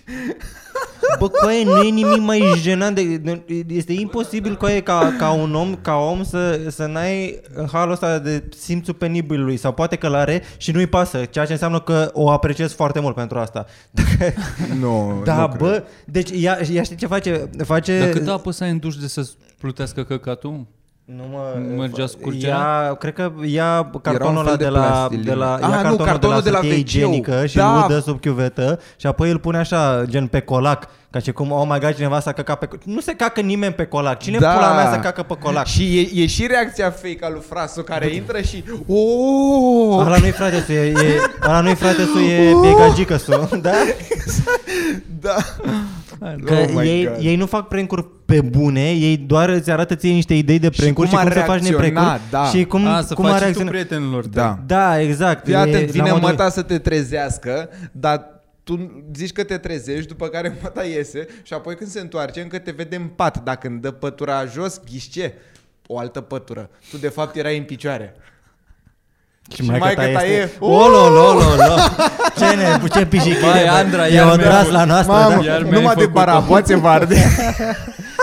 Bă, 1.19 1.27
coaie, 1.27 1.63
nu 1.63 1.81
e 1.81 1.89
nimic 1.89 2.19
mai 2.19 2.43
jenant 2.61 2.95
de, 2.95 3.21
Este 3.67 3.93
imposibil, 3.93 4.55
coaie, 4.55 4.81
ca, 4.81 5.15
ca 5.17 5.31
un 5.31 5.55
om, 5.55 5.75
ca 5.75 5.95
om 5.95 6.23
să, 6.23 6.59
să 6.69 6.85
n-ai 6.85 7.41
în 7.53 7.67
halul 7.71 7.91
ăsta 7.91 8.19
de 8.19 8.43
simțul 8.57 8.93
penibilului 8.93 9.57
Sau 9.57 9.73
poate 9.73 9.95
că 9.95 10.07
l-are 10.07 10.43
și 10.57 10.71
nu-i 10.71 10.87
pasă 10.87 11.25
Ceea 11.25 11.45
ce 11.45 11.51
înseamnă 11.51 11.79
că 11.79 12.09
o 12.13 12.29
apreciez 12.29 12.73
foarte 12.73 12.99
mult 12.99 13.15
pentru 13.15 13.39
asta 13.39 13.65
Nu, 14.81 15.13
Da, 15.23 15.53
bă, 15.57 15.83
deci 16.05 16.29
ea, 16.33 16.59
ea 16.71 16.83
știi 16.83 16.95
ce 16.95 17.07
face? 17.07 17.49
Face... 17.65 17.99
Dar 17.99 18.09
cât 18.09 18.27
apă 18.27 18.51
să 18.51 18.63
ai 18.63 18.69
în 18.69 18.79
duș 18.79 18.95
de 18.95 19.07
să 19.07 19.29
plutească 19.57 20.03
căcatul? 20.03 20.65
Nu 21.15 21.23
mă, 21.31 21.59
Mergea 21.77 22.05
fa- 22.05 22.07
scurgea? 22.07 22.47
Ia, 22.47 22.93
cred 22.93 23.13
că 23.13 23.31
ia 23.45 23.89
cartonul 24.01 24.43
fel 24.43 24.47
ăla 24.47 24.55
de 24.55 24.63
de, 24.63 24.69
la, 24.69 24.79
plastilin. 24.79 25.23
de 25.23 25.33
la, 25.33 25.53
Ah, 25.53 25.59
ia 25.61 25.67
nu, 25.67 25.71
cartonul, 25.73 26.05
cartonul 26.05 26.41
de 26.41 26.49
la, 26.49 26.59
de 26.59 26.67
la 26.67 26.73
hârtie 26.73 27.03
WC-ul. 27.03 27.13
igienică 27.13 27.45
și 27.45 27.55
Da. 27.55 27.81
îl 27.81 27.85
dă 27.87 27.99
sub 27.99 28.19
chiuvetă 28.21 28.79
și 28.97 29.07
apoi 29.07 29.29
îl 29.31 29.39
pune 29.39 29.57
așa, 29.57 30.03
gen 30.05 30.27
pe 30.27 30.39
colac, 30.39 30.87
ca 31.17 31.23
și 31.23 31.31
cum, 31.31 31.51
oh 31.51 31.65
my 31.69 31.79
god, 31.79 31.93
cineva 31.95 32.19
s-a 32.19 32.31
căcat 32.31 32.59
pe... 32.59 32.67
Nu 32.83 32.99
se 32.99 33.13
cacă 33.13 33.41
nimeni 33.41 33.73
pe 33.73 33.85
colac. 33.85 34.19
Cine 34.19 34.37
Da. 34.37 34.49
pula 34.49 34.73
mea 34.73 34.91
se 34.91 34.99
cacă 34.99 35.23
pe 35.23 35.33
colac? 35.39 35.65
Și 35.65 35.99
e, 35.99 36.21
e 36.23 36.25
și 36.25 36.47
reacția 36.47 36.89
fake 36.91 37.17
a 37.21 37.29
lui 37.29 37.41
Frasu 37.49 37.81
care 37.83 38.13
intră 38.13 38.41
și 38.41 38.63
oh! 38.87 40.05
Ăla 40.05 40.17
nu-i 40.17 40.31
frate 40.31 40.63
su, 40.65 40.71
e, 40.71 40.77
e, 40.85 40.93
ăla 41.47 41.61
nu-i 41.61 41.75
frate 41.75 42.03
su, 42.03 42.19
e, 42.19 42.49
e 42.49 42.73
gagică 42.77 43.17
su, 43.17 43.31
da? 43.61 43.71
Da. 45.19 45.35
Că 46.45 46.53
Oh 46.53 46.65
my 46.73 46.87
ei, 46.87 47.05
God. 47.05 47.15
ei 47.25 47.35
nu 47.35 47.45
fac 47.45 47.67
prank 47.67 48.05
pe 48.25 48.41
bune, 48.41 48.89
ei 48.91 49.17
doar 49.17 49.49
îți 49.49 49.71
arată 49.71 49.95
ție 49.95 50.13
niște 50.13 50.33
idei 50.33 50.59
de 50.59 50.69
prank-uri 50.69 51.07
și 51.07 51.13
cum 51.13 51.23
cum, 51.23 51.27
ar 51.31 51.37
să 51.37 51.43
faci 51.45 51.61
reacționa, 51.61 51.83
neprank 51.83 52.19
da. 52.29 52.43
și 52.45 52.63
cum, 52.65 52.85
A, 52.87 53.01
să 53.01 53.13
cum 53.13 53.25
faci 53.25 53.33
ar 53.33 53.37
și 53.37 53.43
tu 53.53 53.59
reacționa. 53.63 53.69
prietenilor 53.69 54.21
tăi. 54.21 54.31
Da. 54.33 54.59
Da, 54.65 55.01
exact. 55.01 55.45
Fii 55.45 55.53
E 55.53 55.57
atent, 55.57 55.85
la 55.85 55.91
vine 55.91 56.11
modul- 56.11 56.27
măta 56.29 56.49
să 56.49 56.61
te 56.61 56.77
trezească, 56.77 57.69
dar 57.91 58.36
tu 58.67 59.03
zici 59.15 59.31
că 59.31 59.43
te 59.43 59.57
trezești, 59.57 60.07
după 60.07 60.27
care 60.27 60.57
măta 60.61 60.83
iese 60.83 61.27
și 61.43 61.53
apoi 61.53 61.75
când 61.75 61.89
se 61.89 61.99
întoarce 61.99 62.41
încă 62.41 62.57
te 62.59 62.71
vede 62.71 62.95
în 62.95 63.07
pat. 63.07 63.43
Dacă 63.43 63.67
îmi 63.67 63.79
dă 63.79 63.91
pătura 63.91 64.45
jos, 64.45 64.79
ghiși 64.91 65.09
ce? 65.09 65.33
O 65.87 65.97
altă 65.99 66.21
pătură. 66.21 66.69
Tu 66.91 66.97
de 66.97 67.07
fapt 67.09 67.35
erai 67.35 67.57
în 67.57 67.63
picioare. 67.63 68.15
Și 69.53 69.61
maică 69.63 69.83
maica 69.85 70.01
ta 70.05 70.11
ta 70.19 70.25
e- 70.27 70.41
este... 70.41 70.55
O, 70.59 70.87
lo, 70.87 71.09
lo, 71.09 71.33
lo, 71.33 71.55
lo. 71.55 71.75
Ce 72.37 72.55
ne, 72.55 72.87
ce 72.93 73.05
pișichire, 73.05 73.39
Vai, 73.39 73.63
bă. 73.63 73.69
Andra, 73.69 74.07
E 74.07 74.13
iar 74.13 74.23
o 74.31 74.35
mi-ai 74.35 74.47
tras 74.47 74.57
făcut- 74.57 74.73
la 74.73 74.83
noastră, 74.85 75.13
Mamă, 75.13 75.35
da? 75.35 75.43
Iar 75.45 75.61
mi-ai 75.61 75.71
numai 75.73 75.95
de 75.95 76.01
făcut-o. 76.01 76.09
baraboațe 76.19 76.75
vă 76.75 76.87
arde. 76.87 77.15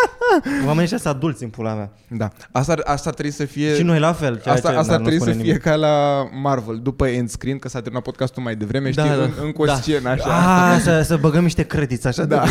Oamenii 0.67 0.83
ăștia 0.83 0.99
sunt 0.99 1.15
adulți 1.15 1.43
în 1.43 1.49
pula 1.49 1.75
mea. 1.75 1.91
Da. 2.09 2.31
Asta, 2.53 2.73
ar- 2.73 2.83
asta 2.85 3.09
ar 3.09 3.15
trebui 3.15 3.33
să 3.33 3.45
fie... 3.45 3.75
Și 3.75 3.83
noi 3.83 3.99
la 3.99 4.13
fel. 4.13 4.41
Ceea 4.43 4.55
Asta, 4.55 4.71
ce, 4.71 4.77
asta 4.77 4.89
da, 4.89 4.95
ar 4.95 5.01
nu 5.01 5.07
trebui 5.07 5.25
să 5.27 5.31
spune 5.33 5.43
fie 5.43 5.53
nimic. 5.53 5.63
ca 5.63 5.75
la 5.75 6.25
Marvel, 6.43 6.81
după 6.83 7.07
end 7.07 7.29
screen, 7.29 7.59
că 7.59 7.69
s-a 7.69 7.79
terminat 7.81 8.03
podcastul 8.05 8.43
mai 8.43 8.55
devreme, 8.57 8.91
Da, 8.91 9.03
știi, 9.05 9.17
da. 9.17 9.23
în, 9.23 9.31
încă 9.43 9.63
o 9.63 9.65
Da. 9.65 9.75
scenă 9.75 10.09
așa. 10.09 10.25
Ah, 10.73 10.81
să, 10.81 11.03
să 11.05 11.17
băgăm 11.17 11.43
niște 11.43 11.63
crediți 11.63 12.07
așa 12.07 12.25
Da. 12.25 12.43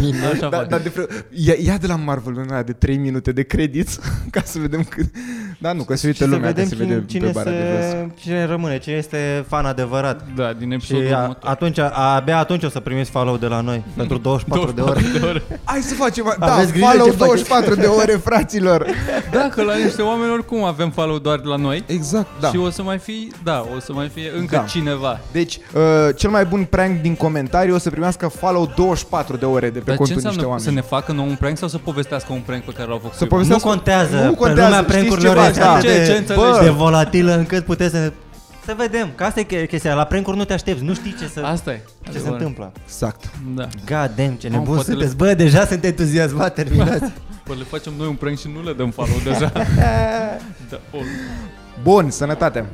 de 0.00 0.26
Așa 0.32 0.48
Da, 0.48 0.56
fac. 0.56 0.68
dar 0.68 0.80
de 0.80 0.88
pre... 0.88 1.06
ia, 1.30 1.54
ia 1.64 1.76
de 1.76 1.86
la 1.86 1.96
Marvel 1.96 2.38
în 2.46 2.52
aia 2.52 2.62
de 2.62 2.72
3 2.72 2.96
minute 2.96 3.32
de 3.32 3.42
credit 3.42 3.88
ca 4.30 4.40
să 4.44 4.58
vedem 4.58 4.82
cât... 4.82 5.06
Da, 5.60 5.72
nu, 5.72 5.82
că 5.82 5.94
se 5.94 5.98
și 6.00 6.06
uită 6.06 6.18
să 6.24 6.30
lumea, 6.30 6.46
vedem 6.52 6.62
că 6.68 6.68
se 6.68 6.74
cine, 6.82 6.94
vede 6.94 7.06
cine, 7.06 7.24
pe 7.26 7.30
bara 7.34 7.50
de 7.50 7.56
jos. 7.80 7.90
se, 7.90 8.08
cine 8.20 8.44
rămâne, 8.44 8.78
cine 8.78 8.94
este 8.94 9.44
fan 9.48 9.64
adevărat. 9.64 10.26
Da, 10.36 10.52
din 10.58 10.68
Și 10.68 10.74
episodul 10.74 11.14
a, 11.14 11.20
următor. 11.22 11.50
atunci, 11.50 11.78
abia 11.92 12.38
atunci 12.38 12.62
o 12.64 12.68
să 12.68 12.80
primiți 12.80 13.10
follow 13.10 13.36
de 13.36 13.46
la 13.46 13.60
noi 13.60 13.84
pentru 13.96 14.18
24 14.18 14.70
de 14.70 14.80
ore. 14.80 15.00
de 15.18 15.24
ore. 15.26 15.42
Hai 15.64 15.80
să 15.80 15.94
facem... 15.94 16.34
Da, 16.38 16.46
Aveți 16.68 16.72
grijă 16.72 16.86
follow 16.86 17.06
ce 17.06 17.12
faceți. 17.16 17.48
24 17.48 17.74
de 17.74 17.86
ore, 17.86 18.12
fraților! 18.28 18.86
Da, 19.32 19.48
că 19.54 19.62
la 19.62 19.76
niște 19.76 20.02
oameni 20.02 20.32
oricum 20.32 20.64
avem 20.64 20.90
follow 20.90 21.18
doar 21.18 21.38
de 21.38 21.46
la 21.48 21.56
noi. 21.56 21.84
Exact, 21.86 22.26
da. 22.40 22.48
Și 22.48 22.56
o 22.56 22.70
să 22.70 22.82
mai 22.82 22.98
fi, 22.98 23.32
da, 23.44 23.66
o 23.76 23.80
să 23.80 23.92
mai 23.92 24.10
fie 24.14 24.32
încă 24.38 24.56
Da. 24.56 24.62
cineva. 24.62 25.20
Deci, 25.32 25.58
uh, 25.74 25.82
cel 26.16 26.30
mai 26.30 26.44
bun 26.44 26.64
prank 26.70 27.00
din 27.00 27.14
comentarii 27.16 27.72
o 27.72 27.78
să 27.78 27.90
primească 27.90 28.28
follow 28.28 28.72
24 28.76 29.36
de 29.36 29.44
ore 29.44 29.70
de 29.70 29.78
pe 29.78 29.84
Dar 29.84 29.94
ce 29.94 29.96
contul 29.96 30.14
niște 30.14 30.14
înseamnă 30.28 30.42
oameni. 30.48 30.64
să 30.66 30.70
ne 30.70 30.80
facă 30.80 31.12
nou 31.12 31.24
un 31.26 31.34
prank 31.36 31.56
sau 31.58 31.68
să 31.68 31.78
povestească 31.78 32.32
un 32.32 32.40
prank 32.46 32.62
pe 32.62 32.72
care 32.72 32.88
l-au 32.88 32.98
făcut? 33.02 33.16
Să 33.16 33.22
eu? 33.22 33.28
poveste- 33.28 33.52
Nu 33.52 33.58
contează. 33.60 34.16
Nu 34.24 34.30
Pe 34.30 34.36
contează, 34.36 34.62
lumea 34.62 34.78
știți 34.82 34.92
prank-urilor 34.96 35.34
ceva, 35.34 35.46
este 35.48 35.60
da. 35.60 35.70
atât 35.72 35.88
Ce- 35.88 35.98
de, 35.98 36.04
ce 36.06 36.16
înțelegi? 36.16 36.60
de 36.62 36.68
volatilă 36.70 37.32
încât 37.36 37.64
puteți 37.64 37.90
să... 37.94 38.12
Să 38.68 38.74
vedem, 38.76 39.12
că 39.14 39.24
asta 39.24 39.40
e 39.40 39.66
chestia. 39.66 39.94
La 39.94 40.04
prank 40.04 40.34
nu 40.34 40.44
te 40.44 40.52
aștepți, 40.52 40.82
nu 40.82 40.94
știi 40.94 41.14
ce, 41.20 41.26
să, 41.26 41.40
Asta 41.44 41.72
e. 41.72 41.80
ce 42.04 42.10
se 42.10 42.16
adevărat. 42.18 42.38
întâmplă. 42.38 42.72
Exact. 42.84 43.30
Da. 43.54 43.68
God 43.86 44.12
damn, 44.16 44.34
ce 44.34 44.48
Mamă, 44.48 44.60
nebun 44.60 44.74
poate 44.74 44.90
sunteți. 44.90 45.16
Bă, 45.16 45.34
deja 45.34 45.66
sunt 45.66 45.84
entuziasmat, 45.84 46.54
terminați. 46.60 47.12
Păi 47.44 47.56
le 47.56 47.64
facem 47.64 47.92
noi 47.98 48.06
un 48.06 48.14
prank 48.14 48.38
și 48.38 48.48
nu 48.54 48.62
le 48.62 48.72
dăm 48.72 48.90
follow 48.90 49.16
deja. 49.24 49.52
da, 50.70 50.80
o, 50.92 50.98
Bun, 51.82 52.10
sănătate! 52.10 52.64